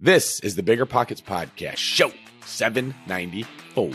This 0.00 0.38
is 0.40 0.54
the 0.54 0.62
Bigger 0.62 0.86
Pockets 0.86 1.20
Podcast, 1.20 1.78
show 1.78 2.12
794. 2.46 3.90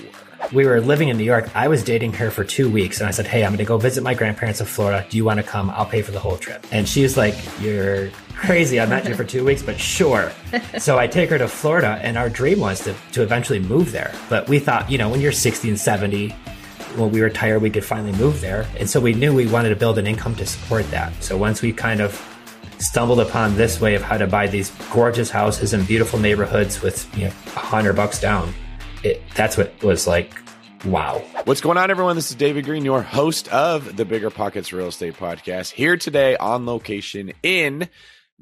We 0.51 0.65
were 0.65 0.81
living 0.81 1.07
in 1.07 1.15
New 1.15 1.23
York. 1.23 1.55
I 1.55 1.69
was 1.69 1.81
dating 1.81 2.11
her 2.11 2.29
for 2.29 2.43
two 2.43 2.69
weeks, 2.69 2.99
and 2.99 3.07
I 3.07 3.11
said, 3.11 3.25
Hey, 3.25 3.45
I'm 3.45 3.51
going 3.51 3.59
to 3.59 3.63
go 3.63 3.77
visit 3.77 4.03
my 4.03 4.13
grandparents 4.13 4.59
in 4.59 4.65
Florida. 4.65 5.07
Do 5.09 5.15
you 5.15 5.23
want 5.23 5.37
to 5.37 5.43
come? 5.43 5.69
I'll 5.69 5.85
pay 5.85 6.01
for 6.01 6.11
the 6.11 6.19
whole 6.19 6.35
trip. 6.35 6.67
And 6.73 6.89
she 6.89 7.03
was 7.03 7.15
like, 7.15 7.35
You're 7.61 8.09
crazy. 8.35 8.81
I 8.81 8.85
met 8.85 9.07
you 9.07 9.15
for 9.15 9.23
two 9.23 9.45
weeks, 9.45 9.63
but 9.63 9.79
sure. 9.79 10.33
so 10.77 10.99
I 10.99 11.07
take 11.07 11.29
her 11.29 11.37
to 11.37 11.47
Florida, 11.47 11.97
and 12.01 12.17
our 12.17 12.27
dream 12.27 12.59
was 12.59 12.81
to, 12.81 12.93
to 13.13 13.21
eventually 13.21 13.59
move 13.59 13.93
there. 13.93 14.13
But 14.29 14.49
we 14.49 14.59
thought, 14.59 14.91
you 14.91 14.97
know, 14.97 15.07
when 15.07 15.21
you're 15.21 15.31
60 15.31 15.69
and 15.69 15.79
70, 15.79 16.31
when 16.97 17.11
we 17.11 17.21
retired, 17.21 17.61
we 17.61 17.69
could 17.69 17.85
finally 17.85 18.11
move 18.17 18.41
there. 18.41 18.67
And 18.77 18.89
so 18.89 18.99
we 18.99 19.13
knew 19.13 19.33
we 19.33 19.47
wanted 19.47 19.69
to 19.69 19.77
build 19.77 19.97
an 19.97 20.05
income 20.05 20.35
to 20.35 20.45
support 20.45 20.85
that. 20.91 21.13
So 21.23 21.37
once 21.37 21.61
we 21.61 21.71
kind 21.71 22.01
of 22.01 22.32
stumbled 22.83 23.19
upon 23.19 23.55
this 23.55 23.79
way 23.79 23.95
of 23.95 24.01
how 24.01 24.17
to 24.17 24.27
buy 24.27 24.47
these 24.47 24.71
gorgeous 24.91 25.29
houses 25.29 25.73
in 25.73 25.85
beautiful 25.85 26.19
neighborhoods 26.19 26.81
with 26.81 27.07
you 27.17 27.25
know 27.25 27.33
a 27.55 27.59
hundred 27.59 27.93
bucks 27.93 28.19
down. 28.19 28.53
It, 29.03 29.21
that's 29.35 29.57
what 29.57 29.81
was 29.83 30.07
like 30.07 30.33
wow. 30.85 31.23
What's 31.45 31.61
going 31.61 31.77
on, 31.77 31.91
everyone? 31.91 32.15
This 32.15 32.29
is 32.29 32.35
David 32.35 32.65
Greene, 32.65 32.85
your 32.85 33.01
host 33.01 33.47
of 33.49 33.95
the 33.95 34.05
Bigger 34.05 34.29
Pockets 34.29 34.73
Real 34.73 34.87
Estate 34.87 35.15
Podcast, 35.15 35.71
here 35.71 35.97
today 35.97 36.35
on 36.37 36.65
location 36.65 37.31
in 37.41 37.87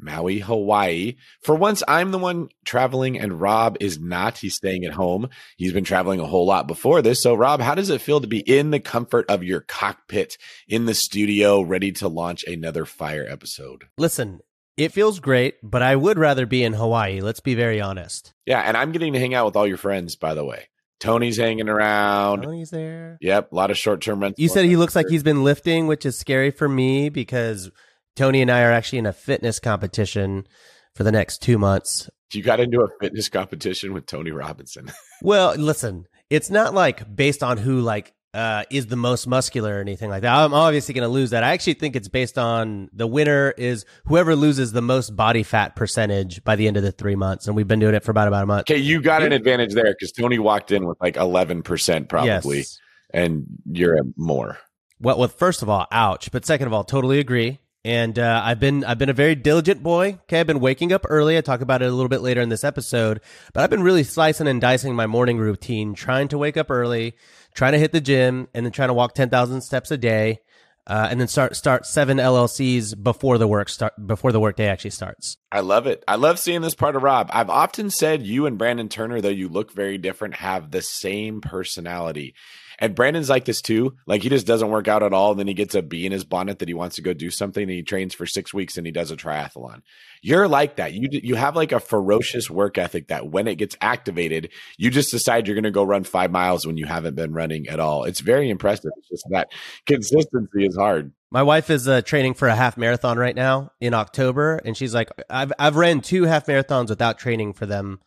Maui, 0.02 0.40
Hawaii. 0.40 1.16
For 1.44 1.56
once, 1.56 1.84
I'm 1.88 2.12
the 2.12 2.18
one 2.18 2.50
traveling 2.66 3.20
and 3.20 3.40
Rob 3.40 3.78
is 3.80 4.00
not. 4.00 4.38
He's 4.38 4.56
staying 4.56 4.86
at 4.86 4.94
home. 4.94 5.30
He's 5.58 5.74
been 5.74 5.84
traveling 5.84 6.20
a 6.20 6.26
whole 6.26 6.46
lot 6.46 6.68
before 6.68 7.02
this. 7.02 7.22
So, 7.22 7.36
Rob, 7.36 7.62
how 7.62 7.76
does 7.76 7.90
it 7.90 8.02
feel 8.02 8.22
to 8.22 8.28
be 8.28 8.40
in 8.40 8.72
the 8.72 8.80
comfort 8.80 9.26
of 9.30 9.44
your 9.44 9.62
cockpit 9.62 10.38
in 10.68 10.86
the 10.86 10.94
studio, 10.94 11.62
ready 11.62 11.92
to 11.94 12.08
launch 12.08 12.44
another 12.46 12.86
fire 12.86 13.26
episode? 13.30 13.86
Listen, 13.98 14.42
it 14.78 14.92
feels 14.92 15.20
great, 15.20 15.56
but 15.62 15.82
I 15.82 15.96
would 15.96 16.18
rather 16.18 16.46
be 16.46 16.64
in 16.64 16.74
Hawaii. 16.74 17.22
Let's 17.22 17.40
be 17.40 17.56
very 17.56 17.80
honest. 17.80 18.34
Yeah. 18.46 18.62
And 18.62 18.76
I'm 18.76 18.92
getting 18.92 19.14
to 19.14 19.20
hang 19.20 19.34
out 19.34 19.46
with 19.46 19.56
all 19.56 19.68
your 19.68 19.78
friends, 19.78 20.16
by 20.16 20.34
the 20.34 20.46
way. 20.46 20.68
Tony's 21.02 21.38
hanging 21.38 21.68
around. 21.68 22.44
Tony's 22.44 22.70
there. 22.70 23.18
Yep. 23.22 23.52
A 23.52 23.56
lot 23.56 23.72
of 23.72 23.78
short 23.78 24.02
term 24.02 24.20
rentals. 24.20 24.40
You 24.40 24.48
said 24.48 24.66
he 24.66 24.78
looks 24.78 24.96
like 24.96 25.08
he's 25.10 25.24
been 25.24 25.44
lifting, 25.44 25.88
which 25.88 26.06
is 26.06 26.18
scary 26.18 26.52
for 26.52 26.70
me 26.70 27.10
because 27.10 27.72
Tony 28.16 28.42
and 28.42 28.52
I 28.52 28.64
are 28.64 28.72
actually 28.72 29.00
in 29.00 29.06
a 29.06 29.14
fitness 29.14 29.60
competition 29.60 30.48
for 30.96 31.04
the 31.04 31.12
next 31.12 31.42
two 31.42 31.58
months. 31.58 32.10
You 32.34 32.44
got 32.44 32.60
into 32.60 32.82
a 32.82 32.88
fitness 33.00 33.30
competition 33.30 33.94
with 33.94 34.06
Tony 34.06 34.32
Robinson. 34.32 34.92
well, 35.22 35.56
listen, 35.56 36.08
it's 36.30 36.50
not 36.50 36.74
like 36.74 37.14
based 37.14 37.44
on 37.44 37.58
who 37.58 37.82
like 37.82 38.14
uh, 38.34 38.64
is 38.70 38.88
the 38.88 38.96
most 38.96 39.28
muscular 39.28 39.78
or 39.78 39.82
anything 39.82 40.10
like 40.10 40.22
that. 40.22 40.34
I'm 40.34 40.54
obviously 40.54 40.94
going 40.94 41.08
to 41.08 41.14
lose 41.14 41.32
that. 41.32 41.44
I 41.44 41.52
actually 41.52 41.74
think 41.74 41.96
it's 41.96 42.08
based 42.08 42.38
on 42.38 42.90
the 42.94 43.08
winner 43.08 43.54
is 43.58 43.86
whoever 44.06 44.36
loses 44.36 44.72
the 44.72 44.82
most 44.82 45.16
body 45.16 45.44
fat 45.44 45.76
percentage 45.76 46.44
by 46.44 46.56
the 46.56 46.68
end 46.68 46.78
of 46.78 46.84
the 46.84 46.94
three 46.94 47.16
months. 47.16 47.48
And 47.48 47.56
we've 47.56 47.68
been 47.68 47.80
doing 47.80 47.96
it 47.96 48.04
for 48.04 48.12
about 48.12 48.30
about 48.30 48.44
a 48.44 48.46
month. 48.46 48.62
Okay, 48.62 48.78
you 48.78 49.02
got 49.02 49.24
an 49.24 49.34
advantage 49.34 49.74
there 49.74 49.94
because 49.94 50.14
Tony 50.14 50.40
walked 50.40 50.72
in 50.72 50.86
with 50.86 50.98
like 51.02 51.16
11% 51.16 52.08
probably, 52.08 52.58
yes. 52.58 52.80
and 53.14 53.46
you're 53.70 53.98
at 53.98 54.06
more. 54.16 54.58
Well, 55.02 55.18
well, 55.18 55.28
first 55.28 55.62
of 55.62 55.70
all, 55.70 55.88
ouch. 55.92 56.32
But 56.32 56.46
second 56.46 56.68
of 56.68 56.74
all, 56.74 56.84
totally 56.84 57.20
agree. 57.20 57.60
And 57.84 58.20
uh, 58.20 58.42
I've 58.44 58.60
been 58.60 58.84
I've 58.84 59.00
been 59.00 59.10
a 59.10 59.14
very 59.14 59.34
diligent 59.34 59.82
boy. 59.82 60.20
Okay, 60.24 60.40
I've 60.40 60.48
been 60.48 60.60
waking 60.60 60.94
up 60.94 61.06
early. 61.10 61.38
I 61.38 61.42
talk 61.42 61.62
about 61.62 61.82
it 61.82 61.90
a 61.90 61.92
little 61.92 62.10
bit 62.10 62.22
later 62.22 62.40
in 62.40 62.50
this 62.50 62.64
episode, 62.64 63.22
but 63.54 63.64
I've 63.64 63.72
been 63.72 63.82
really 63.82 64.04
slicing 64.04 64.48
and 64.48 64.62
dicing 64.62 64.96
my 64.96 65.08
morning 65.08 65.40
routine, 65.40 65.96
trying 65.96 66.28
to 66.28 66.38
wake 66.38 66.58
up 66.58 66.70
early, 66.70 67.16
trying 67.56 67.72
to 67.72 67.80
hit 67.80 67.92
the 67.92 68.02
gym, 68.02 68.48
and 68.54 68.66
then 68.66 68.72
trying 68.72 68.90
to 68.90 68.94
walk 68.94 69.16
ten 69.16 69.30
thousand 69.30 69.62
steps 69.62 69.90
a 69.90 69.98
day, 69.98 70.42
uh, 70.86 71.08
and 71.10 71.20
then 71.20 71.28
start 71.28 71.56
start 71.56 71.88
seven 71.88 72.18
LLCs 72.18 73.02
before 73.02 73.40
the 73.40 73.48
work 73.48 73.68
start 73.68 73.94
before 74.06 74.32
the 74.32 74.40
workday 74.40 74.68
actually 74.68 74.92
starts. 74.92 75.38
I 75.52 75.62
love 75.62 75.88
it. 75.88 76.04
I 76.08 76.18
love 76.18 76.38
seeing 76.38 76.62
this 76.62 76.76
part 76.76 76.96
of 76.96 77.02
Rob. 77.02 77.32
I've 77.34 77.50
often 77.50 77.90
said 77.90 78.22
you 78.22 78.46
and 78.46 78.60
Brandon 78.60 78.90
Turner, 78.90 79.22
though 79.22 79.30
you 79.30 79.50
look 79.50 79.74
very 79.74 79.98
different, 79.98 80.36
have 80.36 80.70
the 80.70 80.84
same 80.84 81.42
personality. 81.42 82.36
And 82.82 82.96
Brandon's 82.96 83.30
like 83.30 83.46
this 83.46 83.62
too. 83.62 83.96
Like 84.08 84.24
he 84.24 84.30
just 84.30 84.48
doesn't 84.48 84.72
work 84.72 84.88
out 84.88 85.04
at 85.04 85.14
all. 85.14 85.32
And 85.32 85.40
then 85.40 85.48
he 85.48 85.54
gets 85.54 85.76
a 85.76 85.84
bee 85.84 86.08
in 86.08 86.12
his 86.12 86.24
bonnet 86.24 86.60
that 86.60 86.68
he 86.68 86.74
wants 86.74 86.96
to 86.96 87.04
go 87.04 87.14
do 87.14 87.30
something. 87.30 87.62
And 87.62 87.72
he 87.72 87.84
trains 87.84 88.16
for 88.16 88.26
six 88.26 88.54
weeks 88.54 88.76
and 88.76 88.88
he 88.88 88.92
does 88.92 89.12
a 89.12 89.16
triathlon. 89.16 89.84
You're 90.24 90.48
like 90.48 90.78
that. 90.78 90.94
You 90.94 91.08
you 91.12 91.36
have 91.36 91.56
like 91.56 91.72
a 91.72 91.80
ferocious 91.80 92.50
work 92.50 92.80
ethic 92.80 93.10
that 93.10 93.28
when 93.28 93.48
it 93.48 93.56
gets 93.56 93.78
activated, 93.82 94.50
you 94.78 94.90
just 94.90 95.12
decide 95.12 95.48
you're 95.48 95.56
going 95.56 95.64
to 95.64 95.72
go 95.72 95.84
run 95.84 96.04
five 96.04 96.32
miles 96.32 96.66
when 96.66 96.78
you 96.78 96.88
haven't 96.88 97.16
been 97.16 97.34
running 97.34 97.68
at 97.68 97.80
all. 97.80 98.04
It's 98.04 98.20
very 98.20 98.50
impressive. 98.50 98.92
It's 98.98 99.10
just 99.10 99.26
that 99.30 99.52
consistency 99.86 100.66
is 100.66 100.76
hard. 100.76 101.12
My 101.30 101.44
wife 101.44 101.70
is 101.70 101.88
uh, 101.88 102.02
training 102.02 102.34
for 102.34 102.48
a 102.48 102.56
half 102.56 102.78
marathon 102.78 103.18
right 103.18 103.36
now 103.36 103.72
in 103.80 103.94
October, 103.94 104.60
and 104.66 104.76
she's 104.76 104.94
like, 104.94 105.10
"I've 105.30 105.54
I've 105.58 105.76
ran 105.76 106.02
two 106.02 106.24
half 106.24 106.48
marathons 106.48 106.90
without 106.90 107.20
training 107.20 107.54
for 107.54 107.66
them." 107.66 108.00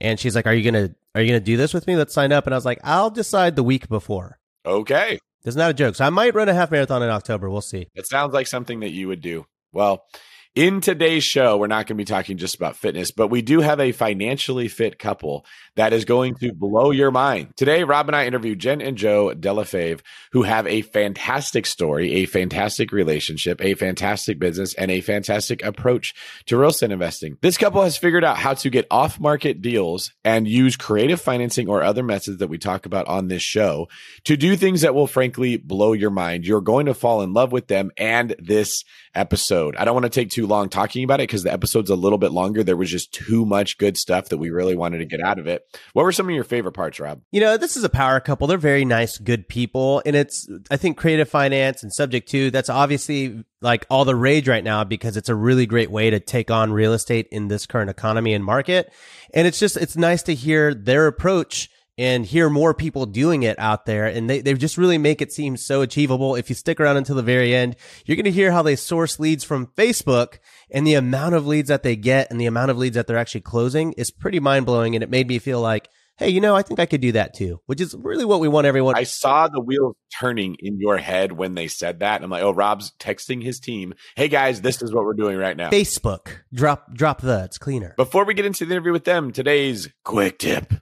And 0.00 0.18
she's 0.18 0.34
like, 0.34 0.46
"Are 0.46 0.54
you 0.54 0.64
gonna 0.64 0.94
are 1.14 1.22
you 1.22 1.28
gonna 1.28 1.40
do 1.40 1.56
this 1.56 1.72
with 1.72 1.86
me? 1.86 1.96
Let's 1.96 2.14
sign 2.14 2.32
up." 2.32 2.46
And 2.46 2.54
I 2.54 2.56
was 2.56 2.64
like, 2.64 2.80
"I'll 2.84 3.10
decide 3.10 3.56
the 3.56 3.62
week 3.62 3.88
before." 3.88 4.38
Okay, 4.66 5.18
it's 5.44 5.56
not 5.56 5.70
a 5.70 5.74
joke. 5.74 5.94
So 5.94 6.04
I 6.04 6.10
might 6.10 6.34
run 6.34 6.48
a 6.48 6.54
half 6.54 6.70
marathon 6.70 7.02
in 7.02 7.10
October. 7.10 7.50
We'll 7.50 7.60
see. 7.60 7.88
It 7.94 8.06
sounds 8.06 8.32
like 8.32 8.46
something 8.46 8.80
that 8.80 8.90
you 8.90 9.08
would 9.08 9.20
do. 9.20 9.46
Well, 9.72 10.04
in 10.54 10.80
today's 10.80 11.24
show, 11.24 11.56
we're 11.56 11.66
not 11.66 11.86
going 11.86 11.96
to 11.96 12.00
be 12.00 12.04
talking 12.04 12.36
just 12.36 12.54
about 12.54 12.76
fitness, 12.76 13.10
but 13.10 13.26
we 13.26 13.42
do 13.42 13.60
have 13.60 13.80
a 13.80 13.90
financially 13.90 14.68
fit 14.68 15.00
couple 15.00 15.44
that 15.74 15.92
is 15.92 16.04
going 16.04 16.36
to 16.36 16.52
blow 16.52 16.92
your 16.92 17.10
mind. 17.10 17.56
Today, 17.56 17.82
Rob 17.82 18.08
and 18.08 18.14
I 18.14 18.26
interviewed 18.26 18.60
Jenn 18.60 18.80
and 18.80 18.96
Joe 18.96 19.34
Delle 19.34 19.64
Fave, 19.64 20.00
who 20.30 20.42
have 20.42 20.68
a 20.68 20.82
fantastic 20.82 21.66
story, 21.66 22.12
a 22.14 22.26
fantastic 22.26 22.92
relationship, 22.92 23.60
a 23.60 23.74
fantastic 23.74 24.38
business, 24.38 24.74
and 24.74 24.92
a 24.92 25.00
fantastic 25.00 25.64
approach 25.64 26.14
to 26.46 26.56
real 26.56 26.70
estate 26.70 26.92
investing. 26.92 27.36
This 27.40 27.58
couple 27.58 27.82
has 27.82 27.96
figured 27.96 28.24
out 28.24 28.38
how 28.38 28.54
to 28.54 28.70
get 28.70 28.86
off 28.92 29.18
market 29.18 29.60
deals 29.60 30.12
and 30.24 30.46
use 30.46 30.76
creative 30.76 31.20
financing 31.20 31.68
or 31.68 31.82
other 31.82 32.04
methods 32.04 32.38
that 32.38 32.48
we 32.48 32.58
talk 32.58 32.86
about 32.86 33.08
on 33.08 33.26
this 33.26 33.42
show 33.42 33.88
to 34.22 34.36
do 34.36 34.54
things 34.54 34.82
that 34.82 34.94
will 34.94 35.08
frankly 35.08 35.56
blow 35.56 35.94
your 35.94 36.10
mind. 36.10 36.46
You're 36.46 36.60
going 36.60 36.86
to 36.86 36.94
fall 36.94 37.22
in 37.22 37.32
love 37.32 37.50
with 37.50 37.66
them 37.66 37.90
and 37.96 38.36
this 38.38 38.84
episode. 39.16 39.74
I 39.76 39.84
don't 39.84 39.94
want 39.94 40.04
to 40.04 40.10
take 40.10 40.30
too 40.30 40.43
long 40.46 40.68
talking 40.68 41.04
about 41.04 41.20
it 41.20 41.28
because 41.28 41.42
the 41.42 41.52
episode's 41.52 41.90
a 41.90 41.96
little 41.96 42.18
bit 42.18 42.32
longer. 42.32 42.62
There 42.62 42.76
was 42.76 42.90
just 42.90 43.12
too 43.12 43.44
much 43.44 43.78
good 43.78 43.96
stuff 43.96 44.28
that 44.28 44.38
we 44.38 44.50
really 44.50 44.74
wanted 44.74 44.98
to 44.98 45.04
get 45.04 45.20
out 45.20 45.38
of 45.38 45.46
it. 45.46 45.64
What 45.92 46.04
were 46.04 46.12
some 46.12 46.28
of 46.28 46.34
your 46.34 46.44
favorite 46.44 46.72
parts, 46.72 47.00
Rob? 47.00 47.20
You 47.30 47.40
know, 47.40 47.56
this 47.56 47.76
is 47.76 47.84
a 47.84 47.88
power 47.88 48.20
couple. 48.20 48.46
They're 48.46 48.58
very 48.58 48.84
nice, 48.84 49.18
good 49.18 49.48
people. 49.48 50.02
And 50.04 50.16
it's, 50.16 50.48
I 50.70 50.76
think, 50.76 50.96
creative 50.96 51.28
finance 51.28 51.82
and 51.82 51.92
subject 51.92 52.28
to 52.30 52.50
that's 52.50 52.70
obviously 52.70 53.44
like 53.60 53.86
all 53.90 54.04
the 54.04 54.16
rage 54.16 54.48
right 54.48 54.64
now 54.64 54.84
because 54.84 55.16
it's 55.16 55.28
a 55.28 55.34
really 55.34 55.66
great 55.66 55.90
way 55.90 56.10
to 56.10 56.20
take 56.20 56.50
on 56.50 56.72
real 56.72 56.92
estate 56.92 57.28
in 57.32 57.48
this 57.48 57.66
current 57.66 57.90
economy 57.90 58.34
and 58.34 58.44
market. 58.44 58.92
And 59.32 59.46
it's 59.46 59.58
just, 59.58 59.76
it's 59.76 59.96
nice 59.96 60.22
to 60.24 60.34
hear 60.34 60.74
their 60.74 61.06
approach 61.06 61.70
and 61.96 62.26
hear 62.26 62.50
more 62.50 62.74
people 62.74 63.06
doing 63.06 63.42
it 63.42 63.58
out 63.58 63.86
there. 63.86 64.06
And 64.06 64.28
they, 64.28 64.40
they 64.40 64.54
just 64.54 64.78
really 64.78 64.98
make 64.98 65.22
it 65.22 65.32
seem 65.32 65.56
so 65.56 65.82
achievable. 65.82 66.34
If 66.34 66.48
you 66.48 66.54
stick 66.54 66.80
around 66.80 66.96
until 66.96 67.16
the 67.16 67.22
very 67.22 67.54
end, 67.54 67.76
you're 68.04 68.16
going 68.16 68.24
to 68.24 68.30
hear 68.30 68.52
how 68.52 68.62
they 68.62 68.76
source 68.76 69.20
leads 69.20 69.44
from 69.44 69.68
Facebook 69.68 70.38
and 70.70 70.86
the 70.86 70.94
amount 70.94 71.34
of 71.34 71.46
leads 71.46 71.68
that 71.68 71.82
they 71.82 71.96
get 71.96 72.30
and 72.30 72.40
the 72.40 72.46
amount 72.46 72.70
of 72.70 72.78
leads 72.78 72.96
that 72.96 73.06
they're 73.06 73.18
actually 73.18 73.42
closing 73.42 73.92
is 73.92 74.10
pretty 74.10 74.40
mind 74.40 74.66
blowing. 74.66 74.94
And 74.94 75.02
it 75.02 75.10
made 75.10 75.28
me 75.28 75.38
feel 75.38 75.60
like, 75.60 75.88
Hey, 76.16 76.28
you 76.28 76.40
know, 76.40 76.54
I 76.54 76.62
think 76.62 76.78
I 76.78 76.86
could 76.86 77.00
do 77.00 77.10
that 77.12 77.34
too, 77.34 77.60
which 77.66 77.80
is 77.80 77.92
really 77.98 78.24
what 78.24 78.38
we 78.38 78.46
want 78.46 78.68
everyone. 78.68 78.94
I 78.96 79.02
saw 79.02 79.48
the 79.48 79.60
wheels 79.60 79.96
turning 80.20 80.56
in 80.60 80.78
your 80.78 80.96
head 80.96 81.32
when 81.32 81.56
they 81.56 81.66
said 81.66 82.00
that. 82.00 82.22
I'm 82.22 82.30
like, 82.30 82.44
oh, 82.44 82.54
Rob's 82.54 82.92
texting 83.00 83.42
his 83.42 83.58
team. 83.58 83.94
Hey 84.14 84.28
guys, 84.28 84.60
this 84.60 84.80
is 84.80 84.94
what 84.94 85.04
we're 85.04 85.14
doing 85.14 85.36
right 85.38 85.56
now. 85.56 85.70
Facebook, 85.70 86.28
drop, 86.52 86.94
drop 86.94 87.20
the, 87.20 87.42
it's 87.42 87.58
cleaner. 87.58 87.94
Before 87.96 88.24
we 88.24 88.34
get 88.34 88.46
into 88.46 88.64
the 88.64 88.74
interview 88.74 88.92
with 88.92 89.02
them, 89.02 89.32
today's 89.32 89.88
quick 90.04 90.38
tip. 90.38 90.72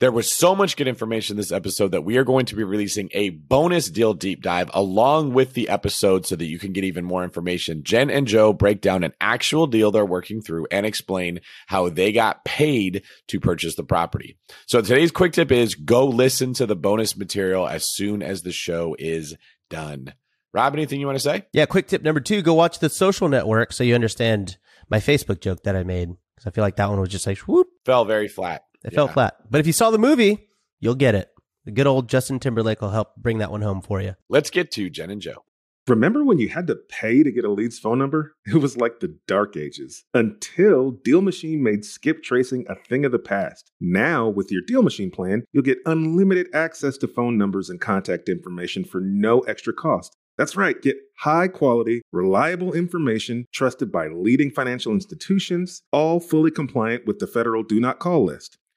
There 0.00 0.10
was 0.10 0.34
so 0.34 0.56
much 0.56 0.78
good 0.78 0.88
information 0.88 1.34
in 1.34 1.36
this 1.36 1.52
episode 1.52 1.88
that 1.88 2.04
we 2.04 2.16
are 2.16 2.24
going 2.24 2.46
to 2.46 2.56
be 2.56 2.64
releasing 2.64 3.10
a 3.12 3.28
bonus 3.28 3.90
deal 3.90 4.14
deep 4.14 4.40
dive 4.40 4.70
along 4.72 5.34
with 5.34 5.52
the 5.52 5.68
episode 5.68 6.24
so 6.24 6.36
that 6.36 6.46
you 6.46 6.58
can 6.58 6.72
get 6.72 6.84
even 6.84 7.04
more 7.04 7.22
information. 7.22 7.82
Jenn 7.82 8.08
and 8.08 8.26
Joe 8.26 8.54
break 8.54 8.80
down 8.80 9.04
an 9.04 9.12
actual 9.20 9.66
deal 9.66 9.90
they're 9.90 10.06
working 10.06 10.40
through 10.40 10.66
and 10.70 10.86
explain 10.86 11.42
how 11.66 11.90
they 11.90 12.12
got 12.12 12.46
paid 12.46 13.02
to 13.28 13.40
purchase 13.40 13.74
the 13.74 13.84
property. 13.84 14.38
So 14.64 14.80
today's 14.80 15.10
quick 15.10 15.34
tip 15.34 15.52
is 15.52 15.74
go 15.74 16.06
listen 16.06 16.54
to 16.54 16.64
the 16.64 16.76
bonus 16.76 17.14
material 17.14 17.68
as 17.68 17.86
soon 17.86 18.22
as 18.22 18.40
the 18.40 18.52
show 18.52 18.96
is 18.98 19.36
done. 19.68 20.14
Rob, 20.54 20.72
anything 20.72 20.98
you 20.98 21.06
want 21.08 21.16
to 21.16 21.22
say? 21.22 21.44
Yeah, 21.52 21.66
quick 21.66 21.88
tip 21.88 22.02
number 22.02 22.20
two, 22.20 22.40
go 22.40 22.54
watch 22.54 22.78
the 22.78 22.88
social 22.88 23.28
network 23.28 23.74
so 23.74 23.84
you 23.84 23.94
understand 23.94 24.56
my 24.88 24.96
Facebook 24.96 25.42
joke 25.42 25.64
that 25.64 25.76
I 25.76 25.82
made. 25.82 26.08
Because 26.34 26.46
I 26.46 26.54
feel 26.54 26.64
like 26.64 26.76
that 26.76 26.88
one 26.88 27.00
was 27.00 27.10
just 27.10 27.26
like 27.26 27.36
whoop. 27.40 27.66
Fell 27.84 28.06
very 28.06 28.28
flat. 28.28 28.62
It 28.84 28.92
yeah. 28.92 28.96
fell 28.96 29.08
flat. 29.08 29.36
But 29.50 29.60
if 29.60 29.66
you 29.66 29.72
saw 29.72 29.90
the 29.90 29.98
movie, 29.98 30.48
you'll 30.78 30.94
get 30.94 31.14
it. 31.14 31.30
The 31.64 31.70
good 31.70 31.86
old 31.86 32.08
Justin 32.08 32.40
Timberlake 32.40 32.80
will 32.80 32.90
help 32.90 33.16
bring 33.16 33.38
that 33.38 33.50
one 33.50 33.62
home 33.62 33.82
for 33.82 34.00
you. 34.00 34.16
Let's 34.28 34.50
get 34.50 34.70
to 34.72 34.88
Jenn 34.88 35.10
and 35.10 35.20
Joe. 35.20 35.44
Remember 35.86 36.24
when 36.24 36.38
you 36.38 36.48
had 36.48 36.66
to 36.68 36.76
pay 36.76 37.22
to 37.22 37.32
get 37.32 37.44
a 37.44 37.50
lead's 37.50 37.78
phone 37.78 37.98
number? 37.98 38.34
It 38.46 38.56
was 38.56 38.76
like 38.76 39.00
the 39.00 39.18
dark 39.26 39.56
ages 39.56 40.04
until 40.14 40.92
Deal 40.92 41.20
Machine 41.20 41.62
made 41.62 41.84
skip 41.84 42.22
tracing 42.22 42.64
a 42.68 42.74
thing 42.74 43.04
of 43.04 43.12
the 43.12 43.18
past. 43.18 43.70
Now, 43.80 44.28
with 44.28 44.50
your 44.50 44.62
Deal 44.66 44.82
Machine 44.82 45.10
plan, 45.10 45.44
you'll 45.52 45.62
get 45.62 45.78
unlimited 45.86 46.48
access 46.54 46.96
to 46.98 47.08
phone 47.08 47.36
numbers 47.36 47.70
and 47.70 47.80
contact 47.80 48.28
information 48.28 48.84
for 48.84 49.00
no 49.00 49.40
extra 49.40 49.72
cost. 49.72 50.16
That's 50.38 50.56
right, 50.56 50.80
get 50.80 50.96
high 51.18 51.48
quality, 51.48 52.02
reliable 52.12 52.72
information 52.72 53.44
trusted 53.52 53.92
by 53.92 54.08
leading 54.08 54.50
financial 54.50 54.92
institutions, 54.92 55.82
all 55.92 56.18
fully 56.18 56.50
compliant 56.50 57.06
with 57.06 57.18
the 57.18 57.26
federal 57.26 57.62
Do 57.62 57.78
Not 57.78 57.98
Call 57.98 58.24
list. 58.24 58.56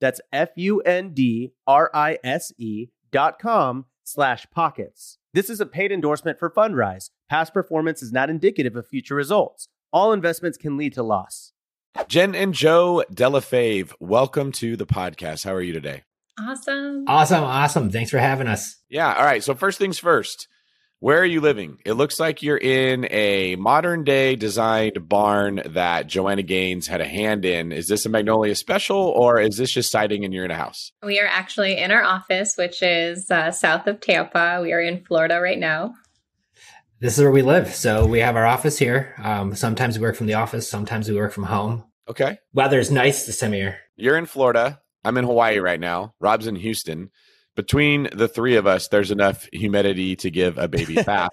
That's 0.00 0.20
F-U-N-D-R-I-S-E 0.32 0.78
dot 3.12 3.38
com 3.38 3.84
slash 4.04 4.46
pockets. 4.50 5.18
This 5.32 5.50
is 5.50 5.60
a 5.60 5.66
paid 5.66 5.92
endorsement 5.92 6.38
for 6.38 6.50
Fundrise. 6.50 7.10
Past 7.28 7.52
performance 7.54 8.02
is 8.02 8.12
not 8.12 8.30
indicative 8.30 8.74
of 8.76 8.88
future 8.88 9.14
results. 9.14 9.68
All 9.92 10.12
investments 10.12 10.58
can 10.58 10.76
lead 10.76 10.92
to 10.94 11.02
loss. 11.02 11.52
Jenn 12.08 12.34
and 12.34 12.54
Joe 12.54 13.04
Delle 13.12 13.40
Fave, 13.40 13.92
welcome 14.00 14.52
to 14.52 14.76
the 14.76 14.86
podcast. 14.86 15.44
How 15.44 15.54
are 15.54 15.62
you 15.62 15.72
today? 15.72 16.02
Awesome. 16.38 17.04
Awesome. 17.06 17.44
Awesome. 17.44 17.90
Thanks 17.90 18.10
for 18.10 18.18
having 18.18 18.46
us. 18.46 18.76
Yeah. 18.88 19.12
All 19.12 19.24
right. 19.24 19.42
So, 19.42 19.54
first 19.54 19.78
things 19.78 19.98
first, 19.98 20.48
where 21.00 21.18
are 21.18 21.26
you 21.26 21.40
living? 21.40 21.78
It 21.86 21.94
looks 21.94 22.20
like 22.20 22.42
you're 22.42 22.58
in 22.58 23.08
a 23.10 23.56
modern 23.56 24.04
day 24.04 24.36
designed 24.36 25.08
barn 25.08 25.62
that 25.64 26.06
Joanna 26.06 26.42
Gaines 26.42 26.86
had 26.86 27.00
a 27.00 27.06
hand 27.06 27.46
in. 27.46 27.72
Is 27.72 27.88
this 27.88 28.04
a 28.04 28.10
Magnolia 28.10 28.54
special 28.54 28.98
or 28.98 29.40
is 29.40 29.56
this 29.56 29.72
just 29.72 29.90
siding 29.90 30.26
and 30.26 30.34
you're 30.34 30.44
in 30.44 30.50
a 30.50 30.56
house? 30.56 30.92
We 31.02 31.18
are 31.18 31.26
actually 31.26 31.78
in 31.78 31.90
our 31.90 32.04
office, 32.04 32.54
which 32.56 32.82
is 32.82 33.30
uh, 33.30 33.50
south 33.50 33.86
of 33.86 34.00
Tampa. 34.00 34.60
We 34.62 34.74
are 34.74 34.80
in 34.80 35.02
Florida 35.02 35.40
right 35.40 35.58
now. 35.58 35.94
This 37.00 37.16
is 37.16 37.24
where 37.24 37.32
we 37.32 37.40
live. 37.40 37.74
So 37.74 38.04
we 38.06 38.20
have 38.20 38.36
our 38.36 38.46
office 38.46 38.78
here. 38.78 39.14
Um, 39.22 39.54
sometimes 39.54 39.98
we 39.98 40.02
work 40.02 40.16
from 40.16 40.26
the 40.26 40.34
office, 40.34 40.68
sometimes 40.68 41.08
we 41.08 41.16
work 41.16 41.32
from 41.32 41.44
home. 41.44 41.84
Okay. 42.10 42.38
Weather's 42.52 42.90
nice 42.90 43.24
this 43.24 43.38
time 43.38 43.54
of 43.54 43.58
year. 43.58 43.78
You're 43.96 44.18
in 44.18 44.26
Florida. 44.26 44.80
I'm 45.02 45.16
in 45.16 45.24
Hawaii 45.24 45.60
right 45.60 45.80
now. 45.80 46.12
Rob's 46.20 46.46
in 46.46 46.56
Houston. 46.56 47.10
Between 47.56 48.08
the 48.12 48.28
three 48.28 48.56
of 48.56 48.66
us, 48.66 48.88
there's 48.88 49.10
enough 49.10 49.48
humidity 49.52 50.16
to 50.16 50.30
give 50.30 50.56
a 50.58 50.68
baby 50.68 50.94
bath. 51.06 51.30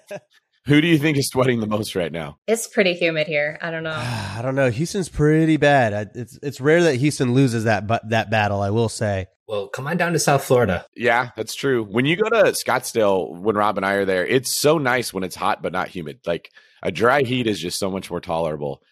Who 0.66 0.80
do 0.82 0.86
you 0.86 0.98
think 0.98 1.16
is 1.16 1.28
sweating 1.28 1.60
the 1.60 1.66
most 1.66 1.94
right 1.94 2.12
now? 2.12 2.36
It's 2.46 2.66
pretty 2.66 2.92
humid 2.92 3.26
here. 3.26 3.58
I 3.62 3.70
don't 3.70 3.84
know. 3.84 3.90
I 3.96 4.40
don't 4.42 4.54
know. 4.54 4.70
Houston's 4.70 5.08
pretty 5.08 5.56
bad. 5.56 5.94
I- 5.94 6.18
It's 6.18 6.38
it's 6.42 6.60
rare 6.60 6.82
that 6.82 6.96
Houston 6.96 7.32
loses 7.34 7.64
that 7.64 7.86
but 7.86 8.08
that 8.10 8.30
battle. 8.30 8.60
I 8.60 8.70
will 8.70 8.88
say. 8.88 9.26
Well, 9.46 9.68
come 9.68 9.86
on 9.86 9.96
down 9.96 10.12
to 10.12 10.18
South 10.18 10.44
Florida. 10.44 10.84
Yeah, 10.94 11.30
that's 11.34 11.54
true. 11.54 11.82
When 11.82 12.04
you 12.04 12.16
go 12.16 12.28
to 12.28 12.52
Scottsdale, 12.52 13.34
when 13.40 13.56
Rob 13.56 13.78
and 13.78 13.86
I 13.86 13.94
are 13.94 14.04
there, 14.04 14.26
it's 14.26 14.54
so 14.54 14.76
nice 14.76 15.14
when 15.14 15.24
it's 15.24 15.36
hot 15.36 15.62
but 15.62 15.72
not 15.72 15.88
humid. 15.88 16.20
Like 16.26 16.50
a 16.82 16.92
dry 16.92 17.22
heat 17.22 17.46
is 17.46 17.58
just 17.58 17.78
so 17.78 17.90
much 17.90 18.10
more 18.10 18.20
tolerable 18.20 18.82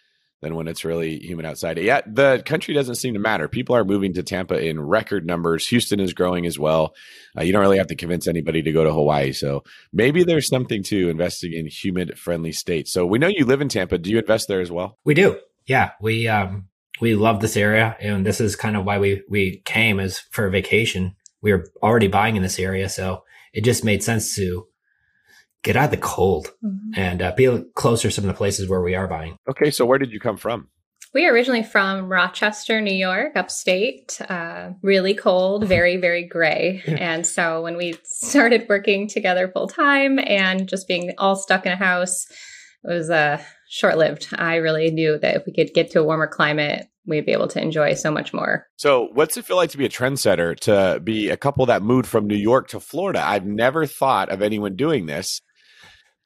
than 0.46 0.54
when 0.54 0.68
it's 0.68 0.84
really 0.84 1.18
humid 1.18 1.44
outside. 1.44 1.76
Yeah, 1.78 2.02
the 2.06 2.40
country 2.46 2.72
doesn't 2.72 2.94
seem 2.94 3.14
to 3.14 3.20
matter. 3.20 3.48
People 3.48 3.74
are 3.74 3.84
moving 3.84 4.14
to 4.14 4.22
Tampa 4.22 4.64
in 4.64 4.80
record 4.80 5.26
numbers. 5.26 5.66
Houston 5.66 5.98
is 5.98 6.14
growing 6.14 6.46
as 6.46 6.56
well. 6.56 6.94
Uh, 7.36 7.42
you 7.42 7.52
don't 7.52 7.60
really 7.60 7.78
have 7.78 7.88
to 7.88 7.96
convince 7.96 8.28
anybody 8.28 8.62
to 8.62 8.72
go 8.72 8.84
to 8.84 8.92
Hawaii. 8.92 9.32
So 9.32 9.64
maybe 9.92 10.22
there's 10.22 10.46
something 10.46 10.84
to 10.84 11.08
investing 11.10 11.52
in 11.52 11.66
humid 11.66 12.16
friendly 12.16 12.52
states. 12.52 12.92
So 12.92 13.04
we 13.04 13.18
know 13.18 13.26
you 13.26 13.44
live 13.44 13.60
in 13.60 13.68
Tampa. 13.68 13.98
Do 13.98 14.08
you 14.08 14.18
invest 14.18 14.46
there 14.46 14.60
as 14.60 14.70
well? 14.70 14.98
We 15.04 15.14
do. 15.14 15.38
Yeah. 15.66 15.90
We, 16.00 16.28
um, 16.28 16.68
we 17.00 17.16
love 17.16 17.40
this 17.40 17.56
area 17.56 17.96
and 18.00 18.24
this 18.24 18.40
is 18.40 18.54
kind 18.54 18.76
of 18.76 18.84
why 18.84 18.98
we, 18.98 19.22
we 19.28 19.62
came 19.64 19.98
as 19.98 20.20
for 20.30 20.46
a 20.46 20.50
vacation. 20.50 21.16
We 21.42 21.52
were 21.52 21.66
already 21.82 22.08
buying 22.08 22.36
in 22.36 22.42
this 22.42 22.60
area. 22.60 22.88
So 22.88 23.24
it 23.52 23.64
just 23.64 23.84
made 23.84 24.04
sense 24.04 24.36
to 24.36 24.68
get 25.66 25.76
out 25.76 25.86
of 25.86 25.90
the 25.90 25.96
cold 25.96 26.52
Mhm. 26.64 26.96
and 26.96 27.20
uh, 27.22 27.32
be 27.36 27.46
closer 27.74 28.08
to 28.08 28.14
some 28.14 28.24
of 28.24 28.28
the 28.28 28.34
places 28.38 28.68
where 28.68 28.80
we 28.80 28.94
are 28.94 29.08
buying. 29.08 29.36
Okay, 29.50 29.70
so 29.70 29.84
where 29.84 29.98
did 29.98 30.12
you 30.12 30.20
come 30.20 30.36
from? 30.36 30.68
We 31.12 31.26
are 31.26 31.32
originally 31.32 31.62
from 31.62 32.08
Rochester, 32.08 32.80
New 32.80 32.94
York, 32.94 33.32
upstate. 33.36 34.20
Uh, 34.28 34.70
really 34.82 35.14
cold, 35.14 35.64
very, 35.76 35.96
very 35.96 36.24
gray. 36.24 36.82
and 36.86 37.26
so 37.26 37.62
when 37.62 37.76
we 37.76 37.96
started 38.04 38.66
working 38.68 39.08
together 39.08 39.48
full 39.48 39.66
time 39.68 40.18
and 40.18 40.68
just 40.68 40.86
being 40.86 41.12
all 41.18 41.34
stuck 41.36 41.66
in 41.66 41.72
a 41.72 41.76
house, 41.76 42.26
it 42.84 42.92
was 42.92 43.10
uh, 43.10 43.42
short 43.68 43.98
lived. 43.98 44.28
I 44.36 44.56
really 44.56 44.90
knew 44.90 45.18
that 45.18 45.36
if 45.36 45.42
we 45.46 45.52
could 45.52 45.74
get 45.74 45.90
to 45.92 46.00
a 46.00 46.04
warmer 46.04 46.28
climate, 46.28 46.86
we'd 47.06 47.26
be 47.26 47.32
able 47.32 47.48
to 47.48 47.60
enjoy 47.62 47.94
so 47.94 48.10
much 48.10 48.32
more. 48.34 48.66
So, 48.76 49.08
what's 49.14 49.36
it 49.36 49.44
feel 49.44 49.56
like 49.56 49.70
to 49.70 49.78
be 49.78 49.86
a 49.86 49.88
trendsetter, 49.88 50.54
to 50.60 51.00
be 51.02 51.30
a 51.30 51.36
couple 51.36 51.66
that 51.66 51.82
moved 51.82 52.06
from 52.06 52.26
New 52.26 52.36
York 52.36 52.68
to 52.68 52.80
Florida? 52.80 53.22
I've 53.24 53.46
never 53.46 53.86
thought 53.86 54.28
of 54.28 54.42
anyone 54.42 54.76
doing 54.76 55.06
this. 55.06 55.40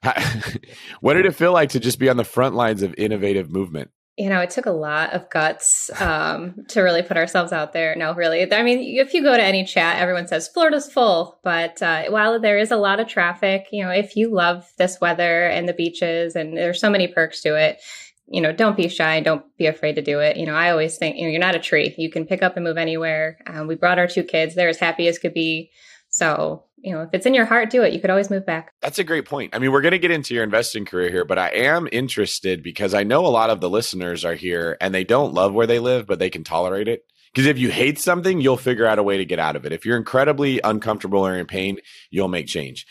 what 1.01 1.15
did 1.15 1.27
it 1.27 1.35
feel 1.35 1.53
like 1.53 1.71
to 1.71 1.81
just 1.81 1.99
be 1.99 2.09
on 2.09 2.17
the 2.17 2.25
front 2.25 2.55
lines 2.55 2.83
of 2.83 2.95
innovative 2.97 3.51
movement? 3.51 3.91
you 4.21 4.29
know, 4.29 4.41
it 4.41 4.51
took 4.51 4.67
a 4.67 4.71
lot 4.71 5.15
of 5.15 5.31
guts 5.31 5.91
um, 5.99 6.55
to 6.69 6.83
really 6.83 7.03
put 7.03 7.17
ourselves 7.17 7.53
out 7.53 7.73
there. 7.73 7.97
No, 7.97 8.13
really. 8.13 8.53
I 8.53 8.63
mean, 8.63 8.99
if 8.99 9.15
you 9.15 9.23
go 9.23 9.35
to 9.35 9.43
any 9.43 9.65
chat, 9.65 9.97
everyone 9.97 10.29
says 10.29 10.47
Florida's 10.47 10.93
full. 10.93 11.39
But 11.43 11.81
uh, 11.81 12.05
while 12.11 12.39
there 12.39 12.59
is 12.59 12.71
a 12.71 12.77
lot 12.77 13.01
of 13.01 13.09
traffic, 13.09 13.69
you 13.73 13.83
know, 13.83 13.91
if 13.91 14.17
you 14.17 14.31
love 14.31 14.71
this 14.77 15.01
weather 15.01 15.47
and 15.47 15.67
the 15.67 15.73
beaches, 15.73 16.37
and 16.37 16.55
there's 16.55 16.81
so 16.81 16.91
many 16.91 17.09
perks 17.09 17.41
to 17.43 17.57
it, 17.57 17.81
you 18.27 18.43
know, 18.43 18.53
don't 18.53 18.77
be 18.77 18.89
shy. 18.89 19.21
Don't 19.21 19.45
be 19.57 19.65
afraid 19.65 19.95
to 19.95 20.03
do 20.03 20.21
it. 20.21 20.37
You 20.37 20.45
know, 20.45 20.55
I 20.55 20.71
always 20.71 20.99
think, 20.99 21.17
you 21.17 21.23
know, 21.23 21.31
you're 21.31 21.41
not 21.41 21.57
a 21.57 21.59
tree. 21.59 21.95
You 21.97 22.11
can 22.11 22.27
pick 22.27 22.43
up 22.43 22.57
and 22.57 22.65
move 22.65 22.77
anywhere. 22.77 23.39
Um, 23.47 23.69
we 23.69 23.75
brought 23.75 23.99
our 23.99 24.07
two 24.07 24.23
kids. 24.23 24.55
They're 24.55 24.69
as 24.69 24.79
happy 24.79 25.09
as 25.09 25.19
could 25.19 25.35
be. 25.35 25.71
So 26.11 26.65
you 26.83 26.93
know, 26.93 27.03
if 27.03 27.11
it's 27.13 27.27
in 27.27 27.35
your 27.35 27.45
heart, 27.45 27.71
do 27.71 27.83
it. 27.83 27.93
You 27.93 28.01
could 28.01 28.11
always 28.11 28.31
move 28.31 28.47
back. 28.47 28.73
That's 28.81 28.99
a 28.99 29.05
great 29.05 29.27
point. 29.27 29.55
I 29.55 29.59
mean, 29.59 29.73
we're 29.73 29.83
going 29.83 29.93
to 29.93 29.99
get 29.99 30.11
into 30.11 30.35
your 30.35 30.45
investing 30.45 30.85
career 30.85 31.11
here, 31.11 31.25
but 31.25 31.39
I 31.39 31.49
am 31.49 31.89
interested 31.93 32.63
because 32.63 32.95
I 32.95 33.03
know 33.03 33.27
a 33.27 33.29
lot 33.29 33.51
of 33.51 33.61
the 33.61 33.71
listeners 33.71 34.25
are 34.25 34.35
here 34.35 34.77
and 34.81 34.95
they 34.95 35.05
don't 35.05 35.35
love 35.35 35.53
where 35.53 35.67
they 35.67 35.79
live, 35.79 36.07
but 36.07 36.19
they 36.19 36.31
can 36.31 36.45
tolerate 36.45 36.89
it. 36.89 37.05
Because 37.33 37.47
if 37.47 37.59
you 37.59 37.71
hate 37.71 37.99
something, 37.99 38.41
you'll 38.41 38.57
figure 38.57 38.87
out 38.87 38.99
a 38.99 39.05
way 39.05 39.19
to 39.19 39.25
get 39.25 39.39
out 39.39 39.57
of 39.57 39.65
it. 39.65 39.73
If 39.73 39.87
you're 39.87 39.97
incredibly 39.97 40.61
uncomfortable 40.65 41.25
or 41.25 41.37
in 41.37 41.47
pain, 41.47 41.79
you'll 42.11 42.29
make 42.29 42.49
change. 42.49 42.87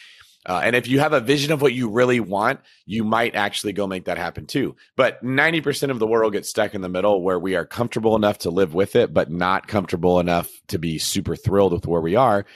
Uh, 0.49 0.61
and 0.63 0.75
if 0.75 0.87
you 0.87 0.99
have 0.99 1.13
a 1.13 1.19
vision 1.19 1.51
of 1.51 1.61
what 1.61 1.73
you 1.73 1.89
really 1.89 2.19
want, 2.19 2.59
you 2.87 3.03
might 3.03 3.35
actually 3.35 3.71
go 3.71 3.85
make 3.85 4.05
that 4.05 4.17
happen 4.17 4.47
too. 4.47 4.75
But 4.95 5.23
90% 5.23 5.91
of 5.91 5.99
the 5.99 6.07
world 6.07 6.33
gets 6.33 6.49
stuck 6.49 6.73
in 6.73 6.81
the 6.81 6.89
middle 6.89 7.21
where 7.21 7.37
we 7.37 7.55
are 7.55 7.65
comfortable 7.65 8.15
enough 8.15 8.39
to 8.39 8.49
live 8.49 8.73
with 8.73 8.95
it, 8.95 9.13
but 9.13 9.29
not 9.29 9.67
comfortable 9.67 10.19
enough 10.19 10.49
to 10.69 10.79
be 10.79 10.97
super 10.97 11.35
thrilled 11.35 11.73
with 11.73 11.85
where 11.85 12.01
we 12.01 12.15
are. 12.15 12.47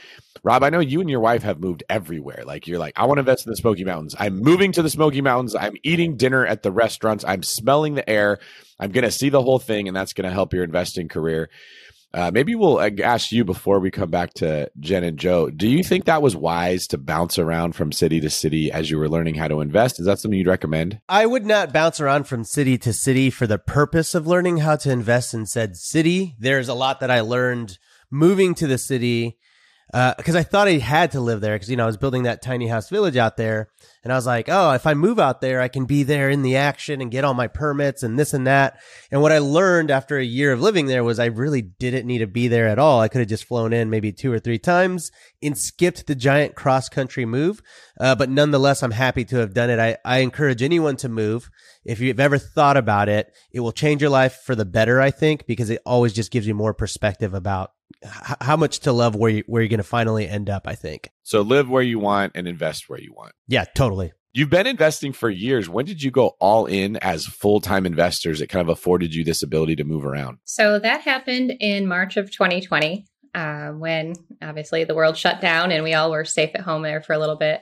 Rob, 0.42 0.64
I 0.64 0.72
know 0.72 0.80
you 0.80 1.02
and 1.02 1.10
your 1.10 1.20
wife 1.20 1.44
have 1.44 1.60
moved 1.60 1.84
everywhere. 1.88 2.44
Like 2.46 2.68
you're 2.68 2.80
like, 2.80 2.94
I 2.98 3.06
want 3.06 3.18
to 3.18 3.22
invest 3.22 3.46
in 3.46 3.52
the 3.52 3.58
Smoky 3.58 3.86
Mountains. 3.86 4.16
I'm 4.18 4.40
moving 4.40 4.72
to 4.72 4.82
the 4.82 4.90
Smoky 4.90 5.22
Mountains. 5.22 5.54
I'm 5.54 5.78
eating 5.84 6.18
dinner 6.18 6.48
at 6.48 6.64
the 6.64 6.72
restaurants. 6.72 7.24
I'm 7.24 7.44
smelling 7.44 7.94
the 7.94 8.10
air. 8.10 8.40
I'm 8.80 8.92
going 8.92 9.06
to 9.06 9.12
see 9.12 9.30
the 9.30 9.42
whole 9.42 9.60
thing, 9.60 9.88
and 9.88 9.96
that's 9.96 10.14
going 10.14 10.28
to 10.28 10.34
help 10.34 10.52
your 10.52 10.64
investing 10.64 11.08
career. 11.08 11.50
Uh, 12.14 12.30
maybe 12.32 12.54
we'll 12.54 12.78
uh, 12.78 12.92
ask 13.04 13.32
you 13.32 13.44
before 13.44 13.80
we 13.80 13.90
come 13.90 14.12
back 14.12 14.34
to 14.36 14.70
Jenn 14.80 15.04
and 15.04 15.18
Joe. 15.18 15.50
Do 15.50 15.68
you 15.68 15.84
think 15.84 16.06
that 16.06 16.22
was 16.22 16.36
wise 16.36 16.86
to 16.88 16.98
bounce 16.98 17.40
around 17.40 17.74
from 17.74 17.92
city 17.92 18.20
to 18.22 18.30
city 18.30 18.72
as 18.72 18.92
you 18.92 19.00
were 19.00 19.10
learning 19.10 19.36
how 19.36 19.48
to 19.48 19.62
invest? 19.62 20.00
Is 20.00 20.06
that 20.06 20.20
something 20.20 20.38
you'd 20.38 20.48
recommend? 20.48 21.02
I 21.10 21.26
would 21.26 21.46
not 21.46 21.74
bounce 21.74 22.00
around 22.00 22.26
from 22.26 22.44
city 22.44 22.78
to 22.80 22.94
city 22.94 23.30
for 23.32 23.48
the 23.48 23.58
purpose 23.58 24.14
of 24.14 24.28
learning 24.28 24.58
how 24.58 24.76
to 24.78 24.92
invest 24.92 25.34
in 25.34 25.48
said 25.48 25.76
city. 25.76 26.36
There's 26.38 26.70
a 26.70 26.76
lot 26.76 27.00
that 27.00 27.10
I 27.10 27.22
learned 27.22 27.80
moving 28.12 28.54
to 28.56 28.68
the 28.68 28.78
city 28.78 29.40
because 29.94 30.36
uh, 30.36 30.40
I 30.40 30.44
thought 30.44 30.68
I 30.68 30.80
had 30.80 31.12
to 31.12 31.22
live 31.22 31.40
there 31.40 31.54
because 31.54 31.70
you 31.70 31.78
know 31.78 31.84
I 31.84 31.88
was 31.88 31.98
building 31.98 32.24
that 32.24 32.42
tiny 32.42 32.68
house 32.68 32.90
village 32.90 33.16
out 33.16 33.38
there, 33.38 33.70
and 34.04 34.12
I 34.12 34.16
was 34.16 34.26
like, 34.26 34.50
oh, 34.50 34.72
if 34.72 34.88
I 34.88 34.96
move 34.96 35.20
out 35.20 35.40
there, 35.40 35.62
I 35.62 35.68
can 35.68 35.86
be 35.86 36.02
there 36.02 36.32
in 36.32 36.42
the 36.42 36.56
action 36.56 37.00
and 37.00 37.12
get 37.12 37.24
all 37.24 37.36
my 37.36 37.46
permits 37.46 38.02
and 38.02 38.18
this 38.18 38.34
and 38.34 38.48
that. 38.48 38.80
And 39.12 39.22
what 39.22 39.32
I 39.32 39.38
learned 39.38 39.92
after 39.92 40.18
a 40.18 40.24
year 40.24 40.52
of 40.52 40.62
living 40.62 40.88
there 40.88 41.04
was 41.04 41.20
I 41.20 41.26
really 41.26 41.62
didn't 41.62 42.08
need 42.08 42.20
to 42.20 42.28
be 42.28 42.48
there 42.48 42.68
at 42.68 42.80
all. 42.80 43.02
I 43.02 43.08
could 43.08 43.20
have 43.20 43.28
just 43.28 43.46
flown 43.46 43.72
in 43.72 43.92
maybe 43.92 44.12
two 44.12 44.34
or 44.34 44.40
three 44.40 44.58
times 44.58 45.12
and 45.44 45.56
skipped 45.56 46.08
the 46.08 46.16
giant 46.16 46.56
cross 46.56 46.90
country 46.90 47.26
move. 47.26 47.62
Uh, 48.00 48.16
but 48.16 48.32
nonetheless, 48.32 48.82
I'm 48.82 48.92
happy 48.92 49.26
to 49.26 49.38
have 49.38 49.54
done 49.54 49.70
it. 49.70 49.78
I, 49.80 49.98
I 50.04 50.20
encourage 50.20 50.64
anyone 50.64 50.96
to 50.98 51.08
move. 51.08 51.52
If 51.86 52.00
you've 52.00 52.20
ever 52.20 52.40
thought 52.40 52.78
about 52.78 53.10
it, 53.10 53.32
it 53.52 53.60
will 53.60 53.72
change 53.72 54.02
your 54.02 54.10
life 54.10 54.42
for 54.44 54.56
the 54.56 54.66
better, 54.66 55.00
I 55.00 55.12
think, 55.12 55.46
because 55.46 55.70
it 55.70 55.82
always 55.86 56.14
just 56.14 56.32
gives 56.32 56.48
you 56.48 56.56
more 56.56 56.74
perspective 56.74 57.36
about 57.36 57.72
how 58.42 58.56
much 58.56 58.80
to 58.82 58.92
love 58.92 59.16
where 59.16 59.32
you 59.32 59.44
where 59.48 59.62
you're 59.62 59.70
going 59.70 59.78
to 59.78 59.84
finally 59.84 60.28
end 60.28 60.50
up. 60.50 60.68
I 60.68 60.76
think. 60.76 61.12
So 61.24 61.42
live 61.42 61.70
where 61.70 61.84
you 61.84 62.00
want 62.00 62.34
and 62.36 62.48
invest 62.48 62.90
where 62.90 63.00
you 63.00 63.14
want. 63.14 63.34
Yeah, 63.48 63.66
totally. 63.66 64.14
You've 64.36 64.50
been 64.50 64.66
investing 64.66 65.14
for 65.14 65.30
years. 65.30 65.70
When 65.70 65.86
did 65.86 66.02
you 66.02 66.10
go 66.10 66.36
all 66.40 66.66
in 66.66 66.98
as 66.98 67.28
full 67.28 67.62
time 67.62 67.86
investors? 67.86 68.42
It 68.42 68.48
kind 68.48 68.68
of 68.68 68.70
afforded 68.70 69.14
you 69.14 69.24
this 69.24 69.44
ability 69.44 69.76
to 69.76 69.84
move 69.84 70.04
around. 70.04 70.40
So 70.44 70.80
that 70.80 71.02
happened 71.02 71.54
in 71.60 71.88
March 71.88 72.18
of 72.18 72.32
2020, 72.32 73.06
uh, 73.36 73.68
when 73.70 74.16
obviously 74.42 74.86
the 74.86 74.96
world 74.96 75.18
shut 75.18 75.40
down 75.40 75.72
and 75.72 75.84
we 75.84 75.94
all 75.94 76.10
were 76.10 76.26
safe 76.26 76.50
at 76.56 76.62
home 76.62 76.82
there 76.82 77.00
for 77.00 77.14
a 77.14 77.20
little 77.20 77.36
bit. 77.36 77.62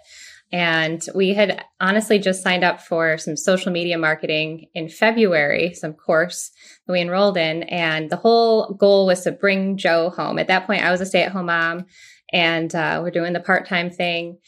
And 0.52 1.02
we 1.16 1.34
had 1.34 1.64
honestly 1.80 2.20
just 2.20 2.44
signed 2.44 2.64
up 2.64 2.82
for 2.82 3.18
some 3.18 3.38
social 3.38 3.72
media 3.72 3.98
marketing 3.98 4.68
in 4.74 4.90
February, 4.90 5.74
some 5.74 5.94
course 5.94 6.52
that 6.86 6.94
we 6.94 7.02
enrolled 7.02 7.38
in. 7.38 7.64
And 7.64 8.10
the 8.10 8.18
whole 8.18 8.74
goal 8.74 9.06
was 9.06 9.22
to 9.22 9.32
bring 9.32 9.78
Joe 9.78 10.10
home. 10.10 10.40
At 10.40 10.48
that 10.48 10.68
point, 10.68 10.84
I 10.84 10.92
was 10.92 11.00
a 11.00 11.06
stay 11.06 11.24
at 11.24 11.32
home 11.32 11.46
mom 11.46 11.86
and 12.34 12.74
uh, 12.76 13.00
we're 13.02 13.12
doing 13.12 13.34
the 13.34 13.40
part 13.40 13.68
time 13.68 13.90
thing. 13.90 14.40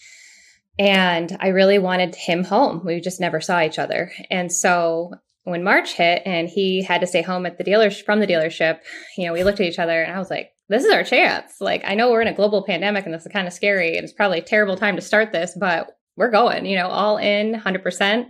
And 0.78 1.38
I 1.40 1.50
really 1.50 1.80
wanted 1.80 2.16
him 2.16 2.44
home. 2.44 2.82
We 2.84 3.00
just 3.00 3.22
never 3.22 3.40
saw 3.40 3.62
each 3.62 3.80
other. 3.80 4.12
And 4.32 4.52
so 4.52 5.14
when 5.44 5.64
March 5.64 5.94
hit 5.94 6.24
and 6.26 6.50
he 6.50 6.82
had 6.82 7.02
to 7.02 7.08
stay 7.08 7.22
home 7.22 7.46
at 7.46 7.58
the 7.58 7.64
dealer 7.64 7.92
from 7.92 8.20
the 8.20 8.28
dealership, 8.28 8.80
you 9.18 9.28
know, 9.28 9.34
we 9.34 9.44
looked 9.44 9.60
at 9.60 9.68
each 9.68 9.80
other 9.80 10.02
and 10.02 10.14
I 10.14 10.20
was 10.20 10.30
like, 10.30 10.53
this 10.70 10.84
is 10.84 10.94
our 10.94 11.04
chance. 11.04 11.60
Like, 11.60 11.84
I 11.86 11.96
know 11.96 12.12
we're 12.12 12.22
in 12.22 12.28
a 12.28 12.34
global 12.34 12.64
pandemic 12.64 13.06
and 13.06 13.14
this 13.14 13.26
is 13.26 13.32
kind 13.32 13.48
of 13.48 13.54
scary 13.54 13.98
and 13.98 14.04
it's 14.04 14.14
probably 14.14 14.40
a 14.40 14.44
terrible 14.44 14.78
time 14.78 14.96
to 14.96 15.02
start 15.02 15.32
this, 15.32 15.56
but 15.60 15.98
we're 16.16 16.32
going, 16.32 16.66
you 16.66 16.78
know, 16.78 16.88
all 16.88 17.18
in 17.18 17.54
100%. 17.54 18.26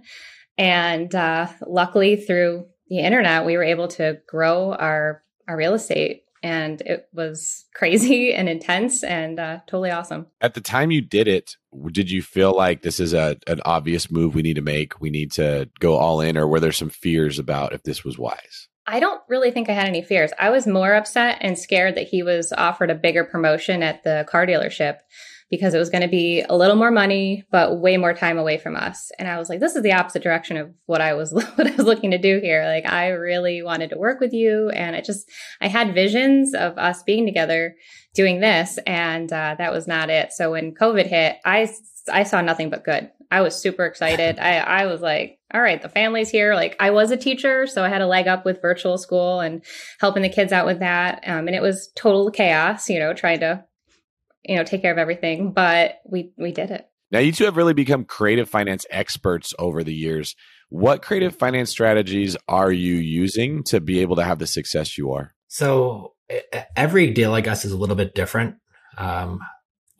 And 0.57 1.13
uh, 1.13 1.47
luckily, 1.65 2.15
through 2.15 2.67
the 2.87 2.99
internet, 2.99 3.45
we 3.45 3.57
were 3.57 3.63
able 3.63 3.87
to 3.89 4.19
grow 4.27 4.73
our, 4.73 5.23
our 5.47 5.57
real 5.57 5.73
estate. 5.73 6.23
And 6.41 6.81
it 6.81 7.07
was 7.13 7.65
crazy 7.75 8.33
and 8.33 8.49
intense 8.49 9.03
and 9.03 9.39
uh, 9.39 9.59
totally 9.67 9.91
awesome. 9.91 10.27
At 10.41 10.53
the 10.53 10.61
time 10.61 10.91
you 10.91 11.01
did 11.01 11.27
it, 11.27 11.55
did 11.91 12.11
you 12.11 12.21
feel 12.21 12.55
like 12.55 12.81
this 12.81 12.99
is 12.99 13.13
a 13.13 13.37
an 13.47 13.61
obvious 13.65 14.11
move 14.11 14.35
we 14.35 14.41
need 14.41 14.55
to 14.55 14.61
make? 14.61 14.99
We 14.99 15.09
need 15.09 15.31
to 15.33 15.69
go 15.79 15.95
all 15.95 16.21
in, 16.21 16.37
or 16.37 16.47
were 16.47 16.59
there 16.59 16.71
some 16.71 16.89
fears 16.89 17.39
about 17.39 17.73
if 17.73 17.83
this 17.83 18.03
was 18.03 18.17
wise? 18.17 18.67
I 18.85 18.99
don't 18.99 19.21
really 19.29 19.51
think 19.51 19.69
I 19.69 19.73
had 19.73 19.87
any 19.87 20.01
fears. 20.01 20.31
I 20.37 20.49
was 20.49 20.67
more 20.67 20.93
upset 20.93 21.37
and 21.41 21.57
scared 21.57 21.95
that 21.95 22.07
he 22.07 22.21
was 22.21 22.51
offered 22.51 22.89
a 22.89 22.95
bigger 22.95 23.23
promotion 23.23 23.81
at 23.81 24.03
the 24.03 24.25
car 24.29 24.45
dealership 24.45 24.97
because 25.53 25.75
it 25.75 25.77
was 25.77 25.91
going 25.91 26.01
to 26.01 26.07
be 26.07 26.41
a 26.41 26.55
little 26.55 26.75
more 26.75 26.89
money, 26.89 27.43
but 27.51 27.77
way 27.77 27.95
more 27.95 28.15
time 28.15 28.39
away 28.39 28.57
from 28.57 28.75
us. 28.75 29.11
And 29.19 29.27
I 29.27 29.37
was 29.37 29.49
like, 29.49 29.59
this 29.59 29.75
is 29.75 29.83
the 29.83 29.93
opposite 29.93 30.23
direction 30.23 30.57
of 30.57 30.73
what 30.87 30.99
I 30.99 31.13
was 31.13 31.31
what 31.55 31.67
I 31.67 31.75
was 31.75 31.85
looking 31.85 32.09
to 32.09 32.17
do 32.17 32.39
here. 32.39 32.65
Like 32.65 32.91
I 32.91 33.09
really 33.09 33.61
wanted 33.61 33.91
to 33.91 33.99
work 33.99 34.19
with 34.19 34.33
you, 34.33 34.69
and 34.69 34.95
I 34.95 35.01
just 35.01 35.29
I 35.61 35.67
had 35.67 35.93
visions 35.93 36.55
of 36.55 36.79
us 36.79 37.03
being 37.03 37.27
together 37.27 37.75
doing 38.15 38.39
this, 38.39 38.79
and 38.87 39.31
uh, 39.31 39.53
that 39.59 39.71
was 39.71 39.87
not 39.87 40.09
it. 40.09 40.33
So 40.33 40.53
when 40.53 40.73
COVID 40.73 41.05
hit, 41.05 41.37
I 41.45 41.71
I 42.11 42.23
saw 42.23 42.41
nothing 42.41 42.71
but 42.71 42.83
good. 42.83 43.11
I 43.29 43.41
was 43.41 43.55
super 43.55 43.85
excited. 43.85 44.39
I, 44.39 44.57
I 44.57 44.85
was 44.85 45.01
like, 45.01 45.39
all 45.53 45.61
right, 45.61 45.81
the 45.81 45.89
family's 45.89 46.29
here. 46.29 46.55
Like 46.55 46.75
I 46.79 46.89
was 46.89 47.11
a 47.11 47.17
teacher, 47.17 47.67
so 47.67 47.83
I 47.83 47.89
had 47.89 48.01
a 48.01 48.07
leg 48.07 48.27
up 48.27 48.43
with 48.43 48.61
virtual 48.61 48.97
school 48.97 49.39
and 49.39 49.63
helping 49.99 50.23
the 50.23 50.29
kids 50.29 50.51
out 50.51 50.65
with 50.65 50.79
that. 50.79 51.23
Um, 51.27 51.47
and 51.47 51.55
it 51.55 51.61
was 51.61 51.91
total 51.95 52.31
chaos, 52.31 52.89
you 52.89 52.97
know, 52.97 53.13
trying 53.13 53.39
to, 53.41 53.63
you 54.45 54.55
know, 54.55 54.63
take 54.63 54.81
care 54.81 54.91
of 54.91 54.97
everything, 54.97 55.51
but 55.51 55.99
we, 56.05 56.31
we 56.37 56.51
did 56.51 56.71
it. 56.71 56.87
Now 57.11 57.19
you 57.19 57.31
two 57.31 57.45
have 57.45 57.57
really 57.57 57.73
become 57.73 58.05
creative 58.05 58.49
finance 58.49 58.85
experts 58.89 59.53
over 59.59 59.83
the 59.83 59.93
years. 59.93 60.35
What 60.69 61.03
creative 61.03 61.35
finance 61.35 61.69
strategies 61.69 62.35
are 62.47 62.71
you 62.71 62.95
using 62.95 63.63
to 63.65 63.79
be 63.79 63.99
able 63.99 64.15
to 64.15 64.23
have 64.23 64.39
the 64.39 64.47
success 64.47 64.97
you 64.97 65.11
are? 65.13 65.35
So 65.47 66.13
every 66.75 67.11
deal, 67.11 67.33
I 67.33 67.41
guess, 67.41 67.65
is 67.65 67.71
a 67.71 67.77
little 67.77 67.95
bit 67.95 68.15
different. 68.15 68.55
Um, 68.97 69.39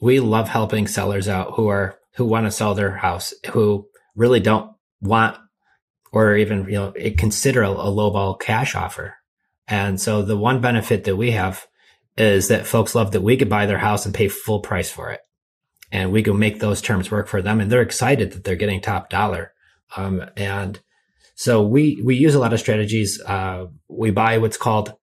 we 0.02 0.20
love 0.20 0.50
helping 0.50 0.88
sellers 0.88 1.28
out 1.28 1.54
who 1.54 1.68
are 1.68 2.00
who 2.16 2.26
want 2.26 2.46
to 2.46 2.52
sell 2.52 2.74
their 2.74 2.96
house, 2.96 3.34
who 3.52 3.88
really 4.16 4.40
don't 4.40 4.76
want 5.02 5.38
or 6.12 6.36
even 6.36 6.66
you 6.66 6.74
know 6.74 6.94
consider 7.18 7.64
a, 7.64 7.72
a 7.72 7.92
lowball 7.92 8.40
cash 8.40 8.76
offer. 8.76 9.16
And 9.68 10.00
so 10.00 10.22
the 10.22 10.38
one 10.38 10.62
benefit 10.62 11.06
that 11.06 11.16
we 11.16 11.32
have 11.32 11.68
is 12.18 12.48
that 12.48 12.68
folks 12.68 12.96
love 12.96 13.12
that 13.12 13.22
we 13.22 13.38
could 13.38 13.50
buy 13.50 13.66
their 13.66 13.80
house 13.80 14.06
and 14.06 14.14
pay 14.14 14.28
full 14.28 14.60
price 14.60 14.90
for 14.90 15.12
it, 15.12 15.22
and 15.92 16.12
we 16.12 16.24
can 16.24 16.38
make 16.38 16.60
those 16.60 16.82
terms 16.82 17.10
work 17.10 17.28
for 17.28 17.42
them, 17.42 17.60
and 17.60 17.72
they're 17.72 17.82
excited 17.82 18.32
that 18.32 18.44
they're 18.44 18.56
getting 18.56 18.82
top 18.82 19.10
dollar. 19.10 19.54
Um, 19.96 20.24
and 20.38 20.80
so 21.36 21.62
we 21.62 22.02
we 22.04 22.16
use 22.16 22.36
a 22.36 22.40
lot 22.40 22.54
of 22.54 22.60
strategies. 22.60 23.22
Uh, 23.22 23.68
we 23.88 24.12
buy 24.12 24.38
what's 24.38 24.58
called 24.58 24.94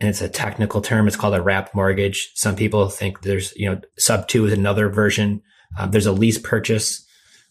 and 0.00 0.08
it's 0.08 0.22
a 0.22 0.28
technical 0.28 0.80
term. 0.80 1.06
It's 1.06 1.16
called 1.16 1.34
a 1.34 1.42
wrap 1.42 1.74
mortgage. 1.74 2.32
Some 2.34 2.56
people 2.56 2.88
think 2.88 3.20
there's, 3.20 3.54
you 3.54 3.68
know, 3.68 3.80
sub 3.98 4.28
two 4.28 4.46
is 4.46 4.52
another 4.52 4.88
version. 4.88 5.42
Uh, 5.78 5.86
there's 5.86 6.06
a 6.06 6.12
lease 6.12 6.38
purchase 6.38 7.06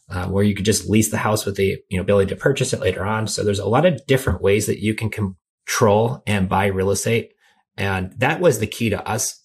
uh, 0.09 0.25
where 0.25 0.43
you 0.43 0.55
could 0.55 0.65
just 0.65 0.89
lease 0.89 1.11
the 1.11 1.17
house 1.17 1.45
with 1.45 1.55
the 1.55 1.77
you 1.89 1.97
know 1.97 2.01
ability 2.01 2.29
to 2.29 2.35
purchase 2.35 2.73
it 2.73 2.79
later 2.79 3.05
on. 3.05 3.27
So 3.27 3.43
there's 3.43 3.59
a 3.59 3.67
lot 3.67 3.85
of 3.85 4.05
different 4.07 4.41
ways 4.41 4.65
that 4.65 4.81
you 4.81 4.95
can 4.95 5.11
control 5.11 6.23
and 6.25 6.49
buy 6.49 6.65
real 6.65 6.89
estate, 6.89 7.33
and 7.79 8.11
that 8.19 8.41
was 8.41 8.59
the 8.59 8.67
key 8.67 8.89
to 8.89 9.07
us 9.07 9.41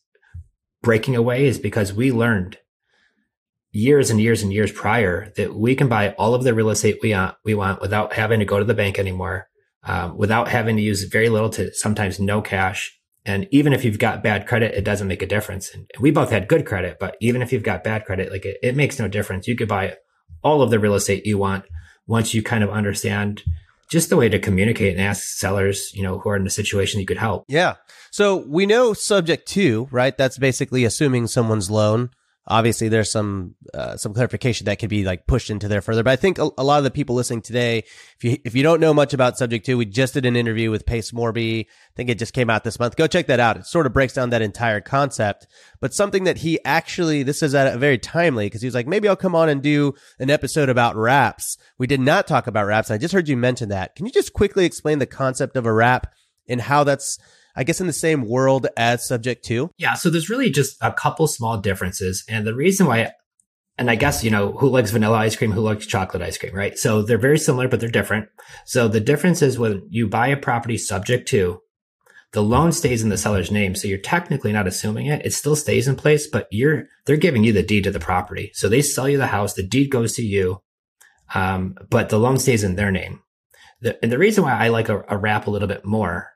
breaking 0.82 1.16
away 1.16 1.46
is 1.46 1.58
because 1.58 1.92
we 1.92 2.12
learned 2.12 2.58
years 3.72 4.10
and 4.10 4.20
years 4.20 4.42
and 4.42 4.52
years 4.52 4.70
prior 4.70 5.32
that 5.36 5.54
we 5.54 5.74
can 5.74 5.88
buy 5.88 6.10
all 6.10 6.34
of 6.34 6.44
the 6.44 6.52
real 6.52 6.68
estate 6.68 6.98
we 7.00 7.12
want, 7.12 7.36
we 7.44 7.54
want 7.54 7.80
without 7.80 8.12
having 8.12 8.40
to 8.40 8.44
go 8.44 8.58
to 8.58 8.64
the 8.64 8.74
bank 8.74 8.98
anymore, 8.98 9.48
um, 9.84 10.16
without 10.18 10.48
having 10.48 10.76
to 10.76 10.82
use 10.82 11.04
very 11.04 11.28
little 11.28 11.48
to 11.48 11.72
sometimes 11.74 12.20
no 12.20 12.42
cash. 12.42 12.96
And 13.24 13.48
even 13.52 13.72
if 13.72 13.84
you've 13.84 13.98
got 13.98 14.22
bad 14.22 14.46
credit, 14.46 14.74
it 14.74 14.84
doesn't 14.84 15.08
make 15.08 15.22
a 15.22 15.26
difference. 15.26 15.72
And 15.72 15.88
we 15.98 16.10
both 16.10 16.30
had 16.30 16.48
good 16.48 16.66
credit, 16.66 16.98
but 17.00 17.16
even 17.20 17.40
if 17.40 17.52
you've 17.52 17.62
got 17.62 17.84
bad 17.84 18.04
credit, 18.04 18.30
like 18.30 18.44
it, 18.44 18.58
it 18.62 18.76
makes 18.76 18.98
no 18.98 19.08
difference. 19.08 19.48
You 19.48 19.56
could 19.56 19.68
buy 19.68 19.96
all 20.42 20.60
of 20.60 20.70
the 20.70 20.78
real 20.78 20.94
estate 20.94 21.24
you 21.24 21.38
want 21.38 21.64
once 22.06 22.34
you 22.34 22.42
kind 22.42 22.62
of 22.62 22.70
understand 22.70 23.42
just 23.88 24.10
the 24.10 24.16
way 24.16 24.28
to 24.28 24.38
communicate 24.38 24.92
and 24.92 25.00
ask 25.00 25.22
sellers, 25.38 25.92
you 25.94 26.02
know, 26.02 26.18
who 26.18 26.28
are 26.28 26.36
in 26.36 26.46
a 26.46 26.50
situation 26.50 27.00
you 27.00 27.06
could 27.06 27.18
help. 27.18 27.44
Yeah. 27.48 27.74
So 28.14 28.36
we 28.46 28.64
know 28.64 28.92
subject 28.92 29.48
to, 29.48 29.88
right? 29.90 30.16
That's 30.16 30.38
basically 30.38 30.84
assuming 30.84 31.26
someone's 31.26 31.68
loan 31.68 32.10
obviously 32.46 32.88
there's 32.88 33.10
some 33.10 33.54
uh, 33.72 33.96
some 33.96 34.12
clarification 34.12 34.66
that 34.66 34.78
could 34.78 34.90
be 34.90 35.04
like 35.04 35.26
pushed 35.26 35.50
into 35.50 35.68
there 35.68 35.80
further. 35.80 36.02
But 36.02 36.12
I 36.12 36.16
think 36.16 36.38
a, 36.38 36.50
a, 36.58 36.64
lot 36.64 36.78
of 36.78 36.84
the 36.84 36.90
people 36.90 37.14
listening 37.14 37.42
today, 37.42 37.78
if 37.78 38.24
you 38.24 38.36
if 38.44 38.54
you 38.54 38.62
don't 38.62 38.80
know 38.80 38.94
much 38.94 39.14
about 39.14 39.38
Subject 39.38 39.64
to, 39.66 39.76
we 39.76 39.86
just 39.86 40.14
did 40.14 40.26
an 40.26 40.36
interview 40.36 40.70
with 40.70 40.86
Pace 40.86 41.10
Morby. 41.10 41.66
I 41.66 41.92
think 41.96 42.10
it 42.10 42.18
just 42.18 42.34
came 42.34 42.50
out 42.50 42.64
this 42.64 42.78
month. 42.78 42.96
Go 42.96 43.06
check 43.06 43.26
that 43.26 43.40
out. 43.40 43.56
It 43.56 43.66
sort 43.66 43.86
of 43.86 43.92
breaks 43.92 44.14
down 44.14 44.30
that 44.30 44.42
entire 44.42 44.80
concept. 44.80 45.46
But 45.80 45.94
something 45.94 46.24
that 46.24 46.38
he 46.38 46.58
actually 46.64 47.22
this 47.22 47.42
is 47.42 47.54
at 47.54 47.74
a 47.74 47.78
very 47.78 47.98
timely 47.98 48.46
because 48.46 48.62
he 48.62 48.66
was 48.66 48.74
like, 48.74 48.86
maybe 48.86 49.08
I'll 49.08 49.16
come 49.16 49.34
on 49.34 49.48
and 49.48 49.62
do 49.62 49.94
an 50.18 50.30
episode 50.30 50.68
about 50.68 50.96
wraps. 50.96 51.56
We 51.78 51.86
did 51.86 52.00
not 52.00 52.26
talk 52.26 52.46
about 52.46 52.66
wraps. 52.66 52.90
I 52.90 52.98
just 52.98 53.14
heard 53.14 53.28
you 53.28 53.36
mention 53.36 53.70
that. 53.70 53.96
Can 53.96 54.06
you 54.06 54.12
just 54.12 54.32
quickly 54.32 54.64
explain 54.64 54.98
the 54.98 55.06
concept 55.06 55.56
of 55.56 55.66
a 55.66 55.72
wrap 55.72 56.12
and 56.46 56.60
how 56.60 56.84
that's 56.84 57.18
I 57.56 57.64
guess 57.64 57.80
in 57.80 57.86
the 57.86 57.92
same 57.92 58.26
world 58.28 58.66
as 58.76 59.06
subject 59.06 59.44
to? 59.46 59.70
Yeah. 59.78 59.94
So 59.94 60.10
there's 60.10 60.30
really 60.30 60.50
just 60.50 60.76
a 60.80 60.92
couple 60.92 61.26
small 61.26 61.58
differences. 61.58 62.24
And 62.28 62.46
the 62.46 62.54
reason 62.54 62.86
why, 62.86 63.12
and 63.78 63.90
I 63.90 63.94
guess, 63.94 64.24
you 64.24 64.30
know, 64.30 64.52
who 64.52 64.68
likes 64.68 64.90
vanilla 64.90 65.18
ice 65.18 65.36
cream, 65.36 65.52
who 65.52 65.60
likes 65.60 65.86
chocolate 65.86 66.22
ice 66.22 66.38
cream, 66.38 66.54
right? 66.54 66.76
So 66.78 67.02
they're 67.02 67.18
very 67.18 67.38
similar, 67.38 67.68
but 67.68 67.80
they're 67.80 67.88
different. 67.88 68.28
So 68.66 68.88
the 68.88 69.00
difference 69.00 69.42
is 69.42 69.58
when 69.58 69.86
you 69.90 70.08
buy 70.08 70.28
a 70.28 70.36
property 70.36 70.78
subject 70.78 71.28
to, 71.28 71.60
the 72.32 72.42
loan 72.42 72.72
stays 72.72 73.02
in 73.02 73.10
the 73.10 73.16
seller's 73.16 73.52
name. 73.52 73.76
So 73.76 73.86
you're 73.86 73.98
technically 73.98 74.52
not 74.52 74.66
assuming 74.66 75.06
it. 75.06 75.24
It 75.24 75.32
still 75.32 75.54
stays 75.54 75.86
in 75.86 75.94
place, 75.94 76.26
but 76.26 76.48
you're, 76.50 76.88
they're 77.06 77.16
giving 77.16 77.44
you 77.44 77.52
the 77.52 77.62
deed 77.62 77.84
to 77.84 77.92
the 77.92 78.00
property. 78.00 78.50
So 78.54 78.68
they 78.68 78.82
sell 78.82 79.08
you 79.08 79.18
the 79.18 79.28
house. 79.28 79.54
The 79.54 79.62
deed 79.62 79.90
goes 79.90 80.14
to 80.14 80.22
you. 80.22 80.60
Um, 81.32 81.76
but 81.90 82.08
the 82.08 82.18
loan 82.18 82.38
stays 82.38 82.64
in 82.64 82.74
their 82.74 82.90
name. 82.90 83.20
The, 83.80 84.02
and 84.02 84.10
the 84.10 84.18
reason 84.18 84.42
why 84.42 84.52
I 84.52 84.68
like 84.68 84.88
a, 84.88 85.04
a 85.08 85.16
wrap 85.16 85.46
a 85.46 85.50
little 85.50 85.68
bit 85.68 85.84
more 85.84 86.33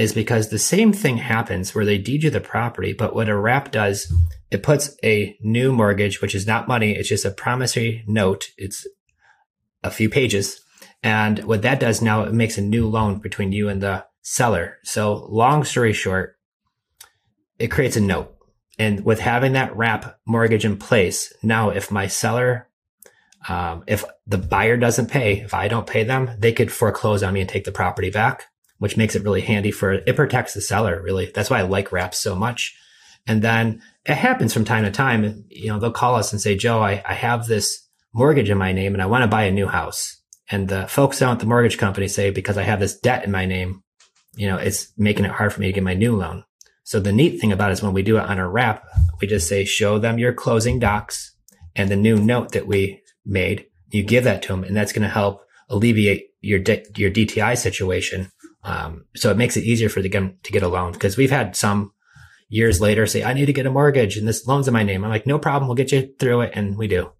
is 0.00 0.14
because 0.14 0.48
the 0.48 0.58
same 0.58 0.94
thing 0.94 1.18
happens 1.18 1.74
where 1.74 1.84
they 1.84 1.98
deed 1.98 2.22
you 2.22 2.30
the 2.30 2.40
property, 2.40 2.94
but 2.94 3.14
what 3.14 3.28
a 3.28 3.36
wrap 3.36 3.70
does, 3.70 4.10
it 4.50 4.62
puts 4.62 4.96
a 5.04 5.36
new 5.42 5.72
mortgage, 5.72 6.22
which 6.22 6.34
is 6.34 6.46
not 6.46 6.66
money. 6.66 6.92
It's 6.92 7.10
just 7.10 7.26
a 7.26 7.30
promissory 7.30 8.02
note. 8.06 8.48
It's 8.56 8.86
a 9.84 9.90
few 9.90 10.08
pages. 10.08 10.58
And 11.02 11.44
what 11.44 11.60
that 11.62 11.80
does 11.80 12.00
now, 12.00 12.22
it 12.22 12.32
makes 12.32 12.56
a 12.56 12.62
new 12.62 12.88
loan 12.88 13.18
between 13.18 13.52
you 13.52 13.68
and 13.68 13.82
the 13.82 14.06
seller. 14.22 14.78
So 14.84 15.26
long 15.28 15.64
story 15.64 15.92
short, 15.92 16.36
it 17.58 17.68
creates 17.68 17.96
a 17.96 18.00
note. 18.00 18.34
And 18.78 19.04
with 19.04 19.20
having 19.20 19.52
that 19.52 19.76
wrap 19.76 20.18
mortgage 20.26 20.64
in 20.64 20.78
place, 20.78 21.30
now 21.42 21.68
if 21.68 21.90
my 21.90 22.06
seller, 22.06 22.70
um, 23.50 23.84
if 23.86 24.04
the 24.26 24.38
buyer 24.38 24.78
doesn't 24.78 25.10
pay, 25.10 25.40
if 25.40 25.52
I 25.52 25.68
don't 25.68 25.86
pay 25.86 26.04
them, 26.04 26.30
they 26.38 26.54
could 26.54 26.72
foreclose 26.72 27.22
on 27.22 27.34
me 27.34 27.42
and 27.42 27.50
take 27.50 27.64
the 27.64 27.72
property 27.72 28.08
back 28.08 28.46
which 28.80 28.96
makes 28.96 29.14
it 29.14 29.22
really 29.22 29.42
handy 29.42 29.70
for 29.70 29.92
it 29.92 30.16
protects 30.16 30.54
the 30.54 30.60
seller 30.60 31.00
really. 31.02 31.30
That's 31.34 31.50
why 31.50 31.58
I 31.58 31.62
like 31.62 31.92
wraps 31.92 32.18
so 32.18 32.34
much. 32.34 32.76
And 33.26 33.42
then 33.42 33.82
it 34.06 34.14
happens 34.14 34.54
from 34.54 34.64
time 34.64 34.84
to 34.84 34.90
time. 34.90 35.44
You 35.50 35.68
know, 35.68 35.78
they'll 35.78 35.92
call 35.92 36.16
us 36.16 36.32
and 36.32 36.40
say, 36.40 36.56
Joe, 36.56 36.80
I, 36.80 37.02
I 37.06 37.12
have 37.12 37.46
this 37.46 37.86
mortgage 38.14 38.48
in 38.48 38.56
my 38.56 38.72
name 38.72 38.94
and 38.94 39.02
I 39.02 39.06
want 39.06 39.22
to 39.22 39.28
buy 39.28 39.44
a 39.44 39.50
new 39.50 39.66
house. 39.66 40.16
And 40.50 40.66
the 40.68 40.86
folks 40.88 41.18
down 41.18 41.34
at 41.34 41.40
the 41.40 41.46
mortgage 41.46 41.76
company 41.76 42.08
say, 42.08 42.30
because 42.30 42.56
I 42.56 42.62
have 42.62 42.80
this 42.80 42.98
debt 42.98 43.22
in 43.22 43.30
my 43.30 43.44
name, 43.44 43.82
you 44.34 44.48
know, 44.48 44.56
it's 44.56 44.90
making 44.96 45.26
it 45.26 45.30
hard 45.30 45.52
for 45.52 45.60
me 45.60 45.66
to 45.66 45.72
get 45.74 45.84
my 45.84 45.94
new 45.94 46.16
loan. 46.16 46.44
So 46.82 46.98
the 47.00 47.12
neat 47.12 47.38
thing 47.38 47.52
about 47.52 47.70
it 47.70 47.74
is 47.74 47.82
when 47.82 47.92
we 47.92 48.02
do 48.02 48.16
it 48.16 48.24
on 48.24 48.38
a 48.38 48.48
wrap, 48.48 48.84
we 49.20 49.26
just 49.26 49.46
say, 49.46 49.66
show 49.66 49.98
them 49.98 50.18
your 50.18 50.32
closing 50.32 50.78
docs 50.78 51.36
and 51.76 51.90
the 51.90 51.96
new 51.96 52.16
note 52.16 52.52
that 52.52 52.66
we 52.66 53.02
made. 53.26 53.66
You 53.90 54.02
give 54.02 54.24
that 54.24 54.40
to 54.42 54.48
them 54.48 54.64
and 54.64 54.74
that's 54.74 54.92
going 54.92 55.02
to 55.02 55.08
help 55.08 55.42
alleviate 55.68 56.28
your 56.40 56.58
de- 56.58 56.86
your 56.96 57.10
DTI 57.10 57.56
situation 57.58 58.30
um, 58.62 59.06
so 59.16 59.30
it 59.30 59.36
makes 59.36 59.56
it 59.56 59.64
easier 59.64 59.88
for 59.88 60.02
them 60.02 60.38
to 60.42 60.52
get 60.52 60.62
a 60.62 60.68
loan 60.68 60.92
because 60.92 61.16
we've 61.16 61.30
had 61.30 61.56
some 61.56 61.92
years 62.48 62.80
later 62.80 63.06
say, 63.06 63.22
I 63.22 63.32
need 63.32 63.46
to 63.46 63.52
get 63.52 63.66
a 63.66 63.70
mortgage 63.70 64.16
and 64.16 64.28
this 64.28 64.46
loan's 64.46 64.68
in 64.68 64.74
my 64.74 64.82
name. 64.82 65.04
I'm 65.04 65.10
like, 65.10 65.26
no 65.26 65.38
problem. 65.38 65.68
We'll 65.68 65.76
get 65.76 65.92
you 65.92 66.12
through 66.18 66.42
it. 66.42 66.52
And 66.54 66.76
we 66.76 66.88
do. 66.88 67.12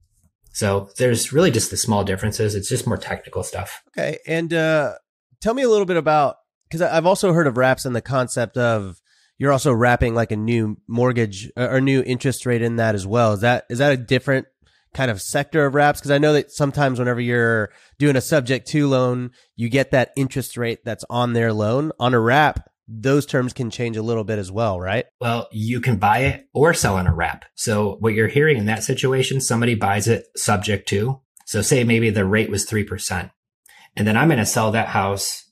So 0.52 0.90
there's 0.99 1.32
really 1.32 1.50
just 1.50 1.70
the 1.70 1.76
small 1.76 2.04
differences. 2.04 2.54
It's 2.54 2.68
just 2.68 2.87
more 2.87 2.97
technical 2.97 3.42
stuff. 3.42 3.82
Okay. 3.88 4.18
And, 4.26 4.52
uh, 4.52 4.95
tell 5.41 5.54
me 5.54 5.62
a 5.62 5.69
little 5.69 5.86
bit 5.86 5.97
about, 5.97 6.36
cause 6.71 6.82
I've 6.82 7.06
also 7.06 7.32
heard 7.32 7.47
of 7.47 7.56
wraps 7.56 7.84
and 7.84 7.95
the 7.95 8.02
concept 8.02 8.58
of 8.58 9.00
you're 9.38 9.52
also 9.52 9.73
wrapping 9.73 10.15
like 10.15 10.32
a 10.32 10.36
new 10.36 10.76
mortgage 10.86 11.50
or 11.56 11.80
new 11.80 12.02
interest 12.02 12.45
rate 12.45 12.60
in 12.60 12.76
that 12.76 12.95
as 12.95 13.06
well. 13.06 13.32
Is 13.32 13.41
that, 13.41 13.65
is 13.71 13.78
that 13.78 13.93
a 13.93 13.97
different 13.97 14.47
kind 14.95 15.11
of 15.11 15.23
sector 15.23 15.67
of 15.67 15.75
wraps? 15.75 16.00
Because 16.00 16.11
I 16.11 16.19
know 16.19 16.33
that 16.33 16.50
sometimes 16.50 16.99
whenever 16.99 17.21
you're 17.21 17.71
doing 17.99 18.17
a 18.17 18.21
subject 18.21 18.69
to 18.69 18.89
loan, 18.89 19.31
you 19.57 19.69
get 19.69 19.91
that 19.91 20.13
interest 20.17 20.57
rate 20.57 20.81
that's 20.85 21.05
on 21.11 21.33
their 21.33 21.53
loan. 21.53 21.93
On 21.99 22.15
a 22.15 22.21
wrap, 22.21 22.69
those 22.89 23.25
terms 23.25 23.53
can 23.53 23.71
change 23.71 23.97
a 23.97 24.03
little 24.03 24.25
bit 24.25 24.39
as 24.39 24.50
well, 24.50 24.81
right? 24.81 25.07
Well, 25.21 25.49
you 25.53 25.81
can 25.81 25.97
buy 25.97 26.21
it 26.21 26.49
or 26.53 26.75
sell 26.75 26.97
on 26.97 27.07
a 27.07 27.15
wrap. 27.15 27.45
So 27.55 27.97
what 28.00 28.15
you're 28.15 28.29
hearing 28.29 28.57
in 28.57 28.67
that 28.67 28.83
situation, 28.83 29.41
somebody 29.41 29.75
buys 29.75 30.09
it 30.09 30.26
subject 30.37 30.89
to. 30.89 31.21
So 31.47 31.63
say 31.63 31.85
maybe 31.85 32.11
the 32.11 32.25
rate 32.25 32.50
was 32.50 32.67
3%. 32.67 33.31
And 33.97 34.07
then 34.07 34.17
I'm 34.17 34.29
going 34.29 34.39
to 34.39 34.47
sell 34.47 34.73
that 34.73 34.89
house 34.89 35.50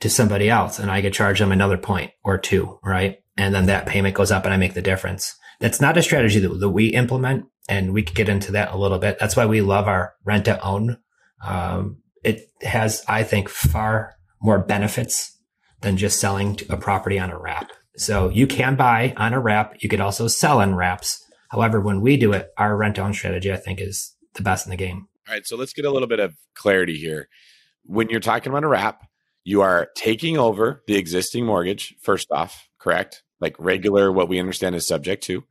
to 0.00 0.10
somebody 0.10 0.48
else 0.48 0.78
and 0.78 0.90
I 0.90 1.02
could 1.02 1.12
charge 1.12 1.38
them 1.38 1.52
another 1.52 1.78
point 1.78 2.12
or 2.22 2.38
two, 2.38 2.78
right? 2.84 3.18
And 3.36 3.54
then 3.54 3.66
that 3.66 3.86
payment 3.86 4.14
goes 4.14 4.30
up 4.30 4.44
and 4.44 4.54
I 4.54 4.56
make 4.56 4.74
the 4.74 4.82
difference. 4.82 5.36
That's 5.60 5.80
not 5.80 5.96
a 5.96 6.02
strategy 6.02 6.38
that, 6.40 6.60
that 6.60 6.70
we 6.70 6.88
implement 6.88 7.46
and 7.68 7.92
we 7.92 8.02
could 8.02 8.16
get 8.16 8.28
into 8.28 8.52
that 8.52 8.72
a 8.72 8.78
little 8.78 8.98
bit. 8.98 9.18
That's 9.18 9.36
why 9.36 9.46
we 9.46 9.60
love 9.60 9.86
our 9.86 10.14
rent 10.24 10.46
to 10.46 10.60
own. 10.64 10.98
Um, 11.44 11.98
it 12.24 12.50
has, 12.62 13.04
I 13.06 13.22
think, 13.22 13.48
far 13.48 14.16
more 14.40 14.58
benefits 14.58 15.36
than 15.80 15.96
just 15.96 16.20
selling 16.20 16.58
a 16.68 16.76
property 16.76 17.18
on 17.18 17.30
a 17.30 17.38
wrap. 17.38 17.70
So 17.96 18.28
you 18.28 18.46
can 18.46 18.76
buy 18.76 19.14
on 19.16 19.32
a 19.32 19.40
wrap. 19.40 19.82
You 19.82 19.88
could 19.88 20.00
also 20.00 20.28
sell 20.28 20.60
on 20.60 20.74
wraps. 20.74 21.24
However, 21.50 21.80
when 21.80 22.00
we 22.00 22.16
do 22.16 22.32
it, 22.32 22.50
our 22.56 22.76
rent 22.76 22.96
to 22.96 23.02
own 23.02 23.14
strategy, 23.14 23.52
I 23.52 23.56
think, 23.56 23.80
is 23.80 24.14
the 24.34 24.42
best 24.42 24.66
in 24.66 24.70
the 24.70 24.76
game. 24.76 25.08
All 25.28 25.34
right. 25.34 25.46
So 25.46 25.56
let's 25.56 25.72
get 25.72 25.84
a 25.84 25.90
little 25.90 26.08
bit 26.08 26.20
of 26.20 26.34
clarity 26.54 26.96
here. 26.96 27.28
When 27.84 28.08
you're 28.08 28.20
talking 28.20 28.50
about 28.50 28.64
a 28.64 28.68
wrap, 28.68 29.02
you 29.44 29.62
are 29.62 29.88
taking 29.94 30.36
over 30.36 30.82
the 30.86 30.96
existing 30.96 31.46
mortgage, 31.46 31.94
first 32.00 32.28
off, 32.30 32.68
correct? 32.78 33.22
Like 33.40 33.56
regular, 33.58 34.12
what 34.12 34.28
we 34.28 34.38
understand 34.38 34.74
is 34.74 34.86
subject 34.86 35.22
to. 35.24 35.44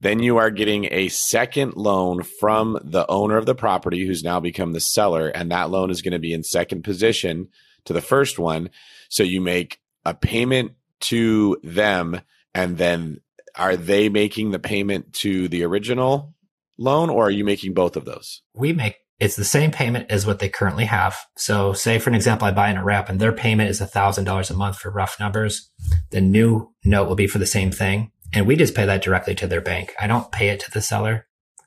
Then 0.00 0.20
you 0.20 0.36
are 0.36 0.50
getting 0.50 0.86
a 0.92 1.08
second 1.08 1.74
loan 1.74 2.22
from 2.22 2.78
the 2.84 3.06
owner 3.08 3.36
of 3.36 3.46
the 3.46 3.54
property 3.54 4.06
who's 4.06 4.22
now 4.22 4.38
become 4.38 4.72
the 4.72 4.80
seller. 4.80 5.28
And 5.28 5.50
that 5.50 5.70
loan 5.70 5.90
is 5.90 6.02
going 6.02 6.12
to 6.12 6.18
be 6.18 6.32
in 6.32 6.44
second 6.44 6.84
position 6.84 7.48
to 7.84 7.92
the 7.92 8.00
first 8.00 8.38
one. 8.38 8.70
So 9.08 9.22
you 9.22 9.40
make 9.40 9.80
a 10.04 10.14
payment 10.14 10.72
to 11.00 11.58
them 11.62 12.20
and 12.54 12.78
then 12.78 13.20
are 13.54 13.76
they 13.76 14.08
making 14.08 14.50
the 14.50 14.58
payment 14.58 15.12
to 15.14 15.48
the 15.48 15.64
original 15.64 16.34
loan 16.76 17.10
or 17.10 17.26
are 17.26 17.30
you 17.30 17.44
making 17.44 17.74
both 17.74 17.96
of 17.96 18.04
those? 18.04 18.42
We 18.54 18.72
make 18.72 18.96
it's 19.18 19.34
the 19.34 19.44
same 19.44 19.72
payment 19.72 20.06
as 20.10 20.26
what 20.26 20.38
they 20.38 20.48
currently 20.48 20.84
have. 20.84 21.16
So 21.36 21.72
say 21.72 21.98
for 21.98 22.08
an 22.08 22.14
example, 22.14 22.46
I 22.46 22.52
buy 22.52 22.70
in 22.70 22.76
a 22.76 22.84
wrap 22.84 23.08
and 23.08 23.18
their 23.18 23.32
payment 23.32 23.68
is 23.68 23.80
a 23.80 23.86
thousand 23.86 24.24
dollars 24.24 24.50
a 24.50 24.54
month 24.54 24.78
for 24.78 24.90
rough 24.90 25.18
numbers. 25.18 25.70
The 26.10 26.20
new 26.20 26.72
note 26.84 27.08
will 27.08 27.16
be 27.16 27.26
for 27.26 27.38
the 27.38 27.46
same 27.46 27.72
thing. 27.72 28.12
And 28.32 28.46
we 28.46 28.56
just 28.56 28.74
pay 28.74 28.84
that 28.86 29.02
directly 29.02 29.34
to 29.36 29.46
their 29.46 29.60
bank. 29.60 29.94
I 30.00 30.06
don't 30.06 30.30
pay 30.30 30.50
it 30.50 30.60
to 30.60 30.70
the 30.70 30.82
seller, 30.82 31.26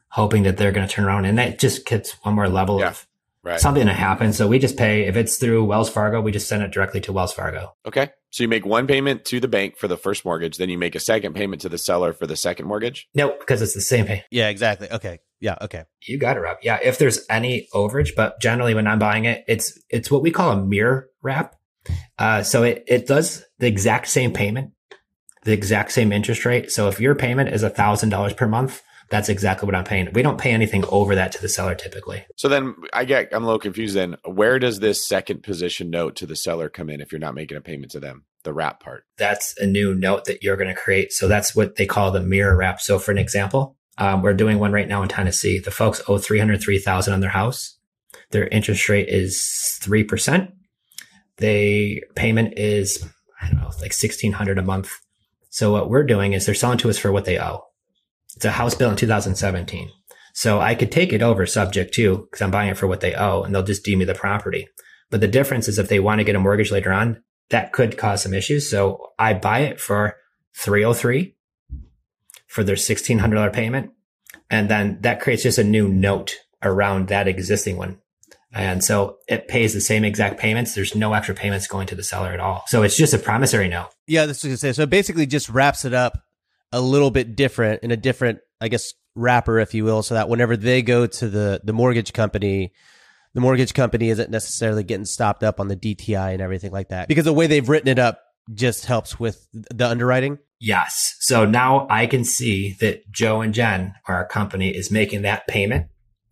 hoping 0.10 0.44
that 0.44 0.58
they're 0.58 0.72
going 0.72 0.88
to 0.88 0.94
turn 0.94 1.06
around. 1.06 1.26
And 1.26 1.38
that 1.38 1.60
just 1.60 1.86
gets 1.86 2.12
one 2.24 2.36
more 2.36 2.50
level 2.50 2.80
yeah, 2.80 2.90
of 2.90 3.08
right. 3.44 3.60
something 3.60 3.86
to 3.88 3.94
happen. 3.94 4.32
So 4.32 4.48
we 4.48 4.60
just 4.60 4.78
pay, 4.78 5.08
if 5.08 5.16
it's 5.16 5.38
through 5.38 5.66
Wells 5.66 5.90
Fargo, 5.90 6.22
we 6.22 6.32
just 6.32 6.48
send 6.48 6.62
it 6.64 6.72
directly 6.72 7.02
to 7.02 7.12
Wells 7.12 7.34
Fargo. 7.34 7.74
Okay. 7.86 8.12
So 8.30 8.44
you 8.44 8.48
make 8.48 8.66
one 8.66 8.88
payment 8.88 9.26
to 9.26 9.40
the 9.40 9.48
bank 9.48 9.78
for 9.78 9.88
the 9.88 9.98
first 9.98 10.24
mortgage, 10.24 10.58
then 10.58 10.70
you 10.70 10.78
make 10.78 10.96
a 10.96 11.00
second 11.00 11.34
payment 11.34 11.64
to 11.64 11.70
the 11.70 11.78
seller 11.78 12.14
for 12.14 12.28
the 12.28 12.38
second 12.38 12.68
mortgage? 12.68 13.10
Nope, 13.14 13.40
because 13.40 13.62
it's 13.62 13.74
the 13.74 13.82
same 13.82 14.06
pay. 14.06 14.24
Yeah, 14.32 14.50
exactly. 14.50 14.90
Okay. 14.90 15.20
Yeah. 15.40 15.56
Okay. 15.62 15.84
You 16.08 16.18
got 16.18 16.38
it, 16.38 16.42
Rob. 16.42 16.58
Yeah. 16.62 16.80
If 16.82 17.00
there's 17.00 17.26
any 17.30 17.68
overage, 17.74 18.16
but 18.16 18.40
generally 18.40 18.76
when 18.76 18.88
I'm 18.88 19.00
buying 19.00 19.26
it, 19.26 19.44
it's, 19.48 19.78
it's 19.90 20.12
what 20.12 20.22
we 20.22 20.32
call 20.32 20.52
a 20.52 20.64
mirror 20.64 21.10
wrap. 21.24 21.56
Uh, 22.20 22.44
so 22.44 22.62
it, 22.62 22.84
it 22.88 23.08
does 23.08 23.44
the 23.58 23.66
exact 23.66 24.08
same 24.08 24.32
payment 24.32 24.72
the 25.44 25.54
exact 25.54 25.92
same 25.92 26.12
interest 26.12 26.46
rate. 26.46 26.72
So 26.72 26.88
if 26.88 27.00
your 27.00 27.16
payment 27.16 27.50
is 27.50 27.64
a 27.64 27.70
thousand 27.70 28.10
dollars 28.10 28.34
per 28.34 28.48
month, 28.48 28.82
that's 29.10 29.28
exactly 29.28 29.66
what 29.66 29.76
I'm 29.76 29.84
paying. 29.84 30.10
We 30.14 30.22
don't 30.22 30.40
pay 30.40 30.52
anything 30.52 30.86
over 30.88 31.16
that 31.16 31.34
to 31.34 31.42
the 31.42 31.50
seller 31.50 31.76
typically. 31.76 32.26
So 32.38 32.48
then 32.48 32.76
I 32.94 33.04
get 33.04 33.30
I'm 33.34 33.44
a 33.44 33.46
little 33.46 33.60
confused 33.60 33.96
then. 33.96 34.16
Where 34.26 34.58
does 34.58 34.80
this 34.80 35.06
second 35.06 35.44
position 35.44 35.90
note 35.90 36.16
to 36.18 36.26
the 36.26 36.36
seller 36.36 36.70
come 36.70 36.90
in 36.90 37.02
if 37.02 37.12
you're 37.12 37.20
not 37.20 37.36
making 37.36 37.58
a 37.58 37.62
payment 37.62 37.92
to 37.92 38.00
them? 38.00 38.24
The 38.44 38.54
wrap 38.54 38.80
part. 38.82 39.04
That's 39.18 39.56
a 39.60 39.68
new 39.68 39.94
note 39.94 40.26
that 40.26 40.42
you're 40.42 40.56
going 40.56 40.74
to 40.74 40.82
create. 40.82 41.12
So 41.12 41.28
that's 41.28 41.56
what 41.56 41.76
they 41.76 41.86
call 41.86 42.12
the 42.12 42.22
mirror 42.22 42.56
wrap. 42.56 42.80
So 42.80 42.98
for 42.98 43.12
an 43.12 43.18
example, 43.18 43.76
um, 43.98 44.22
we're 44.22 44.34
doing 44.34 44.58
one 44.58 44.72
right 44.72 44.88
now 44.88 45.04
in 45.04 45.10
Tennessee. 45.10 45.60
The 45.60 45.72
folks 45.72 46.02
owe 46.08 46.18
303,000 46.18 47.14
on 47.14 47.20
their 47.20 47.30
house. 47.30 47.78
Their 48.32 48.48
interest 48.48 48.88
rate 48.90 49.10
is 49.10 49.38
3%. 49.84 50.52
They 51.38 52.02
payment 52.16 52.58
is, 52.58 53.06
I 53.42 53.48
don't 53.48 53.58
know, 53.58 53.68
like 53.80 53.94
1600 53.94 54.58
a 54.58 54.62
month. 54.62 54.94
So 55.52 55.72
what 55.72 55.90
we're 55.90 56.04
doing 56.04 56.34
is 56.34 56.46
they're 56.46 56.56
selling 56.56 56.80
to 56.80 56.90
us 56.90 56.98
for 56.98 57.12
what 57.12 57.26
they 57.26 57.38
owe. 57.38 57.66
It's 58.36 58.46
a 58.46 58.52
house 58.52 58.74
built 58.74 58.92
in 58.92 58.98
2017. 58.98 59.92
So 60.34 60.62
I 60.62 60.76
could 60.76 60.92
take 60.92 61.12
it 61.12 61.22
over 61.22 61.46
subject 61.46 61.94
to 61.96 62.20
because 62.20 62.42
I'm 62.42 62.52
buying 62.52 62.70
it 62.70 62.78
for 62.78 62.88
what 62.88 63.02
they 63.02 63.14
owe 63.14 63.44
and 63.44 63.54
they'll 63.54 63.62
just 63.62 63.84
deem 63.84 64.00
me 64.00 64.06
the 64.06 64.16
property. 64.16 64.70
But 65.10 65.20
the 65.20 65.28
difference 65.28 65.68
is 65.68 65.78
if 65.78 65.90
they 65.90 66.00
want 66.00 66.20
to 66.20 66.24
get 66.24 66.38
a 66.38 66.40
mortgage 66.40 66.72
later 66.72 66.94
on, 66.94 67.22
that 67.50 67.74
could 67.74 67.98
cause 67.98 68.24
some 68.24 68.34
issues. 68.34 68.70
So 68.70 69.10
I 69.20 69.34
buy 69.34 69.60
it 69.60 69.82
for 69.82 70.16
303 70.56 71.36
for 72.48 72.64
their 72.64 72.78
$1,600 72.78 73.54
payment. 73.54 73.92
And 74.50 74.70
then 74.70 75.00
that 75.02 75.20
creates 75.20 75.44
just 75.44 75.58
a 75.58 75.64
new 75.66 75.90
note 75.90 76.38
around 76.64 77.10
that 77.10 77.28
existing 77.28 77.76
one. 77.76 78.00
And 78.54 78.84
so 78.84 79.18
it 79.28 79.48
pays 79.48 79.74
the 79.74 79.82
same 79.82 80.04
exact 80.04 80.40
payments. 80.40 80.76
There's 80.76 80.96
no 80.96 81.14
extra 81.14 81.34
payments 81.34 81.68
going 81.68 81.88
to 81.88 81.96
the 81.96 82.04
seller 82.04 82.34
at 82.34 82.40
all. 82.40 82.64
So 82.68 82.84
it's 82.84 82.98
just 82.98 83.14
a 83.14 83.18
promissory 83.18 83.70
note. 83.70 83.90
Yeah, 84.08 84.26
this 84.26 84.44
was 84.44 84.50
gonna 84.50 84.58
say. 84.58 84.74
So 84.74 84.84
it 84.84 84.90
basically 84.90 85.26
just 85.26 85.50
wraps 85.50 85.86
it 85.86 85.94
up 85.94 86.22
a 86.72 86.82
little 86.82 87.12
bit 87.12 87.36
different 87.36 87.84
in 87.84 87.92
a 87.92 87.98
different, 87.98 88.40
I 88.60 88.68
guess, 88.68 88.94
wrapper, 89.16 89.60
if 89.60 89.74
you 89.74 89.86
will, 89.86 90.04
so 90.04 90.16
that 90.16 90.28
whenever 90.28 90.58
they 90.58 90.82
go 90.82 91.08
to 91.08 91.30
the 91.30 91.62
the 91.64 91.74
mortgage 91.74 92.12
company, 92.12 92.74
the 93.34 93.42
mortgage 93.42 93.74
company 93.74 94.10
isn't 94.10 94.30
necessarily 94.30 94.84
getting 94.84 95.06
stopped 95.06 95.44
up 95.44 95.60
on 95.60 95.70
the 95.70 95.78
DTI 95.78 96.34
and 96.34 96.42
everything 96.42 96.72
like 96.72 96.90
that. 96.90 97.08
Because 97.08 97.26
the 97.26 97.34
way 97.34 97.48
they've 97.48 97.68
written 97.68 97.88
it 97.88 98.00
up 98.00 98.20
just 98.54 98.86
helps 98.86 99.20
with 99.20 99.48
the 99.54 99.88
underwriting. 99.88 100.40
Yes. 100.60 101.16
So 101.20 101.46
now 101.46 101.88
I 101.90 102.06
can 102.06 102.24
see 102.24 102.76
that 102.82 103.10
Joe 103.12 103.42
and 103.42 103.54
Jenn, 103.54 103.96
our 104.08 104.26
company, 104.26 104.70
is 104.70 104.92
making 104.92 105.22
that 105.22 105.48
payment 105.48 105.88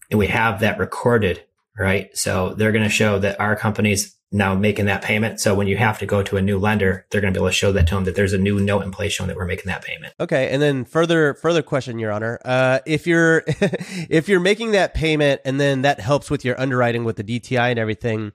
and 0.10 0.20
we 0.20 0.28
have 0.28 0.60
that 0.60 0.78
recorded, 0.80 1.44
right? 1.80 2.16
So 2.16 2.54
they're 2.54 2.72
going 2.72 2.84
to 2.84 2.90
show 2.90 3.20
that 3.20 3.40
our 3.40 3.56
company's 3.56 4.16
now 4.32 4.54
making 4.54 4.86
that 4.86 5.02
payment. 5.02 5.40
So 5.40 5.56
when 5.56 5.68
you 5.68 5.78
have 5.78 5.98
to 6.00 6.06
go 6.06 6.22
to 6.22 6.38
a 6.38 6.42
new 6.42 6.60
lender, 6.60 7.08
they're 7.10 7.22
going 7.22 7.34
to 7.34 7.40
be 7.40 7.42
able 7.42 7.50
to 7.50 7.56
show 7.56 7.72
that 7.72 7.88
to 7.88 7.96
them 7.96 8.04
that 8.04 8.16
there's 8.16 8.34
a 8.34 8.38
new 8.38 8.60
note 8.60 8.84
in 8.84 8.92
place 8.92 9.14
showing 9.14 9.28
that 9.30 9.38
we're 9.38 9.46
making 9.46 9.66
that 9.68 9.84
payment. 9.84 10.14
Okay, 10.20 10.50
and 10.50 10.62
then 10.62 10.86
further 10.86 11.34
further 11.34 11.64
question, 11.64 11.98
Your 11.98 12.12
Honor, 12.12 12.40
uh, 12.46 12.80
if 12.86 13.08
you're 13.08 13.44
if 13.48 14.30
you're 14.30 14.40
making 14.40 14.72
that 14.72 14.94
payment 14.94 15.42
and 15.46 15.60
then 15.60 15.82
that 15.82 16.00
helps 16.00 16.30
with 16.30 16.46
your 16.46 16.60
underwriting 16.60 17.06
with 17.06 17.16
the 17.16 17.24
DTI 17.24 17.72
and 17.72 17.80
everything, 17.80 18.32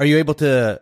are 0.00 0.04
you 0.04 0.18
able 0.18 0.34
to 0.34 0.80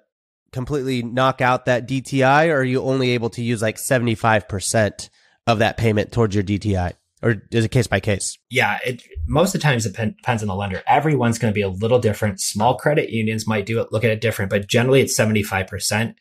completely 0.53 1.03
knock 1.03 1.41
out 1.43 1.67
that 1.67 1.87
DTI, 1.87 2.49
or 2.49 2.59
are 2.59 2.65
you 2.65 2.81
only 2.81 3.11
able 3.11 3.31
to 3.31 3.43
use 3.43 3.61
like 3.61 3.77
seventy 3.77 4.15
five 4.15 4.49
percent 4.49 5.11
of 5.47 5.59
that 5.59 5.77
payment 5.77 6.11
towards 6.11 6.35
your 6.35 6.45
DTI? 6.45 6.95
or 7.25 7.43
is 7.51 7.65
it 7.65 7.71
case 7.71 7.87
by 7.87 8.01
case? 8.01 8.39
Yeah, 8.51 8.79
it 8.85 9.03
most 9.27 9.55
of 9.55 9.61
the 9.61 9.65
times 9.65 9.87
it 9.87 9.95
depends 9.95 10.43
on 10.43 10.49
the 10.49 10.55
lender. 10.55 10.83
Everyone's 10.87 11.39
going 11.39 11.53
to 11.53 11.55
be 11.55 11.63
a 11.63 11.69
little 11.69 11.99
different. 11.99 12.41
Small 12.41 12.77
credit 12.77 13.11
unions 13.11 13.47
might 13.47 13.67
do 13.67 13.81
it, 13.81 13.93
look 13.93 14.05
at 14.05 14.11
it 14.11 14.21
different, 14.21 14.51
but 14.51 14.69
generally 14.69 15.01
it's 15.01 15.17
seventy 15.17 15.43
five 15.43 15.67
percent 15.67 16.17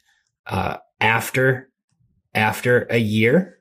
uh, 0.48 0.78
after 1.00 1.70
after 2.34 2.88
a 2.90 2.98
year. 2.98 3.60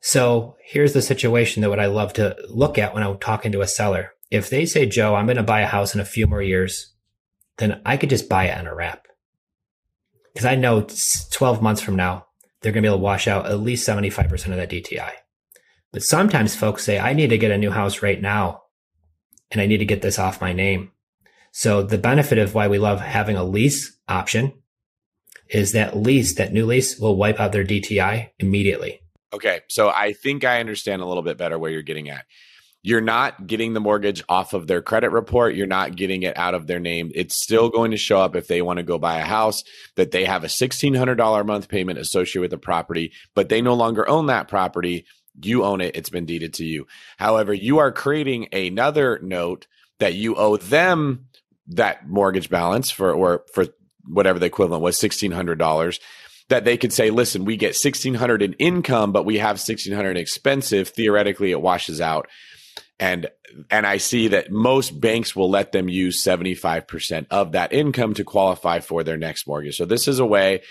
So 0.00 0.56
here's 0.62 0.92
the 0.92 1.00
situation 1.02 1.62
that 1.62 1.70
what 1.70 1.80
I 1.80 1.86
love 1.86 2.12
to 2.14 2.36
look 2.48 2.76
at 2.76 2.92
when 2.92 3.02
I'm 3.02 3.18
talking 3.18 3.52
to 3.52 3.62
a 3.62 3.66
seller. 3.66 4.12
If 4.30 4.50
they 4.50 4.66
say, 4.66 4.84
Joe, 4.84 5.14
I'm 5.14 5.26
going 5.26 5.36
to 5.36 5.42
buy 5.42 5.60
a 5.60 5.66
house 5.66 5.94
in 5.94 6.00
a 6.00 6.04
few 6.04 6.26
more 6.26 6.42
years, 6.42 6.92
then 7.58 7.80
I 7.86 7.96
could 7.96 8.10
just 8.10 8.28
buy 8.28 8.46
it 8.46 8.58
on 8.58 8.66
a 8.66 8.74
wrap. 8.74 9.06
Because 10.32 10.46
I 10.46 10.56
know 10.56 10.86
12 11.30 11.62
months 11.62 11.80
from 11.80 11.96
now, 11.96 12.26
they're 12.60 12.72
going 12.72 12.82
to 12.82 12.88
be 12.88 12.90
able 12.90 12.98
to 12.98 13.04
wash 13.04 13.28
out 13.28 13.46
at 13.46 13.60
least 13.60 13.88
75% 13.88 14.32
of 14.32 14.56
that 14.56 14.70
DTI. 14.70 15.12
But 15.94 16.02
sometimes 16.02 16.56
folks 16.56 16.82
say, 16.82 16.98
I 16.98 17.12
need 17.12 17.30
to 17.30 17.38
get 17.38 17.52
a 17.52 17.56
new 17.56 17.70
house 17.70 18.02
right 18.02 18.20
now 18.20 18.64
and 19.52 19.60
I 19.60 19.66
need 19.66 19.78
to 19.78 19.84
get 19.84 20.02
this 20.02 20.18
off 20.18 20.40
my 20.40 20.52
name. 20.52 20.90
So 21.52 21.84
the 21.84 21.98
benefit 21.98 22.36
of 22.36 22.52
why 22.52 22.66
we 22.66 22.78
love 22.80 23.00
having 23.00 23.36
a 23.36 23.44
lease 23.44 23.96
option 24.08 24.54
is 25.48 25.70
that 25.70 25.96
lease, 25.96 26.34
that 26.34 26.52
new 26.52 26.66
lease 26.66 26.98
will 26.98 27.14
wipe 27.14 27.38
out 27.38 27.52
their 27.52 27.64
DTI 27.64 28.30
immediately. 28.40 29.02
Okay. 29.32 29.60
So 29.68 29.88
I 29.88 30.14
think 30.14 30.44
I 30.44 30.58
understand 30.58 31.00
a 31.00 31.06
little 31.06 31.22
bit 31.22 31.38
better 31.38 31.60
where 31.60 31.70
you're 31.70 31.82
getting 31.82 32.10
at. 32.10 32.24
You're 32.82 33.00
not 33.00 33.46
getting 33.46 33.72
the 33.72 33.80
mortgage 33.80 34.24
off 34.28 34.52
of 34.52 34.66
their 34.66 34.82
credit 34.82 35.10
report. 35.10 35.54
You're 35.54 35.68
not 35.68 35.94
getting 35.94 36.24
it 36.24 36.36
out 36.36 36.54
of 36.54 36.66
their 36.66 36.80
name. 36.80 37.12
It's 37.14 37.40
still 37.40 37.70
going 37.70 37.92
to 37.92 37.96
show 37.96 38.18
up 38.18 38.34
if 38.34 38.48
they 38.48 38.62
want 38.62 38.78
to 38.78 38.82
go 38.82 38.98
buy 38.98 39.18
a 39.20 39.24
house 39.24 39.62
that 39.94 40.10
they 40.10 40.24
have 40.24 40.42
a 40.42 40.48
$1,600 40.48 41.40
a 41.40 41.44
month 41.44 41.68
payment 41.68 42.00
associated 42.00 42.40
with 42.40 42.50
the 42.50 42.58
property, 42.58 43.12
but 43.36 43.48
they 43.48 43.62
no 43.62 43.74
longer 43.74 44.08
own 44.08 44.26
that 44.26 44.48
property 44.48 45.06
you 45.40 45.64
own 45.64 45.80
it. 45.80 45.96
It's 45.96 46.10
been 46.10 46.26
deeded 46.26 46.54
to 46.54 46.64
you. 46.64 46.86
However, 47.16 47.52
you 47.52 47.78
are 47.78 47.92
creating 47.92 48.48
another 48.52 49.18
note 49.22 49.66
that 49.98 50.14
you 50.14 50.36
owe 50.36 50.56
them 50.56 51.26
that 51.68 52.08
mortgage 52.08 52.50
balance 52.50 52.90
for 52.90 53.12
or 53.12 53.44
for 53.52 53.66
whatever 54.06 54.38
the 54.38 54.46
equivalent 54.46 54.82
was, 54.82 54.98
sixteen 54.98 55.32
hundred 55.32 55.58
dollars. 55.58 56.00
That 56.50 56.64
they 56.64 56.76
could 56.76 56.92
say, 56.92 57.08
listen, 57.10 57.44
we 57.44 57.56
get 57.56 57.74
sixteen 57.74 58.14
hundred 58.14 58.42
in 58.42 58.52
income, 58.54 59.12
but 59.12 59.24
we 59.24 59.38
have 59.38 59.60
sixteen 59.60 59.94
hundred 59.94 60.16
expensive. 60.16 60.88
Theoretically, 60.88 61.50
it 61.50 61.60
washes 61.60 62.00
out. 62.00 62.28
And 63.00 63.28
and 63.70 63.86
I 63.86 63.96
see 63.98 64.28
that 64.28 64.50
most 64.50 64.98
banks 65.00 65.34
will 65.34 65.50
let 65.50 65.72
them 65.72 65.88
use 65.88 66.22
75% 66.22 67.26
of 67.30 67.52
that 67.52 67.72
income 67.72 68.14
to 68.14 68.24
qualify 68.24 68.80
for 68.80 69.04
their 69.04 69.16
next 69.16 69.46
mortgage. 69.46 69.76
So 69.76 69.84
this 69.84 70.08
is 70.08 70.18
a 70.18 70.26
way 70.26 70.62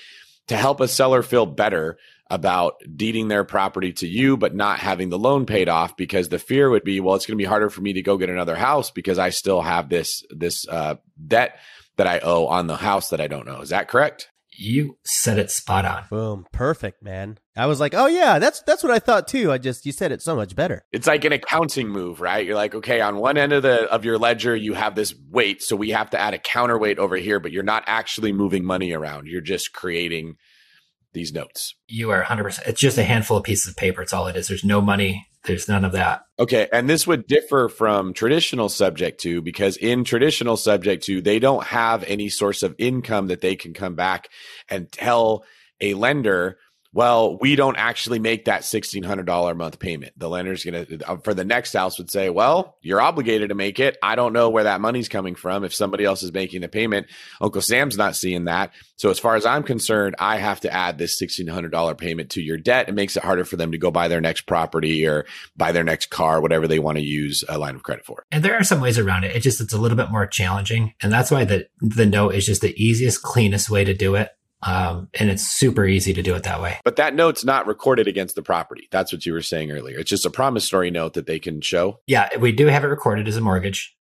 to 0.48 0.58
help 0.58 0.82
a 0.82 0.88
seller 0.88 1.24
feel 1.24 1.46
better 1.46 1.98
about 2.30 2.76
deeding 2.96 3.28
their 3.28 3.44
property 3.44 3.94
to 3.94 4.08
you, 4.08 4.38
but 4.38 4.56
not 4.56 4.80
having 4.80 5.10
the 5.10 5.20
loan 5.20 5.46
paid 5.46 5.70
off 5.70 5.96
because 5.98 6.30
the 6.30 6.40
fear 6.40 6.70
would 6.70 6.84
be, 6.84 7.00
well, 7.00 7.16
it's 7.16 7.26
going 7.26 7.38
to 7.38 7.42
be 7.42 7.48
harder 7.48 7.70
for 7.70 7.82
me 7.82 7.94
to 7.94 8.02
go 8.02 8.18
get 8.18 8.30
another 8.30 8.56
house 8.56 8.92
because 8.92 9.20
I 9.20 9.30
still 9.30 9.62
have 9.62 9.90
this, 9.90 10.24
this, 10.30 10.68
uh, 10.68 10.96
debt 11.28 11.60
that 11.98 12.08
I 12.08 12.20
owe 12.20 12.48
on 12.48 12.68
the 12.68 12.78
house 12.78 13.10
that 13.10 13.22
I 13.22 13.28
don't 13.28 13.46
know. 13.46 13.62
Is 13.62 13.70
that 13.70 13.88
correct? 13.88 14.30
You 14.56 14.98
said 15.04 15.40
it 15.40 15.50
spot 15.50 15.86
on. 15.86 16.06
Boom. 16.10 16.46
Perfect, 16.52 17.02
man. 17.02 17.40
I 17.56 17.66
was 17.66 17.80
like, 17.80 17.96
oh 17.96 18.06
yeah, 18.06 18.38
that's 18.38 18.62
that's 18.62 18.84
what 18.84 18.92
I 18.92 19.00
thought 19.00 19.28
too. 19.28 19.52
I 19.52 19.58
just 19.58 19.86
you 19.86 19.92
said 19.92 20.12
it 20.12 20.22
so 20.22 20.36
much 20.36 20.56
better. 20.56 20.86
It's 20.92 21.08
like 21.08 21.26
an 21.26 21.34
accounting 21.34 21.90
move, 21.90 22.22
right? 22.22 22.46
You're 22.46 22.56
like, 22.56 22.76
okay, 22.76 23.02
on 23.02 23.18
one 23.18 23.38
end 23.38 23.52
of 23.52 23.64
the 23.64 23.92
of 23.92 24.06
your 24.06 24.20
ledger, 24.20 24.56
you 24.56 24.74
have 24.74 24.94
this 24.94 25.16
weight, 25.32 25.64
so 25.64 25.76
we 25.76 25.90
have 25.90 26.12
to 26.12 26.20
add 26.20 26.36
a 26.36 26.40
counterweight 26.40 27.00
over 27.00 27.16
here, 27.16 27.40
but 27.40 27.52
you're 27.52 27.64
not 27.64 27.84
actually 27.88 28.32
moving 28.32 28.64
money 28.64 28.92
around. 28.92 29.28
You're 29.28 29.42
just 29.42 29.74
creating 29.74 30.36
these 31.14 31.34
notes. 31.34 31.76
You 31.88 32.10
are 32.12 32.24
100%. 32.24 32.68
It's 32.68 32.82
just 32.82 32.98
a 32.98 33.04
handful 33.04 33.38
of 33.38 33.44
pieces 33.44 33.68
of 33.68 33.76
paper. 33.76 34.02
It's 34.02 34.14
all 34.14 34.28
it 34.28 34.36
is. 34.36 34.48
There's 34.48 34.64
no 34.64 34.82
money. 34.82 35.28
There's 35.46 35.68
none 35.68 35.84
of 35.84 35.92
that. 35.92 36.22
Okay. 36.40 36.68
And 36.72 36.90
this 36.90 37.06
would 37.06 37.28
differ 37.28 37.70
from 37.70 38.14
traditional 38.14 38.70
subject 38.70 39.20
to 39.22 39.42
because 39.42 39.78
in 39.78 40.04
traditional 40.04 40.58
subject 40.58 41.04
to, 41.06 41.22
they 41.22 41.40
don't 41.40 41.64
have 41.66 42.04
any 42.06 42.30
source 42.30 42.64
of 42.64 42.76
income 42.78 43.28
that 43.28 43.42
they 43.42 43.56
can 43.56 43.74
come 43.74 43.96
back 43.96 44.30
and 44.70 44.92
tell 44.92 45.44
a 45.82 45.94
lender 45.96 46.58
well, 46.94 47.38
we 47.40 47.56
don't 47.56 47.76
actually 47.76 48.20
make 48.20 48.46
that 48.46 48.62
$1,600 48.62 49.52
a 49.52 49.56
month 49.56 49.80
payment. 49.80 50.14
The 50.16 50.30
lender's 50.30 50.64
going 50.64 50.86
to, 50.86 51.10
uh, 51.10 51.18
for 51.18 51.34
the 51.34 51.44
next 51.44 51.74
house, 51.74 51.98
would 51.98 52.12
say, 52.12 52.30
well, 52.30 52.78
you're 52.82 53.02
obligated 53.02 53.50
to 53.50 53.56
make 53.56 53.80
it. 53.80 53.98
I 54.04 54.16
don't 54.16 54.32
know 54.32 54.52
where 54.52 54.66
that 54.66 54.80
money's 54.80 55.10
coming 55.10 55.34
from. 55.34 55.64
If 55.64 55.74
somebody 55.74 56.06
else 56.06 56.22
is 56.22 56.32
making 56.32 56.62
the 56.62 56.68
payment, 56.68 57.08
Uncle 57.42 57.62
Sam's 57.62 57.98
not 57.98 58.16
seeing 58.16 58.46
that. 58.46 58.72
So, 58.96 59.10
as 59.10 59.18
far 59.18 59.36
as 59.36 59.46
I'm 59.46 59.64
concerned, 59.64 60.16
I 60.20 60.38
have 60.38 60.62
to 60.62 60.72
add 60.72 61.00
this 61.00 61.20
$1,600 61.20 61.98
payment 61.98 62.30
to 62.32 62.42
your 62.42 62.58
debt. 62.58 62.90
It 62.90 62.94
makes 62.94 63.18
it 63.18 63.24
harder 63.24 63.44
for 63.44 63.58
them 63.58 63.72
to 63.72 63.78
go 63.80 63.90
buy 63.90 64.08
their 64.08 64.22
next 64.22 64.42
property 64.42 65.06
or 65.08 65.26
buy 65.58 65.72
their 65.72 65.84
next 65.84 66.12
car, 66.12 66.42
whatever 66.42 66.68
they 66.68 66.80
want 66.80 67.00
to 67.00 67.04
use 67.04 67.44
a 67.50 67.58
line 67.58 67.76
of 67.76 67.82
credit 67.82 68.06
for. 68.06 68.24
And 68.32 68.44
there 68.44 68.56
are 68.56 68.64
some 68.64 68.82
ways 68.82 69.00
around 69.00 69.24
it. 69.24 69.36
It 69.36 69.40
just, 69.40 69.60
it's 69.60 69.74
a 69.74 69.80
little 69.80 69.98
bit 69.98 70.12
more 70.12 70.28
challenging. 70.28 70.94
And 71.02 71.12
that's 71.12 71.32
why 71.32 71.44
the, 71.44 71.68
the 71.82 72.06
note 72.06 72.36
is 72.36 72.46
just 72.46 72.62
the 72.62 72.76
easiest, 72.82 73.24
cleanest 73.24 73.70
way 73.70 73.84
to 73.84 73.96
do 73.96 74.14
it. 74.16 74.30
Um, 74.66 75.10
and 75.20 75.30
it's 75.30 75.44
super 75.44 75.86
easy 75.86 76.14
to 76.14 76.22
do 76.22 76.36
it 76.36 76.44
that 76.44 76.62
way. 76.62 76.80
But 76.84 76.96
that 76.96 77.16
note's 77.16 77.44
not 77.44 77.68
recorded 77.68 78.08
against 78.08 78.36
the 78.36 78.42
property. 78.42 78.88
That's 78.92 79.12
what 79.12 79.26
you 79.26 79.34
were 79.34 79.42
saying 79.42 79.72
earlier. 79.72 80.00
It's 80.00 80.10
just 80.10 80.26
a 80.26 80.30
promissory 80.30 80.90
note 80.90 81.14
that 81.14 81.26
they 81.26 81.40
can 81.40 81.60
show. 81.62 82.00
Yeah, 82.08 82.30
we 82.38 82.52
do 82.52 82.68
have 82.68 82.84
it 82.84 82.88
recorded 82.88 83.28
as 83.28 83.36
a 83.36 83.42
mortgage 83.42 83.96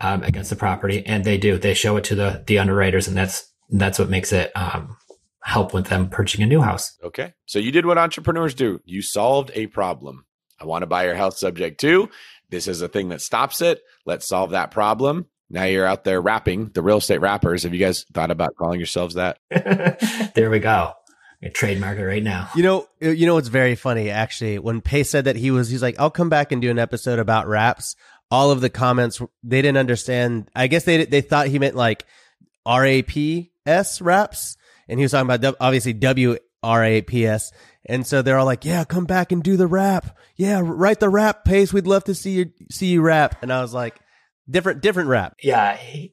um, 0.00 0.22
against 0.24 0.50
the 0.50 0.56
property, 0.56 1.06
and 1.06 1.24
they 1.24 1.38
do. 1.38 1.56
They 1.56 1.74
show 1.74 1.96
it 1.96 2.04
to 2.04 2.14
the 2.14 2.42
the 2.46 2.58
underwriters, 2.58 3.06
and 3.06 3.16
that's 3.16 3.50
that's 3.70 3.98
what 3.98 4.10
makes 4.10 4.32
it 4.32 4.50
um, 4.56 4.96
help 5.42 5.72
with 5.72 5.86
them 5.86 6.08
purchasing 6.08 6.44
a 6.44 6.48
new 6.48 6.60
house. 6.60 6.98
Okay, 7.02 7.34
so 7.46 7.58
you 7.58 7.70
did 7.70 7.86
what 7.86 7.98
entrepreneurs 7.98 8.54
do. 8.54 8.80
You 8.84 9.02
solved 9.02 9.52
a 9.54 9.68
problem. 9.68 10.26
I 10.60 10.64
want 10.64 10.82
to 10.82 10.86
buy 10.86 11.04
your 11.04 11.14
house 11.14 11.40
subject 11.40 11.80
to. 11.80 12.08
This 12.50 12.68
is 12.68 12.82
a 12.82 12.88
thing 12.88 13.08
that 13.08 13.20
stops 13.20 13.62
it. 13.62 13.80
Let's 14.04 14.28
solve 14.28 14.50
that 14.50 14.70
problem. 14.70 15.26
Now 15.52 15.64
you're 15.64 15.86
out 15.86 16.04
there 16.04 16.20
rapping, 16.20 16.70
the 16.72 16.82
real 16.82 16.96
estate 16.96 17.20
rappers. 17.20 17.64
Have 17.64 17.74
you 17.74 17.78
guys 17.78 18.06
thought 18.14 18.30
about 18.30 18.56
calling 18.56 18.80
yourselves 18.80 19.16
that? 19.16 19.38
there 20.34 20.48
we 20.48 20.58
go. 20.58 20.94
A 21.42 21.50
trademark 21.50 21.98
it 21.98 22.06
right 22.06 22.22
now. 22.22 22.48
You 22.56 22.62
know, 22.62 22.88
you 23.00 23.26
know 23.26 23.34
what's 23.34 23.48
very 23.48 23.74
funny 23.74 24.08
actually. 24.08 24.58
When 24.58 24.80
Pace 24.80 25.10
said 25.10 25.26
that 25.26 25.36
he 25.36 25.50
was, 25.50 25.68
he's 25.68 25.82
like, 25.82 26.00
"I'll 26.00 26.10
come 26.10 26.30
back 26.30 26.52
and 26.52 26.62
do 26.62 26.70
an 26.70 26.78
episode 26.78 27.18
about 27.18 27.48
raps." 27.48 27.96
All 28.30 28.50
of 28.50 28.62
the 28.62 28.70
comments 28.70 29.20
they 29.42 29.60
didn't 29.60 29.76
understand. 29.76 30.48
I 30.56 30.68
guess 30.68 30.84
they 30.84 31.04
they 31.04 31.20
thought 31.20 31.48
he 31.48 31.58
meant 31.58 31.76
like 31.76 32.06
R 32.64 32.86
A 32.86 33.02
P 33.02 33.52
S 33.66 34.00
raps, 34.00 34.56
and 34.88 34.98
he 34.98 35.04
was 35.04 35.12
talking 35.12 35.30
about 35.30 35.56
obviously 35.60 35.92
W 35.92 36.38
R 36.62 36.84
A 36.84 37.02
P 37.02 37.26
S. 37.26 37.52
And 37.84 38.06
so 38.06 38.22
they're 38.22 38.38
all 38.38 38.46
like, 38.46 38.64
"Yeah, 38.64 38.84
come 38.84 39.04
back 39.04 39.32
and 39.32 39.42
do 39.42 39.56
the 39.56 39.66
rap. 39.66 40.16
Yeah, 40.36 40.62
write 40.64 41.00
the 41.00 41.10
rap 41.10 41.44
pace. 41.44 41.72
We'd 41.72 41.88
love 41.88 42.04
to 42.04 42.14
see 42.14 42.30
you 42.30 42.52
see 42.70 42.86
you 42.86 43.02
rap." 43.02 43.42
And 43.42 43.52
I 43.52 43.60
was 43.60 43.74
like, 43.74 43.98
Different, 44.50 44.82
different 44.82 45.08
rap. 45.08 45.34
Yeah. 45.42 45.76
He, 45.76 46.12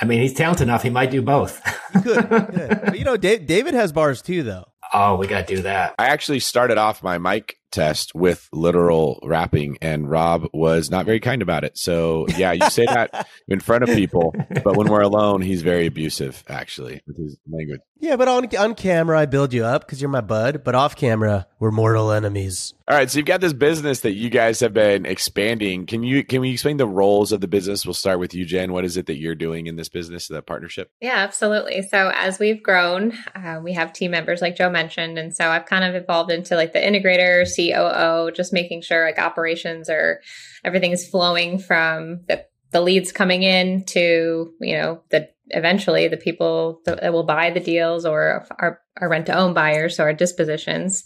I 0.00 0.04
mean, 0.04 0.20
he's 0.20 0.34
talented 0.34 0.68
enough. 0.68 0.82
He 0.82 0.90
might 0.90 1.10
do 1.10 1.22
both. 1.22 1.62
good, 2.02 2.28
good. 2.28 2.80
But, 2.84 2.98
you 2.98 3.04
know, 3.04 3.16
Dave, 3.16 3.46
David 3.46 3.74
has 3.74 3.92
bars 3.92 4.22
too, 4.22 4.42
though. 4.42 4.64
Oh, 4.92 5.16
we 5.16 5.26
got 5.26 5.46
to 5.46 5.56
do 5.56 5.62
that. 5.62 5.94
I 5.98 6.06
actually 6.06 6.40
started 6.40 6.78
off 6.78 7.02
my 7.02 7.18
mic 7.18 7.56
test 7.70 8.14
with 8.14 8.48
literal 8.52 9.20
rapping 9.22 9.78
and 9.82 10.08
Rob 10.08 10.48
was 10.52 10.90
not 10.90 11.06
very 11.06 11.20
kind 11.20 11.42
about 11.42 11.64
it. 11.64 11.76
So, 11.76 12.26
yeah, 12.36 12.52
you 12.52 12.68
say 12.70 12.86
that 12.86 13.28
in 13.48 13.60
front 13.60 13.84
of 13.84 13.90
people, 13.90 14.34
but 14.64 14.76
when 14.76 14.88
we're 14.88 15.02
alone, 15.02 15.42
he's 15.42 15.62
very 15.62 15.86
abusive, 15.86 16.44
actually, 16.48 17.02
with 17.06 17.18
his 17.18 17.36
language. 17.50 17.80
Yeah, 17.98 18.16
but 18.16 18.28
on 18.28 18.54
on 18.56 18.74
camera, 18.74 19.18
I 19.18 19.26
build 19.26 19.54
you 19.54 19.64
up 19.64 19.86
because 19.86 20.02
you're 20.02 20.10
my 20.10 20.20
bud. 20.20 20.64
But 20.64 20.74
off 20.74 20.96
camera, 20.96 21.46
we're 21.58 21.70
mortal 21.70 22.12
enemies. 22.12 22.74
All 22.88 22.96
right, 22.96 23.10
so 23.10 23.18
you've 23.18 23.26
got 23.26 23.40
this 23.40 23.54
business 23.54 24.00
that 24.00 24.12
you 24.12 24.28
guys 24.28 24.60
have 24.60 24.74
been 24.74 25.06
expanding. 25.06 25.86
Can 25.86 26.02
you 26.02 26.22
can 26.22 26.42
we 26.42 26.52
explain 26.52 26.76
the 26.76 26.86
roles 26.86 27.32
of 27.32 27.40
the 27.40 27.48
business? 27.48 27.86
We'll 27.86 27.94
start 27.94 28.18
with 28.18 28.34
you, 28.34 28.44
Jenn. 28.44 28.72
What 28.72 28.84
is 28.84 28.98
it 28.98 29.06
that 29.06 29.16
you're 29.16 29.34
doing 29.34 29.66
in 29.66 29.76
this 29.76 29.88
business, 29.88 30.28
that 30.28 30.46
partnership? 30.46 30.90
Yeah, 31.00 31.16
absolutely. 31.16 31.82
So 31.82 32.12
as 32.14 32.38
we've 32.38 32.62
grown, 32.62 33.14
uh, 33.34 33.60
we 33.62 33.72
have 33.72 33.94
team 33.94 34.10
members 34.10 34.42
like 34.42 34.56
Joe 34.56 34.70
mentioned, 34.70 35.18
and 35.18 35.34
so 35.34 35.48
I've 35.48 35.66
kind 35.66 35.82
of 35.82 36.00
evolved 36.00 36.30
into 36.30 36.54
like 36.54 36.74
the 36.74 36.78
integrator, 36.78 37.46
COO, 37.56 38.30
just 38.32 38.52
making 38.52 38.82
sure 38.82 39.04
like 39.04 39.18
operations 39.18 39.88
are 39.88 40.20
everything 40.64 40.92
is 40.92 41.08
flowing 41.08 41.58
from 41.58 42.20
the 42.28 42.44
the 42.72 42.80
leads 42.80 43.12
coming 43.12 43.42
in 43.42 43.84
to 43.84 44.52
you 44.60 44.76
know 44.76 45.02
the 45.10 45.28
eventually 45.48 46.08
the 46.08 46.16
people 46.16 46.80
that 46.84 47.12
will 47.12 47.24
buy 47.24 47.50
the 47.50 47.60
deals 47.60 48.04
or 48.04 48.46
our, 48.58 48.80
our 49.00 49.08
rent 49.08 49.26
to 49.26 49.36
own 49.36 49.54
buyers, 49.54 49.96
so 49.96 50.04
our 50.04 50.12
dispositions. 50.12 51.04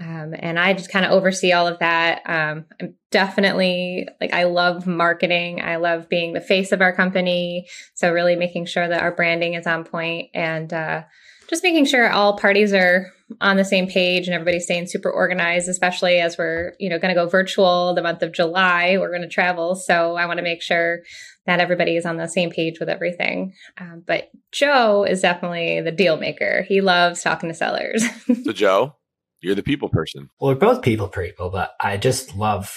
Um, 0.00 0.34
and 0.36 0.58
I 0.58 0.72
just 0.72 0.90
kind 0.90 1.04
of 1.04 1.12
oversee 1.12 1.52
all 1.52 1.68
of 1.68 1.78
that. 1.78 2.22
Um, 2.26 2.66
I'm 2.80 2.94
definitely 3.12 4.08
like, 4.20 4.32
I 4.32 4.44
love 4.44 4.88
marketing. 4.88 5.62
I 5.62 5.76
love 5.76 6.08
being 6.08 6.32
the 6.32 6.40
face 6.40 6.72
of 6.72 6.80
our 6.80 6.92
company. 6.92 7.68
So, 7.94 8.12
really 8.12 8.34
making 8.34 8.66
sure 8.66 8.88
that 8.88 9.02
our 9.02 9.14
branding 9.14 9.54
is 9.54 9.66
on 9.68 9.84
point 9.84 10.30
and 10.34 10.72
uh, 10.72 11.04
just 11.48 11.62
making 11.62 11.86
sure 11.86 12.10
all 12.10 12.36
parties 12.36 12.72
are 12.72 13.10
on 13.40 13.56
the 13.56 13.64
same 13.64 13.86
page 13.86 14.26
and 14.26 14.34
everybody's 14.34 14.64
staying 14.64 14.86
super 14.86 15.10
organized, 15.10 15.68
especially 15.68 16.20
as 16.20 16.36
we're, 16.38 16.74
you 16.78 16.88
know, 16.88 16.98
going 16.98 17.14
to 17.14 17.20
go 17.20 17.28
virtual 17.28 17.94
the 17.94 18.02
month 18.02 18.22
of 18.22 18.32
July. 18.32 18.96
We're 18.98 19.10
going 19.10 19.22
to 19.22 19.28
travel. 19.28 19.74
So, 19.74 20.16
I 20.16 20.26
want 20.26 20.38
to 20.38 20.42
make 20.42 20.62
sure 20.62 21.00
that 21.46 21.60
everybody 21.60 21.96
is 21.96 22.06
on 22.06 22.16
the 22.16 22.28
same 22.28 22.50
page 22.50 22.80
with 22.80 22.88
everything. 22.88 23.52
Um, 23.78 24.02
but 24.06 24.30
Joe 24.52 25.04
is 25.04 25.20
definitely 25.20 25.80
the 25.80 25.92
deal 25.92 26.16
maker. 26.16 26.64
He 26.66 26.80
loves 26.80 27.22
talking 27.22 27.48
to 27.48 27.54
sellers. 27.54 28.04
so, 28.44 28.52
Joe, 28.52 28.96
you're 29.42 29.54
the 29.54 29.62
people 29.62 29.88
person. 29.88 30.30
Well, 30.40 30.52
we're 30.52 30.58
both 30.58 30.82
people 30.82 31.08
people, 31.08 31.50
but 31.50 31.74
I 31.80 31.96
just 31.96 32.34
love, 32.34 32.74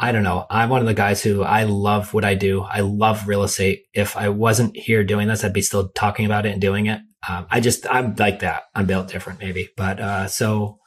I 0.00 0.12
don't 0.12 0.22
know. 0.22 0.46
I'm 0.48 0.70
one 0.70 0.80
of 0.80 0.86
the 0.86 0.94
guys 0.94 1.22
who 1.22 1.42
I 1.42 1.64
love 1.64 2.14
what 2.14 2.24
I 2.24 2.34
do. 2.34 2.62
I 2.62 2.80
love 2.80 3.28
real 3.28 3.42
estate. 3.42 3.84
If 3.92 4.16
I 4.16 4.30
wasn't 4.30 4.76
here 4.76 5.04
doing 5.04 5.28
this, 5.28 5.44
I'd 5.44 5.52
be 5.52 5.62
still 5.62 5.88
talking 5.90 6.24
about 6.24 6.46
it 6.46 6.52
and 6.52 6.60
doing 6.60 6.86
it. 6.86 7.00
Um, 7.26 7.46
I 7.50 7.60
just, 7.60 7.86
I'm 7.90 8.14
like 8.16 8.40
that. 8.40 8.64
I'm 8.74 8.86
built 8.86 9.08
different 9.08 9.40
maybe, 9.40 9.70
but, 9.76 10.00
uh, 10.00 10.28
so 10.28 10.78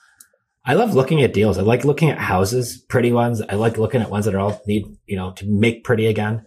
I 0.63 0.75
love 0.75 0.93
looking 0.93 1.23
at 1.23 1.33
deals. 1.33 1.57
I 1.57 1.61
like 1.61 1.83
looking 1.83 2.09
at 2.09 2.19
houses, 2.19 2.77
pretty 2.77 3.11
ones. 3.11 3.41
I 3.41 3.55
like 3.55 3.77
looking 3.77 4.01
at 4.01 4.09
ones 4.09 4.25
that 4.25 4.35
are 4.35 4.39
all 4.39 4.61
need, 4.67 4.85
you 5.07 5.15
know, 5.15 5.31
to 5.33 5.45
make 5.45 5.83
pretty 5.83 6.07
again 6.07 6.45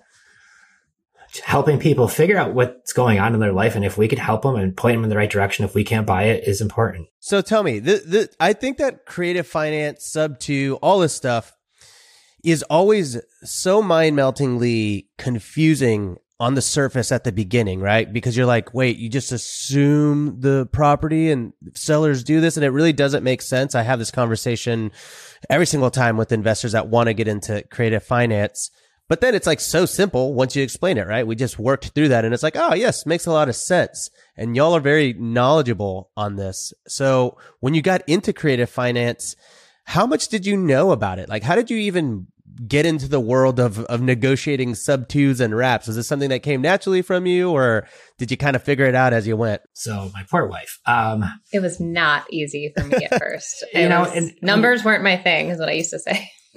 helping 1.43 1.79
people 1.79 2.07
figure 2.07 2.37
out 2.39 2.55
what's 2.55 2.93
going 2.93 3.19
on 3.19 3.35
in 3.35 3.41
their 3.41 3.53
life 3.53 3.75
and 3.75 3.85
if 3.85 3.99
we 3.99 4.07
could 4.09 4.19
help 4.19 4.43
them 4.43 4.57
and 4.57 4.77
point 4.77 4.97
them 4.97 5.05
in 5.05 5.11
the 5.11 5.17
right 5.17 5.31
direction 5.31 5.65
if 5.65 5.75
we 5.75 5.83
can't 5.83 6.07
buy 6.07 6.25
it 6.25 6.47
is 6.47 6.61
important 6.61 7.09
so 7.19 7.41
tell 7.41 7.63
me 7.63 7.79
the, 7.79 8.03
the, 8.07 8.29
i 8.39 8.53
think 8.53 8.79
that 8.79 9.05
creative 9.07 9.47
finance 9.47 10.07
sub 10.07 10.39
two, 10.39 10.79
all 10.83 11.01
this 11.01 11.15
stuff 11.15 11.53
is 12.45 12.63
always 12.65 13.19
so 13.43 13.83
mind-meltingly 13.83 15.09
confusing 15.19 16.17
on 16.45 16.55
the 16.55 16.61
surface 16.61 17.11
at 17.11 17.25
the 17.25 17.33
beginning 17.33 17.81
right 17.81 18.13
because 18.13 18.37
you're 18.37 18.45
like 18.45 18.75
wait 18.75 18.99
you 18.99 19.09
just 19.09 19.33
assume 19.33 20.39
the 20.41 20.69
property 20.73 21.31
and 21.31 21.55
sellers 21.75 22.23
do 22.23 22.39
this 22.43 22.59
and 22.59 22.65
it 22.65 22.69
really 22.69 22.93
doesn't 22.93 23.25
make 23.25 23.41
sense 23.41 23.75
i 23.75 23.83
have 23.83 23.99
this 23.99 24.11
conversation 24.11 24.93
every 25.49 25.65
single 25.65 25.91
time 25.91 26.19
with 26.19 26.33
investors 26.33 26.73
that 26.73 26.89
want 26.89 27.07
to 27.07 27.15
get 27.15 27.27
into 27.27 27.63
creative 27.71 28.03
finance 28.03 28.71
but 29.09 29.21
then 29.21 29.35
it's 29.35 29.47
like 29.47 29.61
so 29.61 29.85
simple 29.85 30.33
once 30.33 30.57
you 30.57 30.63
explain 30.63 30.97
it, 30.97 31.07
right? 31.07 31.27
We 31.27 31.37
just 31.37 31.59
worked 31.59 31.89
through 31.89 32.09
that 32.09 32.25
and 32.25 32.33
it's 32.33 32.43
like, 32.43 32.57
oh, 32.57 32.75
yes, 32.75 33.05
makes 33.05 33.27
a 33.27 33.33
lot 33.33 33.51
of 33.51 33.55
sense. 33.55 34.11
And 34.35 34.57
y'all 34.57 34.75
are 34.75 34.81
very 34.81 35.13
knowledgeable 35.13 36.11
on 36.17 36.37
this. 36.37 36.73
So 36.89 37.37
when 37.61 37.75
you 37.75 37.83
got 37.83 38.01
into 38.09 38.33
creative 38.33 38.71
finance, 38.71 39.37
how 39.85 40.07
much 40.07 40.29
did 40.29 40.47
you 40.47 40.57
know 40.57 40.91
about 40.91 41.19
it? 41.19 41.29
Like, 41.29 41.43
how 41.43 41.55
did 41.55 41.71
you 41.71 41.77
even 41.77 42.29
get 42.67 42.87
into 42.87 43.09
the 43.09 43.21
world 43.21 43.59
of, 43.59 43.81
of 43.87 44.01
negotiating 44.01 44.75
sub 44.75 45.09
twos 45.09 45.41
and 45.41 45.57
wraps? 45.57 45.87
Was 45.87 45.97
this 45.97 46.09
something 46.09 46.31
that 46.31 46.43
came 46.43 46.61
naturally 46.63 47.03
from 47.03 47.27
you 47.27 47.51
or 47.51 47.87
did 48.19 48.31
you 48.31 48.37
kind 48.37 48.57
of 48.57 48.63
figure 48.63 48.87
it 48.87 48.95
out 48.95 49.13
as 49.13 49.27
you 49.27 49.37
went? 49.37 49.63
So 49.73 50.11
my 50.15 50.25
poor 50.31 50.47
wife. 50.47 50.79
Um, 50.87 51.25
it 51.53 51.61
was 51.61 51.81
not 51.81 52.25
easy 52.31 52.73
for 52.77 52.85
me 52.85 53.07
at 53.11 53.19
first. 53.19 53.65
you 53.73 53.89
know, 53.89 54.05
and, 54.05 54.33
numbers 54.43 54.85
weren't 54.85 55.05
my 55.05 55.17
thing 55.17 55.49
is 55.49 55.59
what 55.59 55.69
I 55.69 55.73
used 55.73 55.91
to 55.91 55.99
say. 55.99 56.31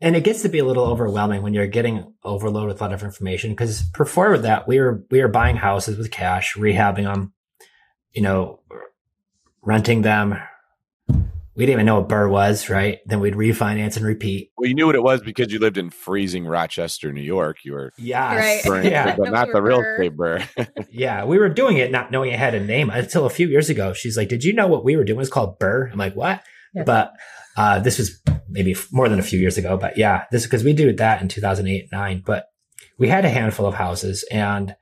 and 0.00 0.16
it 0.16 0.24
gets 0.24 0.42
to 0.42 0.48
be 0.48 0.58
a 0.58 0.64
little 0.64 0.84
overwhelming 0.84 1.42
when 1.42 1.54
you're 1.54 1.66
getting 1.66 2.12
overloaded 2.22 2.68
with 2.68 2.80
a 2.80 2.84
lot 2.84 2.92
of 2.92 3.02
information 3.02 3.50
because 3.50 3.82
before 3.96 4.36
that 4.38 4.68
we 4.68 4.78
were 4.78 5.04
we 5.10 5.20
were 5.20 5.28
buying 5.28 5.56
houses 5.56 5.96
with 5.96 6.10
cash 6.10 6.54
rehabbing 6.56 7.04
them 7.04 7.32
you 8.12 8.22
know 8.22 8.60
renting 9.62 10.02
them 10.02 10.36
we 11.56 11.66
didn't 11.66 11.74
even 11.74 11.86
know 11.86 12.00
what 12.00 12.08
BRRRR 12.08 12.30
was 12.30 12.68
right? 12.68 12.98
Then 13.06 13.20
we'd 13.20 13.34
refinance 13.34 13.96
and 13.96 14.04
repeat. 14.04 14.50
Well 14.56 14.68
you 14.68 14.74
knew 14.74 14.86
what 14.86 14.94
it 14.94 15.02
was 15.02 15.20
because 15.20 15.52
you 15.52 15.58
lived 15.58 15.78
in 15.78 15.90
freezing 15.90 16.46
rochester 16.46 17.12
new 17.12 17.22
york. 17.22 17.64
You 17.64 17.72
were 17.72 17.92
yeah 17.96 18.34
right. 18.66 18.84
yeah. 18.84 19.16
But 19.16 19.32
not 19.32 19.48
the 19.52 19.62
real 19.62 19.80
estate 19.80 20.16
BRRRR 20.16 20.86
yeah 20.90 21.24
we 21.24 21.38
were 21.38 21.48
doing 21.48 21.76
it 21.76 21.90
not 21.90 22.10
knowing 22.10 22.32
it 22.32 22.38
had 22.38 22.54
a 22.54 22.60
name 22.60 22.90
until 22.90 23.26
a 23.26 23.30
few 23.30 23.48
years 23.48 23.70
ago. 23.70 23.92
She's 23.92 24.16
like 24.16 24.28
did 24.28 24.44
you 24.44 24.52
know 24.52 24.66
what 24.66 24.84
we 24.84 24.96
were 24.96 25.04
doing? 25.04 25.18
Was 25.18 25.30
called 25.30 25.58
BRRRR?" 25.58 25.92
i'm 25.92 25.98
like 25.98 26.14
what? 26.14 26.42
Yeah. 26.74 26.82
but 26.84 27.12
uh, 27.56 27.78
this 27.78 27.98
was 27.98 28.20
maybe 28.48 28.74
more 28.90 29.08
than 29.08 29.18
a 29.18 29.22
few 29.22 29.38
years 29.38 29.56
ago, 29.56 29.76
but 29.76 29.96
yeah, 29.96 30.24
this 30.30 30.44
because 30.44 30.64
we 30.64 30.72
did 30.72 30.96
that 30.98 31.22
in 31.22 31.28
2008, 31.28 31.88
nine, 31.92 32.22
but 32.24 32.48
we 32.98 33.08
had 33.08 33.24
a 33.24 33.30
handful 33.30 33.66
of 33.66 33.74
houses. 33.74 34.24
And 34.30 34.74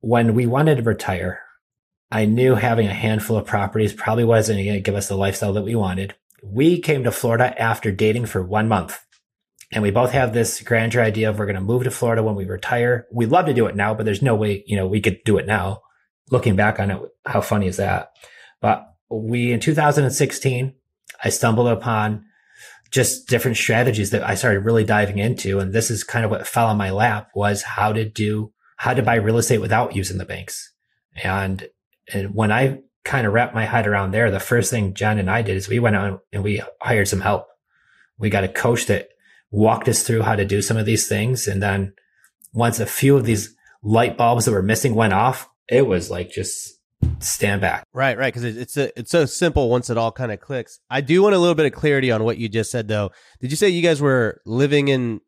when 0.00 0.34
we 0.34 0.46
wanted 0.46 0.76
to 0.76 0.82
retire, 0.82 1.40
I 2.10 2.24
knew 2.24 2.54
having 2.54 2.86
a 2.86 2.94
handful 2.94 3.36
of 3.36 3.46
properties 3.46 3.92
probably 3.92 4.24
wasn't 4.24 4.64
going 4.64 4.74
to 4.74 4.80
give 4.80 4.96
us 4.96 5.08
the 5.08 5.16
lifestyle 5.16 5.52
that 5.52 5.62
we 5.62 5.74
wanted. 5.74 6.14
We 6.42 6.80
came 6.80 7.04
to 7.04 7.12
Florida 7.12 7.54
after 7.60 7.92
dating 7.92 8.26
for 8.26 8.42
one 8.42 8.68
month. 8.68 9.00
And 9.72 9.82
we 9.82 9.92
both 9.92 10.10
have 10.10 10.32
this 10.32 10.60
grandeur 10.62 11.00
idea 11.00 11.30
of 11.30 11.38
we're 11.38 11.46
going 11.46 11.54
to 11.54 11.60
move 11.60 11.84
to 11.84 11.92
Florida 11.92 12.24
when 12.24 12.34
we 12.34 12.44
retire. 12.44 13.06
We'd 13.12 13.28
love 13.28 13.46
to 13.46 13.54
do 13.54 13.66
it 13.66 13.76
now, 13.76 13.94
but 13.94 14.04
there's 14.04 14.22
no 14.22 14.34
way, 14.34 14.64
you 14.66 14.76
know, 14.76 14.88
we 14.88 15.00
could 15.00 15.22
do 15.24 15.38
it 15.38 15.46
now. 15.46 15.82
Looking 16.30 16.56
back 16.56 16.80
on 16.80 16.90
it, 16.90 17.00
how 17.24 17.40
funny 17.40 17.68
is 17.68 17.76
that? 17.76 18.10
But 18.60 18.84
we, 19.08 19.52
in 19.52 19.60
2016, 19.60 20.74
I 21.22 21.28
stumbled 21.28 21.68
upon 21.68 22.24
just 22.90 23.28
different 23.28 23.56
strategies 23.56 24.10
that 24.10 24.24
I 24.24 24.34
started 24.34 24.60
really 24.60 24.84
diving 24.84 25.18
into. 25.18 25.60
And 25.60 25.72
this 25.72 25.90
is 25.90 26.02
kind 26.02 26.24
of 26.24 26.32
what 26.32 26.48
fell 26.48 26.66
on 26.66 26.76
my 26.76 26.90
lap 26.90 27.28
was 27.36 27.62
how 27.62 27.92
to 27.92 28.04
do, 28.04 28.52
how 28.76 28.94
to 28.94 29.02
buy 29.02 29.14
real 29.14 29.38
estate 29.38 29.60
without 29.60 29.94
using 29.94 30.18
the 30.18 30.24
banks. 30.24 30.72
And, 31.22 31.68
and 32.12 32.34
when 32.34 32.52
I 32.52 32.80
kind 33.04 33.26
of 33.26 33.32
wrapped 33.32 33.54
my 33.54 33.64
head 33.64 33.86
around 33.86 34.12
there, 34.12 34.30
the 34.30 34.40
first 34.40 34.70
thing 34.70 34.94
Jenn 34.94 35.18
and 35.18 35.30
I 35.30 35.42
did 35.42 35.56
is 35.56 35.68
we 35.68 35.78
went 35.78 35.96
out 35.96 36.20
and 36.32 36.42
we 36.42 36.62
hired 36.80 37.08
some 37.08 37.20
help. 37.20 37.46
We 38.18 38.30
got 38.30 38.44
a 38.44 38.48
coach 38.48 38.86
that 38.86 39.08
walked 39.50 39.88
us 39.88 40.02
through 40.02 40.22
how 40.22 40.36
to 40.36 40.44
do 40.44 40.62
some 40.62 40.76
of 40.76 40.86
these 40.86 41.08
things. 41.08 41.46
And 41.46 41.62
then 41.62 41.94
once 42.52 42.78
a 42.78 42.86
few 42.86 43.16
of 43.16 43.24
these 43.24 43.54
light 43.82 44.16
bulbs 44.16 44.44
that 44.44 44.52
were 44.52 44.62
missing 44.62 44.94
went 44.94 45.12
off, 45.12 45.48
it 45.68 45.86
was 45.86 46.10
like 46.10 46.30
just 46.30 46.78
stand 47.20 47.60
back. 47.60 47.84
Right, 47.92 48.18
right. 48.18 48.32
Because 48.32 48.44
it's 48.56 48.76
a, 48.76 48.98
it's 48.98 49.10
so 49.10 49.24
simple 49.24 49.70
once 49.70 49.90
it 49.90 49.96
all 49.96 50.12
kind 50.12 50.32
of 50.32 50.40
clicks. 50.40 50.80
I 50.90 51.00
do 51.00 51.22
want 51.22 51.34
a 51.34 51.38
little 51.38 51.54
bit 51.54 51.66
of 51.66 51.72
clarity 51.72 52.10
on 52.10 52.24
what 52.24 52.38
you 52.38 52.48
just 52.48 52.70
said, 52.70 52.88
though. 52.88 53.10
Did 53.40 53.50
you 53.50 53.56
say 53.56 53.68
you 53.68 53.82
guys 53.82 54.00
were 54.00 54.40
living 54.44 54.88
in 54.88 55.20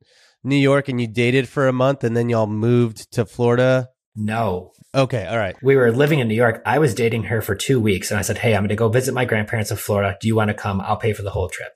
New 0.45 0.57
York 0.57 0.89
and 0.89 1.01
you 1.01 1.07
dated 1.07 1.49
for 1.49 1.69
a 1.69 1.73
month 1.73 2.05
and 2.05 2.17
then 2.17 2.29
y'all 2.29 2.47
moved 2.47 3.11
to 3.13 3.25
Florida? 3.25 3.89
No. 4.15 4.73
Okay, 4.95 5.27
all 5.27 5.39
right. 5.39 5.57
We 5.63 5.77
were 5.77 5.91
living 5.91 6.19
in 6.19 6.29
New 6.29 6.35
York. 6.35 6.63
I 6.67 6.79
was 6.79 6.95
dating 6.95 7.25
her 7.25 7.41
for 7.41 7.55
two 7.55 7.81
weeks 7.81 8.11
and 8.11 8.19
I 8.19 8.23
said, 8.23 8.39
Hey, 8.39 8.55
I'm 8.55 8.63
going 8.63 8.69
to 8.69 8.77
go 8.77 8.89
visit 8.89 9.15
my 9.15 9.25
grandparents 9.25 9.71
in 9.71 9.77
Florida. 9.77 10.17
Do 10.21 10.29
you 10.29 10.37
want 10.37 10.49
to 10.49 10.55
come? 10.55 10.81
I'll 10.81 10.97
pay 10.97 11.13
for 11.13 11.23
the 11.23 11.31
whole 11.31 11.49
trip. 11.49 11.73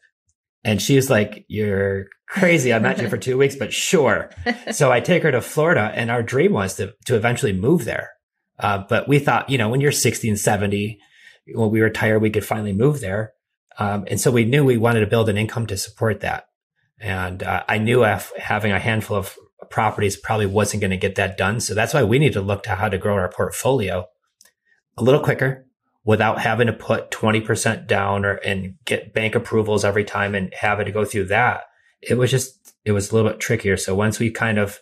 And 0.62 0.82
she's 0.82 1.08
like, 1.08 1.46
You're 1.48 2.06
crazy. 2.28 2.74
I'm 2.74 2.82
not 2.82 2.98
here 3.00 3.08
for 3.08 3.16
two 3.16 3.38
weeks, 3.38 3.56
but 3.56 3.72
sure. 3.72 4.30
so 4.72 4.92
I 4.92 5.00
take 5.00 5.22
her 5.22 5.32
to 5.32 5.40
Florida 5.40 5.92
and 5.94 6.10
our 6.10 6.22
dream 6.22 6.52
was 6.52 6.76
to, 6.76 6.92
to 7.06 7.16
eventually 7.16 7.52
move 7.52 7.84
there. 7.84 8.10
Uh, 8.58 8.84
but 8.88 9.08
we 9.08 9.18
thought, 9.18 9.48
you 9.48 9.58
know, 9.58 9.68
when 9.68 9.80
you're 9.80 9.92
60 9.92 10.28
and 10.28 10.38
70, 10.38 10.98
when 11.54 11.70
we 11.70 11.80
retire, 11.80 12.18
we 12.18 12.30
could 12.30 12.44
finally 12.44 12.72
move 12.72 13.00
there. 13.00 13.32
Um, 13.78 14.04
and 14.08 14.20
so 14.20 14.30
we 14.30 14.44
knew 14.44 14.64
we 14.64 14.78
wanted 14.78 15.00
to 15.00 15.06
build 15.06 15.28
an 15.28 15.36
income 15.36 15.66
to 15.66 15.76
support 15.76 16.20
that. 16.20 16.46
And 16.98 17.42
uh, 17.42 17.62
I 17.68 17.78
knew 17.78 18.00
having 18.00 18.72
a 18.72 18.78
handful 18.78 19.18
of 19.18 19.36
properties 19.70 20.16
probably 20.16 20.46
wasn't 20.46 20.80
going 20.80 20.90
to 20.90 20.96
get 20.96 21.14
that 21.16 21.36
done. 21.36 21.60
So 21.60 21.74
that's 21.74 21.94
why 21.94 22.02
we 22.04 22.18
need 22.18 22.32
to 22.34 22.40
look 22.40 22.62
to 22.64 22.76
how 22.76 22.88
to 22.88 22.98
grow 22.98 23.14
our 23.14 23.30
portfolio 23.30 24.06
a 24.96 25.02
little 25.02 25.20
quicker 25.20 25.66
without 26.04 26.40
having 26.40 26.68
to 26.68 26.72
put 26.72 27.10
20% 27.10 27.86
down 27.86 28.24
or 28.24 28.34
and 28.36 28.74
get 28.84 29.12
bank 29.12 29.34
approvals 29.34 29.84
every 29.84 30.04
time 30.04 30.34
and 30.34 30.52
having 30.54 30.86
to 30.86 30.92
go 30.92 31.04
through 31.04 31.26
that. 31.26 31.62
It 32.00 32.14
was 32.14 32.30
just, 32.30 32.74
it 32.84 32.92
was 32.92 33.10
a 33.10 33.14
little 33.14 33.30
bit 33.30 33.40
trickier. 33.40 33.76
So 33.76 33.94
once 33.94 34.18
we 34.18 34.30
kind 34.30 34.58
of 34.58 34.78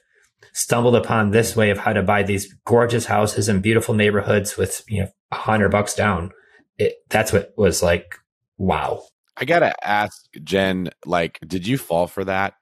stumbled 0.53 0.95
upon 0.95 1.31
this 1.31 1.57
way 1.57 1.71
of 1.71 1.79
how 1.79 1.93
to 1.93 2.03
buy 2.03 2.23
these 2.23 2.53
gorgeous 2.65 3.07
houses 3.07 3.49
in 3.49 3.61
beautiful 3.61 3.95
neighborhoods 3.95 4.57
with, 4.57 4.83
you 4.89 5.03
know, 5.03 5.09
a 5.33 5.37
hundred 5.37 5.71
bucks 5.71 5.95
down. 5.95 6.31
It, 6.79 6.95
that's 7.09 7.33
what 7.33 7.53
was 7.57 7.83
like, 7.83 8.17
wow. 8.59 9.03
I 9.37 9.45
gotta 9.45 9.75
ask 9.87 10.27
Jenn, 10.43 10.91
like, 11.05 11.39
did 11.47 11.67
you 11.67 11.79
fall 11.79 12.07
for 12.07 12.25
that? 12.25 12.55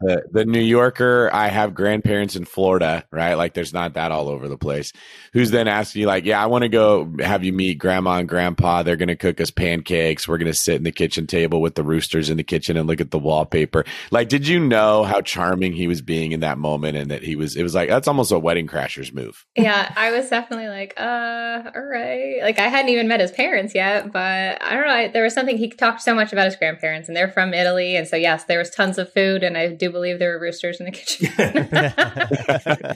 The, 0.00 0.22
the 0.30 0.44
New 0.44 0.60
Yorker, 0.60 1.28
I 1.32 1.48
have 1.48 1.74
grandparents 1.74 2.36
in 2.36 2.44
Florida, 2.44 3.04
right? 3.10 3.34
Like 3.34 3.54
there's 3.54 3.72
not 3.72 3.94
that 3.94 4.12
all 4.12 4.28
over 4.28 4.46
the 4.46 4.56
place. 4.56 4.92
Who's 5.32 5.50
then 5.50 5.66
asking 5.66 6.02
you 6.02 6.06
like, 6.06 6.24
yeah, 6.24 6.42
I 6.42 6.46
want 6.46 6.62
to 6.62 6.68
go 6.68 7.12
have 7.18 7.42
you 7.42 7.52
meet 7.52 7.78
grandma 7.78 8.18
and 8.18 8.28
grandpa. 8.28 8.84
They're 8.84 8.96
going 8.96 9.08
to 9.08 9.16
cook 9.16 9.40
us 9.40 9.50
pancakes. 9.50 10.28
We're 10.28 10.38
going 10.38 10.52
to 10.52 10.54
sit 10.54 10.76
in 10.76 10.84
the 10.84 10.92
kitchen 10.92 11.26
table 11.26 11.60
with 11.60 11.74
the 11.74 11.82
roosters 11.82 12.30
in 12.30 12.36
the 12.36 12.44
kitchen 12.44 12.76
and 12.76 12.86
look 12.86 13.00
at 13.00 13.10
the 13.10 13.18
wallpaper. 13.18 13.84
Like, 14.12 14.28
did 14.28 14.46
you 14.46 14.60
know 14.60 15.02
how 15.02 15.20
charming 15.20 15.72
he 15.72 15.88
was 15.88 16.00
being 16.00 16.30
in 16.30 16.40
that 16.40 16.58
moment 16.58 16.96
and 16.96 17.10
that 17.10 17.24
he 17.24 17.34
was, 17.34 17.56
it 17.56 17.64
was 17.64 17.74
like, 17.74 17.88
that's 17.88 18.06
almost 18.06 18.30
a 18.30 18.38
wedding 18.38 18.68
crashers 18.68 19.12
move. 19.12 19.44
Yeah. 19.56 19.92
I 19.96 20.12
was 20.12 20.28
definitely 20.28 20.68
like, 20.68 20.94
uh, 20.96 21.70
all 21.74 21.82
right. 21.82 22.38
Like 22.40 22.60
I 22.60 22.68
hadn't 22.68 22.90
even 22.90 23.08
met 23.08 23.20
his 23.20 23.32
parents 23.32 23.74
yet, 23.74 24.12
but 24.12 24.62
I 24.62 24.74
don't 24.74 24.86
know. 24.86 25.08
There 25.12 25.24
was 25.24 25.34
something 25.34 25.58
he 25.58 25.70
talked 25.70 26.02
so 26.02 26.14
much 26.14 26.32
about 26.32 26.44
his 26.44 26.54
grandparents 26.56 27.08
and 27.08 27.16
they're 27.16 27.32
from 27.32 27.52
Italy. 27.52 27.96
And 27.96 28.06
so 28.06 28.14
yes, 28.14 28.44
there 28.44 28.60
was 28.60 28.70
tons 28.70 28.96
of 28.96 29.12
food 29.12 29.42
and 29.42 29.58
I 29.58 29.72
do 29.72 29.87
believe 29.90 30.18
there 30.18 30.32
were 30.32 30.40
roosters 30.40 30.80
in 30.80 30.86
the 30.86 30.92
kitchen. 30.92 31.28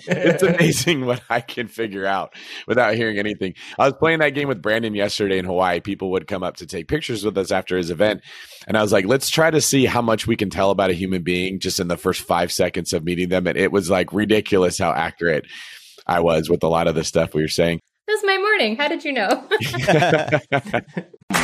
it's 0.07 0.42
amazing 0.42 1.07
what 1.07 1.22
I 1.28 1.40
can 1.40 1.68
figure 1.68 2.07
out 2.07 2.35
without 2.66 2.94
hearing 2.94 3.18
anything. 3.18 3.55
I 3.78 3.87
was 3.87 3.94
playing 3.98 4.20
that 4.20 4.31
game 4.31 4.48
with 4.48 4.62
Brandon 4.62 4.94
yesterday 4.94 5.38
in 5.38 5.44
Hawaii. 5.44 5.81
People 5.81 6.11
would 6.12 6.26
come 6.26 6.42
up 6.42 6.57
to 6.57 6.66
take 6.66 6.88
pictures 6.88 7.24
with 7.24 7.37
us 7.38 7.50
after 7.50 7.76
his 7.76 7.90
event. 7.90 8.22
And 8.66 8.76
I 8.76 8.83
was 8.83 8.92
like, 8.92 9.07
let's 9.07 9.31
try 9.31 9.50
to 9.50 9.61
see 9.61 9.87
how 9.87 10.02
much 10.02 10.26
we 10.26 10.37
can 10.37 10.50
tell 10.50 10.70
about 10.70 10.90
a 10.90 10.94
human 10.94 11.22
being 11.22 11.61
just 11.61 11.81
in 11.81 11.88
the 11.88 11.96
first 11.96 12.22
five 12.22 12.52
seconds 12.52 12.92
of 12.92 13.05
meeting 13.05 13.28
them. 13.28 13.46
And 13.46 13.57
it 13.57 13.72
was 13.72 13.90
like 13.90 14.12
ridiculous 14.12 14.78
how 14.78 14.92
accurate 14.92 15.46
I 16.07 16.20
was 16.20 16.48
with 16.48 16.62
a 16.62 16.68
lot 16.68 16.87
of 16.87 16.94
the 16.94 17.05
stuff 17.05 17.35
we 17.35 17.42
were 17.42 17.48
saying. 17.48 17.81
That 18.07 18.14
was 18.14 18.24
my 18.24 18.38
morning. 18.38 18.76
How 18.76 18.88
did 18.88 19.05
you 19.05 19.12
know? 19.12 19.48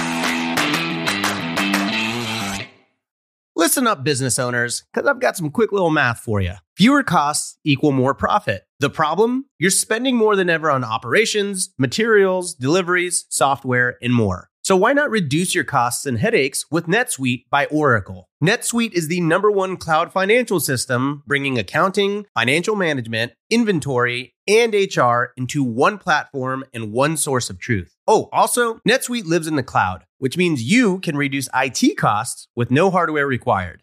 Listen 3.58 3.88
up, 3.88 4.04
business 4.04 4.38
owners, 4.38 4.84
because 4.94 5.08
I've 5.08 5.18
got 5.18 5.36
some 5.36 5.50
quick 5.50 5.72
little 5.72 5.90
math 5.90 6.20
for 6.20 6.40
you. 6.40 6.52
Fewer 6.76 7.02
costs 7.02 7.58
equal 7.64 7.90
more 7.90 8.14
profit. 8.14 8.62
The 8.78 8.88
problem? 8.88 9.46
You're 9.58 9.72
spending 9.72 10.14
more 10.14 10.36
than 10.36 10.48
ever 10.48 10.70
on 10.70 10.84
operations, 10.84 11.74
materials, 11.76 12.54
deliveries, 12.54 13.26
software, 13.30 13.96
and 14.00 14.14
more. 14.14 14.48
So 14.62 14.76
why 14.76 14.92
not 14.92 15.10
reduce 15.10 15.56
your 15.56 15.64
costs 15.64 16.06
and 16.06 16.20
headaches 16.20 16.66
with 16.70 16.86
NetSuite 16.86 17.46
by 17.50 17.66
Oracle? 17.66 18.27
NetSuite 18.42 18.92
is 18.92 19.08
the 19.08 19.20
number 19.20 19.50
one 19.50 19.76
cloud 19.76 20.12
financial 20.12 20.60
system, 20.60 21.24
bringing 21.26 21.58
accounting, 21.58 22.24
financial 22.36 22.76
management, 22.76 23.32
inventory, 23.50 24.32
and 24.46 24.72
HR 24.74 25.32
into 25.36 25.64
one 25.64 25.98
platform 25.98 26.64
and 26.72 26.92
one 26.92 27.16
source 27.16 27.50
of 27.50 27.58
truth. 27.58 27.96
Oh, 28.06 28.28
also, 28.32 28.74
NetSuite 28.88 29.24
lives 29.24 29.48
in 29.48 29.56
the 29.56 29.64
cloud, 29.64 30.04
which 30.18 30.36
means 30.36 30.62
you 30.62 31.00
can 31.00 31.16
reduce 31.16 31.48
IT 31.52 31.96
costs 31.98 32.46
with 32.54 32.70
no 32.70 32.92
hardware 32.92 33.26
required. 33.26 33.82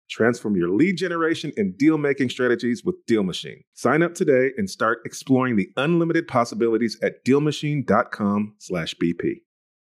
Transform 0.11 0.55
your 0.57 0.69
lead 0.69 0.97
generation 0.97 1.53
and 1.55 1.77
deal 1.77 1.97
making 1.97 2.29
strategies 2.29 2.83
with 2.83 2.97
Deal 3.07 3.23
Machine. 3.23 3.63
Sign 3.73 4.03
up 4.03 4.13
today 4.13 4.51
and 4.57 4.69
start 4.69 4.99
exploring 5.05 5.55
the 5.55 5.69
unlimited 5.77 6.27
possibilities 6.27 6.99
at 7.01 7.23
DealMachine.com/bp. 7.23 9.41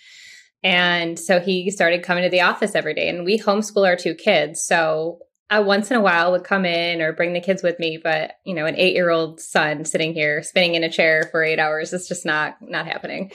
And 0.63 1.19
so 1.19 1.39
he 1.39 1.69
started 1.69 2.03
coming 2.03 2.23
to 2.23 2.29
the 2.29 2.41
office 2.41 2.73
every 2.73 2.95
day. 2.95 3.09
And 3.09 3.25
we 3.25 3.37
homeschool 3.37 3.85
our 3.85 3.95
two 3.95 4.15
kids. 4.15 4.63
So 4.63 5.19
I 5.49 5.59
once 5.59 5.89
in 5.89 5.97
a 5.97 6.01
while 6.01 6.31
would 6.31 6.43
come 6.43 6.65
in 6.65 7.01
or 7.01 7.13
bring 7.13 7.33
the 7.33 7.41
kids 7.41 7.63
with 7.63 7.79
me, 7.79 7.99
but 8.01 8.33
you 8.45 8.53
know, 8.53 8.65
an 8.65 8.75
eight 8.75 8.93
year 8.93 9.09
old 9.09 9.39
son 9.39 9.85
sitting 9.85 10.13
here 10.13 10.43
spinning 10.43 10.75
in 10.75 10.83
a 10.83 10.91
chair 10.91 11.27
for 11.31 11.43
eight 11.43 11.59
hours 11.59 11.93
is 11.93 12.07
just 12.07 12.25
not 12.25 12.57
not 12.61 12.85
happening. 12.85 13.31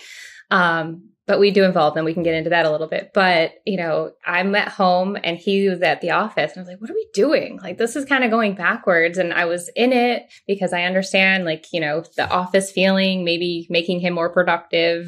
Um, 0.51 1.11
but 1.27 1.41
we 1.41 1.51
do 1.51 1.65
involve 1.65 1.95
them. 1.95 2.05
We 2.05 2.13
can 2.13 2.23
get 2.23 2.35
into 2.35 2.51
that 2.51 2.67
a 2.67 2.71
little 2.71 2.87
bit. 2.87 3.13
But, 3.15 3.55
you 3.65 3.79
know, 3.79 4.13
I'm 4.27 4.55
at 4.55 4.69
home 4.69 5.17
and 5.23 5.39
he 5.39 5.69
was 5.69 5.81
at 5.81 6.03
the 6.03 6.11
office 6.11 6.53
and 6.53 6.59
I 6.59 6.63
was 6.63 6.69
like, 6.69 6.81
what 6.81 6.91
are 6.91 6.95
we 6.95 7.09
doing? 7.15 7.59
Like, 7.63 7.79
this 7.79 7.97
is 7.97 8.05
kind 8.05 8.25
of 8.25 8.31
going 8.31 8.55
backwards. 8.55 9.17
And 9.17 9.33
I 9.33 9.47
was 9.47 9.71
in 9.75 9.93
it 9.93 10.31
because 10.47 10.75
I 10.75 10.83
understand, 10.83 11.47
like, 11.47 11.67
you 11.73 11.81
know, 11.81 12.05
the 12.17 12.29
office 12.29 12.71
feeling, 12.71 13.25
maybe 13.25 13.67
making 13.71 14.01
him 14.01 14.15
more 14.15 14.29
productive. 14.29 15.07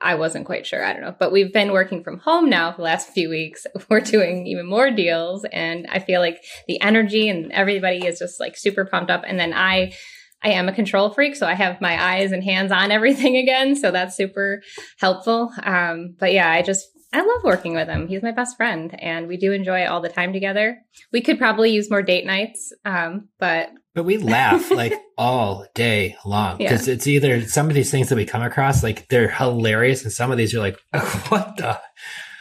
I 0.00 0.14
wasn't 0.14 0.46
quite 0.46 0.66
sure. 0.66 0.84
I 0.84 0.92
don't 0.92 1.02
know. 1.02 1.14
But 1.18 1.32
we've 1.32 1.52
been 1.52 1.72
working 1.72 2.04
from 2.04 2.18
home 2.18 2.50
now 2.50 2.70
for 2.72 2.78
the 2.78 2.84
last 2.84 3.08
few 3.10 3.28
weeks. 3.30 3.66
We're 3.88 4.00
doing 4.00 4.46
even 4.46 4.66
more 4.66 4.90
deals. 4.90 5.44
And 5.52 5.86
I 5.90 6.00
feel 6.00 6.20
like 6.20 6.44
the 6.68 6.80
energy 6.80 7.28
and 7.28 7.50
everybody 7.52 8.06
is 8.06 8.18
just 8.18 8.38
like 8.38 8.56
super 8.56 8.84
pumped 8.84 9.10
up. 9.10 9.24
And 9.26 9.38
then 9.38 9.52
I, 9.54 9.94
I 10.42 10.50
am 10.50 10.68
a 10.68 10.72
control 10.72 11.10
freak, 11.10 11.34
so 11.34 11.46
I 11.46 11.54
have 11.54 11.80
my 11.80 12.00
eyes 12.14 12.30
and 12.30 12.44
hands 12.44 12.70
on 12.70 12.90
everything 12.90 13.36
again. 13.42 13.74
So 13.74 13.90
that's 13.90 14.16
super 14.16 14.62
helpful. 14.98 15.50
Um, 15.62 16.14
but 16.18 16.32
yeah, 16.32 16.50
I 16.50 16.62
just 16.62 16.88
I 17.12 17.20
love 17.20 17.44
working 17.44 17.74
with 17.74 17.88
him. 17.88 18.08
He's 18.08 18.22
my 18.22 18.32
best 18.32 18.56
friend, 18.56 18.94
and 19.00 19.28
we 19.28 19.36
do 19.36 19.52
enjoy 19.52 19.86
all 19.86 20.00
the 20.00 20.08
time 20.08 20.32
together. 20.32 20.78
We 21.12 21.20
could 21.20 21.38
probably 21.38 21.70
use 21.70 21.88
more 21.90 22.02
date 22.02 22.26
nights, 22.26 22.72
um, 22.84 23.28
but 23.38 23.70
but 23.94 24.04
we 24.04 24.18
laugh 24.18 24.70
like 24.72 24.94
all 25.16 25.66
day 25.74 26.16
long 26.24 26.58
because 26.58 26.88
yeah. 26.88 26.94
it's 26.94 27.06
either 27.06 27.46
some 27.46 27.68
of 27.68 27.74
these 27.74 27.90
things 27.90 28.08
that 28.08 28.16
we 28.16 28.26
come 28.26 28.42
across 28.42 28.82
like 28.82 29.08
they're 29.08 29.30
hilarious, 29.30 30.02
and 30.02 30.12
some 30.12 30.30
of 30.30 30.38
these 30.38 30.54
are 30.54 30.60
like 30.60 30.78
what 31.28 31.56
the 31.56 31.80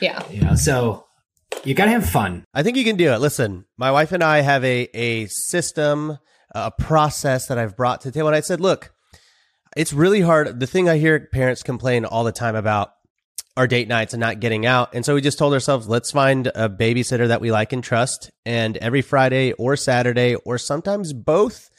yeah 0.01 0.21
you 0.29 0.41
know 0.41 0.55
so 0.55 1.05
you 1.63 1.73
gotta 1.73 1.91
have 1.91 2.09
fun. 2.09 2.43
I 2.53 2.63
think 2.63 2.77
you 2.77 2.83
can 2.83 2.97
do 2.97 3.13
it. 3.13 3.19
Listen, 3.19 3.65
my 3.77 3.91
wife 3.91 4.11
and 4.11 4.23
I 4.23 4.41
have 4.41 4.63
a 4.63 4.89
a 4.93 5.27
system 5.27 6.17
a 6.55 6.71
process 6.71 7.47
that 7.47 7.57
I've 7.57 7.75
brought 7.75 8.01
to 8.01 8.07
the 8.07 8.13
table. 8.13 8.29
And 8.29 8.35
I 8.35 8.39
said, 8.39 8.61
look, 8.61 8.93
it's 9.75 9.91
really 9.91 10.21
hard. 10.21 10.59
The 10.59 10.67
thing 10.67 10.87
I 10.87 10.97
hear 10.97 11.27
parents 11.31 11.61
complain 11.61 12.05
all 12.05 12.23
the 12.23 12.31
time 12.31 12.55
about 12.55 12.91
our 13.57 13.67
date 13.67 13.87
nights 13.87 14.13
and 14.13 14.19
not 14.19 14.39
getting 14.39 14.65
out. 14.65 14.93
And 14.93 15.05
so 15.05 15.15
we 15.15 15.21
just 15.21 15.37
told 15.37 15.53
ourselves, 15.53 15.87
let's 15.87 16.11
find 16.11 16.47
a 16.47 16.69
babysitter 16.69 17.29
that 17.29 17.41
we 17.41 17.51
like 17.51 17.71
and 17.73 17.83
trust. 17.83 18.31
And 18.45 18.75
every 18.77 19.01
Friday 19.01 19.53
or 19.53 19.77
Saturday, 19.77 20.35
or 20.35 20.57
sometimes 20.57 21.13
both, 21.13 21.69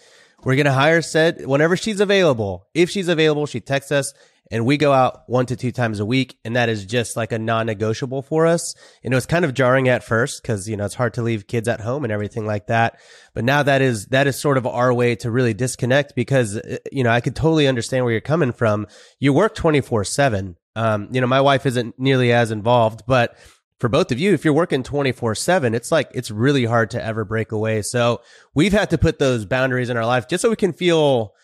we're 0.42 0.56
going 0.56 0.66
to 0.66 0.72
hire 0.72 1.02
said 1.02 1.44
whenever 1.46 1.76
she's 1.76 2.00
available. 2.00 2.66
If 2.74 2.90
she's 2.90 3.08
available, 3.08 3.46
she 3.46 3.60
texts 3.60 3.92
us 3.92 4.14
and 4.50 4.64
we 4.64 4.76
go 4.76 4.92
out 4.92 5.28
one 5.28 5.46
to 5.46 5.56
two 5.56 5.72
times 5.72 6.00
a 6.00 6.06
week. 6.06 6.38
And 6.44 6.56
that 6.56 6.68
is 6.68 6.86
just 6.86 7.16
like 7.16 7.32
a 7.32 7.38
non 7.38 7.66
negotiable 7.66 8.22
for 8.22 8.46
us. 8.46 8.74
And 9.02 9.12
it 9.12 9.16
was 9.16 9.26
kind 9.26 9.44
of 9.44 9.54
jarring 9.54 9.88
at 9.88 10.04
first 10.04 10.42
because, 10.42 10.68
you 10.68 10.76
know, 10.76 10.84
it's 10.84 10.94
hard 10.94 11.14
to 11.14 11.22
leave 11.22 11.46
kids 11.46 11.68
at 11.68 11.80
home 11.80 12.04
and 12.04 12.12
everything 12.12 12.46
like 12.46 12.68
that. 12.68 12.98
But 13.34 13.44
now 13.44 13.62
that 13.64 13.82
is, 13.82 14.06
that 14.06 14.26
is 14.26 14.38
sort 14.38 14.56
of 14.56 14.66
our 14.66 14.94
way 14.94 15.16
to 15.16 15.30
really 15.30 15.54
disconnect 15.54 16.14
because, 16.14 16.56
uh, 16.56 16.78
you 16.92 17.02
know, 17.02 17.10
I 17.10 17.20
could 17.20 17.36
totally 17.36 17.66
understand 17.66 18.04
where 18.04 18.12
you're 18.12 18.20
coming 18.20 18.52
from. 18.52 18.86
You 19.18 19.32
work 19.32 19.54
24 19.54 20.04
seven. 20.04 20.56
Um, 20.76 21.08
you 21.10 21.20
know, 21.20 21.26
my 21.26 21.40
wife 21.40 21.66
isn't 21.66 21.98
nearly 21.98 22.32
as 22.32 22.52
involved, 22.52 23.02
but 23.06 23.36
for 23.80 23.88
both 23.88 24.12
of 24.12 24.20
you, 24.20 24.32
if 24.32 24.44
you're 24.44 24.54
working 24.54 24.82
24 24.82 25.34
seven, 25.34 25.74
it's 25.74 25.90
like, 25.90 26.10
it's 26.14 26.30
really 26.30 26.64
hard 26.64 26.90
to 26.90 27.02
ever 27.02 27.24
break 27.24 27.50
away. 27.50 27.82
So 27.82 28.20
we've 28.54 28.72
had 28.72 28.90
to 28.90 28.98
put 28.98 29.18
those 29.18 29.44
boundaries 29.44 29.90
in 29.90 29.96
our 29.96 30.06
life 30.06 30.28
just 30.28 30.42
so 30.42 30.50
we 30.50 30.56
can 30.56 30.72
feel, 30.72 31.34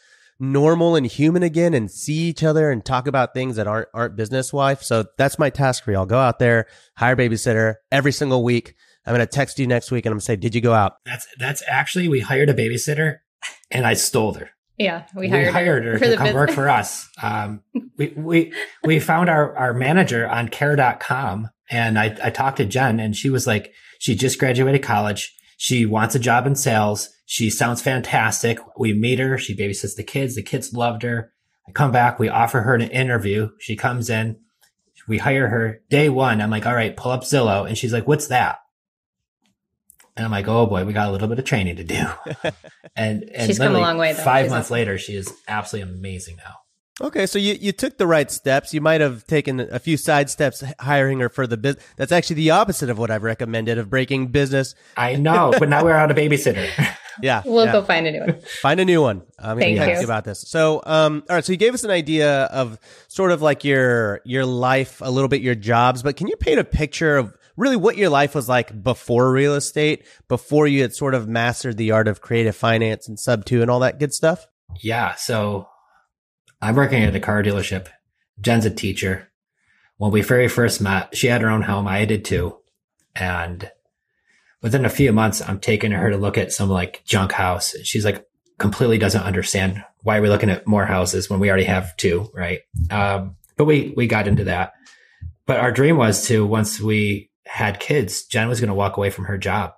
normal 0.43 0.97
and 0.97 1.07
human 1.07 1.45
again 1.45 1.72
and 1.72 1.89
see 1.91 2.14
each 2.14 2.43
other 2.43 2.70
and 2.70 2.85
talk 2.85 3.07
about 3.07 3.33
things 3.33 3.57
that 3.57 3.68
aren't 3.68 3.89
aren't 3.95 4.16
business 4.16 4.53
wife. 4.53 4.83
So 4.83 5.05
that's 5.16 5.39
my 5.39 5.49
task 5.51 5.85
for 5.85 5.93
y'all. 5.93 6.05
Go 6.05 6.18
out 6.18 6.41
there, 6.41 6.66
hire 6.97 7.16
babysitter 7.16 7.76
every 7.91 8.12
single 8.12 8.43
week. 8.43 8.74
I'm 9.07 9.14
gonna 9.14 9.26
text 9.26 9.59
you 9.59 9.66
next 9.66 9.91
week 9.91 10.05
and 10.05 10.12
I'm 10.12 10.16
gonna 10.16 10.22
say, 10.22 10.37
Did 10.37 10.55
you 10.55 10.61
go 10.61 10.72
out? 10.74 10.95
That's 11.07 11.26
that's 11.39 11.62
actually 11.66 12.09
we 12.09 12.20
hired 12.20 12.51
a 12.51 12.55
babysitter 12.55 13.18
and 13.70 13.87
I 13.87 13.95
stole 13.95 14.35
her. 14.35 14.51
Yeah, 14.79 15.07
we 15.14 15.29
hired, 15.29 15.47
we 15.47 15.53
hired 15.53 15.85
her, 15.85 15.93
her 15.93 15.99
to 15.99 16.16
come 16.16 16.25
business. 16.25 16.35
work 16.35 16.51
for 16.51 16.68
us. 16.68 17.09
Um, 17.23 17.62
we 17.97 18.12
we 18.16 18.53
we 18.85 18.99
found 19.01 19.29
our 19.29 19.57
our 19.57 19.75
manager 19.75 20.29
on 20.29 20.49
care.com 20.49 21.51
and 21.73 21.99
I, 21.99 22.16
I 22.23 22.31
talked 22.31 22.59
to 22.59 22.66
Jenn 22.66 23.01
and 23.01 23.16
she 23.16 23.31
was 23.31 23.47
like, 23.47 23.73
she 23.99 24.14
just 24.14 24.39
graduated 24.39 24.83
college. 24.83 25.35
She 25.57 25.87
wants 25.87 26.14
a 26.14 26.18
job 26.18 26.47
in 26.47 26.55
sales. 26.55 27.09
She 27.25 27.49
sounds 27.49 27.81
fantastic. 27.81 28.59
We 28.77 28.93
meet 28.93 29.18
her. 29.18 29.39
She 29.39 29.57
babysits 29.57 29.97
the 29.97 30.03
kids. 30.03 30.35
The 30.35 30.43
kids 30.43 30.75
loved 30.75 31.03
her. 31.03 31.33
I 31.66 31.73
come 31.73 31.93
back. 31.93 32.18
We 32.18 32.29
offer 32.29 32.61
her 32.62 32.75
an 32.75 32.83
interview. 32.83 33.51
She 33.59 33.77
comes 33.77 34.11
in. 34.11 34.37
We 35.09 35.18
hire 35.18 35.49
her 35.49 35.81
day 35.89 36.09
one. 36.09 36.41
I'm 36.41 36.51
like, 36.51 36.66
all 36.66 36.75
right, 36.75 36.97
pull 36.97 37.12
up 37.12 37.23
Zillow. 37.23 37.66
And 37.66 37.79
she's 37.79 37.93
like, 37.93 38.07
what's 38.07 38.29
that? 38.29 38.59
And 40.17 40.27
I'm 40.27 40.31
like, 40.31 40.47
oh 40.47 40.67
boy, 40.67 40.85
we 40.85 40.93
got 40.93 41.09
a 41.09 41.13
little 41.13 41.29
bit 41.29 41.39
of 41.39 41.45
training 41.45 41.77
to 41.77 41.85
do. 41.85 42.05
and, 42.97 43.25
and 43.25 43.47
she's 43.47 43.59
come 43.59 43.75
a 43.75 43.79
long 43.79 43.97
way. 43.97 44.13
Though. 44.13 44.23
Five 44.23 44.47
she's 44.47 44.51
months 44.51 44.67
awesome. 44.67 44.75
later, 44.75 44.99
she 44.99 45.15
is 45.15 45.33
absolutely 45.49 45.91
amazing 45.93 46.37
now. 46.37 46.57
Okay, 47.01 47.27
so 47.27 47.39
you, 47.39 47.55
you 47.55 47.73
took 47.73 47.97
the 47.97 48.07
right 48.07 48.31
steps. 48.31 48.75
You 48.75 48.83
might 48.83 49.01
have 49.01 49.27
taken 49.27 49.61
a 49.61 49.79
few 49.79 49.97
side 49.97 50.29
steps 50.29 50.63
hiring 50.79 51.21
her 51.21 51.31
for 51.31 51.47
the 51.47 51.57
business. 51.57 51.83
That's 51.97 52.13
actually 52.13 52.37
the 52.37 52.51
opposite 52.51 52.91
of 52.91 52.99
what 52.99 53.11
I've 53.11 53.23
recommended 53.23 53.79
of 53.79 53.89
breaking 53.89 54.29
business. 54.29 54.75
I 54.97 55.17
know, 55.17 55.55
but 55.59 55.71
now 55.71 55.83
we're 55.83 55.97
out 55.97 56.11
a 56.11 56.15
babysitter. 56.15 56.69
yeah, 57.23 57.43
we'll 57.47 57.65
yeah. 57.65 57.73
go 57.73 57.83
find 57.83 58.07
a 58.07 58.13
new 58.13 58.21
one. 58.21 58.41
Find 58.61 58.79
a 58.79 58.85
new 58.85 59.01
one. 59.01 59.23
I'm 59.39 59.59
Thank 59.59 59.79
to 59.79 59.91
you 59.91 60.05
about 60.05 60.25
this. 60.25 60.45
So, 60.47 60.83
um, 60.85 61.25
all 61.31 61.37
right. 61.37 61.45
So 61.45 61.53
you 61.53 61.59
gave 61.59 61.73
us 61.73 61.83
an 61.83 61.91
idea 61.91 62.43
of 62.45 62.79
sort 63.09 63.33
of 63.33 63.41
like 63.41 63.65
your 63.65 64.21
your 64.25 64.45
life, 64.45 65.01
a 65.01 65.11
little 65.11 65.29
bit 65.29 65.41
your 65.41 65.55
jobs, 65.55 66.03
but 66.03 66.17
can 66.17 66.29
you 66.29 66.37
paint 66.37 66.61
a 66.61 66.65
picture 66.65 67.17
of 67.17 67.35
really 67.57 67.77
what 67.77 67.97
your 67.97 68.11
life 68.11 68.35
was 68.35 68.49
like 68.49 68.83
before 68.83 69.33
real 69.33 69.55
estate, 69.55 70.07
before 70.29 70.67
you 70.67 70.83
had 70.83 70.95
sort 70.95 71.15
of 71.15 71.29
mastered 71.29 71.77
the 71.77 71.91
art 71.91 72.09
of 72.09 72.21
creative 72.21 72.57
finance 72.57 73.09
and 73.09 73.19
sub 73.19 73.45
two 73.45 73.63
and 73.63 73.71
all 73.71 73.81
that 73.81 73.99
good 73.99 74.13
stuff? 74.13 74.47
Yeah. 74.81 75.15
So 75.15 75.69
I'm 76.61 76.77
working 76.77 77.03
at 77.03 77.17
a 77.17 77.21
car 77.21 77.43
dealership. 77.43 77.89
Jenn's 78.41 78.65
a 78.65 78.71
teacher. 78.71 79.31
When 79.97 80.11
we 80.11 80.23
very 80.23 80.49
first 80.49 80.81
met, 80.81 81.17
she 81.17 81.29
had 81.29 81.43
her 81.43 81.51
own 81.51 81.63
home. 81.63 81.87
I 81.87 82.05
did 82.05 82.25
too. 82.25 82.59
And 83.15 83.71
within 84.63 84.85
a 84.85 84.91
few 84.91 85.13
months, 85.13 85.43
I'm 85.43 85.61
taking 85.61 85.93
her 85.93 86.11
to 86.11 86.17
look 86.17 86.39
at 86.39 86.53
some 86.53 86.69
like 86.69 87.03
junk 87.05 87.33
house. 87.33 87.75
She's 87.85 88.05
like 88.05 88.27
completely 88.59 88.97
doesn't 88.97 89.25
understand 89.25 89.85
why 90.03 90.21
we're 90.21 90.31
looking 90.31 90.51
at 90.51 90.67
more 90.67 90.87
houses 90.87 91.29
when 91.29 91.41
we 91.41 91.49
already 91.49 91.65
have 91.65 91.97
two, 91.97 92.31
right? 92.33 92.61
Um, 92.91 93.37
but 93.57 93.65
we 93.65 93.93
we 93.97 94.07
got 94.07 94.29
into 94.29 94.45
that. 94.45 94.73
But 95.47 95.59
our 95.59 95.73
dream 95.73 95.97
was 95.97 96.27
to 96.29 96.47
once 96.47 96.81
we 96.81 97.31
had 97.47 97.80
kids, 97.80 98.24
Jenn 98.24 98.49
was 98.49 98.61
going 98.61 98.68
to 98.68 98.74
walk 98.74 98.97
away 98.97 99.11
from 99.11 99.24
her 99.26 99.38
job, 99.38 99.72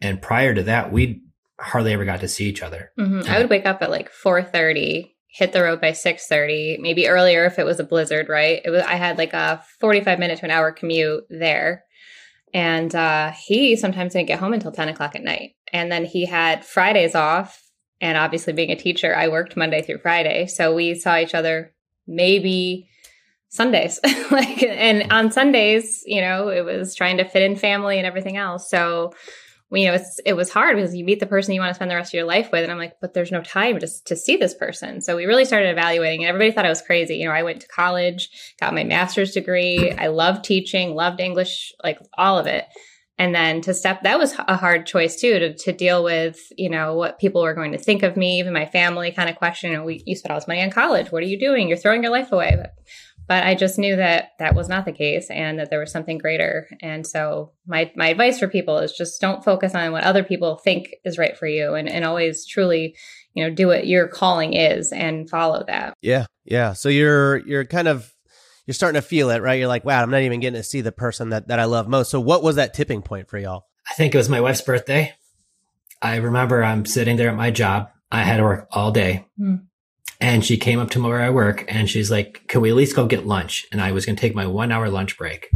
and 0.00 0.22
prior 0.22 0.54
to 0.54 0.62
that, 0.64 0.92
we 0.92 1.22
hardly 1.60 1.92
ever 1.92 2.04
got 2.04 2.20
to 2.20 2.28
see 2.28 2.48
each 2.48 2.62
other. 2.62 2.92
Mm-hmm. 2.98 3.30
I 3.30 3.38
would 3.38 3.50
wake 3.50 3.66
up 3.66 3.82
at 3.82 3.90
like 3.90 4.10
four 4.10 4.42
thirty 4.42 5.16
hit 5.28 5.52
the 5.52 5.62
road 5.62 5.80
by 5.80 5.92
6:30, 5.92 6.80
maybe 6.80 7.08
earlier 7.08 7.44
if 7.44 7.58
it 7.58 7.66
was 7.66 7.78
a 7.78 7.84
blizzard, 7.84 8.28
right? 8.28 8.60
It 8.64 8.70
was 8.70 8.82
I 8.82 8.94
had 8.94 9.18
like 9.18 9.34
a 9.34 9.62
45 9.80 10.18
minute 10.18 10.38
to 10.38 10.46
an 10.46 10.50
hour 10.50 10.72
commute 10.72 11.24
there. 11.30 11.84
And 12.54 12.94
uh, 12.94 13.32
he 13.32 13.76
sometimes 13.76 14.14
didn't 14.14 14.28
get 14.28 14.40
home 14.40 14.54
until 14.54 14.72
10 14.72 14.88
o'clock 14.88 15.14
at 15.14 15.22
night. 15.22 15.52
And 15.72 15.92
then 15.92 16.06
he 16.06 16.24
had 16.24 16.64
Fridays 16.64 17.14
off. 17.14 17.62
And 18.00 18.16
obviously, 18.16 18.52
being 18.52 18.70
a 18.70 18.76
teacher, 18.76 19.14
I 19.14 19.28
worked 19.28 19.56
Monday 19.56 19.82
through 19.82 19.98
Friday. 19.98 20.46
So 20.46 20.74
we 20.74 20.94
saw 20.94 21.18
each 21.18 21.34
other 21.34 21.74
maybe 22.06 22.88
Sundays. 23.48 23.98
like, 24.30 24.62
and 24.62 25.10
on 25.12 25.30
Sundays, 25.30 26.02
you 26.06 26.20
know, 26.20 26.48
it 26.48 26.64
was 26.64 26.94
trying 26.94 27.16
to 27.18 27.24
fit 27.24 27.42
in 27.42 27.56
family 27.56 27.98
and 27.98 28.06
everything 28.06 28.36
else. 28.36 28.70
So 28.70 29.12
you 29.70 29.86
know, 29.86 29.94
it's, 29.94 30.18
it 30.24 30.32
was 30.32 30.50
hard 30.50 30.76
because 30.76 30.94
you 30.94 31.04
meet 31.04 31.20
the 31.20 31.26
person 31.26 31.52
you 31.52 31.60
want 31.60 31.70
to 31.70 31.74
spend 31.74 31.90
the 31.90 31.94
rest 31.94 32.10
of 32.10 32.14
your 32.14 32.26
life 32.26 32.50
with. 32.50 32.62
And 32.62 32.72
I'm 32.72 32.78
like, 32.78 32.94
but 33.00 33.12
there's 33.12 33.32
no 33.32 33.42
time 33.42 33.78
to, 33.80 33.88
to 34.06 34.16
see 34.16 34.36
this 34.36 34.54
person. 34.54 35.02
So 35.02 35.16
we 35.16 35.26
really 35.26 35.44
started 35.44 35.70
evaluating 35.70 36.24
and 36.24 36.28
everybody 36.28 36.52
thought 36.52 36.64
I 36.64 36.70
was 36.70 36.80
crazy. 36.80 37.16
You 37.16 37.26
know, 37.26 37.34
I 37.34 37.42
went 37.42 37.60
to 37.60 37.68
college, 37.68 38.30
got 38.58 38.74
my 38.74 38.84
master's 38.84 39.32
degree. 39.32 39.92
I 39.92 40.06
loved 40.06 40.44
teaching, 40.44 40.94
loved 40.94 41.20
English, 41.20 41.72
like 41.84 41.98
all 42.16 42.38
of 42.38 42.46
it. 42.46 42.64
And 43.20 43.34
then 43.34 43.60
to 43.62 43.74
step, 43.74 44.04
that 44.04 44.18
was 44.18 44.32
a 44.46 44.56
hard 44.56 44.86
choice 44.86 45.20
too, 45.20 45.40
to, 45.40 45.54
to 45.54 45.72
deal 45.72 46.04
with, 46.04 46.38
you 46.56 46.70
know, 46.70 46.94
what 46.94 47.18
people 47.18 47.42
were 47.42 47.52
going 47.52 47.72
to 47.72 47.78
think 47.78 48.04
of 48.04 48.16
me, 48.16 48.38
even 48.38 48.52
my 48.52 48.66
family 48.66 49.10
kind 49.10 49.28
of 49.28 49.36
question. 49.36 49.74
And 49.74 49.84
we, 49.84 50.02
you 50.06 50.14
spent 50.14 50.30
all 50.30 50.38
this 50.38 50.46
money 50.46 50.62
on 50.62 50.70
college. 50.70 51.10
What 51.10 51.24
are 51.24 51.26
you 51.26 51.38
doing? 51.38 51.68
You're 51.68 51.76
throwing 51.76 52.04
your 52.04 52.12
life 52.12 52.30
away. 52.30 52.54
But 52.56 52.74
but 53.28 53.44
I 53.44 53.54
just 53.54 53.78
knew 53.78 53.94
that 53.96 54.30
that 54.38 54.54
was 54.54 54.68
not 54.68 54.86
the 54.86 54.92
case 54.92 55.28
and 55.30 55.58
that 55.58 55.68
there 55.68 55.78
was 55.78 55.92
something 55.92 56.16
greater. 56.16 56.68
And 56.80 57.06
so 57.06 57.52
my 57.66 57.92
my 57.94 58.08
advice 58.08 58.38
for 58.38 58.48
people 58.48 58.78
is 58.78 58.92
just 58.92 59.20
don't 59.20 59.44
focus 59.44 59.74
on 59.74 59.92
what 59.92 60.04
other 60.04 60.24
people 60.24 60.56
think 60.56 60.94
is 61.04 61.18
right 61.18 61.36
for 61.36 61.46
you 61.46 61.74
and, 61.74 61.88
and 61.88 62.04
always 62.04 62.46
truly, 62.46 62.96
you 63.34 63.44
know, 63.44 63.54
do 63.54 63.66
what 63.66 63.86
your 63.86 64.08
calling 64.08 64.54
is 64.54 64.92
and 64.92 65.28
follow 65.28 65.62
that. 65.66 65.94
Yeah. 66.00 66.24
Yeah. 66.46 66.72
So 66.72 66.88
you're 66.88 67.46
you're 67.46 67.66
kind 67.66 67.86
of 67.86 68.12
you're 68.66 68.74
starting 68.74 69.00
to 69.00 69.06
feel 69.06 69.30
it, 69.30 69.42
right? 69.42 69.58
You're 69.58 69.68
like, 69.68 69.84
wow, 69.84 70.02
I'm 70.02 70.10
not 70.10 70.22
even 70.22 70.40
getting 70.40 70.60
to 70.60 70.64
see 70.64 70.80
the 70.80 70.92
person 70.92 71.30
that, 71.30 71.48
that 71.48 71.58
I 71.58 71.64
love 71.64 71.88
most. 71.88 72.10
So 72.10 72.20
what 72.20 72.42
was 72.42 72.56
that 72.56 72.74
tipping 72.74 73.02
point 73.02 73.28
for 73.28 73.38
y'all? 73.38 73.66
I 73.88 73.94
think 73.94 74.14
it 74.14 74.18
was 74.18 74.28
my 74.28 74.40
wife's 74.40 74.60
birthday. 74.60 75.14
I 76.02 76.16
remember 76.16 76.62
I'm 76.62 76.84
sitting 76.84 77.16
there 77.16 77.30
at 77.30 77.36
my 77.36 77.50
job. 77.50 77.90
I 78.10 78.22
had 78.22 78.38
to 78.38 78.42
work 78.42 78.68
all 78.72 78.90
day. 78.90 79.26
Mm. 79.40 79.67
And 80.20 80.44
she 80.44 80.56
came 80.56 80.80
up 80.80 80.90
to 80.90 81.02
where 81.02 81.20
I 81.20 81.30
work 81.30 81.64
and 81.68 81.88
she's 81.88 82.10
like, 82.10 82.42
can 82.48 82.60
we 82.60 82.70
at 82.70 82.76
least 82.76 82.96
go 82.96 83.06
get 83.06 83.26
lunch? 83.26 83.66
And 83.70 83.80
I 83.80 83.92
was 83.92 84.04
going 84.04 84.16
to 84.16 84.20
take 84.20 84.34
my 84.34 84.46
one 84.46 84.72
hour 84.72 84.88
lunch 84.90 85.16
break. 85.16 85.48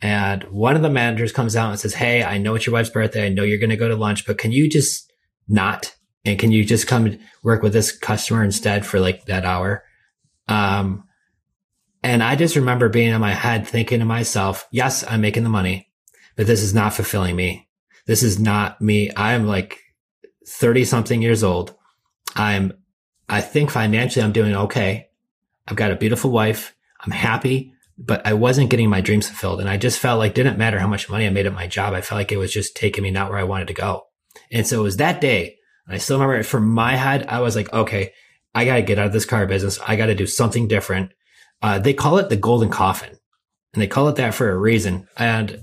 And 0.00 0.44
one 0.44 0.76
of 0.76 0.82
the 0.82 0.90
managers 0.90 1.32
comes 1.32 1.56
out 1.56 1.70
and 1.70 1.80
says, 1.80 1.94
Hey, 1.94 2.22
I 2.22 2.38
know 2.38 2.54
it's 2.54 2.66
your 2.66 2.74
wife's 2.74 2.90
birthday. 2.90 3.26
I 3.26 3.30
know 3.30 3.42
you're 3.42 3.58
going 3.58 3.70
to 3.70 3.76
go 3.76 3.88
to 3.88 3.96
lunch, 3.96 4.26
but 4.26 4.38
can 4.38 4.52
you 4.52 4.68
just 4.70 5.12
not? 5.48 5.96
And 6.24 6.38
can 6.38 6.52
you 6.52 6.64
just 6.64 6.86
come 6.86 7.18
work 7.42 7.62
with 7.62 7.72
this 7.72 7.96
customer 7.96 8.44
instead 8.44 8.84
for 8.84 9.00
like 9.00 9.24
that 9.26 9.44
hour? 9.44 9.84
Um, 10.48 11.04
And 12.02 12.22
I 12.22 12.36
just 12.36 12.54
remember 12.56 12.88
being 12.88 13.12
in 13.12 13.20
my 13.20 13.32
head 13.34 13.66
thinking 13.66 13.98
to 13.98 14.04
myself, 14.04 14.68
yes, 14.70 15.04
I'm 15.08 15.20
making 15.20 15.42
the 15.42 15.48
money, 15.48 15.90
but 16.36 16.46
this 16.46 16.62
is 16.62 16.74
not 16.74 16.94
fulfilling 16.94 17.34
me. 17.34 17.68
This 18.06 18.22
is 18.22 18.38
not 18.38 18.80
me. 18.80 19.10
I'm 19.16 19.48
like 19.48 19.80
30 20.46 20.84
something 20.84 21.22
years 21.22 21.42
old. 21.42 21.74
I'm, 22.36 22.72
I 23.28 23.40
think 23.40 23.70
financially 23.70 24.24
I'm 24.24 24.32
doing 24.32 24.54
okay. 24.54 25.08
I've 25.66 25.76
got 25.76 25.92
a 25.92 25.96
beautiful 25.96 26.30
wife. 26.30 26.74
I'm 27.00 27.12
happy, 27.12 27.72
but 27.98 28.26
I 28.26 28.34
wasn't 28.34 28.70
getting 28.70 28.88
my 28.88 29.00
dreams 29.00 29.28
fulfilled. 29.28 29.60
And 29.60 29.68
I 29.68 29.76
just 29.76 29.98
felt 29.98 30.18
like 30.18 30.34
didn't 30.34 30.58
matter 30.58 30.78
how 30.78 30.86
much 30.86 31.10
money 31.10 31.26
I 31.26 31.30
made 31.30 31.46
at 31.46 31.52
my 31.52 31.66
job. 31.66 31.94
I 31.94 32.00
felt 32.00 32.18
like 32.18 32.32
it 32.32 32.36
was 32.36 32.52
just 32.52 32.76
taking 32.76 33.02
me 33.02 33.10
not 33.10 33.30
where 33.30 33.38
I 33.38 33.44
wanted 33.44 33.68
to 33.68 33.74
go. 33.74 34.06
And 34.50 34.66
so 34.66 34.80
it 34.80 34.82
was 34.82 34.98
that 34.98 35.20
day. 35.20 35.56
I 35.88 35.98
still 35.98 36.16
remember 36.16 36.40
it 36.40 36.44
from 36.44 36.68
my 36.68 36.96
head. 36.96 37.26
I 37.28 37.40
was 37.40 37.54
like, 37.54 37.72
okay, 37.72 38.12
I 38.54 38.64
got 38.64 38.76
to 38.76 38.82
get 38.82 38.98
out 38.98 39.06
of 39.06 39.12
this 39.12 39.24
car 39.24 39.46
business. 39.46 39.78
I 39.86 39.96
got 39.96 40.06
to 40.06 40.14
do 40.14 40.26
something 40.26 40.68
different. 40.68 41.12
Uh, 41.62 41.78
they 41.78 41.94
call 41.94 42.18
it 42.18 42.28
the 42.28 42.36
golden 42.36 42.70
coffin 42.70 43.16
and 43.72 43.82
they 43.82 43.86
call 43.86 44.08
it 44.08 44.16
that 44.16 44.34
for 44.34 44.50
a 44.50 44.58
reason. 44.58 45.08
And 45.16 45.62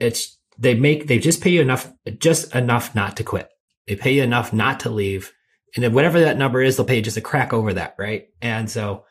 it's, 0.00 0.38
they 0.58 0.74
make, 0.74 1.06
they 1.06 1.18
just 1.18 1.42
pay 1.42 1.50
you 1.50 1.60
enough, 1.60 1.92
just 2.18 2.54
enough 2.54 2.94
not 2.94 3.16
to 3.16 3.24
quit. 3.24 3.48
They 3.86 3.96
pay 3.96 4.14
you 4.14 4.22
enough 4.22 4.52
not 4.52 4.80
to 4.80 4.90
leave. 4.90 5.32
And 5.74 5.82
then 5.82 5.92
whatever 5.92 6.20
that 6.20 6.38
number 6.38 6.62
is, 6.62 6.76
they'll 6.76 6.86
pay 6.86 7.00
just 7.00 7.16
a 7.16 7.20
crack 7.20 7.52
over 7.52 7.74
that. 7.74 7.96
Right. 7.98 8.28
And 8.40 8.70
so 8.70 9.04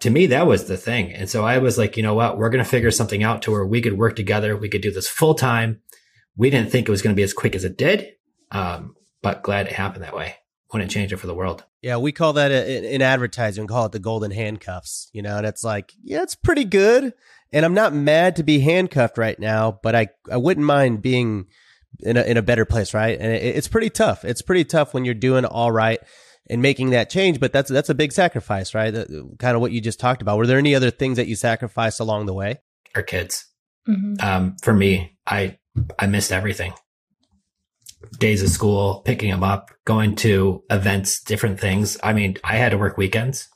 to 0.00 0.10
me, 0.10 0.26
that 0.26 0.46
was 0.46 0.66
the 0.66 0.76
thing. 0.76 1.12
And 1.12 1.28
so 1.28 1.44
I 1.44 1.58
was 1.58 1.78
like, 1.78 1.96
you 1.96 2.02
know 2.02 2.14
what? 2.14 2.38
We're 2.38 2.50
going 2.50 2.64
to 2.64 2.70
figure 2.70 2.90
something 2.90 3.22
out 3.22 3.42
to 3.42 3.50
where 3.50 3.66
we 3.66 3.80
could 3.80 3.98
work 3.98 4.16
together. 4.16 4.56
We 4.56 4.68
could 4.68 4.82
do 4.82 4.92
this 4.92 5.08
full 5.08 5.34
time. 5.34 5.80
We 6.36 6.50
didn't 6.50 6.70
think 6.70 6.88
it 6.88 6.90
was 6.90 7.02
going 7.02 7.14
to 7.14 7.18
be 7.18 7.22
as 7.22 7.32
quick 7.32 7.54
as 7.54 7.64
it 7.64 7.78
did. 7.78 8.12
Um, 8.50 8.94
but 9.22 9.42
glad 9.42 9.66
it 9.66 9.72
happened 9.72 10.04
that 10.04 10.16
way. 10.16 10.36
Wouldn't 10.72 10.90
change 10.90 11.12
it 11.12 11.16
for 11.16 11.26
the 11.26 11.34
world. 11.34 11.64
Yeah, 11.80 11.96
we 11.96 12.12
call 12.12 12.34
that 12.34 12.50
a, 12.50 12.94
in 12.94 13.00
advertising, 13.00 13.66
call 13.66 13.86
it 13.86 13.92
the 13.92 13.98
golden 13.98 14.32
handcuffs, 14.32 15.08
you 15.12 15.22
know, 15.22 15.38
and 15.38 15.46
it's 15.46 15.64
like, 15.64 15.92
yeah, 16.02 16.22
it's 16.22 16.34
pretty 16.34 16.64
good. 16.64 17.14
And 17.52 17.64
I'm 17.64 17.74
not 17.74 17.94
mad 17.94 18.36
to 18.36 18.42
be 18.42 18.58
handcuffed 18.58 19.16
right 19.16 19.38
now, 19.38 19.78
but 19.82 19.94
I, 19.94 20.08
I 20.30 20.36
wouldn't 20.36 20.66
mind 20.66 21.02
being 21.02 21.46
in 22.00 22.16
a, 22.16 22.22
in 22.22 22.36
a 22.36 22.42
better 22.42 22.64
place, 22.64 22.94
right? 22.94 23.18
And 23.18 23.32
it, 23.32 23.56
it's 23.56 23.68
pretty 23.68 23.90
tough. 23.90 24.24
It's 24.24 24.42
pretty 24.42 24.64
tough 24.64 24.94
when 24.94 25.04
you're 25.04 25.14
doing 25.14 25.44
all 25.44 25.72
right 25.72 26.00
and 26.48 26.62
making 26.62 26.90
that 26.90 27.10
change, 27.10 27.40
but 27.40 27.52
that's 27.52 27.70
that's 27.70 27.88
a 27.88 27.94
big 27.94 28.12
sacrifice, 28.12 28.74
right? 28.74 28.92
kind 29.38 29.54
of 29.54 29.60
what 29.60 29.72
you 29.72 29.80
just 29.80 30.00
talked 30.00 30.22
about. 30.22 30.38
Were 30.38 30.46
there 30.46 30.58
any 30.58 30.74
other 30.74 30.90
things 30.90 31.16
that 31.16 31.26
you 31.26 31.34
sacrificed 31.34 32.00
along 32.00 32.26
the 32.26 32.34
way? 32.34 32.60
Our 32.94 33.02
kids. 33.02 33.46
Mm-hmm. 33.88 34.14
Um, 34.20 34.56
for 34.62 34.72
me, 34.72 35.18
I 35.26 35.58
I 35.98 36.06
missed 36.06 36.32
everything. 36.32 36.72
Days 38.18 38.42
of 38.42 38.48
school, 38.48 39.02
picking 39.04 39.30
them 39.30 39.42
up, 39.42 39.70
going 39.84 40.14
to 40.16 40.62
events, 40.70 41.20
different 41.22 41.58
things. 41.58 41.96
I 42.02 42.12
mean, 42.12 42.36
I 42.44 42.56
had 42.56 42.70
to 42.70 42.78
work 42.78 42.96
weekends. 42.96 43.48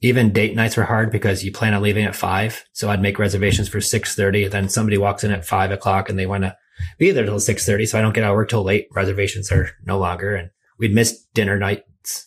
Even 0.00 0.32
date 0.32 0.54
nights 0.54 0.76
were 0.76 0.84
hard 0.84 1.10
because 1.10 1.44
you 1.44 1.50
plan 1.50 1.74
on 1.74 1.82
leaving 1.82 2.04
at 2.04 2.14
five. 2.14 2.64
So 2.72 2.90
I'd 2.90 3.02
make 3.02 3.18
reservations 3.18 3.68
for 3.68 3.80
six 3.80 4.14
thirty. 4.14 4.46
Then 4.46 4.68
somebody 4.68 4.98
walks 4.98 5.24
in 5.24 5.32
at 5.32 5.46
five 5.46 5.72
o'clock 5.72 6.08
and 6.08 6.18
they 6.18 6.26
want 6.26 6.44
to 6.44 6.56
be 6.98 7.10
there 7.10 7.24
till 7.24 7.40
six 7.40 7.66
thirty. 7.66 7.86
So 7.86 7.98
I 7.98 8.02
don't 8.02 8.14
get 8.14 8.24
out 8.24 8.30
of 8.30 8.36
work 8.36 8.48
till 8.48 8.62
late. 8.62 8.88
Reservations 8.92 9.50
are 9.52 9.70
no 9.84 9.98
longer, 9.98 10.34
and 10.34 10.50
we'd 10.78 10.94
miss 10.94 11.24
dinner 11.34 11.58
nights 11.58 11.82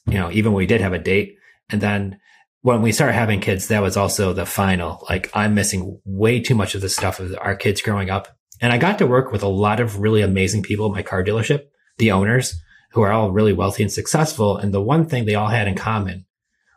you 0.07 0.15
know, 0.15 0.31
even 0.31 0.53
when 0.53 0.59
we 0.59 0.65
did 0.65 0.81
have 0.81 0.93
a 0.93 0.99
date. 0.99 1.37
And 1.69 1.81
then 1.81 2.19
when 2.61 2.81
we 2.81 2.91
started 2.91 3.13
having 3.13 3.39
kids, 3.39 3.67
that 3.67 3.81
was 3.81 3.97
also 3.97 4.33
the 4.33 4.45
final. 4.45 5.05
Like 5.09 5.29
I'm 5.33 5.53
missing 5.53 5.99
way 6.05 6.39
too 6.39 6.55
much 6.55 6.75
of 6.75 6.81
the 6.81 6.89
stuff 6.89 7.19
of 7.19 7.35
our 7.39 7.55
kids 7.55 7.81
growing 7.81 8.09
up. 8.09 8.27
And 8.59 8.73
I 8.73 8.77
got 8.77 8.97
to 8.99 9.07
work 9.07 9.31
with 9.31 9.43
a 9.43 9.47
lot 9.47 9.79
of 9.79 9.99
really 9.99 10.21
amazing 10.21 10.63
people 10.63 10.87
at 10.87 10.91
my 10.91 11.03
car 11.03 11.23
dealership, 11.23 11.65
the 11.97 12.11
owners 12.11 12.59
who 12.91 13.01
are 13.01 13.11
all 13.11 13.31
really 13.31 13.53
wealthy 13.53 13.83
and 13.83 13.91
successful. 13.91 14.57
And 14.57 14.73
the 14.73 14.81
one 14.81 15.05
thing 15.05 15.25
they 15.25 15.35
all 15.35 15.49
had 15.49 15.67
in 15.67 15.75
common 15.75 16.25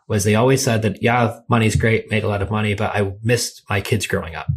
was 0.07 0.23
they 0.23 0.35
always 0.35 0.63
said 0.63 0.81
that, 0.83 1.01
yeah, 1.01 1.39
money's 1.49 1.75
great, 1.75 2.11
made 2.11 2.23
a 2.23 2.27
lot 2.27 2.41
of 2.41 2.51
money, 2.51 2.75
but 2.75 2.93
I 2.93 3.13
missed 3.23 3.63
my 3.69 3.81
kids 3.81 4.05
growing 4.05 4.35
up. 4.35 4.47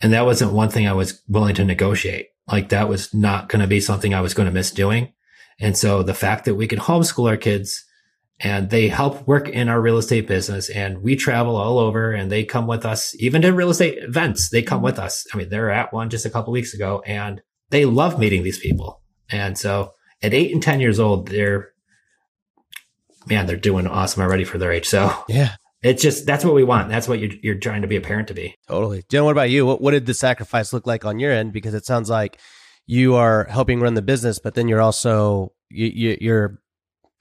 And 0.00 0.12
that 0.12 0.24
wasn't 0.24 0.52
one 0.52 0.70
thing 0.70 0.88
I 0.88 0.92
was 0.92 1.22
willing 1.28 1.54
to 1.56 1.64
negotiate. 1.64 2.28
Like 2.50 2.70
that 2.70 2.88
was 2.88 3.12
not 3.14 3.48
going 3.48 3.60
to 3.60 3.68
be 3.68 3.80
something 3.80 4.14
I 4.14 4.22
was 4.22 4.34
going 4.34 4.46
to 4.46 4.52
miss 4.52 4.70
doing. 4.70 5.12
And 5.60 5.76
so 5.76 6.02
the 6.02 6.14
fact 6.14 6.46
that 6.46 6.54
we 6.54 6.66
could 6.66 6.78
homeschool 6.78 7.28
our 7.28 7.36
kids 7.36 7.84
and 8.40 8.70
they 8.70 8.88
help 8.88 9.26
work 9.26 9.48
in 9.48 9.68
our 9.68 9.80
real 9.80 9.98
estate 9.98 10.26
business 10.26 10.70
and 10.70 11.02
we 11.02 11.14
travel 11.14 11.56
all 11.56 11.78
over 11.78 12.12
and 12.12 12.32
they 12.32 12.44
come 12.44 12.66
with 12.66 12.86
us, 12.86 13.14
even 13.18 13.42
to 13.42 13.52
real 13.52 13.68
estate 13.68 13.98
events, 14.02 14.48
they 14.48 14.62
come 14.62 14.80
with 14.80 14.98
us. 14.98 15.26
I 15.32 15.36
mean, 15.36 15.50
they're 15.50 15.70
at 15.70 15.92
one 15.92 16.08
just 16.08 16.24
a 16.24 16.30
couple 16.30 16.52
weeks 16.52 16.72
ago 16.72 17.02
and 17.06 17.42
they 17.68 17.84
love 17.84 18.18
meeting 18.18 18.42
these 18.42 18.58
people. 18.58 19.02
And 19.30 19.58
so 19.58 19.92
at 20.22 20.32
eight 20.32 20.52
and 20.52 20.62
10 20.62 20.80
years 20.80 20.98
old, 20.98 21.28
they're, 21.28 21.72
man, 23.26 23.46
they're 23.46 23.56
doing 23.56 23.86
awesome 23.86 24.22
already 24.22 24.44
for 24.44 24.56
their 24.56 24.72
age. 24.72 24.88
So 24.88 25.12
yeah, 25.28 25.56
it's 25.82 26.02
just, 26.02 26.26
that's 26.26 26.44
what 26.44 26.54
we 26.54 26.64
want. 26.64 26.88
That's 26.88 27.08
what 27.08 27.18
you're, 27.20 27.32
you're 27.42 27.54
trying 27.54 27.82
to 27.82 27.88
be 27.88 27.96
a 27.96 28.00
parent 28.00 28.28
to 28.28 28.34
be. 28.34 28.54
Totally. 28.68 29.04
Jenn, 29.08 29.24
what 29.24 29.32
about 29.32 29.50
you? 29.50 29.66
What, 29.66 29.80
what 29.80 29.92
did 29.92 30.06
the 30.06 30.14
sacrifice 30.14 30.72
look 30.72 30.86
like 30.86 31.04
on 31.04 31.18
your 31.18 31.32
end? 31.32 31.52
Because 31.52 31.74
it 31.74 31.86
sounds 31.86 32.10
like 32.10 32.38
you 32.86 33.14
are 33.14 33.44
helping 33.44 33.80
run 33.80 33.94
the 33.94 34.02
business, 34.02 34.38
but 34.38 34.54
then 34.54 34.66
you're 34.66 34.80
also 34.80 35.52
you, 35.70 36.16
you 36.20 36.34
are 36.34 36.60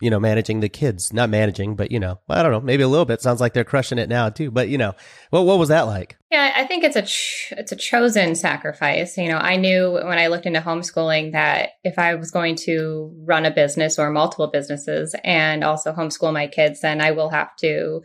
you 0.02 0.10
know 0.10 0.20
managing 0.20 0.62
the 0.62 0.70
kids, 0.70 1.14
not 1.14 1.30
managing, 1.30 1.76
but 1.76 1.92
you 1.92 2.00
know 2.00 2.20
I 2.28 2.42
don't 2.42 2.52
know, 2.52 2.62
maybe 2.62 2.84
a 2.84 2.88
little 2.88 3.06
bit. 3.06 3.22
Sounds 3.22 3.42
like 3.42 3.54
they're 3.54 3.64
crushing 3.64 4.00
it 4.00 4.10
now 4.10 4.30
too. 4.30 4.50
But 4.50 4.70
you 4.70 4.78
know, 4.78 4.94
what 5.30 5.46
what 5.46 5.60
was 5.60 5.70
that 5.70 5.82
like? 5.82 6.18
Yeah, 6.32 6.54
I 6.56 6.66
think 6.66 6.84
it's 6.84 6.96
a 6.96 7.04
ch- 7.04 7.54
it's 7.56 7.72
a 7.72 7.76
chosen 7.76 8.34
sacrifice. 8.36 9.18
You 9.18 9.28
know, 9.28 9.38
I 9.38 9.58
knew 9.58 9.92
when 9.92 10.18
I 10.18 10.28
looked 10.28 10.46
into 10.46 10.62
homeschooling 10.62 11.34
that 11.34 11.72
if 11.84 12.00
I 12.00 12.16
was 12.16 12.32
going 12.32 12.56
to 12.66 13.14
run 13.26 13.46
a 13.46 13.52
business 13.52 14.00
or 14.00 14.10
multiple 14.10 14.48
businesses 14.48 15.16
and 15.24 15.64
also 15.64 15.94
homeschool 15.94 16.34
my 16.34 16.48
kids, 16.48 16.82
then 16.82 17.02
I 17.02 17.12
will 17.12 17.30
have 17.30 17.56
to 17.58 18.02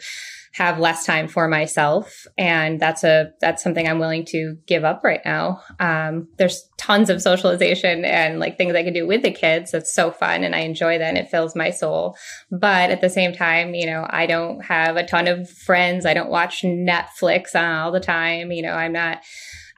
have 0.54 0.78
less 0.78 1.04
time 1.04 1.26
for 1.26 1.48
myself. 1.48 2.26
And 2.38 2.78
that's 2.78 3.02
a 3.02 3.32
that's 3.40 3.62
something 3.62 3.88
i'm 3.88 3.98
willing 3.98 4.24
to 4.26 4.56
give 4.66 4.84
up 4.84 5.02
right 5.02 5.20
now. 5.24 5.60
Um, 5.80 6.28
there's 6.38 6.68
tons 6.76 7.10
of 7.10 7.20
socialization 7.20 8.04
and 8.04 8.38
like 8.38 8.56
things 8.56 8.74
i 8.74 8.84
can 8.84 8.92
do 8.92 9.06
with 9.06 9.22
the 9.22 9.32
kids. 9.32 9.72
That's 9.72 9.92
so 9.92 10.10
fun 10.10 10.44
and 10.44 10.54
i 10.54 10.60
enjoy 10.60 10.98
that 10.98 11.08
and 11.08 11.18
it 11.18 11.30
fills 11.30 11.56
my 11.56 11.70
soul. 11.70 12.16
But 12.50 12.90
at 12.90 13.00
the 13.00 13.10
same 13.10 13.32
time 13.32 13.74
you 13.74 13.86
know 13.86 14.06
i 14.08 14.26
don't 14.26 14.64
have 14.64 14.96
a 14.96 15.06
ton 15.06 15.26
of 15.26 15.50
friends. 15.50 16.06
I 16.06 16.14
don't 16.14 16.30
watch 16.30 16.62
netflix 16.62 17.54
all 17.54 17.90
the 17.90 18.00
time. 18.00 18.52
You 18.52 18.62
know 18.62 18.74
i'm 18.74 18.92
not 18.92 19.22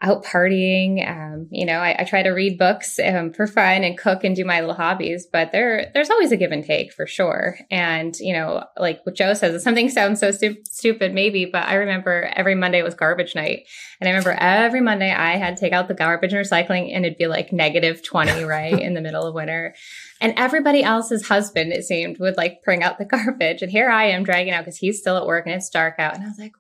out 0.03 0.25
partying. 0.25 1.07
Um, 1.09 1.49
you 1.51 1.65
know, 1.65 1.79
I, 1.79 1.97
I, 1.99 2.05
try 2.05 2.23
to 2.23 2.31
read 2.31 2.59
books 2.59 2.99
um, 2.99 3.33
for 3.33 3.47
fun 3.47 3.83
and 3.83 3.97
cook 3.97 4.25
and 4.25 4.37
do 4.37 4.45
my 4.45 4.61
little 4.61 4.75
hobbies, 4.75 5.27
but 5.31 5.53
there, 5.53 5.91
there's 5.95 6.11
always 6.11 6.33
a 6.33 6.37
give 6.37 6.53
and 6.53 6.65
take 6.65 6.93
for 6.93 7.07
sure. 7.07 7.59
And, 7.71 8.15
you 8.19 8.35
know, 8.35 8.65
like 8.79 9.01
what 9.05 9.17
Joe 9.17 9.33
says, 9.33 9.63
something 9.63 9.89
sounds 9.89 10.21
so 10.21 10.31
stu- 10.33 10.63
stupid 10.65 11.15
maybe, 11.15 11.47
but 11.47 11.67
I 11.67 11.75
remember 11.75 12.31
every 12.35 12.55
Monday 12.55 12.83
was 12.83 12.95
garbage 12.95 13.35
night. 13.35 13.67
And 14.01 14.09
I 14.09 14.13
remember 14.13 14.37
every 14.39 14.83
Monday 14.83 15.13
I 15.13 15.37
had 15.39 15.57
to 15.57 15.61
take 15.61 15.73
out 15.73 15.89
the 15.89 15.95
garbage 15.95 16.35
and 16.35 16.45
recycling 16.45 16.95
and 16.95 17.07
it'd 17.07 17.17
be 17.17 17.27
like 17.27 17.53
negative 17.53 18.03
20, 18.03 18.45
right? 18.45 18.87
in 18.87 18.95
the 18.95 19.01
middle 19.01 19.25
of 19.25 19.35
winter. 19.35 19.75
And 20.21 20.35
everybody 20.37 20.83
else's 20.83 21.27
husband, 21.27 21.73
it 21.73 21.85
seemed, 21.85 22.19
would 22.19 22.37
like 22.37 22.63
bring 22.65 22.83
out 22.83 22.99
the 22.99 23.05
garbage. 23.07 23.63
And 23.63 23.71
here 23.71 23.89
I 23.89 24.07
am 24.07 24.25
dragging 24.25 24.53
out 24.53 24.65
because 24.65 24.79
he's 24.79 24.99
still 24.99 25.17
at 25.17 25.27
work 25.27 25.47
and 25.47 25.55
it's 25.55 25.71
dark 25.71 25.99
out. 25.99 26.15
And 26.15 26.25
I 26.25 26.29
was 26.29 26.39
like, 26.39 26.53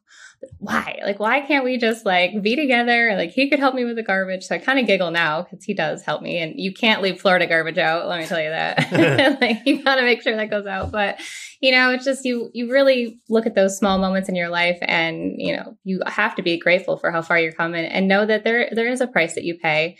why? 0.58 1.00
Like, 1.04 1.18
why 1.18 1.40
can't 1.40 1.64
we 1.64 1.78
just 1.78 2.04
like 2.04 2.42
be 2.42 2.56
together? 2.56 3.14
Like, 3.14 3.30
he 3.30 3.48
could 3.48 3.58
help 3.58 3.74
me 3.74 3.84
with 3.84 3.96
the 3.96 4.02
garbage. 4.02 4.44
So 4.44 4.54
I 4.54 4.58
kind 4.58 4.78
of 4.78 4.86
giggle 4.86 5.10
now 5.10 5.42
because 5.42 5.64
he 5.64 5.74
does 5.74 6.02
help 6.02 6.22
me. 6.22 6.38
And 6.38 6.58
you 6.58 6.72
can't 6.72 7.02
leave 7.02 7.20
Florida 7.20 7.46
garbage 7.46 7.78
out. 7.78 8.08
Let 8.08 8.20
me 8.20 8.26
tell 8.26 8.40
you 8.40 8.50
that. 8.50 9.38
like, 9.40 9.58
you 9.66 9.82
got 9.82 9.96
to 9.96 10.02
make 10.02 10.22
sure 10.22 10.36
that 10.36 10.50
goes 10.50 10.66
out. 10.66 10.90
But, 10.90 11.20
you 11.60 11.72
know, 11.72 11.90
it's 11.90 12.04
just 12.04 12.24
you, 12.24 12.50
you 12.54 12.70
really 12.70 13.20
look 13.28 13.46
at 13.46 13.54
those 13.54 13.78
small 13.78 13.98
moments 13.98 14.28
in 14.28 14.34
your 14.34 14.48
life 14.48 14.78
and, 14.82 15.34
you 15.36 15.56
know, 15.56 15.76
you 15.84 16.00
have 16.06 16.34
to 16.36 16.42
be 16.42 16.58
grateful 16.58 16.96
for 16.96 17.10
how 17.10 17.22
far 17.22 17.38
you're 17.38 17.52
coming 17.52 17.84
and 17.84 18.08
know 18.08 18.26
that 18.26 18.44
there, 18.44 18.68
there 18.72 18.88
is 18.88 19.00
a 19.00 19.06
price 19.06 19.34
that 19.34 19.44
you 19.44 19.58
pay 19.58 19.96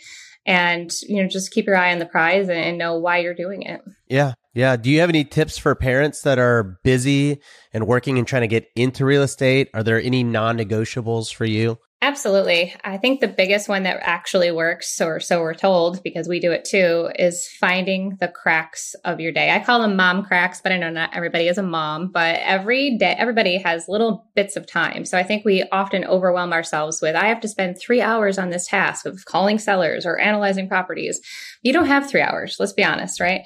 and 0.47 0.93
you 1.03 1.21
know 1.21 1.27
just 1.27 1.51
keep 1.51 1.67
your 1.67 1.75
eye 1.75 1.91
on 1.91 1.99
the 1.99 2.05
prize 2.05 2.49
and, 2.49 2.77
know 2.77 2.97
why 2.97 3.17
you're 3.17 3.33
doing 3.33 3.63
it 3.63 3.81
yeah 4.07 4.33
yeah 4.57 4.75
do 4.75 4.89
you 4.89 4.99
have 4.99 5.09
any 5.09 5.23
tips 5.23 5.57
for 5.57 5.73
parents 5.75 6.21
that 6.23 6.39
are 6.39 6.79
busy 6.83 7.39
and 7.73 7.87
working 7.87 8.17
and 8.17 8.27
trying 8.27 8.41
to 8.41 8.47
get 8.47 8.67
into 8.75 9.05
real 9.05 9.21
estate 9.21 9.69
are 9.73 9.83
there 9.83 10.01
any 10.01 10.23
non-negotiables 10.23 11.33
for 11.33 11.45
you 11.45 11.77
Absolutely. 11.99 12.75
I 12.83 12.97
think 12.97 13.21
the 13.21 13.27
biggest 13.27 13.67
one 13.67 13.81
that 13.83 13.97
actually 14.03 14.51
works, 14.51 15.01
or 15.01 15.19
so 15.19 15.41
we're 15.41 15.55
told, 15.55 16.03
because 16.03 16.27
we 16.27 16.39
do 16.39 16.51
it 16.51 16.63
too, 16.63 17.09
is 17.17 17.47
finding 17.59 18.17
the 18.19 18.27
cracks 18.27 18.93
of 19.03 19.19
your 19.19 19.31
day. 19.31 19.49
I 19.49 19.63
call 19.63 19.81
them 19.81 19.95
mom 19.95 20.23
cracks, 20.23 20.61
but 20.61 20.71
I 20.71 20.77
know 20.77 20.91
not 20.91 21.15
everybody 21.15 21.47
is 21.47 21.57
a 21.57 21.63
mom, 21.63 22.11
but 22.11 22.39
every 22.43 22.97
day, 22.97 23.15
everybody 23.17 23.57
has 23.57 23.87
little 23.87 24.29
bits 24.35 24.55
of 24.55 24.67
time. 24.67 25.05
So 25.05 25.17
I 25.17 25.23
think 25.23 25.43
we 25.43 25.63
often 25.71 26.05
overwhelm 26.05 26.53
ourselves 26.53 27.01
with, 27.01 27.15
I 27.15 27.29
have 27.29 27.41
to 27.41 27.47
spend 27.47 27.79
three 27.79 28.01
hours 28.01 28.37
on 28.37 28.51
this 28.51 28.67
task 28.67 29.07
of 29.07 29.25
calling 29.25 29.57
sellers 29.57 30.05
or 30.05 30.19
analyzing 30.19 30.69
properties. 30.69 31.19
You 31.63 31.73
don't 31.73 31.87
have 31.87 32.07
three 32.07 32.21
hours, 32.21 32.57
let's 32.59 32.73
be 32.73 32.83
honest, 32.83 33.19
right? 33.19 33.41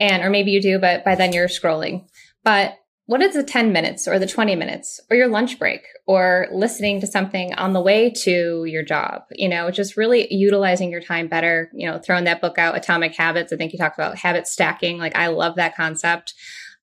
And, 0.00 0.22
or 0.22 0.30
maybe 0.30 0.50
you 0.52 0.60
do, 0.62 0.78
but 0.78 1.04
by 1.04 1.14
then 1.14 1.32
you're 1.32 1.48
scrolling. 1.48 2.06
But 2.44 2.78
what 3.06 3.22
is 3.22 3.34
the 3.34 3.42
10 3.42 3.72
minutes 3.72 4.06
or 4.06 4.18
the 4.18 4.26
20 4.26 4.54
minutes 4.54 5.00
or 5.10 5.16
your 5.16 5.28
lunch 5.28 5.58
break 5.58 5.80
or 6.06 6.46
listening 6.52 7.00
to 7.00 7.06
something 7.06 7.54
on 7.54 7.72
the 7.72 7.80
way 7.80 8.10
to 8.10 8.64
your 8.66 8.82
job? 8.82 9.22
You 9.32 9.48
know, 9.48 9.70
just 9.70 9.96
really 9.96 10.32
utilizing 10.32 10.90
your 10.90 11.00
time 11.00 11.26
better, 11.26 11.70
you 11.72 11.90
know, 11.90 11.98
throwing 11.98 12.24
that 12.24 12.42
book 12.42 12.58
out, 12.58 12.76
Atomic 12.76 13.14
Habits. 13.16 13.50
I 13.52 13.56
think 13.56 13.72
you 13.72 13.78
talked 13.78 13.98
about 13.98 14.18
habit 14.18 14.46
stacking. 14.46 14.98
Like, 14.98 15.16
I 15.16 15.28
love 15.28 15.56
that 15.56 15.74
concept. 15.74 16.34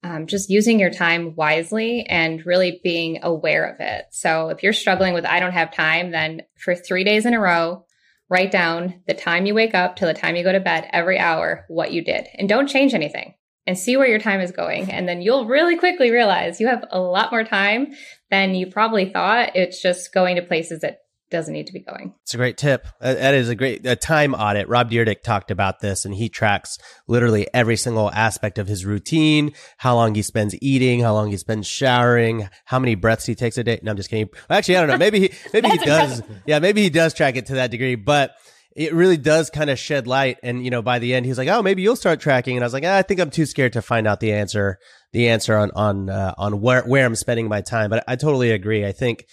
um, 0.04 0.28
just 0.28 0.50
using 0.50 0.80
your 0.80 0.92
time 0.92 1.34
wisely 1.36 2.06
and 2.06 2.46
really 2.46 2.80
being 2.84 3.20
aware 3.24 3.66
of 3.66 3.80
it. 3.80 4.06
So 4.12 4.50
if 4.50 4.62
you're 4.62 4.74
struggling 4.74 5.14
with, 5.14 5.26
I 5.26 5.40
don't 5.40 5.54
have 5.54 5.74
time, 5.74 6.12
then 6.12 6.44
for 6.56 6.76
three 6.76 7.04
days 7.04 7.26
in 7.26 7.34
a 7.34 7.40
row, 7.40 7.85
write 8.30 8.52
down 8.52 9.02
the 9.08 9.14
time 9.14 9.46
you 9.46 9.54
wake 9.54 9.74
up 9.74 9.96
till 9.96 10.08
the 10.08 10.14
time 10.14 10.36
you 10.36 10.44
go 10.44 10.52
to 10.52 10.60
bed 10.60 10.90
every 10.92 11.20
hour, 11.20 11.66
what 11.68 11.92
you 11.92 12.04
did, 12.04 12.28
and 12.36 12.50
don't 12.50 12.68
change 12.68 12.94
anything 12.94 13.34
and 13.68 13.78
see 13.78 13.98
where 13.98 14.08
your 14.08 14.20
time 14.20 14.42
is 14.42 14.52
going. 14.52 14.92
And 14.92 15.08
then 15.08 15.22
you'll 15.22 15.48
really 15.48 15.78
quickly 15.78 16.12
realize 16.12 16.60
you 16.60 16.68
have 16.68 16.86
a 16.92 17.00
lot 17.00 17.32
more 17.32 17.44
time 17.44 17.94
than 18.30 18.56
you 18.56 18.68
probably 18.68 19.10
thought. 19.10 19.56
It's 19.56 19.82
just 19.82 20.14
going 20.14 20.36
to 20.36 20.42
places 20.42 20.82
that 20.82 21.00
doesn't 21.36 21.54
need 21.54 21.68
to 21.68 21.74
be 21.74 21.82
going. 21.82 22.14
It's 22.24 22.34
a 22.34 22.38
great 22.38 22.58
tip. 22.58 22.88
Uh, 23.02 23.14
that 23.14 23.34
is 23.34 23.50
a 23.50 23.56
great 23.56 23.86
a 23.86 23.96
time 23.96 24.34
audit. 24.34 24.68
Rob 24.70 24.90
Dyrdek 24.90 25.22
talked 25.22 25.52
about 25.52 25.82
this 25.82 26.06
and 26.06 26.16
he 26.16 26.30
tracks 26.30 26.78
literally 27.08 27.48
every 27.54 27.76
single 27.76 28.10
aspect 28.12 28.58
of 28.58 28.68
his 28.68 28.86
routine, 28.86 29.52
how 29.78 29.96
long 29.96 30.16
he 30.16 30.22
spends 30.22 30.56
eating, 30.62 31.02
how 31.02 31.14
long 31.14 31.30
he 31.30 31.38
spends 31.38 31.68
showering, 31.68 32.48
how 32.66 32.80
many 32.80 32.96
breaths 32.96 33.26
he 33.26 33.36
takes 33.36 33.58
a 33.58 33.64
day. 33.64 33.80
No, 33.84 33.92
I'm 33.92 33.98
just 33.98 34.10
kidding. 34.10 34.30
Actually, 34.50 34.78
I 34.78 34.80
don't 34.82 34.90
know. 34.90 34.98
Maybe 34.98 35.20
he, 35.20 35.32
maybe 35.54 35.70
he 35.70 35.78
does. 35.78 36.24
Yeah, 36.46 36.60
maybe 36.60 36.82
he 36.82 36.90
does 36.90 37.14
track 37.14 37.36
it 37.36 37.48
to 37.48 37.56
that 37.56 37.72
degree, 37.72 37.96
but 37.96 38.32
it 38.76 38.94
really 38.94 39.18
does 39.18 39.50
kind 39.50 39.70
of 39.70 39.78
shed 39.78 40.08
light. 40.08 40.38
And, 40.42 40.64
you 40.64 40.72
know, 40.72 40.82
by 40.82 41.00
the 41.00 41.14
end, 41.14 41.26
he's 41.26 41.38
like, 41.38 41.48
Oh, 41.48 41.62
maybe 41.62 41.82
you'll 41.82 41.96
start 41.96 42.20
tracking. 42.20 42.56
And 42.56 42.64
I 42.64 42.66
was 42.66 42.74
like, 42.74 42.84
ah, 42.86 42.96
I 42.96 43.02
think 43.02 43.20
I'm 43.20 43.30
too 43.30 43.46
scared 43.46 43.74
to 43.74 43.82
find 43.82 44.08
out 44.08 44.20
the 44.20 44.34
answer, 44.34 44.80
the 45.12 45.30
answer 45.30 45.56
on, 45.58 45.72
on, 45.72 46.10
uh, 46.10 46.34
on 46.38 46.62
where, 46.62 46.84
where 46.84 47.06
I'm 47.06 47.16
spending 47.16 47.48
my 47.48 47.62
time. 47.62 47.90
But 47.90 48.04
I 48.08 48.16
totally 48.16 48.52
agree. 48.52 48.86
I 48.86 48.92
think, 48.92 49.26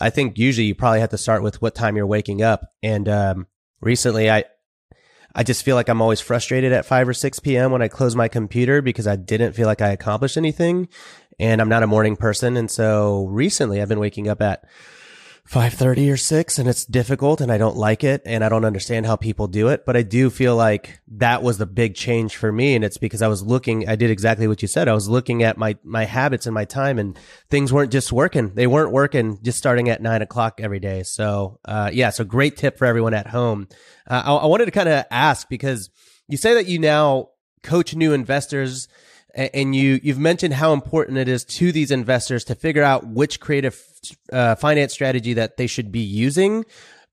I 0.00 0.10
think 0.10 0.38
usually 0.38 0.66
you 0.66 0.74
probably 0.74 1.00
have 1.00 1.10
to 1.10 1.18
start 1.18 1.42
with 1.42 1.62
what 1.62 1.74
time 1.74 1.96
you're 1.96 2.06
waking 2.06 2.42
up. 2.42 2.72
And, 2.82 3.08
um, 3.08 3.46
recently 3.80 4.30
I, 4.30 4.44
I 5.34 5.42
just 5.42 5.64
feel 5.64 5.76
like 5.76 5.88
I'm 5.88 6.00
always 6.00 6.20
frustrated 6.20 6.72
at 6.72 6.86
5 6.86 7.08
or 7.08 7.14
6 7.14 7.40
p.m. 7.40 7.72
when 7.72 7.82
I 7.82 7.88
close 7.88 8.14
my 8.14 8.28
computer 8.28 8.80
because 8.82 9.06
I 9.06 9.16
didn't 9.16 9.52
feel 9.52 9.66
like 9.66 9.82
I 9.82 9.88
accomplished 9.88 10.36
anything 10.36 10.88
and 11.38 11.60
I'm 11.60 11.68
not 11.68 11.82
a 11.82 11.88
morning 11.88 12.16
person. 12.16 12.56
And 12.56 12.70
so 12.70 13.26
recently 13.26 13.82
I've 13.82 13.88
been 13.88 13.98
waking 13.98 14.28
up 14.28 14.40
at 14.40 14.64
5:30 15.48 16.10
or 16.10 16.16
6 16.16 16.58
and 16.58 16.66
it's 16.66 16.86
difficult 16.86 17.42
and 17.42 17.52
I 17.52 17.58
don't 17.58 17.76
like 17.76 18.02
it 18.02 18.22
and 18.24 18.42
I 18.42 18.48
don't 18.48 18.64
understand 18.64 19.04
how 19.04 19.14
people 19.14 19.46
do 19.46 19.68
it 19.68 19.84
but 19.84 19.94
I 19.94 20.00
do 20.00 20.30
feel 20.30 20.56
like 20.56 21.00
that 21.16 21.42
was 21.42 21.58
the 21.58 21.66
big 21.66 21.94
change 21.94 22.34
for 22.34 22.50
me 22.50 22.74
and 22.74 22.82
it's 22.82 22.96
because 22.96 23.20
I 23.20 23.28
was 23.28 23.42
looking 23.42 23.86
I 23.86 23.94
did 23.94 24.10
exactly 24.10 24.48
what 24.48 24.62
you 24.62 24.68
said 24.68 24.88
I 24.88 24.94
was 24.94 25.06
looking 25.06 25.42
at 25.42 25.58
my 25.58 25.76
my 25.84 26.06
habits 26.06 26.46
and 26.46 26.54
my 26.54 26.64
time 26.64 26.98
and 26.98 27.18
things 27.50 27.74
weren't 27.74 27.92
just 27.92 28.10
working. 28.10 28.54
They 28.54 28.66
weren't 28.66 28.90
working 28.90 29.38
just 29.42 29.58
starting 29.58 29.90
at 29.90 30.00
9 30.00 30.22
o'clock 30.22 30.60
every 30.62 30.80
day. 30.80 31.02
So 31.02 31.60
uh, 31.66 31.90
yeah 31.92 32.08
so 32.08 32.24
great 32.24 32.56
tip 32.56 32.78
for 32.78 32.86
everyone 32.86 33.12
at 33.12 33.26
home. 33.26 33.68
Uh, 34.08 34.22
I, 34.24 34.34
I 34.34 34.46
wanted 34.46 34.64
to 34.64 34.70
kind 34.70 34.88
of 34.88 35.04
ask 35.10 35.46
because 35.50 35.90
you 36.26 36.38
say 36.38 36.54
that 36.54 36.68
you 36.68 36.78
now 36.78 37.28
coach 37.62 37.94
new 37.94 38.14
investors 38.14 38.88
and 39.34 39.74
you 39.74 40.00
you've 40.02 40.18
mentioned 40.18 40.54
how 40.54 40.72
important 40.72 41.18
it 41.18 41.28
is 41.28 41.44
to 41.44 41.72
these 41.72 41.90
investors 41.90 42.44
to 42.44 42.54
figure 42.54 42.82
out 42.82 43.06
which 43.06 43.40
creative 43.40 43.82
uh, 44.32 44.54
finance 44.54 44.92
strategy 44.92 45.34
that 45.34 45.56
they 45.56 45.66
should 45.66 45.90
be 45.90 46.00
using. 46.00 46.64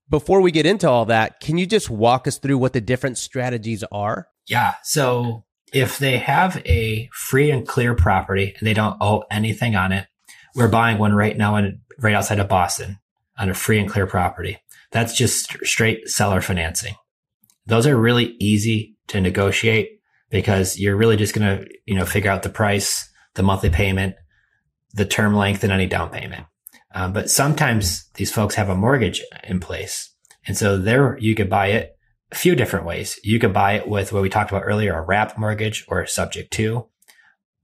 Before 0.08 0.40
we 0.40 0.50
get 0.50 0.66
into 0.66 0.88
all 0.88 1.06
that, 1.06 1.40
can 1.40 1.58
you 1.58 1.66
just 1.66 1.88
walk 1.88 2.26
us 2.26 2.38
through 2.38 2.58
what 2.58 2.74
the 2.74 2.80
different 2.80 3.18
strategies 3.18 3.82
are? 3.90 4.28
Yeah. 4.46 4.74
So 4.82 5.44
if 5.72 5.98
they 5.98 6.18
have 6.18 6.60
a 6.66 7.08
free 7.12 7.50
and 7.50 7.66
clear 7.66 7.94
property 7.94 8.54
and 8.58 8.66
they 8.66 8.74
don't 8.74 8.98
owe 9.00 9.24
anything 9.30 9.74
on 9.74 9.92
it, 9.92 10.06
we're 10.54 10.68
buying 10.68 10.98
one 10.98 11.14
right 11.14 11.36
now 11.36 11.56
in 11.56 11.80
right 11.98 12.14
outside 12.14 12.40
of 12.40 12.48
Boston 12.48 12.98
on 13.38 13.48
a 13.48 13.54
free 13.54 13.78
and 13.78 13.88
clear 13.88 14.06
property. 14.06 14.58
That's 14.90 15.16
just 15.16 15.56
straight 15.64 16.08
seller 16.08 16.42
financing. 16.42 16.94
Those 17.66 17.86
are 17.86 17.96
really 17.96 18.36
easy 18.38 18.96
to 19.08 19.20
negotiate 19.20 20.00
because 20.32 20.78
you're 20.78 20.96
really 20.96 21.16
just 21.16 21.34
going 21.34 21.46
to, 21.46 21.68
you 21.86 21.94
know, 21.94 22.06
figure 22.06 22.30
out 22.30 22.42
the 22.42 22.48
price, 22.48 23.08
the 23.34 23.42
monthly 23.42 23.70
payment, 23.70 24.16
the 24.94 25.04
term 25.04 25.36
length 25.36 25.62
and 25.62 25.72
any 25.72 25.86
down 25.86 26.08
payment. 26.08 26.46
Um, 26.94 27.12
but 27.12 27.30
sometimes 27.30 28.08
these 28.14 28.32
folks 28.32 28.56
have 28.56 28.68
a 28.68 28.74
mortgage 28.74 29.22
in 29.44 29.60
place. 29.60 30.12
And 30.46 30.56
so 30.56 30.78
there 30.78 31.16
you 31.18 31.34
could 31.34 31.48
buy 31.48 31.68
it 31.68 31.96
a 32.32 32.34
few 32.34 32.56
different 32.56 32.86
ways. 32.86 33.20
You 33.22 33.38
could 33.38 33.52
buy 33.52 33.74
it 33.74 33.86
with 33.86 34.12
what 34.12 34.22
we 34.22 34.30
talked 34.30 34.50
about 34.50 34.64
earlier, 34.64 34.98
a 34.98 35.02
wrap 35.02 35.38
mortgage 35.38 35.84
or 35.86 36.04
subject 36.06 36.52
to. 36.54 36.86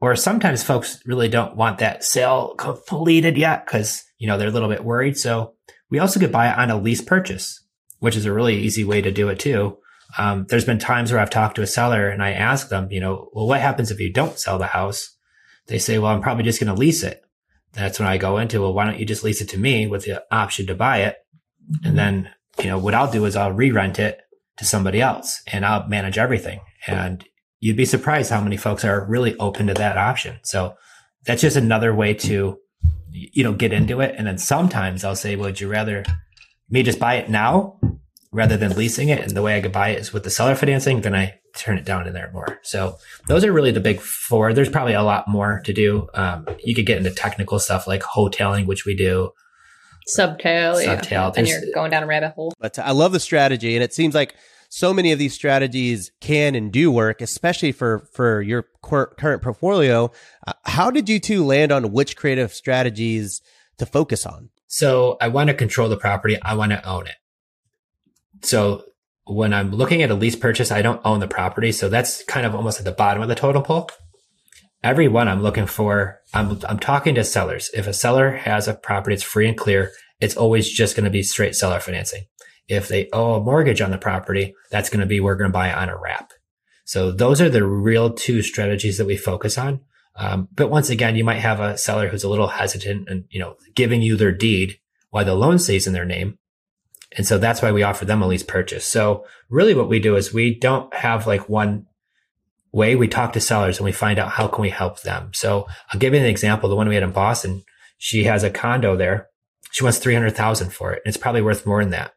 Or 0.01 0.15
sometimes 0.15 0.63
folks 0.63 1.01
really 1.07 1.29
don't 1.29 1.57
want 1.57 1.79
that 1.79 2.05
sale 2.05 2.55
completed 2.57 3.37
yet 3.37 3.67
because, 3.67 4.05
you 4.19 4.29
know, 4.29 4.39
they're 4.39 4.49
a 4.49 4.53
little 4.53 4.69
bit 4.69 4.85
worried. 4.85 5.17
So 5.19 5.55
we 5.91 5.99
also 5.99 6.21
could 6.21 6.31
buy 6.31 6.51
it 6.51 6.59
on 6.59 6.71
a 6.71 6.81
lease 6.81 7.01
purchase, 7.01 7.65
which 7.99 8.15
is 8.15 8.27
a 8.27 8.33
really 8.33 8.57
easy 8.57 8.85
way 8.85 9.01
to 9.01 9.11
do 9.11 9.29
it 9.29 9.41
too. 9.41 9.79
Um, 10.17 10.47
there's 10.49 10.65
been 10.65 10.79
times 10.79 11.13
where 11.13 11.21
I've 11.21 11.31
talked 11.31 11.57
to 11.57 11.63
a 11.63 11.67
seller 11.67 12.09
and 12.09 12.23
I 12.23 12.33
ask 12.33 12.69
them, 12.69 12.91
you 12.91 13.01
know, 13.01 13.29
well, 13.33 13.47
what 13.47 13.61
happens 13.61 13.91
if 13.91 14.01
you 14.01 14.13
don't 14.13 14.39
sell 14.39 14.59
the 14.59 14.67
house? 14.67 15.17
They 15.67 15.79
say, 15.79 15.99
well, 15.99 16.13
I'm 16.13 16.23
probably 16.23 16.45
just 16.45 16.61
going 16.61 16.75
to 16.75 16.81
lease 16.81 17.03
it. 17.03 17.23
That's 17.75 17.99
when 17.99 18.09
I 18.09 18.17
go 18.17 18.39
into, 18.39 18.63
well, 18.63 18.73
why 18.73 18.87
don't 18.87 18.99
you 18.99 19.05
just 19.05 19.23
lease 19.23 19.43
it 19.43 19.51
to 19.51 19.59
me 19.59 19.87
with 19.87 20.05
the 20.05 20.25
option 20.31 20.67
to 20.67 20.75
buy 20.75 21.03
it? 21.03 21.17
And 21.85 21.99
then, 21.99 22.31
you 22.59 22.67
know, 22.71 22.79
what 22.79 22.95
I'll 22.95 23.11
do 23.11 23.27
is 23.27 23.37
I'll 23.37 23.53
re-rent 23.53 23.99
it 23.99 24.21
to 24.57 24.65
somebody 24.65 25.03
else 25.03 25.43
and 25.47 25.67
I'll 25.67 25.87
manage 25.87 26.17
everything. 26.17 26.61
And 26.87 27.23
you'd 27.61 27.77
be 27.77 27.85
surprised 27.85 28.31
how 28.31 28.41
many 28.41 28.57
folks 28.57 28.85
are 28.85 29.05
really 29.05 29.37
open 29.37 29.67
to 29.67 29.75
that 29.75 29.99
option. 29.99 30.39
So 30.43 30.75
that's 31.27 31.43
just 31.43 31.57
another 31.57 31.95
way 31.95 32.15
to, 32.15 32.59
you 33.13 33.45
know, 33.45 33.53
get 33.53 33.75
into 33.75 34.01
it. 34.01 34.15
And 34.17 34.27
then 34.27 34.39
sometimes 34.39 35.05
I'll 35.05 35.15
say, 35.15 35.37
would 35.37 35.61
you 35.61 35.69
rather 35.69 36.05
me 36.71 36.83
just 36.83 36.99
buy 36.99 37.17
it 37.17 37.29
now 37.29 37.79
rather 38.33 38.57
than 38.57 38.77
leasing 38.77 39.09
it. 39.09 39.21
And 39.21 39.31
the 39.33 39.43
way 39.43 39.57
I 39.57 39.61
could 39.61 39.73
buy 39.73 39.91
it 39.91 40.01
is 40.01 40.13
with 40.13 40.25
the 40.25 40.31
seller 40.31 40.55
financing, 40.55 41.01
then 41.01 41.15
I 41.15 41.39
turn 41.55 41.79
it 41.79 41.85
down 41.85 42.07
in 42.07 42.13
there 42.13 42.31
more. 42.33 42.59
So 42.63 42.99
those 43.27 43.45
are 43.45 43.53
really 43.53 43.71
the 43.71 43.81
big 43.81 44.01
four. 44.01 44.53
There's 44.53 44.69
probably 44.69 44.95
a 44.95 45.03
lot 45.03 45.29
more 45.29 45.61
to 45.65 45.73
do. 45.73 46.09
Um, 46.15 46.47
you 46.63 46.75
could 46.75 46.87
get 46.87 46.99
into 46.99 47.11
technical 47.11 47.59
stuff 47.59 47.87
like 47.87 48.03
hoteling, 48.03 48.67
which 48.67 48.85
we 48.85 48.95
do. 48.95 49.33
Subtail, 50.09 50.75
Subtail. 50.75 51.11
Yeah. 51.11 51.33
And 51.37 51.49
you're 51.49 51.61
going 51.75 51.91
down 51.91 52.03
a 52.03 52.07
rabbit 52.07 52.33
hole. 52.35 52.55
But 52.59 52.79
I 52.79 52.93
love 52.93 53.13
the 53.13 53.21
strategy. 53.21 53.75
And 53.75 53.85
it 53.85 53.93
seems 53.93 54.15
like 54.15 54.35
so 54.71 54.93
many 54.93 55.13
of 55.13 55.19
these 55.19 55.35
strategies 55.35 56.11
can 56.21 56.55
and 56.55 56.71
do 56.71 56.91
work, 56.91 57.21
especially 57.21 57.73
for, 57.73 58.01
for 58.13 58.43
your 58.43 58.67
current 58.83 59.43
portfolio. 59.43 60.11
Uh, 60.47 60.53
how 60.65 60.91
did 60.91 61.09
you 61.09 61.19
two 61.19 61.45
land 61.45 61.73
on 61.73 61.93
which 61.93 62.17
creative 62.17 62.53
strategies 62.53 63.43
to 63.79 63.87
focus 63.87 64.27
on? 64.27 64.51
So 64.67 65.17
I 65.21 65.29
want 65.29 65.49
to 65.49 65.55
control 65.55 65.89
the 65.89 65.97
property. 65.97 66.39
I 66.43 66.55
want 66.55 66.73
to 66.73 66.87
own 66.87 67.07
it 67.07 67.17
so 68.43 68.85
when 69.25 69.53
I'm 69.53 69.73
looking 69.73 70.03
at 70.03 70.11
a 70.11 70.15
lease 70.15 70.37
purchase, 70.37 70.73
I 70.73 70.83
don't 70.83 71.01
own 71.05 71.21
the 71.21 71.29
property. 71.29 71.73
So 71.73 71.89
that's 71.89 72.25
kind 72.25 72.47
of 72.47 72.55
almost 72.55 72.79
at 72.79 72.85
the 72.85 72.93
bottom 72.93 73.23
of 73.23 73.29
the 73.29 73.35
totem 73.35 73.63
pole. 73.63 73.91
Every 74.83 75.09
one 75.09 75.29
I'm 75.29 75.43
looking 75.43 75.67
for, 75.67 76.21
I'm, 76.33 76.59
I'm 76.69 76.79
talking 76.79 77.15
to 77.17 77.25
sellers. 77.25 77.71
If 77.75 77.87
a 77.87 77.93
seller 77.93 78.31
has 78.31 78.69
a 78.69 78.75
property, 78.75 79.15
it's 79.15 79.23
free 79.23 79.49
and 79.49 79.59
clear. 79.59 79.91
It's 80.21 80.37
always 80.37 80.71
just 80.71 80.97
going 80.97 81.05
to 81.05 81.11
be 81.11 81.23
straight 81.23 81.55
seller 81.55 81.81
financing. 81.81 82.25
If 82.69 82.89
they 82.89 83.09
owe 83.13 83.35
a 83.35 83.43
mortgage 83.43 83.81
on 83.81 83.91
the 83.91 83.99
property, 83.99 84.55
that's 84.71 84.89
going 84.89 85.01
to 85.01 85.07
be, 85.07 85.21
we're 85.21 85.37
going 85.37 85.51
to 85.51 85.53
buy 85.53 85.73
on 85.73 85.89
a 85.89 85.97
wrap. 85.97 86.33
So 86.85 87.11
those 87.11 87.41
are 87.41 87.51
the 87.51 87.67
real 87.67 88.13
two 88.13 88.43
strategies 88.43 88.99
that 88.99 89.07
we 89.07 89.17
focus 89.17 89.59
on. 89.59 89.81
Um, 90.17 90.49
but 90.53 90.71
once 90.71 90.91
again, 90.91 91.17
you 91.17 91.25
might 91.25 91.41
have 91.41 91.61
a 91.61 91.77
seller 91.79 92.09
who's 92.09 92.25
a 92.25 92.29
little 92.29 92.49
hesitant 92.49 93.09
and, 93.09 93.25
you 93.31 93.41
know, 93.41 93.57
giving 93.75 94.01
you 94.03 94.17
their 94.17 94.33
deed 94.33 94.79
while 95.11 95.25
the 95.25 95.35
loan 95.35 95.59
stays 95.59 95.87
in 95.87 95.93
their 95.93 96.05
name. 96.05 96.38
And 97.19 97.27
so 97.27 97.37
that's 97.37 97.61
why 97.61 97.73
we 97.73 97.83
offer 97.83 98.05
them 98.05 98.23
a 98.23 98.27
lease 98.27 98.45
purchase. 98.45 98.87
So 98.87 99.27
really 99.51 99.75
what 99.75 99.89
we 99.89 99.99
do 99.99 100.17
is 100.17 100.33
we 100.33 100.55
don't 100.55 100.93
have 100.95 101.27
like 101.27 101.49
one 101.49 101.87
way. 102.73 102.95
We 102.95 103.09
talk 103.09 103.33
to 103.33 103.41
sellers 103.41 103.79
and 103.79 103.85
we 103.85 103.93
find 103.93 104.19
out 104.19 104.31
how 104.31 104.47
can 104.47 104.63
we 104.63 104.71
help 104.71 105.03
them. 105.03 105.33
So 105.35 105.67
I'll 105.93 106.01
give 106.01 106.15
you 106.15 106.21
an 106.21 106.27
example. 106.27 106.69
The 106.69 106.77
one 106.77 106.89
we 106.89 106.95
had 106.95 107.03
in 107.03 107.11
Boston, 107.11 107.65
she 107.99 108.25
has 108.25 108.45
a 108.45 108.51
condo 108.51 108.97
there. 108.97 109.29
She 109.73 109.83
wants 109.83 109.99
300,000 109.99 110.71
for 110.71 110.93
it. 110.93 111.03
And 111.05 111.13
it's 111.13 111.21
probably 111.21 111.43
worth 111.43 111.67
more 111.67 111.83
than 111.83 111.91
that. 111.91 112.13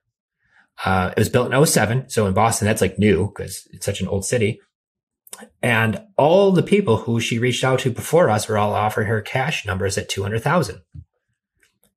Uh, 0.86 1.12
it 1.18 1.20
was 1.20 1.30
built 1.30 1.52
in 1.52 1.66
07. 1.66 2.10
So 2.10 2.28
in 2.28 2.34
Boston, 2.34 2.68
that's 2.68 2.82
like 2.82 3.00
new 3.00 3.28
because 3.28 3.68
it's 3.72 3.86
such 3.86 4.02
an 4.02 4.08
old 4.08 4.24
city. 4.24 4.62
And 5.64 6.04
all 6.16 6.52
the 6.52 6.64
people 6.64 6.98
who 6.98 7.20
she 7.20 7.40
reached 7.40 7.64
out 7.64 7.80
to 7.80 7.90
before 7.90 8.30
us 8.30 8.48
were 8.48 8.58
all 8.58 8.74
offering 8.74 9.08
her 9.08 9.22
cash 9.22 9.66
numbers 9.66 9.98
at 9.98 10.10
200,000. 10.10 10.82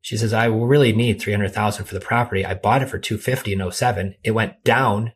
She 0.04 0.18
says, 0.18 0.34
I 0.34 0.48
will 0.48 0.66
really 0.66 0.92
need 0.92 1.18
300,000 1.18 1.86
for 1.86 1.94
the 1.94 1.98
property. 1.98 2.44
I 2.44 2.52
bought 2.52 2.82
it 2.82 2.90
for 2.90 2.98
250 2.98 3.54
in 3.54 3.70
07. 3.70 4.16
It 4.22 4.32
went 4.32 4.62
down 4.62 5.14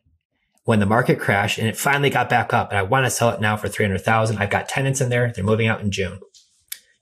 when 0.63 0.79
the 0.79 0.87
market 0.87 1.19
crashed 1.19 1.59
and 1.59 1.67
it 1.67 1.77
finally 1.77 2.09
got 2.09 2.27
back 2.27 2.55
up. 2.55 2.71
And 2.71 2.79
I 2.79 2.81
want 2.81 3.05
to 3.05 3.11
sell 3.11 3.29
it 3.29 3.39
now 3.39 3.55
for 3.55 3.67
300,000. 3.69 4.39
I've 4.39 4.49
got 4.49 4.67
tenants 4.67 4.99
in 4.99 5.09
there. 5.09 5.31
They're 5.31 5.43
moving 5.43 5.67
out 5.67 5.81
in 5.81 5.91
June. 5.91 6.19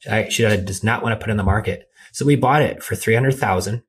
I, 0.05 0.27
she 0.27 0.43
does 0.43 0.83
not 0.83 1.01
want 1.01 1.17
to 1.17 1.23
put 1.23 1.31
in 1.31 1.37
the 1.37 1.43
market. 1.43 1.87
So 2.11 2.25
we 2.25 2.35
bought 2.35 2.61
it 2.61 2.83
for 2.83 2.97
300,000. 2.97 3.83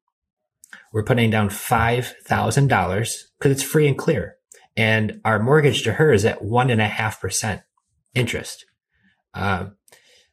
We're 0.92 1.02
putting 1.02 1.30
down 1.30 1.48
$5,000 1.48 2.68
because 2.68 3.50
it's 3.50 3.62
free 3.64 3.88
and 3.88 3.98
clear. 3.98 4.36
And 4.76 5.20
our 5.24 5.40
mortgage 5.40 5.82
to 5.82 5.94
her 5.94 6.12
is 6.12 6.24
at 6.24 6.44
one 6.44 6.70
and 6.70 6.80
a 6.80 6.86
half 6.86 7.20
percent 7.20 7.62
interest. 8.14 8.64
Um, 9.34 9.74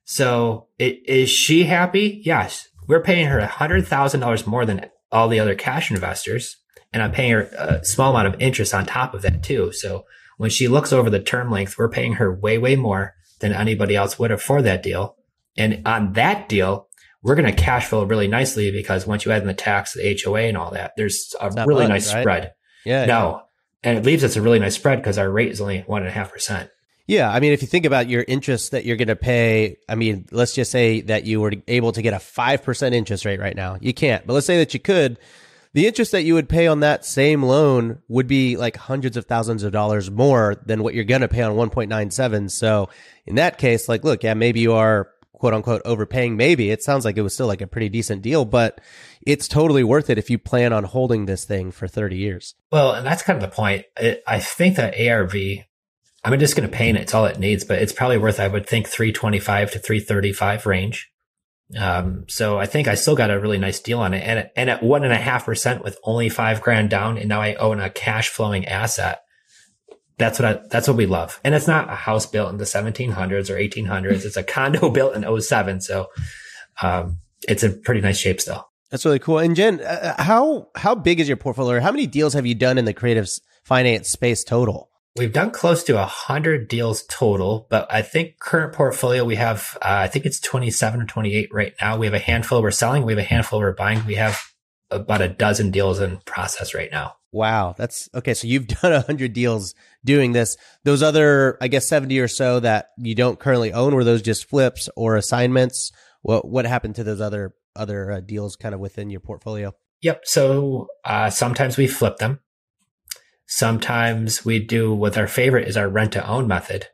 so 0.03 0.67
it, 0.77 0.99
is 1.07 1.31
she 1.31 1.63
happy? 1.63 2.21
Yes. 2.23 2.67
We're 2.87 3.01
paying 3.01 3.27
her 3.27 3.39
$100,000 3.39 4.47
more 4.47 4.65
than 4.65 4.85
all 5.11 5.27
the 5.27 5.39
other 5.39 5.55
cash 5.55 5.91
investors. 5.91 6.57
And 6.93 7.01
I'm 7.03 7.11
paying 7.11 7.31
her 7.31 7.41
a 7.57 7.83
small 7.83 8.11
amount 8.11 8.33
of 8.33 8.41
interest 8.41 8.73
on 8.73 8.85
top 8.85 9.13
of 9.13 9.21
that 9.23 9.43
too. 9.43 9.71
So 9.73 10.05
when 10.37 10.49
she 10.49 10.67
looks 10.67 10.93
over 10.93 11.09
the 11.09 11.19
term 11.19 11.51
length, 11.51 11.77
we're 11.77 11.89
paying 11.89 12.13
her 12.13 12.33
way, 12.33 12.57
way 12.57 12.75
more 12.75 13.15
than 13.39 13.53
anybody 13.53 13.95
else 13.95 14.17
would 14.17 14.31
have 14.31 14.41
for 14.41 14.61
that 14.61 14.83
deal. 14.83 15.15
And 15.57 15.81
on 15.85 16.13
that 16.13 16.47
deal, 16.47 16.87
we're 17.21 17.35
going 17.35 17.53
to 17.53 17.63
cash 17.63 17.87
flow 17.87 18.03
really 18.03 18.27
nicely 18.27 18.71
because 18.71 19.07
once 19.07 19.25
you 19.25 19.31
add 19.31 19.41
in 19.41 19.47
the 19.47 19.53
tax, 19.53 19.93
the 19.93 20.19
HOA 20.23 20.41
and 20.41 20.57
all 20.57 20.71
that, 20.71 20.93
there's 20.95 21.33
a 21.39 21.49
really 21.65 21.83
much, 21.83 21.89
nice 21.89 22.13
right? 22.13 22.21
spread. 22.21 22.53
Yeah. 22.85 23.05
No. 23.05 23.41
And 23.83 23.97
it 23.97 24.05
leaves 24.05 24.23
us 24.23 24.35
a 24.35 24.41
really 24.41 24.59
nice 24.59 24.75
spread 24.75 24.99
because 24.99 25.17
our 25.17 25.29
rate 25.29 25.51
is 25.51 25.59
only 25.59 25.81
one 25.81 26.01
and 26.01 26.09
a 26.09 26.13
half 26.13 26.31
percent. 26.31 26.69
Yeah, 27.07 27.29
I 27.29 27.39
mean, 27.39 27.53
if 27.53 27.61
you 27.61 27.67
think 27.67 27.85
about 27.85 28.09
your 28.09 28.25
interest 28.27 28.71
that 28.71 28.83
you're 28.83 28.97
going 28.97 29.09
to 29.09 29.15
pay, 29.15 29.77
I 29.87 29.95
mean, 29.95 30.25
let's 30.31 30.53
just 30.55 30.71
say 30.71 31.01
that 31.01 31.25
you 31.25 31.39
were 31.39 31.53
able 31.67 31.91
to 31.91 32.01
get 32.01 32.13
a 32.13 32.17
5% 32.17 32.93
interest 32.93 33.25
rate 33.25 33.39
right 33.39 33.55
now. 33.55 33.77
You 33.79 33.93
can't, 33.93 34.25
but 34.25 34.33
let's 34.33 34.47
say 34.47 34.57
that 34.57 34.73
you 34.73 34.79
could. 34.79 35.19
The 35.73 35.87
interest 35.87 36.13
that 36.13 36.23
you 36.23 36.35
would 36.35 36.47
pay 36.47 36.67
on 36.67 36.79
that 36.79 37.05
same 37.05 37.43
loan 37.43 38.01
would 38.07 38.27
be 38.27 38.55
like 38.55 38.77
hundreds 38.77 39.17
of 39.17 39.25
thousands 39.25 39.61
of 39.63 39.73
dollars 39.73 40.09
more 40.09 40.55
than 40.65 40.81
what 40.81 40.93
you're 40.93 41.03
going 41.03 41.21
to 41.21 41.27
pay 41.27 41.41
on 41.41 41.55
1.97. 41.55 42.49
So 42.49 42.89
in 43.25 43.35
that 43.35 43.57
case, 43.57 43.89
like, 43.89 44.03
look, 44.03 44.23
yeah, 44.23 44.33
maybe 44.33 44.61
you 44.61 44.73
are 44.73 45.09
quote 45.33 45.53
unquote 45.53 45.81
overpaying. 45.83 46.37
Maybe 46.37 46.71
it 46.71 46.81
sounds 46.81 47.03
like 47.03 47.17
it 47.17 47.23
was 47.23 47.33
still 47.33 47.47
like 47.47 47.61
a 47.61 47.67
pretty 47.67 47.89
decent 47.89 48.21
deal, 48.21 48.45
but 48.45 48.79
it's 49.27 49.47
totally 49.47 49.83
worth 49.83 50.09
it 50.09 50.17
if 50.17 50.29
you 50.29 50.39
plan 50.39 50.71
on 50.71 50.85
holding 50.85 51.25
this 51.25 51.43
thing 51.43 51.71
for 51.71 51.87
30 51.89 52.15
years. 52.17 52.55
Well, 52.71 52.93
and 52.93 53.05
that's 53.05 53.21
kind 53.21 53.35
of 53.35 53.47
the 53.47 53.53
point. 53.53 53.85
I 54.25 54.39
think 54.39 54.77
that 54.77 54.97
ARV 54.97 55.35
I'm 56.25 56.39
just 56.39 56.55
going 56.55 56.67
to 56.67 56.75
paint 56.75 56.97
it. 56.97 57.01
It's 57.01 57.13
all 57.13 57.25
it 57.25 57.37
needs, 57.37 57.63
but 57.63 57.79
it's 57.79 57.93
probably 57.93 58.17
worth, 58.17 58.39
I 58.39 58.47
would 58.47 58.67
think 58.67 58.87
325 58.87 59.71
to 59.71 59.79
335 59.79 60.65
range. 60.65 61.11
Um, 61.79 62.25
so 62.27 62.57
I 62.57 62.65
think 62.65 62.87
I 62.87 62.95
still 62.95 63.15
got 63.15 63.29
a 63.29 63.39
really 63.39 63.59
nice 63.59 63.79
deal 63.79 63.99
on 63.99 64.15
it. 64.15 64.21
And, 64.21 64.49
and 64.55 64.69
at 64.69 64.81
one 64.81 65.03
and 65.03 65.13
a 65.13 65.17
half 65.17 65.45
percent 65.45 65.83
with 65.83 65.99
only 66.03 66.29
five 66.29 66.61
grand 66.61 66.89
down. 66.89 67.19
And 67.19 67.29
now 67.29 67.41
I 67.41 67.53
own 67.55 67.79
a 67.79 67.91
cash 67.91 68.29
flowing 68.29 68.65
asset. 68.65 69.21
That's 70.17 70.39
what 70.39 70.45
I, 70.45 70.61
that's 70.69 70.87
what 70.87 70.97
we 70.97 71.05
love. 71.05 71.39
And 71.43 71.53
it's 71.53 71.67
not 71.67 71.91
a 71.91 71.95
house 71.95 72.25
built 72.25 72.49
in 72.49 72.57
the 72.57 72.63
1700s 72.63 73.49
or 73.49 73.55
1800s. 73.55 74.25
It's 74.25 74.37
a 74.37 74.43
condo 74.43 74.89
built 74.91 75.15
in 75.15 75.41
07. 75.41 75.81
So, 75.81 76.07
um, 76.81 77.17
it's 77.47 77.61
a 77.61 77.69
pretty 77.69 78.01
nice 78.01 78.17
shape 78.17 78.41
still. 78.41 78.67
That's 78.89 79.05
really 79.05 79.19
cool. 79.19 79.39
And 79.39 79.55
Jenn, 79.55 79.79
uh, 79.81 80.21
how, 80.21 80.69
how 80.75 80.95
big 80.95 81.19
is 81.19 81.27
your 81.27 81.37
portfolio? 81.37 81.81
How 81.81 81.91
many 81.91 82.07
deals 82.07 82.33
have 82.33 82.47
you 82.47 82.55
done 82.55 82.79
in 82.79 82.85
the 82.85 82.93
creative 82.93 83.29
finance 83.63 84.09
space 84.09 84.43
total? 84.43 84.89
We've 85.17 85.31
done 85.31 85.51
close 85.51 85.81
to 85.85 86.01
a 86.01 86.05
hundred 86.05 86.67
deals 86.67 87.03
total, 87.03 87.67
but 87.69 87.87
I 87.89 88.01
think 88.01 88.37
current 88.39 88.73
portfolio 88.73 89.23
we 89.23 89.37
have, 89.37 89.77
uh, 89.81 90.03
I 90.03 90.07
think 90.09 90.25
it's 90.25 90.41
27 90.41 91.01
or 91.01 91.05
28 91.05 91.49
right 91.53 91.73
now. 91.79 91.97
We 91.97 92.05
have 92.05 92.13
a 92.13 92.19
handful 92.19 92.61
we're 92.61 92.71
selling. 92.71 93.03
We 93.05 93.13
have 93.13 93.19
a 93.19 93.23
handful 93.23 93.59
we're 93.59 93.71
buying. 93.71 94.05
We 94.05 94.15
have 94.15 94.41
about 94.91 95.21
a 95.21 95.29
dozen 95.29 95.71
deals 95.71 96.01
in 96.01 96.17
process 96.25 96.73
right 96.73 96.91
now. 96.91 97.13
Wow. 97.31 97.75
That's 97.77 98.09
okay. 98.13 98.33
So 98.33 98.47
you've 98.47 98.67
done 98.81 98.91
a 98.91 99.01
hundred 99.01 99.31
deals 99.31 99.73
doing 100.03 100.33
this. 100.33 100.57
Those 100.83 101.01
other, 101.01 101.57
I 101.61 101.69
guess 101.69 101.87
70 101.87 102.19
or 102.19 102.27
so 102.27 102.59
that 102.59 102.89
you 102.97 103.15
don't 103.15 103.39
currently 103.39 103.71
own, 103.71 103.95
were 103.95 104.03
those 104.03 104.21
just 104.21 104.49
flips 104.49 104.89
or 104.97 105.15
assignments? 105.15 105.93
What, 106.23 106.45
what 106.45 106.65
happened 106.65 106.95
to 106.95 107.05
those 107.05 107.21
other, 107.21 107.53
other 107.73 108.11
uh, 108.11 108.19
deals 108.19 108.57
kind 108.57 108.75
of 108.75 108.81
within 108.81 109.09
your 109.09 109.21
portfolio? 109.21 109.73
Yep. 110.01 110.23
So, 110.25 110.87
uh, 111.05 111.29
sometimes 111.29 111.77
we 111.77 111.87
flip 111.87 112.17
them. 112.17 112.41
Sometimes 113.47 114.43
we 114.43 114.59
do 114.59 114.93
what 114.93 115.17
our 115.17 115.27
favorite 115.27 115.67
is 115.67 115.77
our 115.77 115.89
rent 115.89 116.13
to 116.13 116.27
own 116.27 116.47
method. 116.47 116.87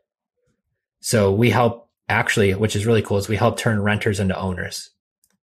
So 1.00 1.32
we 1.32 1.50
help 1.50 1.90
actually, 2.10 2.54
which 2.54 2.76
is 2.76 2.86
really 2.86 3.02
cool, 3.02 3.18
is 3.18 3.30
we 3.30 3.38
help 3.38 3.58
turn 3.58 3.82
renters 3.82 4.20
into 4.20 4.38
owners. 4.38 4.90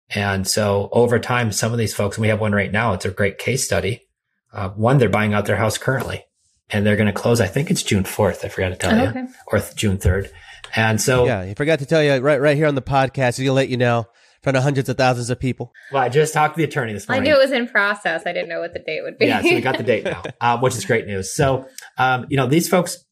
And 0.09 0.47
so 0.47 0.89
over 0.91 1.19
time, 1.19 1.51
some 1.51 1.71
of 1.71 1.77
these 1.77 1.93
folks, 1.93 2.17
and 2.17 2.21
we 2.21 2.27
have 2.29 2.39
one 2.39 2.53
right 2.53 2.71
now, 2.71 2.93
it's 2.93 3.05
a 3.05 3.11
great 3.11 3.37
case 3.37 3.65
study. 3.65 4.07
Uh, 4.53 4.69
one, 4.69 4.97
they're 4.97 5.09
buying 5.09 5.33
out 5.33 5.45
their 5.45 5.57
house 5.57 5.77
currently 5.77 6.25
and 6.69 6.85
they're 6.85 6.95
going 6.95 7.07
to 7.07 7.13
close. 7.13 7.41
I 7.41 7.47
think 7.47 7.71
it's 7.71 7.83
June 7.83 8.03
4th. 8.03 8.45
I 8.45 8.49
forgot 8.49 8.69
to 8.69 8.75
tell 8.75 8.99
oh, 8.99 9.13
you 9.13 9.27
or 9.47 9.59
June 9.75 9.97
3rd. 9.97 10.29
And 10.75 11.01
so, 11.01 11.25
yeah, 11.25 11.41
I 11.41 11.53
forgot 11.53 11.79
to 11.79 11.85
tell 11.85 12.03
you 12.03 12.17
right, 12.17 12.41
right 12.41 12.57
here 12.57 12.67
on 12.67 12.75
the 12.75 12.81
podcast. 12.81 13.39
He'll 13.39 13.53
let 13.53 13.69
you 13.69 13.77
know 13.77 14.05
front 14.47 14.55
of 14.55 14.63
hundreds 14.63 14.87
of 14.87 14.95
thousands 14.95 15.29
of 15.29 15.37
people. 15.37 15.73
Well, 15.91 16.01
I 16.01 16.07
just 16.07 16.33
talked 16.33 16.55
to 16.55 16.59
the 16.59 16.63
attorney 16.63 16.93
this 16.93 17.05
morning. 17.09 17.23
I 17.23 17.25
knew 17.25 17.37
it 17.37 17.43
was 17.43 17.51
in 17.51 17.67
process. 17.67 18.23
I 18.25 18.31
didn't 18.31 18.47
know 18.47 18.61
what 18.61 18.71
the 18.71 18.79
date 18.79 19.01
would 19.03 19.17
be. 19.17 19.25
yeah, 19.25 19.41
so 19.41 19.49
we 19.49 19.59
got 19.59 19.75
the 19.75 19.83
date 19.83 20.05
now, 20.05 20.23
uh, 20.41 20.57
which 20.59 20.73
is 20.75 20.85
great 20.85 21.05
news. 21.05 21.35
So, 21.35 21.65
um, 21.97 22.25
you 22.29 22.37
know, 22.37 22.47
these 22.47 22.69
folks 22.69 23.03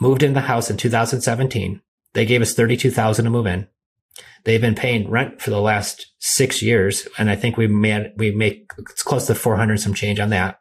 moved 0.00 0.22
into 0.22 0.32
the 0.32 0.46
house 0.46 0.70
in 0.70 0.78
2017. 0.78 1.82
They 2.14 2.24
gave 2.24 2.40
us 2.40 2.54
32,000 2.54 3.26
to 3.26 3.30
move 3.30 3.46
in. 3.46 3.68
They've 4.44 4.60
been 4.60 4.74
paying 4.74 5.10
rent 5.10 5.42
for 5.42 5.50
the 5.50 5.60
last 5.60 6.06
six 6.18 6.62
years. 6.62 7.06
And 7.18 7.28
I 7.28 7.36
think 7.36 7.58
we 7.58 7.66
made, 7.66 8.12
we 8.16 8.30
make 8.30 8.70
it's 8.78 9.02
close 9.02 9.26
to 9.26 9.34
400 9.34 9.80
some 9.80 9.92
change 9.92 10.18
on 10.18 10.30
that. 10.30 10.60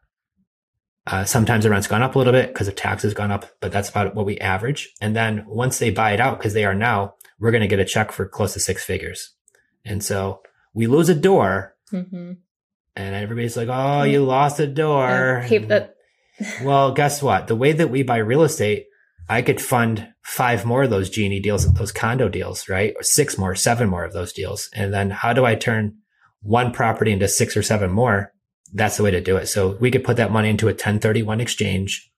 Uh, 1.07 1.23
sometimes 1.23 1.63
the 1.63 1.69
rent's 1.69 1.87
gone 1.87 2.03
up 2.03 2.15
a 2.15 2.17
little 2.17 2.33
bit 2.33 2.49
because 2.49 2.67
the 2.67 2.73
tax 2.73 3.03
has 3.03 3.13
gone 3.13 3.31
up, 3.31 3.45
but 3.61 3.71
that's 3.71 3.89
about 3.89 4.15
what 4.15 4.25
we 4.25 4.37
average. 4.39 4.93
And 4.99 5.15
then 5.15 5.45
once 5.47 5.79
they 5.79 5.91
buy 5.91 6.11
it 6.11 6.19
out, 6.19 6.39
because 6.39 6.53
they 6.53 6.65
are 6.65 6.75
now, 6.75 7.13
we're 7.39 7.51
going 7.51 7.61
to 7.61 7.67
get 7.67 7.79
a 7.79 7.85
check 7.85 8.11
for 8.11 8.27
close 8.27 8.53
to 8.53 8.59
six 8.59 8.83
figures. 8.83 9.33
And 9.85 10.03
so 10.03 10.41
we 10.73 10.87
lose 10.87 11.09
a 11.09 11.15
door 11.15 11.75
mm-hmm. 11.91 12.33
and 12.95 13.15
everybody's 13.15 13.57
like, 13.57 13.69
Oh, 13.69 14.03
you 14.03 14.23
lost 14.23 14.59
a 14.59 14.67
door. 14.67 15.45
keep 15.47 15.67
that. 15.67 15.95
well, 16.63 16.91
guess 16.93 17.21
what? 17.21 17.47
The 17.47 17.55
way 17.55 17.71
that 17.71 17.89
we 17.89 18.03
buy 18.03 18.17
real 18.17 18.43
estate, 18.43 18.85
I 19.29 19.41
could 19.41 19.61
fund 19.61 20.07
five 20.23 20.65
more 20.65 20.83
of 20.83 20.89
those 20.89 21.09
genie 21.09 21.39
deals, 21.39 21.71
those 21.73 21.91
condo 21.91 22.29
deals, 22.29 22.67
right? 22.67 22.93
Or 22.97 23.03
six 23.03 23.37
more, 23.37 23.55
seven 23.55 23.89
more 23.89 24.03
of 24.03 24.13
those 24.13 24.33
deals. 24.33 24.69
And 24.73 24.93
then 24.93 25.09
how 25.09 25.33
do 25.33 25.45
I 25.45 25.55
turn 25.55 25.97
one 26.41 26.71
property 26.71 27.11
into 27.11 27.27
six 27.27 27.55
or 27.55 27.63
seven 27.63 27.91
more? 27.91 28.33
That's 28.73 28.97
the 28.97 29.03
way 29.03 29.11
to 29.11 29.21
do 29.21 29.37
it. 29.37 29.47
So 29.47 29.77
we 29.79 29.91
could 29.91 30.03
put 30.03 30.17
that 30.17 30.31
money 30.31 30.49
into 30.49 30.67
a 30.67 30.71
1031 30.71 31.41
exchange 31.41 32.11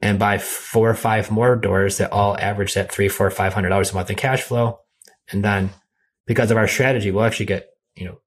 and 0.00 0.18
buy 0.18 0.38
four 0.38 0.90
or 0.90 0.94
five 0.94 1.30
more 1.30 1.56
doors 1.56 1.98
that 1.98 2.12
all 2.12 2.36
average 2.38 2.74
that 2.74 2.90
three, 2.90 3.08
four, 3.08 3.30
five 3.30 3.54
hundred 3.54 3.68
dollars 3.68 3.92
a 3.92 3.94
month 3.94 4.10
in 4.10 4.16
cash 4.16 4.42
flow. 4.42 4.80
And 5.30 5.44
then 5.44 5.70
because 6.26 6.50
of 6.50 6.56
our 6.56 6.68
strategy, 6.68 7.10
we'll 7.10 7.24
actually 7.24 7.46
get, 7.46 7.68
you 7.94 8.06
know, 8.06 8.18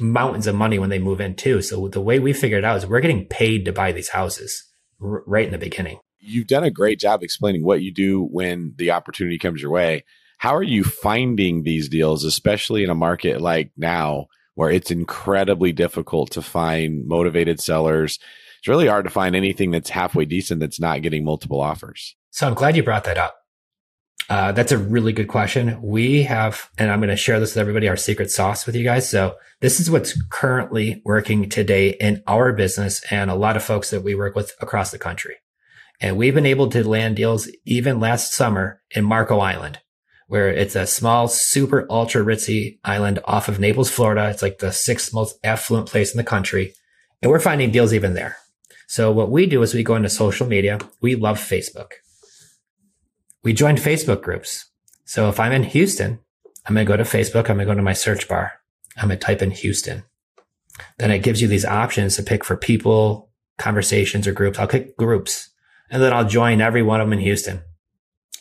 mountains 0.00 0.46
of 0.46 0.54
money 0.54 0.78
when 0.78 0.90
they 0.90 0.98
move 0.98 1.20
in 1.20 1.34
too. 1.34 1.60
So 1.62 1.88
the 1.88 2.00
way 2.00 2.18
we 2.18 2.32
figured 2.32 2.60
it 2.60 2.64
out 2.64 2.76
is 2.76 2.86
we're 2.86 3.00
getting 3.00 3.26
paid 3.26 3.64
to 3.66 3.72
buy 3.72 3.92
these 3.92 4.08
houses 4.10 4.64
r- 5.02 5.22
right 5.26 5.44
in 5.44 5.52
the 5.52 5.58
beginning. 5.58 5.98
You've 6.20 6.46
done 6.46 6.64
a 6.64 6.70
great 6.70 6.98
job 6.98 7.22
explaining 7.22 7.64
what 7.64 7.82
you 7.82 7.92
do 7.92 8.24
when 8.24 8.74
the 8.76 8.90
opportunity 8.90 9.38
comes 9.38 9.62
your 9.62 9.70
way. 9.70 10.04
How 10.38 10.54
are 10.54 10.62
you 10.62 10.84
finding 10.84 11.62
these 11.62 11.88
deals, 11.88 12.24
especially 12.24 12.84
in 12.84 12.90
a 12.90 12.94
market 12.94 13.40
like 13.40 13.72
now 13.76 14.26
where 14.54 14.70
it's 14.70 14.90
incredibly 14.90 15.72
difficult 15.72 16.30
to 16.32 16.42
find 16.42 17.06
motivated 17.06 17.60
sellers? 17.60 18.18
It's 18.58 18.68
really 18.68 18.86
hard 18.86 19.04
to 19.04 19.10
find 19.10 19.36
anything 19.36 19.70
that's 19.70 19.90
halfway 19.90 20.24
decent 20.24 20.60
that's 20.60 20.80
not 20.80 21.02
getting 21.02 21.24
multiple 21.24 21.60
offers. 21.60 22.16
So 22.30 22.46
I'm 22.46 22.54
glad 22.54 22.76
you 22.76 22.82
brought 22.82 23.04
that 23.04 23.18
up. 23.18 23.36
Uh, 24.28 24.52
that's 24.52 24.72
a 24.72 24.78
really 24.78 25.12
good 25.12 25.28
question. 25.28 25.80
We 25.80 26.24
have, 26.24 26.68
and 26.76 26.90
I'm 26.90 27.00
going 27.00 27.08
to 27.08 27.16
share 27.16 27.40
this 27.40 27.54
with 27.54 27.60
everybody, 27.60 27.88
our 27.88 27.96
secret 27.96 28.30
sauce 28.30 28.66
with 28.66 28.76
you 28.76 28.84
guys. 28.84 29.08
So 29.08 29.36
this 29.60 29.80
is 29.80 29.90
what's 29.90 30.20
currently 30.28 31.00
working 31.04 31.48
today 31.48 31.90
in 31.98 32.22
our 32.26 32.52
business 32.52 33.02
and 33.10 33.30
a 33.30 33.34
lot 33.34 33.56
of 33.56 33.64
folks 33.64 33.90
that 33.90 34.02
we 34.02 34.14
work 34.14 34.36
with 34.36 34.54
across 34.60 34.90
the 34.90 34.98
country. 34.98 35.36
And 36.00 36.16
we've 36.16 36.34
been 36.34 36.46
able 36.46 36.68
to 36.70 36.86
land 36.86 37.16
deals 37.16 37.48
even 37.64 38.00
last 38.00 38.32
summer 38.32 38.82
in 38.90 39.04
Marco 39.04 39.38
Island, 39.38 39.80
where 40.26 40.48
it's 40.48 40.76
a 40.76 40.86
small, 40.86 41.26
super 41.28 41.86
ultra 41.88 42.22
ritzy 42.22 42.78
island 42.84 43.20
off 43.24 43.48
of 43.48 43.58
Naples, 43.58 43.90
Florida. 43.90 44.28
It's 44.28 44.42
like 44.42 44.58
the 44.58 44.72
sixth 44.72 45.14
most 45.14 45.38
affluent 45.42 45.88
place 45.88 46.12
in 46.12 46.18
the 46.18 46.22
country. 46.22 46.74
And 47.22 47.32
we're 47.32 47.40
finding 47.40 47.70
deals 47.70 47.94
even 47.94 48.12
there. 48.12 48.36
So 48.86 49.10
what 49.10 49.30
we 49.30 49.46
do 49.46 49.62
is 49.62 49.72
we 49.72 49.82
go 49.82 49.96
into 49.96 50.10
social 50.10 50.46
media. 50.46 50.78
We 51.00 51.14
love 51.14 51.38
Facebook 51.38 51.92
we 53.42 53.52
joined 53.52 53.78
Facebook 53.78 54.22
groups. 54.22 54.70
So 55.04 55.28
if 55.28 55.40
I'm 55.40 55.52
in 55.52 55.62
Houston, 55.64 56.18
I'm 56.66 56.74
going 56.74 56.86
to 56.86 56.92
go 56.92 56.96
to 56.96 57.04
Facebook. 57.04 57.48
I'm 57.48 57.56
going 57.56 57.60
to 57.60 57.64
go 57.66 57.74
to 57.74 57.82
my 57.82 57.92
search 57.92 58.28
bar. 58.28 58.52
I'm 58.96 59.08
going 59.08 59.18
to 59.18 59.24
type 59.24 59.42
in 59.42 59.52
Houston. 59.52 60.04
Then 60.98 61.10
it 61.10 61.22
gives 61.22 61.40
you 61.40 61.48
these 61.48 61.64
options 61.64 62.16
to 62.16 62.22
pick 62.22 62.44
for 62.44 62.56
people, 62.56 63.30
conversations 63.58 64.26
or 64.26 64.32
groups. 64.32 64.58
I'll 64.58 64.68
click 64.68 64.96
groups 64.96 65.50
and 65.90 66.02
then 66.02 66.12
I'll 66.12 66.26
join 66.26 66.60
every 66.60 66.82
one 66.82 67.00
of 67.00 67.06
them 67.06 67.12
in 67.12 67.24
Houston. 67.24 67.62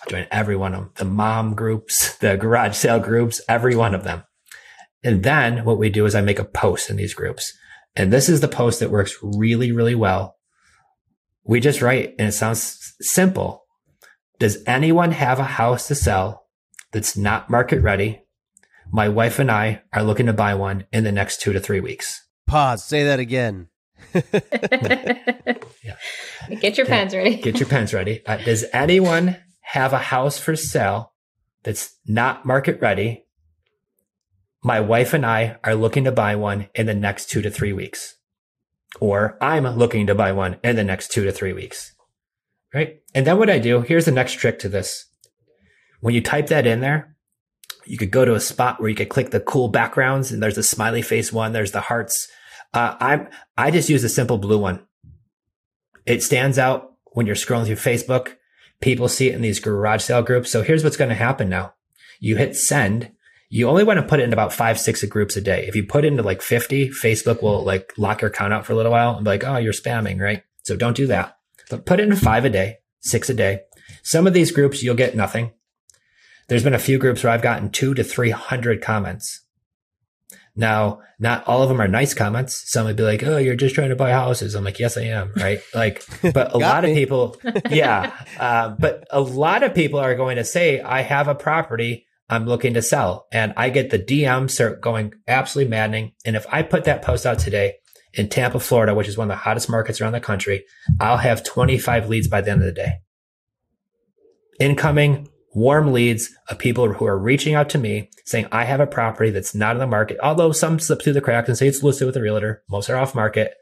I'll 0.01 0.09
join 0.09 0.27
every 0.31 0.55
one 0.55 0.73
of 0.73 0.79
them, 0.81 0.91
the 0.95 1.05
mom 1.05 1.55
groups, 1.55 2.15
the 2.19 2.37
garage 2.37 2.75
sale 2.75 2.99
groups, 2.99 3.41
every 3.49 3.75
one 3.75 3.95
of 3.95 4.03
them. 4.03 4.23
And 5.03 5.23
then 5.23 5.63
what 5.63 5.77
we 5.77 5.89
do 5.89 6.05
is 6.05 6.15
I 6.15 6.21
make 6.21 6.39
a 6.39 6.45
post 6.45 6.89
in 6.89 6.97
these 6.97 7.13
groups. 7.13 7.53
And 7.95 8.13
this 8.13 8.29
is 8.29 8.41
the 8.41 8.47
post 8.47 8.79
that 8.79 8.91
works 8.91 9.15
really, 9.21 9.71
really 9.71 9.95
well. 9.95 10.35
We 11.43 11.59
just 11.59 11.81
write 11.81 12.13
and 12.19 12.27
it 12.27 12.33
sounds 12.33 12.95
simple, 13.01 13.65
does 14.39 14.63
anyone 14.67 15.11
have 15.11 15.39
a 15.39 15.43
house 15.43 15.87
to 15.87 15.95
sell 15.95 16.45
that's 16.91 17.17
not 17.17 17.49
market 17.49 17.81
ready? 17.81 18.21
My 18.91 19.09
wife 19.09 19.39
and 19.39 19.51
I 19.51 19.81
are 19.91 20.03
looking 20.03 20.27
to 20.27 20.33
buy 20.33 20.53
one 20.55 20.85
in 20.93 21.03
the 21.03 21.11
next 21.11 21.41
two 21.41 21.53
to 21.53 21.59
three 21.59 21.79
weeks. 21.79 22.25
Pause. 22.45 22.83
Say 22.83 23.03
that 23.03 23.19
again. 23.19 23.67
yeah. 24.13 25.95
Get 26.61 26.77
your 26.77 26.85
pens 26.85 27.13
ready. 27.13 27.35
Get 27.37 27.59
your 27.59 27.67
pens 27.67 27.93
ready. 27.93 28.25
Uh, 28.25 28.37
does 28.37 28.63
anyone 28.71 29.37
have 29.61 29.91
a 29.91 29.97
house 29.97 30.37
for 30.37 30.55
sale 30.55 31.13
that's 31.63 31.95
not 32.05 32.45
market 32.45 32.79
ready? 32.79 33.25
My 34.63 34.79
wife 34.79 35.13
and 35.13 35.25
I 35.25 35.57
are 35.63 35.75
looking 35.75 36.05
to 36.05 36.11
buy 36.11 36.35
one 36.35 36.69
in 36.73 36.85
the 36.85 36.93
next 36.93 37.29
two 37.29 37.41
to 37.41 37.49
three 37.49 37.73
weeks. 37.73 38.15
Or 39.01 39.37
I'm 39.41 39.65
looking 39.65 40.07
to 40.07 40.15
buy 40.15 40.31
one 40.31 40.57
in 40.63 40.75
the 40.75 40.83
next 40.83 41.11
two 41.11 41.25
to 41.25 41.31
three 41.31 41.53
weeks 41.53 41.93
right? 42.73 43.01
And 43.13 43.25
then 43.25 43.37
what 43.37 43.49
I 43.49 43.59
do, 43.59 43.81
here's 43.81 44.05
the 44.05 44.11
next 44.11 44.33
trick 44.33 44.59
to 44.59 44.69
this. 44.69 45.05
When 46.01 46.13
you 46.13 46.21
type 46.21 46.47
that 46.47 46.67
in 46.67 46.79
there, 46.79 47.15
you 47.85 47.97
could 47.97 48.11
go 48.11 48.25
to 48.25 48.35
a 48.35 48.39
spot 48.39 48.79
where 48.79 48.89
you 48.89 48.95
could 48.95 49.09
click 49.09 49.31
the 49.31 49.39
cool 49.39 49.69
backgrounds 49.69 50.31
and 50.31 50.43
there's 50.43 50.57
a 50.57 50.63
smiley 50.63 51.01
face 51.01 51.31
one. 51.31 51.53
There's 51.53 51.71
the 51.71 51.81
hearts. 51.81 52.27
Uh, 52.73 52.95
I, 52.99 53.27
I 53.57 53.71
just 53.71 53.89
use 53.89 54.03
a 54.03 54.09
simple 54.09 54.37
blue 54.37 54.59
one. 54.59 54.85
It 56.05 56.21
stands 56.21 56.59
out 56.59 56.93
when 57.13 57.25
you're 57.25 57.35
scrolling 57.35 57.65
through 57.65 57.75
Facebook. 57.75 58.35
People 58.81 59.07
see 59.07 59.29
it 59.29 59.35
in 59.35 59.41
these 59.41 59.59
garage 59.59 60.03
sale 60.03 60.21
groups. 60.21 60.51
So 60.51 60.61
here's 60.61 60.83
what's 60.83 60.97
going 60.97 61.09
to 61.09 61.15
happen 61.15 61.49
now. 61.49 61.73
You 62.19 62.35
hit 62.35 62.55
send. 62.55 63.11
You 63.49 63.69
only 63.69 63.83
want 63.83 63.97
to 63.97 64.05
put 64.05 64.19
it 64.19 64.23
in 64.23 64.33
about 64.33 64.53
five, 64.53 64.79
six 64.79 65.03
groups 65.05 65.37
a 65.37 65.41
day. 65.41 65.65
If 65.67 65.75
you 65.75 65.85
put 65.85 66.05
into 66.05 66.21
like 66.21 66.41
50, 66.41 66.89
Facebook 66.89 67.41
will 67.41 67.63
like 67.63 67.93
lock 67.97 68.21
your 68.21 68.29
account 68.29 68.53
out 68.53 68.65
for 68.65 68.73
a 68.73 68.75
little 68.75 68.91
while 68.91 69.15
and 69.15 69.23
be 69.23 69.31
like, 69.31 69.45
oh, 69.45 69.57
you're 69.57 69.73
spamming, 69.73 70.19
right? 70.19 70.43
So 70.63 70.75
don't 70.75 70.97
do 70.97 71.07
that. 71.07 71.36
But 71.69 71.85
put 71.85 71.99
in 71.99 72.15
five 72.15 72.45
a 72.45 72.49
day, 72.49 72.77
six 73.01 73.29
a 73.29 73.33
day. 73.33 73.61
Some 74.03 74.27
of 74.27 74.33
these 74.33 74.51
groups 74.51 74.83
you'll 74.83 74.95
get 74.95 75.15
nothing. 75.15 75.51
There's 76.47 76.63
been 76.63 76.73
a 76.73 76.79
few 76.79 76.97
groups 76.97 77.23
where 77.23 77.33
I've 77.33 77.41
gotten 77.41 77.69
two 77.69 77.93
to 77.93 78.03
300 78.03 78.81
comments. 78.81 79.43
Now, 80.55 81.01
not 81.19 81.47
all 81.47 81.61
of 81.61 81.69
them 81.69 81.79
are 81.79 81.87
nice 81.87 82.13
comments. 82.15 82.63
Some 82.71 82.85
would 82.85 82.95
be 82.95 83.03
like, 83.03 83.21
"Oh, 83.23 83.37
you're 83.37 83.55
just 83.55 83.75
trying 83.75 83.89
to 83.89 83.95
buy 83.95 84.11
houses." 84.11 84.55
I'm 84.55 84.63
like, 84.63 84.79
"Yes, 84.79 84.97
I 84.97 85.03
am." 85.03 85.31
Right? 85.35 85.59
Like, 85.73 86.03
but 86.33 86.53
a 86.53 86.57
lot 86.57 86.83
me. 86.83 86.91
of 86.91 86.95
people, 86.95 87.37
yeah. 87.69 88.11
Uh, 88.39 88.69
but 88.69 89.07
a 89.11 89.21
lot 89.21 89.61
of 89.61 89.75
people 89.75 89.99
are 89.99 90.15
going 90.15 90.37
to 90.37 90.43
say, 90.43 90.81
"I 90.81 91.01
have 91.01 91.27
a 91.27 91.35
property 91.35 92.07
I'm 92.27 92.47
looking 92.47 92.73
to 92.73 92.81
sell," 92.81 93.27
and 93.31 93.53
I 93.55 93.69
get 93.69 93.91
the 93.91 93.99
DMs 93.99 94.51
start 94.51 94.81
going 94.81 95.13
absolutely 95.27 95.69
maddening. 95.69 96.13
And 96.25 96.35
if 96.35 96.47
I 96.51 96.63
put 96.63 96.85
that 96.85 97.03
post 97.03 97.27
out 97.27 97.37
today 97.37 97.75
in 98.17 98.27
Tampa, 98.27 98.59
Florida, 98.59 98.95
which 98.95 99.07
is 99.07 99.17
one 99.17 99.29
of 99.29 99.35
the 99.37 99.43
hottest 99.43 99.69
markets 99.69 100.01
around 100.01 100.13
the 100.13 100.19
country, 100.19 100.65
I'll 100.99 101.17
have 101.17 101.43
25 101.43 102.09
leads 102.09 102.27
by 102.27 102.41
the 102.41 102.51
end 102.51 102.61
of 102.61 102.65
the 102.65 102.71
day. 102.71 102.93
Incoming 104.59 105.29
warm 105.53 105.93
leads 105.93 106.29
of 106.49 106.57
people 106.57 106.91
who 106.93 107.05
are 107.05 107.17
reaching 107.17 107.53
out 107.53 107.69
to 107.69 107.77
me 107.77 108.09
saying, 108.25 108.47
I 108.51 108.65
have 108.65 108.79
a 108.79 108.87
property 108.87 109.29
that's 109.29 109.55
not 109.55 109.75
in 109.75 109.79
the 109.79 109.87
market. 109.87 110.17
Although 110.21 110.51
some 110.51 110.79
slip 110.79 111.01
through 111.01 111.13
the 111.13 111.21
cracks 111.21 111.47
and 111.47 111.57
say 111.57 111.67
it's 111.67 111.83
listed 111.83 112.07
with 112.07 112.17
a 112.17 112.21
realtor. 112.21 112.63
Most 112.69 112.89
are 112.89 112.97
off 112.97 113.15
market 113.15 113.53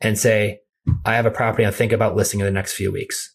and 0.00 0.18
say, 0.18 0.60
I 1.04 1.14
have 1.14 1.26
a 1.26 1.30
property 1.30 1.64
I'm 1.64 1.72
thinking 1.72 1.94
about 1.94 2.16
listing 2.16 2.40
in 2.40 2.46
the 2.46 2.52
next 2.52 2.74
few 2.74 2.92
weeks. 2.92 3.34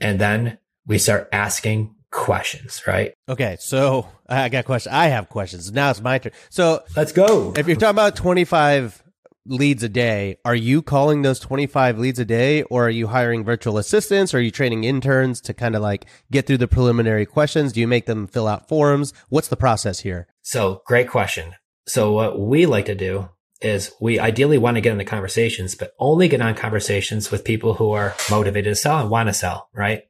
And 0.00 0.18
then 0.18 0.58
we 0.86 0.98
start 0.98 1.28
asking 1.32 1.94
questions, 2.10 2.82
right? 2.86 3.14
Okay, 3.28 3.56
so 3.60 4.08
I 4.28 4.48
got 4.48 4.64
questions. 4.64 4.94
I 4.94 5.06
have 5.08 5.28
questions. 5.28 5.72
Now 5.72 5.90
it's 5.90 6.00
my 6.00 6.18
turn. 6.18 6.32
So 6.50 6.82
Let's 6.96 7.12
go. 7.12 7.52
if 7.56 7.66
you're 7.66 7.76
talking 7.76 7.90
about 7.90 8.16
25 8.16 9.03
leads 9.46 9.82
a 9.82 9.88
day, 9.88 10.36
are 10.44 10.54
you 10.54 10.82
calling 10.82 11.22
those 11.22 11.38
25 11.38 11.98
leads 11.98 12.18
a 12.18 12.24
day 12.24 12.62
or 12.64 12.86
are 12.86 12.90
you 12.90 13.08
hiring 13.08 13.44
virtual 13.44 13.78
assistants? 13.78 14.32
Or 14.32 14.38
are 14.38 14.40
you 14.40 14.50
training 14.50 14.84
interns 14.84 15.40
to 15.42 15.54
kind 15.54 15.76
of 15.76 15.82
like 15.82 16.06
get 16.30 16.46
through 16.46 16.58
the 16.58 16.68
preliminary 16.68 17.26
questions? 17.26 17.72
Do 17.72 17.80
you 17.80 17.88
make 17.88 18.06
them 18.06 18.26
fill 18.26 18.48
out 18.48 18.68
forms? 18.68 19.12
What's 19.28 19.48
the 19.48 19.56
process 19.56 20.00
here? 20.00 20.28
So 20.42 20.82
great 20.86 21.08
question. 21.08 21.54
So 21.86 22.12
what 22.12 22.40
we 22.40 22.66
like 22.66 22.86
to 22.86 22.94
do 22.94 23.28
is 23.60 23.92
we 24.00 24.18
ideally 24.18 24.58
want 24.58 24.76
to 24.76 24.80
get 24.80 24.92
into 24.92 25.04
conversations, 25.04 25.74
but 25.74 25.92
only 25.98 26.28
get 26.28 26.40
on 26.40 26.54
conversations 26.54 27.30
with 27.30 27.44
people 27.44 27.74
who 27.74 27.92
are 27.92 28.14
motivated 28.30 28.72
to 28.72 28.76
sell 28.76 29.00
and 29.00 29.10
want 29.10 29.28
to 29.28 29.34
sell, 29.34 29.68
right? 29.74 30.02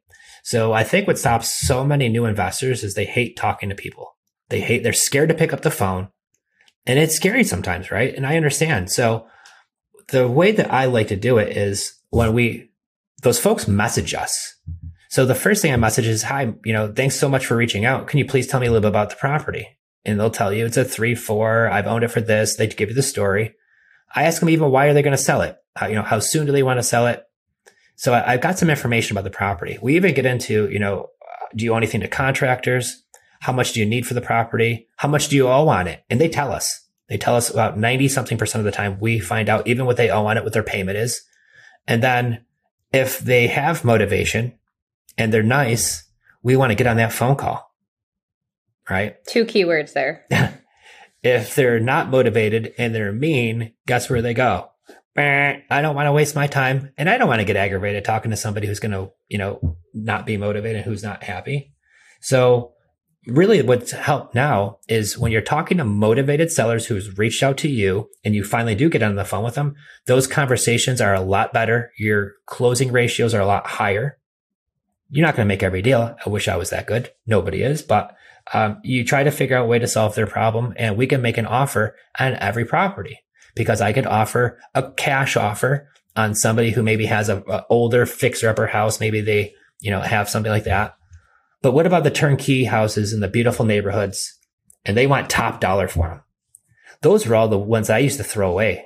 So 0.43 0.73
I 0.73 0.83
think 0.83 1.07
what 1.07 1.17
stops 1.17 1.49
so 1.49 1.83
many 1.83 2.07
new 2.09 2.25
investors 2.25 2.83
is 2.83 2.93
they 2.93 3.05
hate 3.05 3.35
talking 3.35 3.69
to 3.69 3.75
people. 3.75 4.15
They 4.49 4.61
hate, 4.61 4.83
they're 4.83 4.93
scared 4.93 5.29
to 5.29 5.35
pick 5.35 5.53
up 5.53 5.61
the 5.61 5.71
phone 5.71 6.09
and 6.85 6.99
it's 6.99 7.15
scary 7.15 7.43
sometimes, 7.43 7.91
right? 7.91 8.13
And 8.13 8.25
I 8.25 8.37
understand. 8.37 8.91
So 8.91 9.27
the 10.09 10.27
way 10.27 10.51
that 10.51 10.71
I 10.71 10.85
like 10.85 11.07
to 11.07 11.15
do 11.15 11.37
it 11.37 11.55
is 11.55 11.99
when 12.09 12.33
we, 12.33 12.69
those 13.23 13.39
folks 13.39 13.67
message 13.67 14.13
us. 14.13 14.55
So 15.09 15.25
the 15.25 15.35
first 15.35 15.61
thing 15.61 15.73
I 15.73 15.77
message 15.77 16.07
is, 16.07 16.23
hi, 16.23 16.53
you 16.63 16.73
know, 16.73 16.91
thanks 16.91 17.15
so 17.15 17.29
much 17.29 17.45
for 17.45 17.55
reaching 17.55 17.85
out. 17.85 18.07
Can 18.07 18.19
you 18.19 18.25
please 18.25 18.47
tell 18.47 18.59
me 18.59 18.67
a 18.67 18.69
little 18.69 18.81
bit 18.81 18.89
about 18.89 19.09
the 19.09 19.15
property? 19.15 19.67
And 20.03 20.19
they'll 20.19 20.29
tell 20.29 20.53
you 20.53 20.65
it's 20.65 20.77
a 20.77 20.85
three, 20.85 21.15
four. 21.15 21.69
I've 21.69 21.87
owned 21.87 22.03
it 22.03 22.09
for 22.09 22.21
this. 22.21 22.55
They 22.55 22.67
give 22.67 22.89
you 22.89 22.95
the 22.95 23.01
story. 23.01 23.55
I 24.13 24.23
ask 24.23 24.39
them 24.39 24.49
even 24.49 24.69
why 24.69 24.87
are 24.87 24.93
they 24.93 25.01
going 25.01 25.17
to 25.17 25.23
sell 25.23 25.41
it? 25.41 25.57
How, 25.75 25.87
you 25.87 25.95
know, 25.95 26.03
how 26.03 26.19
soon 26.19 26.45
do 26.45 26.51
they 26.51 26.63
want 26.63 26.77
to 26.77 26.83
sell 26.83 27.07
it? 27.07 27.23
So 27.95 28.13
I, 28.13 28.33
I've 28.33 28.41
got 28.41 28.59
some 28.59 28.69
information 28.69 29.15
about 29.15 29.23
the 29.23 29.35
property. 29.35 29.79
We 29.81 29.95
even 29.95 30.13
get 30.13 30.25
into, 30.25 30.69
you 30.69 30.79
know, 30.79 31.09
uh, 31.21 31.45
do 31.55 31.65
you 31.65 31.73
owe 31.73 31.77
anything 31.77 32.01
to 32.01 32.07
contractors? 32.07 33.03
How 33.45 33.53
much 33.53 33.73
do 33.73 33.79
you 33.79 33.85
need 33.85 34.07
for 34.07 34.15
the 34.15 34.21
property? 34.21 34.87
How 34.95 35.07
much 35.07 35.27
do 35.27 35.35
you 35.35 35.47
owe 35.47 35.67
on 35.67 35.87
it? 35.87 36.03
And 36.09 36.19
they 36.19 36.29
tell 36.29 36.51
us. 36.51 36.81
They 37.09 37.17
tell 37.19 37.35
us 37.35 37.47
about 37.47 37.77
90 37.77 38.07
something 38.07 38.39
percent 38.39 38.61
of 38.61 38.65
the 38.65 38.75
time 38.75 38.99
we 38.99 39.19
find 39.19 39.49
out 39.49 39.67
even 39.67 39.85
what 39.85 39.97
they 39.97 40.09
owe 40.09 40.25
on 40.25 40.35
it, 40.35 40.43
what 40.43 40.51
their 40.51 40.63
payment 40.63 40.97
is. 40.97 41.21
And 41.85 42.01
then 42.01 42.43
if 42.91 43.19
they 43.19 43.45
have 43.45 43.85
motivation 43.85 44.57
and 45.15 45.31
they're 45.31 45.43
nice, 45.43 46.09
we 46.41 46.57
want 46.57 46.71
to 46.71 46.75
get 46.75 46.87
on 46.87 46.97
that 46.97 47.13
phone 47.13 47.35
call. 47.35 47.71
Right? 48.89 49.23
Two 49.27 49.45
keywords 49.45 49.93
there. 49.93 50.25
if 51.21 51.53
they're 51.53 51.79
not 51.79 52.09
motivated 52.09 52.73
and 52.79 52.95
they're 52.95 53.13
mean, 53.13 53.73
guess 53.85 54.09
where 54.09 54.23
they 54.23 54.33
go? 54.33 54.71
"Eh, 55.15 55.59
I 55.69 55.81
don't 55.83 55.95
want 55.95 56.07
to 56.07 56.13
waste 56.13 56.35
my 56.35 56.47
time 56.47 56.93
and 56.97 57.07
I 57.07 57.19
don't 57.19 57.29
want 57.29 57.41
to 57.41 57.45
get 57.45 57.57
aggravated 57.57 58.05
talking 58.05 58.31
to 58.31 58.37
somebody 58.37 58.65
who's 58.65 58.79
going 58.79 58.93
to, 58.93 59.11
you 59.27 59.37
know, 59.37 59.77
not 59.93 60.25
be 60.25 60.35
motivated, 60.35 60.83
who's 60.83 61.03
not 61.03 61.21
happy. 61.21 61.75
So 62.21 62.71
really 63.27 63.61
what's 63.61 63.91
helped 63.91 64.35
now 64.35 64.79
is 64.87 65.17
when 65.17 65.31
you're 65.31 65.41
talking 65.41 65.77
to 65.77 65.85
motivated 65.85 66.51
sellers 66.51 66.85
who's 66.85 67.17
reached 67.17 67.43
out 67.43 67.57
to 67.57 67.67
you 67.67 68.09
and 68.23 68.35
you 68.35 68.43
finally 68.43 68.75
do 68.75 68.89
get 68.89 69.03
on 69.03 69.15
the 69.15 69.25
phone 69.25 69.43
with 69.43 69.55
them, 69.55 69.75
those 70.05 70.27
conversations 70.27 71.01
are 71.01 71.13
a 71.13 71.21
lot 71.21 71.53
better. 71.53 71.91
Your 71.97 72.33
closing 72.45 72.91
ratios 72.91 73.33
are 73.33 73.41
a 73.41 73.45
lot 73.45 73.67
higher. 73.67 74.17
You're 75.09 75.25
not 75.25 75.35
going 75.35 75.45
to 75.45 75.53
make 75.53 75.63
every 75.63 75.81
deal. 75.81 76.15
I 76.25 76.29
wish 76.29 76.47
I 76.47 76.57
was 76.57 76.69
that 76.69 76.87
good. 76.87 77.11
Nobody 77.25 77.61
is, 77.61 77.81
but 77.81 78.15
um, 78.53 78.79
you 78.83 79.03
try 79.03 79.23
to 79.23 79.31
figure 79.31 79.57
out 79.57 79.65
a 79.65 79.67
way 79.67 79.79
to 79.79 79.87
solve 79.87 80.15
their 80.15 80.27
problem 80.27 80.73
and 80.77 80.97
we 80.97 81.07
can 81.07 81.21
make 81.21 81.37
an 81.37 81.47
offer 81.47 81.95
on 82.19 82.35
every 82.35 82.65
property 82.65 83.19
because 83.55 83.81
I 83.81 83.93
could 83.93 84.05
offer 84.05 84.59
a 84.75 84.91
cash 84.91 85.35
offer 85.35 85.89
on 86.15 86.35
somebody 86.35 86.71
who 86.71 86.83
maybe 86.83 87.05
has 87.07 87.29
a, 87.29 87.37
a 87.47 87.65
older 87.69 88.05
fixer 88.05 88.49
upper 88.49 88.67
house. 88.67 88.99
Maybe 88.99 89.21
they, 89.21 89.53
you 89.79 89.91
know, 89.91 90.01
have 90.01 90.29
something 90.29 90.51
like 90.51 90.65
that. 90.65 90.95
But 91.61 91.71
what 91.71 91.87
about 91.87 92.03
the 92.03 92.11
turnkey 92.11 92.65
houses 92.65 93.13
in 93.13 93.19
the 93.19 93.27
beautiful 93.27 93.65
neighborhoods? 93.65 94.37
And 94.85 94.95
they 94.95 95.07
want 95.07 95.29
top 95.29 95.59
dollar 95.59 95.87
for 95.87 96.07
them. 96.07 96.21
Those 97.01 97.25
were 97.25 97.35
all 97.35 97.47
the 97.47 97.57
ones 97.57 97.89
I 97.89 97.99
used 97.99 98.17
to 98.17 98.23
throw 98.23 98.51
away. 98.51 98.85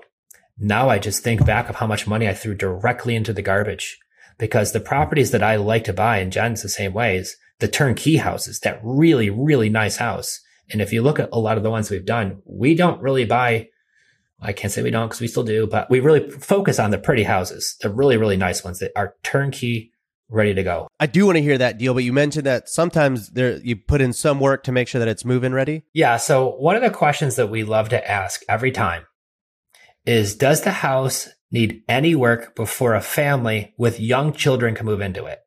Now 0.58 0.90
I 0.90 1.00
just 1.00 1.24
think 1.24 1.46
back 1.46 1.70
of 1.70 1.78
how 1.78 1.88
much 1.88 2.08
money 2.08 2.28
I 2.28 2.34
threw 2.34 2.54
directly 2.54 3.16
into 3.16 3.34
the 3.34 3.42
garbage 3.42 3.98
because 4.38 4.72
the 4.72 4.80
properties 4.80 5.32
that 5.32 5.44
I 5.44 5.58
like 5.58 5.84
to 5.86 5.94
buy, 5.94 6.18
and 6.18 6.32
Jenn's 6.32 6.62
the 6.62 6.70
same 6.70 6.94
way, 6.94 7.18
is 7.18 7.36
the 7.60 7.68
turnkey 7.68 8.18
houses, 8.18 8.60
that 8.62 8.80
really, 8.84 9.30
really 9.30 9.70
nice 9.70 9.98
house. 9.98 10.42
And 10.72 10.82
if 10.82 10.94
you 10.94 11.02
look 11.02 11.20
at 11.20 11.30
a 11.32 11.40
lot 11.40 11.58
of 11.58 11.64
the 11.64 11.70
ones 11.70 11.90
we've 11.90 12.06
done, 12.06 12.42
we 12.46 12.74
don't 12.74 13.02
really 13.02 13.26
buy, 13.26 13.68
I 14.42 14.54
can't 14.54 14.72
say 14.72 14.82
we 14.82 14.92
don't 14.92 15.08
because 15.08 15.22
we 15.22 15.28
still 15.28 15.44
do, 15.44 15.68
but 15.68 15.90
we 15.90 16.00
really 16.00 16.30
focus 16.30 16.80
on 16.80 16.92
the 16.92 16.98
pretty 16.98 17.24
houses, 17.24 17.76
the 17.82 17.90
really, 17.90 18.18
really 18.18 18.38
nice 18.38 18.64
ones 18.64 18.80
that 18.80 18.92
are 18.96 19.16
turnkey 19.24 19.92
ready 20.30 20.54
to 20.54 20.64
go. 20.64 20.88
I 21.00 21.08
do 21.08 21.26
want 21.26 21.38
to 21.38 21.42
hear 21.42 21.58
that 21.58 21.78
deal, 21.78 21.94
but 21.94 22.04
you 22.04 22.14
mentioned 22.14 22.46
that 22.46 22.70
sometimes 22.70 23.30
there 23.30 23.58
you 23.58 23.76
put 23.76 24.02
in 24.02 24.14
some 24.14 24.40
work 24.40 24.64
to 24.64 24.72
make 24.72 24.88
sure 24.88 25.00
that 25.00 25.08
it's 25.08 25.26
move-in 25.26 25.54
ready. 25.54 25.84
Yeah. 25.94 26.18
So 26.18 26.52
one 26.52 26.76
of 26.76 26.82
the 26.82 26.92
questions 26.92 27.36
that 27.36 27.48
we 27.48 27.64
love 27.64 27.90
to 27.90 28.10
ask 28.10 28.42
every 28.48 28.72
time 28.72 29.06
is 30.06 30.36
Does 30.36 30.62
the 30.62 30.72
house 30.72 31.30
need 31.52 31.84
any 31.88 32.16
work 32.16 32.56
before 32.56 32.96
a 32.96 33.02
family 33.02 33.74
with 33.78 34.00
young 34.00 34.34
children 34.34 34.76
can 34.76 34.86
move 34.86 35.02
into 35.02 35.26
it? 35.26 35.40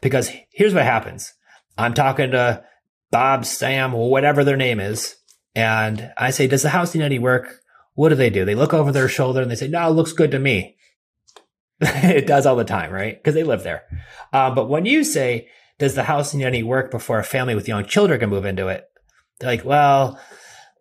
Because 0.00 0.30
here's 0.50 0.74
what 0.74 0.84
happens. 0.84 1.32
I'm 1.78 1.94
talking 1.94 2.32
to 2.32 2.64
Bob, 3.10 3.44
Sam, 3.44 3.92
whatever 3.92 4.42
their 4.42 4.56
name 4.56 4.80
is. 4.80 5.16
And 5.54 6.12
I 6.16 6.30
say, 6.30 6.46
does 6.46 6.62
the 6.62 6.70
house 6.70 6.94
need 6.94 7.04
any 7.04 7.18
work? 7.18 7.60
What 7.94 8.08
do 8.08 8.14
they 8.14 8.30
do? 8.30 8.44
They 8.44 8.54
look 8.54 8.72
over 8.72 8.90
their 8.90 9.08
shoulder 9.08 9.42
and 9.42 9.50
they 9.50 9.54
say, 9.54 9.68
no, 9.68 9.86
it 9.88 9.92
looks 9.92 10.12
good 10.12 10.30
to 10.30 10.38
me. 10.38 10.76
it 12.04 12.26
does 12.26 12.46
all 12.46 12.56
the 12.56 12.64
time, 12.64 12.92
right? 12.92 13.16
Because 13.16 13.34
they 13.34 13.42
live 13.42 13.64
there. 13.64 13.82
Uh, 14.32 14.54
but 14.54 14.68
when 14.68 14.86
you 14.86 15.02
say, 15.02 15.48
does 15.78 15.94
the 15.94 16.04
house 16.04 16.32
need 16.32 16.44
any 16.44 16.62
work 16.62 16.90
before 16.90 17.18
a 17.18 17.24
family 17.24 17.54
with 17.54 17.66
young 17.66 17.84
children 17.84 18.20
can 18.20 18.30
move 18.30 18.44
into 18.44 18.68
it? 18.68 18.84
They're 19.40 19.50
like, 19.50 19.64
well, 19.64 20.20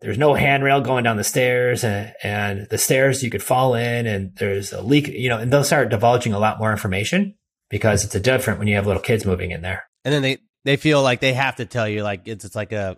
there's 0.01 0.17
no 0.17 0.35
handrail 0.35 0.81
going 0.81 1.03
down 1.03 1.17
the 1.17 1.23
stairs 1.23 1.83
and, 1.83 2.13
and 2.23 2.67
the 2.69 2.77
stairs 2.77 3.23
you 3.23 3.31
could 3.31 3.41
fall 3.41 3.73
in 3.73 4.05
and 4.05 4.35
there's 4.35 4.73
a 4.73 4.81
leak, 4.81 5.07
you 5.07 5.29
know, 5.29 5.39
and 5.39 5.51
they'll 5.51 5.63
start 5.63 5.89
divulging 5.89 6.33
a 6.33 6.39
lot 6.39 6.59
more 6.59 6.71
information 6.71 7.35
because 7.69 8.05
it's 8.05 8.15
a 8.15 8.19
different 8.19 8.59
when 8.59 8.67
you 8.67 8.75
have 8.75 8.85
little 8.85 9.01
kids 9.01 9.25
moving 9.25 9.49
in 9.49 9.61
there. 9.61 9.83
And 10.05 10.13
then 10.13 10.21
they 10.21 10.37
they 10.65 10.77
feel 10.77 11.01
like 11.01 11.19
they 11.19 11.33
have 11.33 11.55
to 11.55 11.65
tell 11.65 11.87
you 11.87 12.03
like 12.03 12.27
it's 12.27 12.45
it's 12.45 12.55
like 12.55 12.71
a 12.71 12.97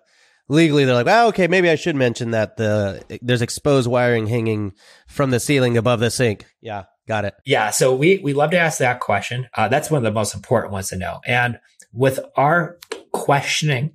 legally 0.50 0.86
they're 0.86 0.94
like, 0.94 1.08
"Oh, 1.08 1.28
okay, 1.30 1.48
maybe 1.48 1.70
I 1.70 1.76
should 1.76 1.96
mention 1.96 2.32
that 2.32 2.58
the 2.58 3.20
there's 3.22 3.42
exposed 3.42 3.90
wiring 3.90 4.28
hanging 4.28 4.74
from 5.08 5.32
the 5.32 5.40
ceiling 5.40 5.78
above 5.78 6.00
the 6.00 6.12
sink." 6.12 6.46
Yeah, 6.62 6.84
got 7.08 7.26
it. 7.26 7.34
Yeah. 7.46 7.72
So 7.72 7.96
we, 7.96 8.20
we 8.20 8.34
love 8.34 8.52
to 8.52 8.58
ask 8.58 8.80
that 8.80 9.00
question. 9.00 9.48
Uh, 9.54 9.68
that's 9.68 9.92
one 9.92 9.98
of 9.98 10.04
the 10.04 10.12
most 10.12 10.36
important 10.36 10.72
ones 10.74 10.90
to 10.90 10.96
know. 10.96 11.20
And 11.26 11.60
with 11.92 12.20
our 12.36 12.78
questioning, 13.12 13.94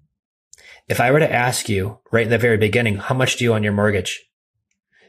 if 0.89 1.01
I 1.01 1.11
were 1.11 1.19
to 1.19 1.33
ask 1.33 1.69
you 1.69 1.99
right 2.13 2.25
in 2.25 2.31
the 2.31 2.39
very 2.39 2.57
beginning, 2.57 2.97
how 2.97 3.15
much 3.15 3.37
do 3.37 3.45
you 3.45 3.55
own 3.55 3.63
your 3.63 3.73
mortgage? 3.73 4.25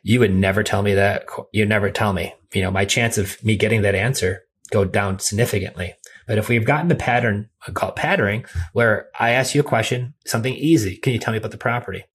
You 0.03 0.19
would 0.19 0.33
never 0.33 0.63
tell 0.63 0.81
me 0.81 0.93
that. 0.93 1.25
You'd 1.53 1.69
never 1.69 1.89
tell 1.89 2.13
me, 2.13 2.33
you 2.53 2.61
know, 2.61 2.71
my 2.71 2.85
chance 2.85 3.17
of 3.17 3.41
me 3.43 3.55
getting 3.55 3.81
that 3.83 3.95
answer 3.95 4.43
go 4.71 4.85
down 4.85 5.19
significantly. 5.19 5.95
But 6.27 6.37
if 6.37 6.47
we've 6.47 6.65
gotten 6.65 6.89
the 6.89 6.95
pattern, 6.95 7.49
I 7.67 7.71
call 7.71 7.89
it 7.89 7.95
patterning, 7.95 8.45
where 8.73 9.07
I 9.19 9.31
ask 9.31 9.55
you 9.55 9.61
a 9.61 9.63
question, 9.63 10.13
something 10.25 10.53
easy. 10.53 10.97
Can 10.97 11.13
you 11.13 11.19
tell 11.19 11.31
me 11.31 11.37
about 11.37 11.51
the 11.51 11.57
property? 11.57 12.05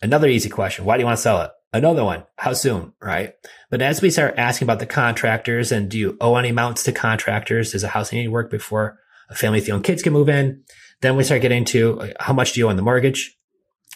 Another 0.00 0.28
easy 0.28 0.48
question. 0.48 0.84
Why 0.84 0.96
do 0.96 1.00
you 1.00 1.06
want 1.06 1.16
to 1.16 1.22
sell 1.22 1.42
it? 1.42 1.50
Another 1.72 2.04
one. 2.04 2.24
How 2.36 2.52
soon? 2.52 2.92
Right. 3.00 3.34
But 3.70 3.80
as 3.80 4.02
we 4.02 4.10
start 4.10 4.34
asking 4.36 4.66
about 4.66 4.78
the 4.78 4.86
contractors 4.86 5.72
and 5.72 5.90
do 5.90 5.98
you 5.98 6.16
owe 6.20 6.36
any 6.36 6.50
amounts 6.50 6.82
to 6.84 6.92
contractors? 6.92 7.72
Does 7.72 7.82
a 7.82 7.88
house 7.88 8.12
need 8.12 8.28
work 8.28 8.50
before 8.50 8.98
a 9.30 9.34
family 9.34 9.60
with 9.60 9.68
young 9.68 9.82
kids 9.82 10.02
can 10.02 10.12
move 10.12 10.28
in? 10.28 10.64
Then 11.00 11.16
we 11.16 11.24
start 11.24 11.40
getting 11.40 11.64
to 11.66 12.00
uh, 12.00 12.08
how 12.20 12.34
much 12.34 12.52
do 12.52 12.60
you 12.60 12.66
owe 12.66 12.70
on 12.70 12.76
the 12.76 12.82
mortgage? 12.82 13.36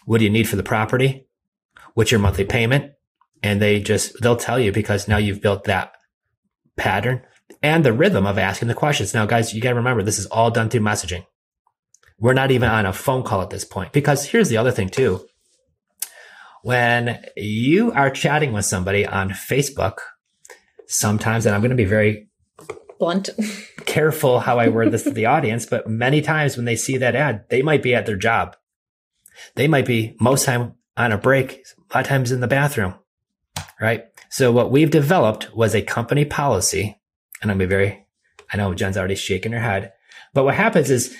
What 0.06 0.18
do 0.18 0.24
you 0.24 0.30
need 0.30 0.48
for 0.48 0.56
the 0.56 0.62
property? 0.62 1.26
What's 1.94 2.10
your 2.10 2.20
monthly 2.20 2.44
payment? 2.44 2.92
And 3.42 3.60
they 3.60 3.80
just, 3.80 4.20
they'll 4.22 4.36
tell 4.36 4.58
you 4.58 4.72
because 4.72 5.06
now 5.06 5.18
you've 5.18 5.42
built 5.42 5.64
that 5.64 5.92
pattern 6.76 7.22
and 7.62 7.84
the 7.84 7.92
rhythm 7.92 8.26
of 8.26 8.38
asking 8.38 8.68
the 8.68 8.74
questions. 8.74 9.12
Now, 9.12 9.26
guys, 9.26 9.52
you 9.52 9.60
got 9.60 9.70
to 9.70 9.76
remember 9.76 10.02
this 10.02 10.18
is 10.18 10.26
all 10.26 10.50
done 10.50 10.70
through 10.70 10.80
messaging. 10.80 11.26
We're 12.18 12.32
not 12.32 12.50
even 12.50 12.70
on 12.70 12.86
a 12.86 12.92
phone 12.92 13.22
call 13.22 13.42
at 13.42 13.50
this 13.50 13.64
point 13.64 13.92
because 13.92 14.24
here's 14.24 14.48
the 14.48 14.56
other 14.56 14.72
thing 14.72 14.88
too. 14.88 15.26
When 16.66 17.24
you 17.36 17.92
are 17.92 18.10
chatting 18.10 18.52
with 18.52 18.64
somebody 18.64 19.06
on 19.06 19.30
Facebook, 19.30 19.98
sometimes, 20.88 21.46
and 21.46 21.54
I'm 21.54 21.60
going 21.60 21.70
to 21.70 21.76
be 21.76 21.84
very 21.84 22.26
Blunt. 22.98 23.30
careful 23.84 24.40
how 24.40 24.58
I 24.58 24.66
word 24.66 24.90
this 24.90 25.04
to 25.04 25.10
the 25.12 25.26
audience, 25.26 25.64
but 25.64 25.88
many 25.88 26.22
times 26.22 26.56
when 26.56 26.64
they 26.64 26.74
see 26.74 26.96
that 26.96 27.14
ad, 27.14 27.44
they 27.50 27.62
might 27.62 27.84
be 27.84 27.94
at 27.94 28.04
their 28.04 28.16
job. 28.16 28.56
They 29.54 29.68
might 29.68 29.86
be 29.86 30.16
most 30.20 30.44
time 30.44 30.74
on 30.96 31.12
a 31.12 31.18
break, 31.18 31.62
a 31.78 31.98
lot 31.98 32.00
of 32.00 32.08
times 32.08 32.32
in 32.32 32.40
the 32.40 32.48
bathroom, 32.48 32.96
right? 33.80 34.06
So 34.28 34.50
what 34.50 34.72
we've 34.72 34.90
developed 34.90 35.54
was 35.54 35.72
a 35.72 35.82
company 35.82 36.24
policy, 36.24 37.00
and 37.42 37.52
I'm 37.52 37.58
be 37.58 37.66
very, 37.66 38.08
I 38.52 38.56
know 38.56 38.74
Jenn's 38.74 38.96
already 38.96 39.14
shaking 39.14 39.52
her 39.52 39.60
head, 39.60 39.92
but 40.36 40.44
what 40.44 40.54
happens 40.54 40.90
is 40.90 41.16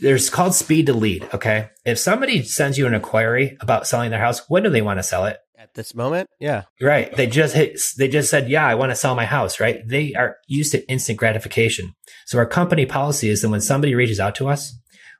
there's 0.00 0.30
called 0.30 0.54
speed 0.54 0.86
to 0.86 0.94
lead. 0.94 1.28
Okay. 1.34 1.68
If 1.84 1.98
somebody 1.98 2.42
sends 2.42 2.78
you 2.78 2.86
an 2.86 2.94
inquiry 2.94 3.58
about 3.60 3.86
selling 3.86 4.10
their 4.10 4.18
house, 4.18 4.48
when 4.48 4.62
do 4.62 4.70
they 4.70 4.80
want 4.80 4.98
to 4.98 5.02
sell 5.02 5.26
it? 5.26 5.36
At 5.58 5.74
this 5.74 5.94
moment, 5.94 6.30
yeah. 6.40 6.62
Right. 6.80 7.14
They 7.14 7.26
just 7.26 7.54
hit, 7.54 7.78
they 7.98 8.08
just 8.08 8.30
said, 8.30 8.48
yeah, 8.48 8.66
I 8.66 8.76
want 8.76 8.92
to 8.92 8.96
sell 8.96 9.14
my 9.14 9.26
house, 9.26 9.60
right? 9.60 9.86
They 9.86 10.14
are 10.14 10.38
used 10.48 10.72
to 10.72 10.90
instant 10.90 11.18
gratification. 11.18 11.92
So 12.24 12.38
our 12.38 12.46
company 12.46 12.86
policy 12.86 13.28
is 13.28 13.42
that 13.42 13.50
when 13.50 13.60
somebody 13.60 13.94
reaches 13.94 14.18
out 14.18 14.34
to 14.36 14.48
us, 14.48 14.74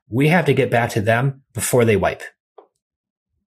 we 0.09 0.29
have 0.29 0.45
to 0.45 0.55
get 0.55 0.71
back 0.71 0.89
to 0.91 1.01
them 1.01 1.43
before 1.53 1.85
they 1.85 1.97
wipe. 1.97 2.23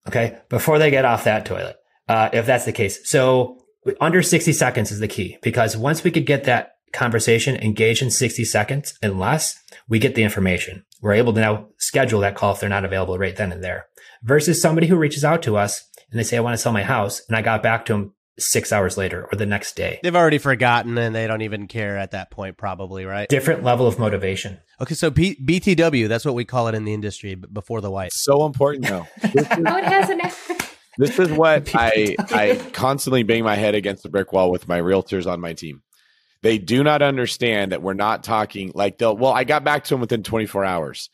Okay. 0.07 0.39
Before 0.49 0.79
they 0.79 0.89
get 0.89 1.05
off 1.05 1.25
that 1.25 1.45
toilet. 1.45 1.75
Uh, 2.09 2.31
if 2.33 2.47
that's 2.47 2.65
the 2.65 2.71
case. 2.71 3.07
So 3.07 3.59
under 3.99 4.23
60 4.23 4.53
seconds 4.53 4.91
is 4.91 4.99
the 4.99 5.07
key 5.07 5.37
because 5.43 5.77
once 5.77 6.03
we 6.03 6.09
could 6.09 6.25
get 6.25 6.45
that 6.45 6.71
conversation 6.93 7.55
engaged 7.57 8.01
in 8.01 8.11
60 8.11 8.43
seconds 8.45 8.97
and 9.01 9.19
less, 9.19 9.61
we 9.87 9.99
get 9.99 10.15
the 10.15 10.23
information. 10.23 10.85
We're 11.01 11.13
able 11.13 11.33
to 11.33 11.39
now 11.41 11.67
schedule 11.77 12.19
that 12.21 12.35
call 12.35 12.53
if 12.53 12.59
they're 12.59 12.69
not 12.69 12.85
available 12.85 13.17
right 13.17 13.35
then 13.35 13.51
and 13.51 13.63
there 13.63 13.87
versus 14.23 14.61
somebody 14.61 14.87
who 14.87 14.95
reaches 14.95 15.25
out 15.25 15.41
to 15.43 15.57
us 15.57 15.83
and 16.11 16.19
they 16.19 16.23
say, 16.23 16.37
I 16.37 16.41
want 16.41 16.53
to 16.53 16.57
sell 16.57 16.73
my 16.73 16.83
house. 16.83 17.21
And 17.27 17.35
I 17.35 17.41
got 17.41 17.63
back 17.63 17.85
to 17.85 17.93
them 17.93 18.13
six 18.37 18.71
hours 18.71 18.97
later 18.97 19.27
or 19.31 19.35
the 19.37 19.45
next 19.45 19.75
day. 19.75 19.99
They've 20.03 20.15
already 20.15 20.37
forgotten 20.37 20.97
and 20.97 21.13
they 21.15 21.27
don't 21.27 21.41
even 21.41 21.67
care 21.67 21.97
at 21.97 22.11
that 22.11 22.31
point, 22.31 22.57
probably, 22.57 23.05
right? 23.05 23.27
Different 23.29 23.63
level 23.63 23.87
of 23.87 23.99
motivation. 23.99 24.59
Okay, 24.79 24.95
so 24.95 25.09
B- 25.09 25.37
BTW, 25.43 26.07
that's 26.07 26.25
what 26.25 26.35
we 26.35 26.45
call 26.45 26.67
it 26.67 26.75
in 26.75 26.85
the 26.85 26.93
industry 26.93 27.35
b- 27.35 27.47
before 27.51 27.81
the 27.81 27.91
white. 27.91 28.11
So 28.13 28.45
important 28.45 28.87
though. 28.87 29.07
This 29.21 29.35
is, 29.51 29.65
Oh, 29.65 29.77
it 29.77 29.83
has 29.85 30.09
an. 30.09 30.21
this 30.97 31.19
is 31.19 31.31
what 31.31 31.69
I 31.75 32.15
I 32.31 32.59
constantly 32.73 33.23
bang 33.23 33.43
my 33.43 33.55
head 33.55 33.75
against 33.75 34.03
the 34.03 34.09
brick 34.09 34.33
wall 34.33 34.51
with 34.51 34.67
my 34.67 34.79
realtors 34.79 35.29
on 35.31 35.39
my 35.39 35.53
team. 35.53 35.81
They 36.43 36.57
do 36.57 36.83
not 36.83 37.01
understand 37.01 37.71
that 37.71 37.81
we're 37.81 37.93
not 37.93 38.23
talking 38.23 38.71
like 38.73 38.97
they'll 38.97 39.15
well, 39.15 39.31
I 39.31 39.43
got 39.43 39.63
back 39.63 39.83
to 39.85 39.93
them 39.93 40.01
within 40.01 40.23
24 40.23 40.65
hours. 40.65 41.09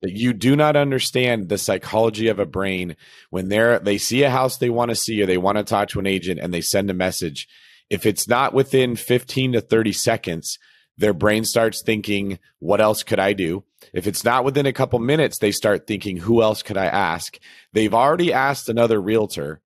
That 0.00 0.12
you 0.12 0.32
do 0.32 0.54
not 0.54 0.76
understand 0.76 1.48
the 1.48 1.58
psychology 1.58 2.28
of 2.28 2.38
a 2.38 2.46
brain 2.46 2.94
when 3.30 3.48
they're 3.48 3.80
they 3.80 3.98
see 3.98 4.22
a 4.22 4.30
house 4.30 4.56
they 4.56 4.70
want 4.70 4.90
to 4.90 4.94
see 4.94 5.20
or 5.20 5.26
they 5.26 5.38
want 5.38 5.58
to 5.58 5.64
talk 5.64 5.88
to 5.88 5.98
an 5.98 6.06
agent 6.06 6.38
and 6.38 6.54
they 6.54 6.60
send 6.60 6.88
a 6.88 6.94
message. 6.94 7.48
If 7.90 8.06
it's 8.06 8.28
not 8.28 8.54
within 8.54 8.94
15 8.94 9.52
to 9.52 9.60
30 9.60 9.92
seconds, 9.92 10.58
their 10.98 11.14
brain 11.14 11.44
starts 11.44 11.82
thinking, 11.82 12.38
what 12.58 12.80
else 12.80 13.02
could 13.02 13.18
I 13.18 13.32
do? 13.32 13.64
If 13.92 14.06
it's 14.06 14.24
not 14.24 14.44
within 14.44 14.66
a 14.66 14.72
couple 14.72 14.98
minutes, 14.98 15.38
they 15.38 15.52
start 15.52 15.86
thinking, 15.86 16.18
who 16.18 16.42
else 16.42 16.62
could 16.62 16.76
I 16.76 16.86
ask? 16.86 17.38
They've 17.72 17.94
already 17.94 18.32
asked 18.32 18.68
another 18.68 19.00
realtor. 19.00 19.62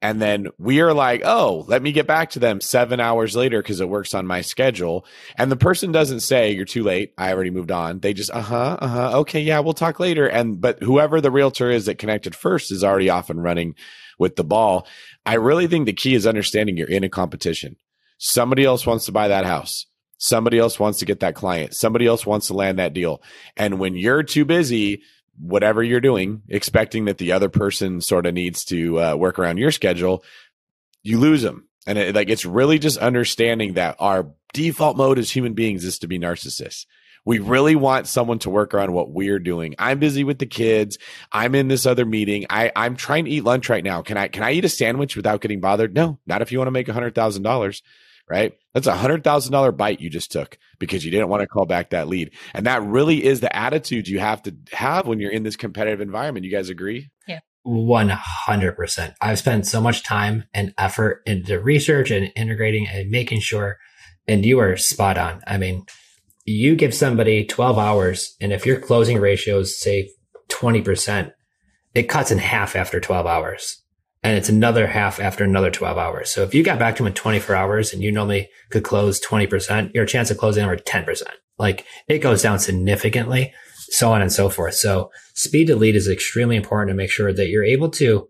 And 0.00 0.22
then 0.22 0.48
we 0.58 0.80
are 0.80 0.94
like, 0.94 1.22
oh, 1.24 1.64
let 1.66 1.82
me 1.82 1.90
get 1.90 2.06
back 2.06 2.30
to 2.30 2.38
them 2.38 2.60
seven 2.60 3.00
hours 3.00 3.34
later 3.34 3.60
because 3.60 3.80
it 3.80 3.88
works 3.88 4.14
on 4.14 4.26
my 4.26 4.42
schedule. 4.42 5.04
And 5.36 5.50
the 5.50 5.56
person 5.56 5.90
doesn't 5.90 6.20
say, 6.20 6.52
you're 6.52 6.64
too 6.64 6.84
late. 6.84 7.14
I 7.18 7.32
already 7.32 7.50
moved 7.50 7.72
on. 7.72 7.98
They 7.98 8.14
just, 8.14 8.30
uh 8.30 8.40
huh, 8.40 8.78
uh 8.80 8.86
huh. 8.86 9.18
Okay, 9.20 9.40
yeah, 9.40 9.58
we'll 9.58 9.74
talk 9.74 9.98
later. 9.98 10.28
And, 10.28 10.60
but 10.60 10.80
whoever 10.82 11.20
the 11.20 11.32
realtor 11.32 11.70
is 11.70 11.86
that 11.86 11.98
connected 11.98 12.36
first 12.36 12.70
is 12.70 12.84
already 12.84 13.10
off 13.10 13.28
and 13.28 13.42
running 13.42 13.74
with 14.20 14.36
the 14.36 14.44
ball. 14.44 14.86
I 15.26 15.34
really 15.34 15.66
think 15.66 15.86
the 15.86 15.92
key 15.92 16.14
is 16.14 16.26
understanding 16.26 16.76
you're 16.76 16.88
in 16.88 17.04
a 17.04 17.08
competition. 17.08 17.76
Somebody 18.18 18.64
else 18.64 18.86
wants 18.86 19.06
to 19.06 19.12
buy 19.12 19.28
that 19.28 19.46
house. 19.46 19.86
Somebody 20.18 20.58
else 20.58 20.80
wants 20.80 20.98
to 20.98 21.04
get 21.04 21.20
that 21.20 21.36
client. 21.36 21.74
Somebody 21.74 22.06
else 22.06 22.26
wants 22.26 22.48
to 22.48 22.54
land 22.54 22.78
that 22.78 22.92
deal. 22.92 23.22
And 23.56 23.78
when 23.78 23.96
you're 23.96 24.24
too 24.24 24.44
busy, 24.44 25.02
whatever 25.40 25.82
you're 25.82 26.00
doing, 26.00 26.42
expecting 26.48 27.06
that 27.06 27.18
the 27.18 27.32
other 27.32 27.48
person 27.48 28.00
sort 28.00 28.26
of 28.26 28.34
needs 28.34 28.64
to 28.66 29.00
uh, 29.00 29.14
work 29.14 29.38
around 29.38 29.58
your 29.58 29.70
schedule, 29.70 30.24
you 31.02 31.18
lose 31.18 31.42
them. 31.42 31.68
And 31.86 31.98
it, 31.98 32.14
like 32.14 32.28
it's 32.28 32.44
really 32.44 32.78
just 32.78 32.98
understanding 32.98 33.74
that 33.74 33.96
our 33.98 34.30
default 34.52 34.96
mode 34.96 35.18
as 35.18 35.30
human 35.30 35.54
beings 35.54 35.84
is 35.84 35.98
to 36.00 36.08
be 36.08 36.18
narcissists. 36.18 36.86
We 37.24 37.40
really 37.40 37.76
want 37.76 38.06
someone 38.06 38.38
to 38.40 38.50
work 38.50 38.72
around 38.72 38.92
what 38.92 39.10
we're 39.10 39.38
doing. 39.38 39.74
I'm 39.78 39.98
busy 39.98 40.24
with 40.24 40.38
the 40.38 40.46
kids. 40.46 40.98
I'm 41.30 41.54
in 41.54 41.68
this 41.68 41.84
other 41.84 42.06
meeting. 42.06 42.46
I, 42.48 42.72
I'm 42.74 42.96
trying 42.96 43.26
to 43.26 43.30
eat 43.30 43.44
lunch 43.44 43.68
right 43.68 43.84
now. 43.84 44.02
Can 44.02 44.16
I 44.16 44.28
can 44.28 44.42
I 44.42 44.52
eat 44.52 44.64
a 44.64 44.68
sandwich 44.68 45.16
without 45.16 45.40
getting 45.40 45.60
bothered? 45.60 45.94
No, 45.94 46.18
not 46.26 46.42
if 46.42 46.52
you 46.52 46.58
want 46.58 46.68
to 46.68 46.72
make 46.72 46.88
a 46.88 46.92
hundred 46.94 47.14
thousand 47.14 47.42
dollars 47.42 47.82
right? 48.30 48.54
That's 48.74 48.86
a 48.86 48.96
hundred 48.96 49.24
thousand 49.24 49.52
dollar 49.52 49.72
bite 49.72 50.00
you 50.00 50.10
just 50.10 50.30
took 50.30 50.58
because 50.78 51.04
you 51.04 51.10
didn't 51.10 51.28
want 51.28 51.42
to 51.42 51.46
call 51.46 51.66
back 51.66 51.90
that 51.90 52.08
lead. 52.08 52.32
And 52.54 52.66
that 52.66 52.82
really 52.82 53.24
is 53.24 53.40
the 53.40 53.54
attitude 53.54 54.08
you 54.08 54.18
have 54.18 54.42
to 54.42 54.54
have 54.72 55.06
when 55.06 55.18
you're 55.18 55.32
in 55.32 55.42
this 55.42 55.56
competitive 55.56 56.00
environment. 56.00 56.44
You 56.44 56.52
guys 56.52 56.68
agree? 56.68 57.08
Yeah. 57.26 57.40
100%. 57.66 59.14
I've 59.20 59.38
spent 59.38 59.66
so 59.66 59.80
much 59.80 60.02
time 60.02 60.44
and 60.54 60.72
effort 60.78 61.22
into 61.26 61.60
research 61.60 62.10
and 62.10 62.32
integrating 62.34 62.86
and 62.86 63.10
making 63.10 63.40
sure, 63.40 63.78
and 64.26 64.44
you 64.44 64.58
are 64.60 64.76
spot 64.76 65.18
on. 65.18 65.42
I 65.46 65.58
mean, 65.58 65.84
you 66.44 66.76
give 66.76 66.94
somebody 66.94 67.44
12 67.44 67.78
hours, 67.78 68.36
and 68.40 68.52
if 68.52 68.64
your 68.64 68.80
closing 68.80 69.18
ratio 69.18 69.58
is, 69.58 69.78
say 69.78 70.08
20%, 70.48 71.32
it 71.94 72.04
cuts 72.04 72.30
in 72.30 72.38
half 72.38 72.74
after 72.74 73.00
12 73.00 73.26
hours. 73.26 73.82
And 74.28 74.36
it's 74.36 74.50
another 74.50 74.86
half 74.86 75.20
after 75.20 75.42
another 75.42 75.70
12 75.70 75.96
hours. 75.96 76.28
So 76.28 76.42
if 76.42 76.52
you 76.52 76.62
got 76.62 76.78
back 76.78 76.96
to 76.96 77.02
them 77.02 77.06
in 77.06 77.14
24 77.14 77.56
hours 77.56 77.94
and 77.94 78.02
you 78.02 78.12
normally 78.12 78.50
could 78.68 78.84
close 78.84 79.18
20%, 79.22 79.94
your 79.94 80.04
chance 80.04 80.30
of 80.30 80.36
closing 80.36 80.62
over 80.62 80.76
10%. 80.76 81.22
Like 81.58 81.86
it 82.08 82.18
goes 82.18 82.42
down 82.42 82.58
significantly, 82.58 83.54
so 83.88 84.12
on 84.12 84.20
and 84.20 84.30
so 84.30 84.50
forth. 84.50 84.74
So 84.74 85.10
speed 85.32 85.68
to 85.68 85.76
lead 85.76 85.96
is 85.96 86.10
extremely 86.10 86.56
important 86.56 86.90
to 86.90 86.94
make 86.94 87.10
sure 87.10 87.32
that 87.32 87.48
you're 87.48 87.64
able 87.64 87.88
to 87.92 88.28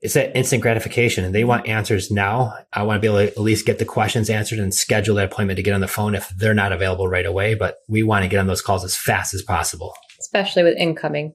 it's 0.00 0.14
that 0.14 0.36
instant 0.36 0.62
gratification 0.62 1.24
and 1.24 1.34
they 1.34 1.42
want 1.42 1.66
answers 1.66 2.08
now. 2.08 2.54
I 2.72 2.84
want 2.84 2.98
to 2.98 3.00
be 3.00 3.08
able 3.08 3.18
to 3.18 3.26
at 3.26 3.40
least 3.40 3.66
get 3.66 3.80
the 3.80 3.84
questions 3.84 4.30
answered 4.30 4.60
and 4.60 4.72
schedule 4.72 5.16
that 5.16 5.32
appointment 5.32 5.56
to 5.56 5.64
get 5.64 5.74
on 5.74 5.80
the 5.80 5.88
phone 5.88 6.14
if 6.14 6.28
they're 6.28 6.54
not 6.54 6.70
available 6.70 7.08
right 7.08 7.26
away. 7.26 7.54
But 7.54 7.78
we 7.88 8.04
want 8.04 8.22
to 8.22 8.28
get 8.28 8.38
on 8.38 8.46
those 8.46 8.62
calls 8.62 8.84
as 8.84 8.94
fast 8.94 9.34
as 9.34 9.42
possible. 9.42 9.92
Especially 10.20 10.62
with 10.62 10.76
incoming. 10.78 11.34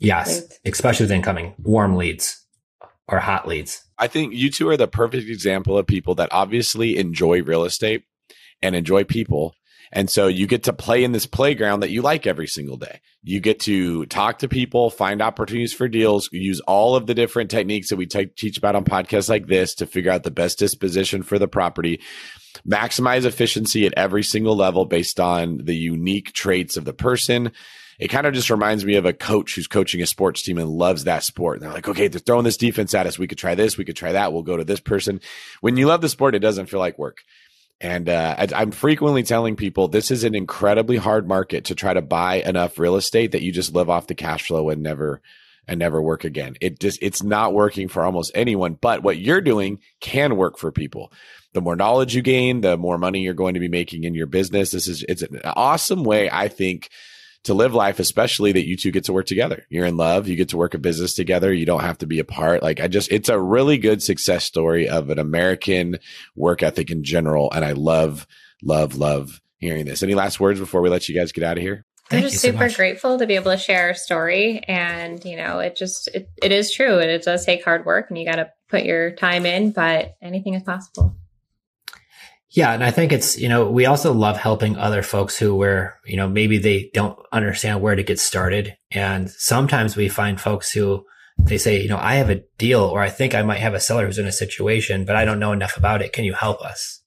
Yes, 0.00 0.42
especially 0.64 1.04
with 1.04 1.12
incoming 1.12 1.54
warm 1.58 1.94
leads 1.94 2.39
or 3.10 3.18
hot 3.18 3.46
leads. 3.46 3.82
I 3.98 4.06
think 4.06 4.34
you 4.34 4.50
two 4.50 4.68
are 4.68 4.76
the 4.76 4.88
perfect 4.88 5.28
example 5.28 5.76
of 5.76 5.86
people 5.86 6.14
that 6.16 6.30
obviously 6.32 6.96
enjoy 6.96 7.42
real 7.42 7.64
estate 7.64 8.04
and 8.62 8.74
enjoy 8.74 9.04
people. 9.04 9.54
And 9.92 10.08
so 10.08 10.28
you 10.28 10.46
get 10.46 10.64
to 10.64 10.72
play 10.72 11.02
in 11.02 11.12
this 11.12 11.26
playground 11.26 11.80
that 11.80 11.90
you 11.90 12.00
like 12.00 12.26
every 12.26 12.46
single 12.46 12.76
day. 12.76 13.00
You 13.22 13.40
get 13.40 13.60
to 13.60 14.06
talk 14.06 14.38
to 14.38 14.48
people, 14.48 14.88
find 14.88 15.20
opportunities 15.20 15.72
for 15.72 15.88
deals, 15.88 16.28
use 16.32 16.60
all 16.60 16.94
of 16.94 17.06
the 17.06 17.14
different 17.14 17.50
techniques 17.50 17.90
that 17.90 17.96
we 17.96 18.06
te- 18.06 18.26
teach 18.26 18.56
about 18.56 18.76
on 18.76 18.84
podcasts 18.84 19.28
like 19.28 19.48
this 19.48 19.74
to 19.76 19.86
figure 19.86 20.12
out 20.12 20.22
the 20.22 20.30
best 20.30 20.58
disposition 20.58 21.22
for 21.24 21.38
the 21.38 21.48
property, 21.48 22.00
maximize 22.66 23.24
efficiency 23.24 23.84
at 23.84 23.94
every 23.96 24.22
single 24.22 24.54
level 24.54 24.84
based 24.84 25.18
on 25.18 25.58
the 25.58 25.76
unique 25.76 26.32
traits 26.32 26.76
of 26.76 26.84
the 26.84 26.94
person. 26.94 27.50
It 28.00 28.08
kind 28.08 28.26
of 28.26 28.32
just 28.32 28.50
reminds 28.50 28.84
me 28.84 28.96
of 28.96 29.04
a 29.04 29.12
coach 29.12 29.54
who's 29.54 29.66
coaching 29.66 30.00
a 30.00 30.06
sports 30.06 30.42
team 30.42 30.58
and 30.58 30.70
loves 30.70 31.04
that 31.04 31.22
sport. 31.22 31.58
And 31.58 31.66
they're 31.66 31.74
like, 31.74 31.88
okay, 31.88 32.08
they're 32.08 32.18
throwing 32.18 32.44
this 32.44 32.56
defense 32.56 32.94
at 32.94 33.06
us. 33.06 33.18
We 33.18 33.28
could 33.28 33.38
try 33.38 33.54
this. 33.54 33.76
We 33.76 33.84
could 33.84 33.96
try 33.96 34.12
that. 34.12 34.32
We'll 34.32 34.42
go 34.42 34.56
to 34.56 34.64
this 34.64 34.80
person. 34.80 35.20
When 35.60 35.76
you 35.76 35.86
love 35.86 36.00
the 36.00 36.08
sport, 36.08 36.34
it 36.34 36.40
doesn't 36.40 36.66
feel 36.66 36.80
like 36.80 36.98
work. 36.98 37.22
And 37.78 38.08
uh, 38.08 38.36
I, 38.38 38.48
I'm 38.54 38.70
frequently 38.70 39.22
telling 39.22 39.54
people 39.54 39.88
this 39.88 40.10
is 40.10 40.24
an 40.24 40.34
incredibly 40.34 40.96
hard 40.96 41.28
market 41.28 41.66
to 41.66 41.74
try 41.74 41.94
to 41.94 42.02
buy 42.02 42.36
enough 42.36 42.78
real 42.78 42.96
estate 42.96 43.32
that 43.32 43.42
you 43.42 43.52
just 43.52 43.74
live 43.74 43.90
off 43.90 44.06
the 44.06 44.14
cash 44.14 44.46
flow 44.46 44.70
and 44.70 44.82
never 44.82 45.20
and 45.68 45.78
never 45.78 46.02
work 46.02 46.24
again. 46.24 46.56
It 46.60 46.80
just 46.80 46.98
it's 47.02 47.22
not 47.22 47.54
working 47.54 47.88
for 47.88 48.04
almost 48.04 48.32
anyone. 48.34 48.74
But 48.80 49.02
what 49.02 49.18
you're 49.18 49.40
doing 49.40 49.78
can 50.00 50.36
work 50.36 50.58
for 50.58 50.72
people. 50.72 51.12
the 51.52 51.60
more 51.60 51.76
knowledge 51.76 52.14
you 52.14 52.22
gain, 52.22 52.60
the 52.60 52.76
more 52.76 52.98
money 52.98 53.20
you're 53.20 53.34
going 53.34 53.54
to 53.54 53.60
be 53.60 53.68
making 53.68 54.04
in 54.04 54.14
your 54.14 54.26
business. 54.26 54.70
This 54.70 54.86
is 54.86 55.04
it's 55.08 55.22
an 55.22 55.40
awesome 55.44 56.04
way, 56.04 56.30
I 56.30 56.48
think, 56.48 56.90
to 57.44 57.54
live 57.54 57.74
life, 57.74 57.98
especially 57.98 58.52
that 58.52 58.66
you 58.66 58.76
two 58.76 58.90
get 58.90 59.04
to 59.04 59.12
work 59.12 59.26
together. 59.26 59.64
You're 59.70 59.86
in 59.86 59.96
love, 59.96 60.28
you 60.28 60.36
get 60.36 60.50
to 60.50 60.56
work 60.56 60.74
a 60.74 60.78
business 60.78 61.14
together, 61.14 61.52
you 61.52 61.66
don't 61.66 61.80
have 61.80 61.98
to 61.98 62.06
be 62.06 62.18
apart. 62.18 62.62
Like 62.62 62.80
I 62.80 62.88
just 62.88 63.10
it's 63.10 63.28
a 63.28 63.40
really 63.40 63.78
good 63.78 64.02
success 64.02 64.44
story 64.44 64.88
of 64.88 65.10
an 65.10 65.18
American 65.18 65.98
work 66.36 66.62
ethic 66.62 66.90
in 66.90 67.02
general. 67.02 67.50
And 67.52 67.64
I 67.64 67.72
love, 67.72 68.26
love, 68.62 68.96
love 68.96 69.40
hearing 69.58 69.86
this. 69.86 70.02
Any 70.02 70.14
last 70.14 70.40
words 70.40 70.60
before 70.60 70.82
we 70.82 70.90
let 70.90 71.08
you 71.08 71.14
guys 71.14 71.32
get 71.32 71.44
out 71.44 71.56
of 71.56 71.62
here? 71.62 71.86
Thank 72.10 72.24
I'm 72.24 72.30
just 72.30 72.42
super 72.42 72.68
so 72.68 72.76
grateful 72.76 73.18
to 73.18 73.26
be 73.26 73.36
able 73.36 73.52
to 73.52 73.56
share 73.56 73.86
our 73.86 73.94
story. 73.94 74.64
And, 74.66 75.24
you 75.24 75.36
know, 75.36 75.60
it 75.60 75.76
just, 75.76 76.08
it, 76.12 76.28
it 76.42 76.50
is 76.50 76.72
true. 76.72 76.98
And 76.98 77.08
it 77.08 77.22
does 77.22 77.46
take 77.46 77.64
hard 77.64 77.86
work 77.86 78.06
and 78.08 78.18
you 78.18 78.26
got 78.26 78.36
to 78.36 78.50
put 78.68 78.82
your 78.82 79.12
time 79.12 79.46
in, 79.46 79.70
but 79.70 80.16
anything 80.20 80.54
is 80.54 80.64
possible. 80.64 81.14
Yeah. 82.50 82.72
And 82.72 82.82
I 82.82 82.90
think 82.90 83.12
it's, 83.12 83.38
you 83.38 83.48
know, 83.48 83.70
we 83.70 83.86
also 83.86 84.12
love 84.12 84.36
helping 84.36 84.76
other 84.76 85.02
folks 85.02 85.38
who 85.38 85.54
were, 85.54 85.94
you 86.04 86.16
know, 86.16 86.28
maybe 86.28 86.58
they 86.58 86.90
don't 86.92 87.18
understand 87.30 87.80
where 87.80 87.94
to 87.94 88.02
get 88.02 88.18
started. 88.18 88.76
And 88.90 89.30
sometimes 89.30 89.96
we 89.96 90.08
find 90.08 90.40
folks 90.40 90.72
who 90.72 91.04
they 91.38 91.58
say, 91.58 91.80
you 91.80 91.88
know, 91.88 91.98
I 91.98 92.16
have 92.16 92.28
a 92.28 92.42
deal 92.58 92.82
or 92.82 93.00
I 93.00 93.08
think 93.08 93.34
I 93.34 93.42
might 93.42 93.60
have 93.60 93.74
a 93.74 93.80
seller 93.80 94.04
who's 94.04 94.18
in 94.18 94.26
a 94.26 94.32
situation, 94.32 95.04
but 95.04 95.14
I 95.14 95.24
don't 95.24 95.38
know 95.38 95.52
enough 95.52 95.76
about 95.76 96.02
it. 96.02 96.12
Can 96.12 96.24
you 96.24 96.34
help 96.34 96.60
us? 96.60 97.02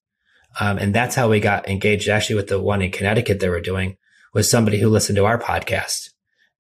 Um, 0.59 0.77
and 0.77 0.93
that's 0.93 1.15
how 1.15 1.29
we 1.29 1.39
got 1.39 1.67
engaged 1.67 2.07
actually 2.07 2.35
with 2.35 2.47
the 2.47 2.61
one 2.61 2.81
in 2.81 2.91
Connecticut 2.91 3.39
that 3.39 3.49
we're 3.49 3.59
doing 3.59 3.97
was 4.33 4.49
somebody 4.49 4.79
who 4.79 4.89
listened 4.89 5.17
to 5.17 5.25
our 5.25 5.37
podcast 5.37 6.09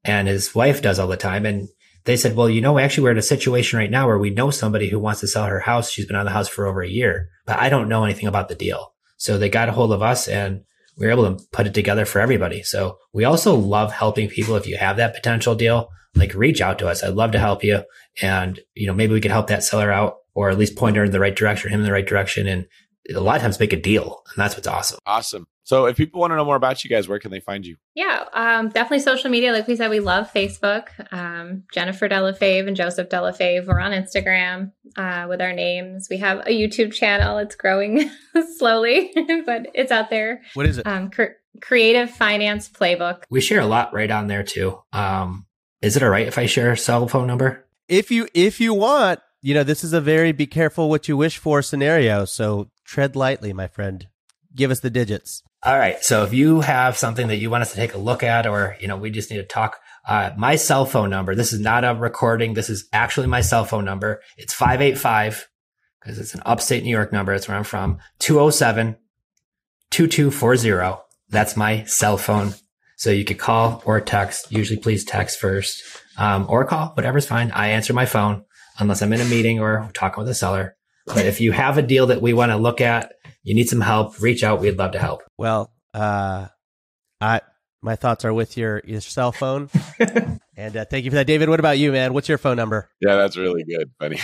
and 0.03 0.27
his 0.27 0.53
wife 0.53 0.81
does 0.81 0.99
all 0.99 1.07
the 1.07 1.17
time. 1.17 1.45
And 1.45 1.69
they 2.05 2.17
said, 2.17 2.35
well, 2.35 2.49
you 2.49 2.61
know, 2.61 2.77
actually 2.77 3.03
we're 3.05 3.11
in 3.11 3.17
a 3.17 3.21
situation 3.21 3.79
right 3.79 3.91
now 3.91 4.07
where 4.07 4.17
we 4.17 4.29
know 4.29 4.51
somebody 4.51 4.89
who 4.89 4.99
wants 4.99 5.21
to 5.21 5.27
sell 5.27 5.45
her 5.45 5.59
house. 5.59 5.89
She's 5.89 6.05
been 6.05 6.15
on 6.15 6.25
the 6.25 6.31
house 6.31 6.47
for 6.47 6.65
over 6.67 6.81
a 6.81 6.89
year, 6.89 7.29
but 7.45 7.59
I 7.59 7.69
don't 7.69 7.89
know 7.89 8.03
anything 8.03 8.27
about 8.27 8.49
the 8.49 8.55
deal. 8.55 8.93
So 9.17 9.37
they 9.37 9.49
got 9.49 9.69
a 9.69 9.73
hold 9.73 9.93
of 9.93 10.01
us 10.01 10.27
and 10.27 10.63
we 10.97 11.05
were 11.05 11.11
able 11.11 11.35
to 11.35 11.45
put 11.51 11.67
it 11.67 11.73
together 11.73 12.05
for 12.05 12.19
everybody. 12.19 12.61
So 12.61 12.97
we 13.13 13.23
also 13.23 13.55
love 13.55 13.93
helping 13.93 14.29
people. 14.29 14.55
If 14.55 14.67
you 14.67 14.77
have 14.77 14.97
that 14.97 15.15
potential 15.15 15.55
deal, 15.55 15.89
like 16.15 16.33
reach 16.33 16.61
out 16.61 16.77
to 16.79 16.87
us. 16.87 17.03
I'd 17.03 17.15
love 17.15 17.31
to 17.31 17.39
help 17.39 17.63
you. 17.63 17.83
And, 18.21 18.59
you 18.75 18.85
know, 18.87 18.93
maybe 18.93 19.13
we 19.13 19.21
could 19.21 19.31
help 19.31 19.47
that 19.47 19.63
seller 19.63 19.91
out 19.91 20.17
or 20.35 20.49
at 20.49 20.57
least 20.57 20.75
point 20.75 20.97
her 20.97 21.03
in 21.03 21.11
the 21.11 21.19
right 21.19 21.35
direction, 21.35 21.71
him 21.71 21.79
in 21.79 21.85
the 21.85 21.91
right 21.91 22.05
direction. 22.05 22.47
And 22.47 22.67
a 23.13 23.19
lot 23.19 23.37
of 23.37 23.41
times 23.41 23.59
make 23.59 23.73
a 23.73 23.79
deal. 23.79 24.23
And 24.27 24.35
that's 24.37 24.55
what's 24.55 24.67
awesome. 24.67 24.99
Awesome. 25.05 25.47
So 25.63 25.85
if 25.85 25.95
people 25.95 26.19
want 26.19 26.31
to 26.31 26.35
know 26.35 26.45
more 26.45 26.57
about 26.57 26.83
you 26.83 26.89
guys, 26.89 27.07
where 27.07 27.19
can 27.19 27.31
they 27.31 27.39
find 27.39 27.65
you? 27.65 27.77
Yeah, 27.95 28.25
um, 28.33 28.69
definitely 28.69 28.99
social 28.99 29.29
media. 29.29 29.53
Like 29.53 29.67
we 29.67 29.75
said, 29.77 29.89
we 29.89 30.01
love 30.01 30.31
Facebook. 30.31 30.87
Um, 31.13 31.63
Jennifer 31.73 32.07
Delle 32.07 32.33
Fave 32.33 32.67
and 32.67 32.75
Joseph 32.75 33.09
Delle 33.09 33.31
Fave. 33.31 33.65
We're 33.65 33.79
on 33.79 33.91
Instagram 33.91 34.73
uh, 34.97 35.27
with 35.29 35.41
our 35.41 35.53
names. 35.53 36.07
We 36.09 36.17
have 36.17 36.39
a 36.39 36.51
YouTube 36.51 36.93
channel. 36.93 37.37
It's 37.37 37.55
growing 37.55 38.09
slowly, 38.57 39.13
but 39.45 39.67
it's 39.73 39.91
out 39.91 40.09
there. 40.09 40.41
What 40.53 40.65
is 40.65 40.79
it? 40.79 40.85
Um, 40.85 41.09
cr- 41.09 41.37
Creative 41.61 42.09
Finance 42.09 42.67
Playbook. 42.69 43.23
We 43.29 43.39
share 43.39 43.61
a 43.61 43.65
lot 43.65 43.93
right 43.93 44.11
on 44.11 44.27
there 44.27 44.43
too. 44.43 44.79
Um, 44.91 45.45
is 45.81 45.95
it 45.95 46.03
all 46.03 46.09
right 46.09 46.27
if 46.27 46.37
I 46.37 46.45
share 46.45 46.71
a 46.71 46.77
cell 46.77 47.07
phone 47.07 47.27
number? 47.27 47.65
If 47.87 48.11
you 48.11 48.27
if 48.33 48.59
you 48.59 48.73
want, 48.73 49.19
you 49.41 49.53
know, 49.53 49.63
this 49.63 49.83
is 49.83 49.93
a 49.93 50.01
very 50.01 50.31
be 50.31 50.47
careful 50.47 50.89
what 50.89 51.07
you 51.07 51.15
wish 51.15 51.37
for 51.37 51.61
scenario. 51.61 52.25
So 52.25 52.69
tread 52.85 53.15
lightly, 53.15 53.53
my 53.53 53.67
friend. 53.67 54.07
Give 54.55 54.71
us 54.71 54.81
the 54.81 54.89
digits. 54.89 55.43
All 55.63 55.77
right. 55.77 56.03
So 56.03 56.23
if 56.23 56.33
you 56.33 56.61
have 56.61 56.97
something 56.97 57.27
that 57.27 57.37
you 57.37 57.49
want 57.49 57.63
us 57.63 57.71
to 57.71 57.77
take 57.77 57.93
a 57.93 57.97
look 57.97 58.21
at, 58.21 58.45
or, 58.45 58.75
you 58.79 58.87
know, 58.87 58.97
we 58.97 59.09
just 59.09 59.31
need 59.31 59.37
to 59.37 59.43
talk, 59.43 59.79
uh, 60.07 60.31
my 60.37 60.55
cell 60.57 60.85
phone 60.85 61.09
number, 61.09 61.35
this 61.35 61.53
is 61.53 61.59
not 61.59 61.85
a 61.85 61.95
recording. 61.95 62.53
This 62.53 62.69
is 62.69 62.87
actually 62.91 63.27
my 63.27 63.41
cell 63.41 63.65
phone 63.65 63.85
number. 63.85 64.21
It's 64.37 64.53
585 64.53 65.47
because 66.01 66.19
it's 66.19 66.35
an 66.35 66.41
upstate 66.45 66.83
New 66.83 66.89
York 66.89 67.13
number. 67.13 67.33
That's 67.33 67.47
where 67.47 67.57
I'm 67.57 67.63
from. 67.63 67.99
207 68.19 68.97
2240. 69.91 71.01
That's 71.29 71.55
my 71.55 71.83
cell 71.85 72.17
phone. 72.17 72.53
So 72.97 73.09
you 73.09 73.25
could 73.25 73.39
call 73.39 73.81
or 73.85 74.01
text. 74.01 74.51
Usually 74.51 74.79
please 74.79 75.03
text 75.03 75.39
first, 75.39 75.81
um, 76.17 76.45
or 76.49 76.65
call, 76.65 76.89
whatever's 76.89 77.25
fine. 77.25 77.51
I 77.51 77.69
answer 77.69 77.93
my 77.93 78.05
phone 78.05 78.43
unless 78.79 79.01
I'm 79.01 79.13
in 79.13 79.21
a 79.21 79.25
meeting 79.25 79.59
or 79.59 79.89
talking 79.93 80.21
with 80.21 80.29
a 80.29 80.35
seller. 80.35 80.75
But 81.05 81.25
if 81.25 81.41
you 81.41 81.51
have 81.51 81.77
a 81.77 81.81
deal 81.81 82.07
that 82.07 82.21
we 82.21 82.33
want 82.33 82.51
to 82.51 82.57
look 82.57 82.81
at, 82.81 83.13
you 83.43 83.53
need 83.53 83.69
some 83.69 83.81
help, 83.81 84.21
reach 84.21 84.43
out. 84.43 84.61
We'd 84.61 84.77
love 84.77 84.91
to 84.93 84.99
help. 84.99 85.23
Well, 85.37 85.71
uh, 85.93 86.47
I 87.21 87.41
my 87.83 87.97
thoughts 87.97 88.23
are 88.23 88.33
with 88.33 88.57
your 88.57 88.81
your 88.85 89.01
cell 89.01 89.31
phone. 89.31 89.69
and 90.55 90.77
uh, 90.77 90.85
thank 90.85 91.03
you 91.03 91.11
for 91.11 91.15
that, 91.15 91.27
David. 91.27 91.49
What 91.49 91.59
about 91.59 91.77
you, 91.77 91.91
man? 91.91 92.13
What's 92.13 92.29
your 92.29 92.37
phone 92.37 92.55
number? 92.55 92.89
Yeah, 93.01 93.15
that's 93.15 93.35
really 93.35 93.65
good, 93.65 93.91
buddy. 93.99 94.19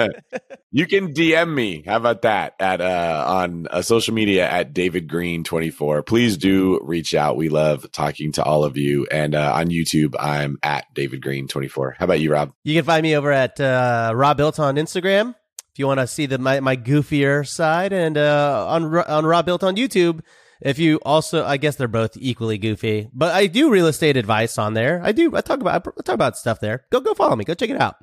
you 0.70 0.86
can 0.86 1.12
DM 1.12 1.52
me. 1.52 1.84
How 1.86 1.98
about 1.98 2.22
that? 2.22 2.54
At 2.58 2.80
uh, 2.80 3.24
on 3.28 3.66
uh, 3.68 3.82
social 3.82 4.14
media 4.14 4.48
at 4.48 4.72
David 4.72 5.08
Greene 5.08 5.44
twenty 5.44 5.70
four. 5.70 6.02
Please 6.02 6.38
do 6.38 6.80
reach 6.82 7.14
out. 7.14 7.36
We 7.36 7.50
love 7.50 7.90
talking 7.92 8.32
to 8.32 8.42
all 8.42 8.64
of 8.64 8.78
you. 8.78 9.06
And 9.10 9.34
uh, 9.34 9.52
on 9.54 9.66
YouTube, 9.68 10.14
I'm 10.18 10.56
at 10.62 10.86
David 10.94 11.20
Greene 11.20 11.46
twenty 11.46 11.68
four. 11.68 11.94
How 11.98 12.06
about 12.06 12.20
you, 12.20 12.32
Rob? 12.32 12.52
You 12.64 12.74
can 12.74 12.84
find 12.84 13.02
me 13.02 13.14
over 13.14 13.30
at 13.30 13.60
uh, 13.60 14.12
Robuilt 14.14 14.58
on 14.58 14.76
Instagram 14.76 15.34
you 15.78 15.86
want 15.86 16.00
to 16.00 16.06
see 16.06 16.26
the 16.26 16.38
my, 16.38 16.60
my 16.60 16.76
goofier 16.76 17.46
side, 17.46 17.92
and 17.92 18.16
uh, 18.16 18.66
on 18.68 18.84
on 18.84 19.26
Robuilt 19.26 19.62
on 19.62 19.76
YouTube. 19.76 20.20
If 20.60 20.80
you 20.80 20.98
also, 21.04 21.44
I 21.44 21.56
guess 21.56 21.76
they're 21.76 21.86
both 21.86 22.16
equally 22.16 22.58
goofy, 22.58 23.08
but 23.12 23.32
I 23.32 23.46
do 23.46 23.70
real 23.70 23.86
estate 23.86 24.16
advice 24.16 24.58
on 24.58 24.74
there. 24.74 25.00
I 25.04 25.12
do. 25.12 25.34
I 25.36 25.40
talk 25.40 25.60
about 25.60 25.86
I 25.86 26.02
talk 26.02 26.14
about 26.14 26.36
stuff 26.36 26.60
there. 26.60 26.84
Go 26.90 27.00
go 27.00 27.14
follow 27.14 27.36
me. 27.36 27.44
Go 27.44 27.54
check 27.54 27.70
it 27.70 27.80
out. 27.80 27.96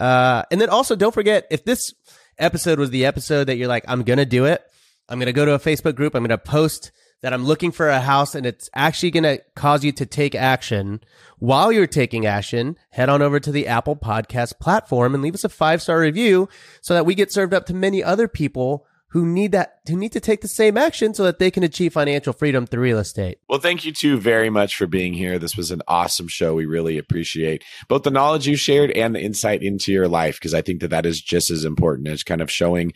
Uh, 0.00 0.42
and 0.50 0.60
then 0.60 0.68
also 0.68 0.96
don't 0.96 1.14
forget 1.14 1.46
if 1.50 1.64
this 1.64 1.94
episode 2.38 2.78
was 2.78 2.90
the 2.90 3.06
episode 3.06 3.44
that 3.44 3.56
you're 3.56 3.68
like, 3.68 3.84
I'm 3.86 4.02
gonna 4.02 4.26
do 4.26 4.46
it. 4.46 4.62
I'm 5.08 5.18
gonna 5.18 5.32
go 5.32 5.44
to 5.44 5.54
a 5.54 5.58
Facebook 5.60 5.94
group. 5.94 6.14
I'm 6.14 6.24
gonna 6.24 6.38
post 6.38 6.90
that 7.22 7.32
I'm 7.32 7.44
looking 7.44 7.72
for 7.72 7.88
a 7.88 8.00
house 8.00 8.34
and 8.34 8.44
it's 8.44 8.68
actually 8.74 9.12
going 9.12 9.22
to 9.22 9.42
cause 9.54 9.84
you 9.84 9.92
to 9.92 10.04
take 10.04 10.34
action. 10.34 11.00
While 11.38 11.72
you're 11.72 11.86
taking 11.86 12.26
action, 12.26 12.76
head 12.90 13.08
on 13.08 13.22
over 13.22 13.40
to 13.40 13.50
the 13.50 13.66
Apple 13.66 13.96
Podcast 13.96 14.60
platform 14.60 15.14
and 15.14 15.22
leave 15.22 15.34
us 15.34 15.44
a 15.44 15.48
five 15.48 15.80
star 15.80 16.00
review 16.00 16.48
so 16.80 16.94
that 16.94 17.06
we 17.06 17.14
get 17.14 17.32
served 17.32 17.54
up 17.54 17.66
to 17.66 17.74
many 17.74 18.02
other 18.02 18.28
people 18.28 18.86
who 19.12 19.26
need 19.26 19.52
that 19.52 19.80
who 19.88 19.96
need 19.96 20.12
to 20.12 20.20
take 20.20 20.40
the 20.40 20.48
same 20.48 20.78
action 20.78 21.12
so 21.12 21.24
that 21.24 21.38
they 21.38 21.50
can 21.50 21.62
achieve 21.62 21.92
financial 21.92 22.32
freedom 22.32 22.66
through 22.66 22.82
real 22.82 22.98
estate. 22.98 23.38
Well, 23.46 23.58
thank 23.58 23.84
you 23.84 23.92
two 23.92 24.18
very 24.18 24.48
much 24.48 24.74
for 24.74 24.86
being 24.86 25.12
here. 25.12 25.38
This 25.38 25.54
was 25.54 25.70
an 25.70 25.82
awesome 25.86 26.28
show. 26.28 26.54
We 26.54 26.64
really 26.64 26.96
appreciate 26.96 27.62
both 27.88 28.04
the 28.04 28.10
knowledge 28.10 28.46
you 28.46 28.56
shared 28.56 28.90
and 28.92 29.14
the 29.14 29.20
insight 29.20 29.62
into 29.62 29.92
your 29.92 30.08
life 30.08 30.36
because 30.36 30.54
I 30.54 30.62
think 30.62 30.80
that 30.80 30.88
that 30.88 31.04
is 31.04 31.20
just 31.20 31.50
as 31.50 31.64
important 31.66 32.08
as 32.08 32.22
kind 32.22 32.40
of 32.40 32.50
showing 32.50 32.94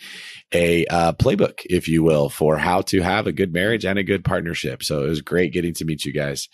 a 0.52 0.86
uh, 0.86 1.12
playbook, 1.12 1.66
if 1.66 1.86
you 1.86 2.02
will, 2.02 2.30
for 2.30 2.56
how 2.56 2.80
to 2.82 3.02
have 3.02 3.26
a 3.26 3.32
good 3.32 3.52
marriage 3.52 3.84
and 3.84 3.98
a 3.98 4.04
good 4.04 4.24
partnership. 4.24 4.82
So 4.82 5.04
it 5.04 5.08
was 5.08 5.20
great 5.20 5.52
getting 5.52 5.74
to 5.74 5.84
meet 5.84 6.06
you 6.06 6.14
guys. 6.14 6.48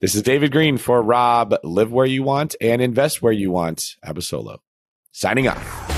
This 0.00 0.14
is 0.14 0.22
David 0.22 0.52
Greene 0.52 0.78
for 0.78 1.02
Rob. 1.02 1.56
Live 1.64 1.90
where 1.90 2.06
you 2.06 2.22
want 2.22 2.54
and 2.60 2.80
invest 2.80 3.20
where 3.20 3.32
you 3.32 3.50
want. 3.50 3.96
Abasolo. 4.06 4.58
Signing 5.10 5.48
off. 5.48 5.97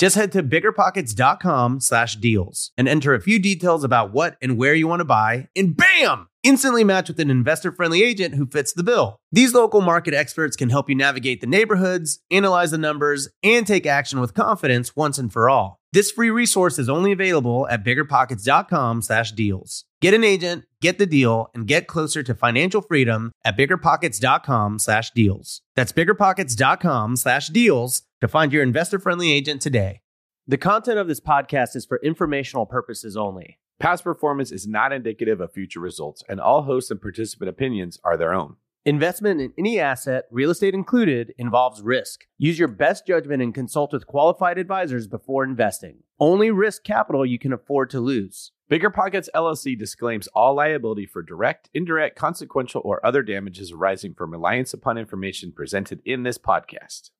Just 0.00 0.16
head 0.16 0.32
to 0.32 0.42
biggerpockets.com 0.42 1.80
slash 1.80 2.16
deals 2.16 2.72
and 2.78 2.88
enter 2.88 3.12
a 3.12 3.20
few 3.20 3.38
details 3.38 3.84
about 3.84 4.14
what 4.14 4.38
and 4.40 4.56
where 4.56 4.72
you 4.72 4.88
want 4.88 5.00
to 5.00 5.04
buy, 5.04 5.48
and 5.54 5.76
bam! 5.76 6.26
Instantly 6.42 6.84
match 6.84 7.08
with 7.08 7.20
an 7.20 7.28
investor 7.28 7.70
friendly 7.70 8.02
agent 8.02 8.34
who 8.34 8.46
fits 8.46 8.72
the 8.72 8.82
bill. 8.82 9.18
These 9.30 9.52
local 9.52 9.82
market 9.82 10.14
experts 10.14 10.56
can 10.56 10.70
help 10.70 10.88
you 10.88 10.94
navigate 10.94 11.42
the 11.42 11.46
neighborhoods, 11.46 12.20
analyze 12.30 12.70
the 12.70 12.78
numbers, 12.78 13.28
and 13.42 13.66
take 13.66 13.84
action 13.84 14.20
with 14.20 14.32
confidence 14.32 14.96
once 14.96 15.18
and 15.18 15.30
for 15.30 15.50
all. 15.50 15.76
This 15.92 16.10
free 16.10 16.30
resource 16.30 16.78
is 16.78 16.88
only 16.88 17.12
available 17.12 17.68
at 17.68 17.84
biggerpockets.com 17.84 19.02
slash 19.02 19.32
deals. 19.32 19.84
Get 20.00 20.14
an 20.14 20.24
agent, 20.24 20.64
get 20.80 20.98
the 20.98 21.06
deal, 21.06 21.50
and 21.54 21.66
get 21.66 21.86
closer 21.86 22.22
to 22.22 22.34
financial 22.34 22.82
freedom 22.82 23.32
at 23.44 23.56
biggerpockets.com 23.56 24.78
slash 24.78 25.10
deals. 25.12 25.62
That's 25.76 25.92
biggerpockets.com 25.92 27.16
slash 27.16 27.48
deals 27.48 28.02
to 28.20 28.28
find 28.28 28.52
your 28.52 28.62
investor 28.62 28.98
friendly 28.98 29.32
agent 29.32 29.62
today. 29.62 30.00
The 30.46 30.58
content 30.58 30.98
of 30.98 31.06
this 31.06 31.20
podcast 31.20 31.76
is 31.76 31.86
for 31.86 32.00
informational 32.02 32.66
purposes 32.66 33.16
only. 33.16 33.58
Past 33.78 34.04
performance 34.04 34.52
is 34.52 34.66
not 34.66 34.92
indicative 34.92 35.40
of 35.40 35.52
future 35.52 35.80
results, 35.80 36.22
and 36.28 36.40
all 36.40 36.62
host 36.62 36.90
and 36.90 37.00
participant 37.00 37.48
opinions 37.48 37.98
are 38.04 38.16
their 38.16 38.34
own. 38.34 38.56
Investment 38.84 39.40
in 39.40 39.52
any 39.58 39.78
asset, 39.78 40.24
real 40.30 40.50
estate 40.50 40.74
included, 40.74 41.34
involves 41.36 41.82
risk. 41.82 42.22
Use 42.38 42.58
your 42.58 42.68
best 42.68 43.06
judgment 43.06 43.42
and 43.42 43.54
consult 43.54 43.92
with 43.92 44.06
qualified 44.06 44.56
advisors 44.56 45.06
before 45.06 45.44
investing. 45.44 45.98
Only 46.18 46.50
risk 46.50 46.82
capital 46.82 47.24
you 47.24 47.38
can 47.38 47.52
afford 47.52 47.90
to 47.90 48.00
lose. 48.00 48.52
Bigger 48.70 48.90
Pockets 48.90 49.28
LLC 49.34 49.76
disclaims 49.76 50.28
all 50.28 50.54
liability 50.54 51.04
for 51.04 51.22
direct, 51.22 51.68
indirect, 51.74 52.16
consequential, 52.16 52.80
or 52.84 53.04
other 53.04 53.20
damages 53.20 53.72
arising 53.72 54.14
from 54.14 54.30
reliance 54.30 54.72
upon 54.72 54.96
information 54.96 55.50
presented 55.50 56.00
in 56.04 56.22
this 56.22 56.38
podcast. 56.38 57.10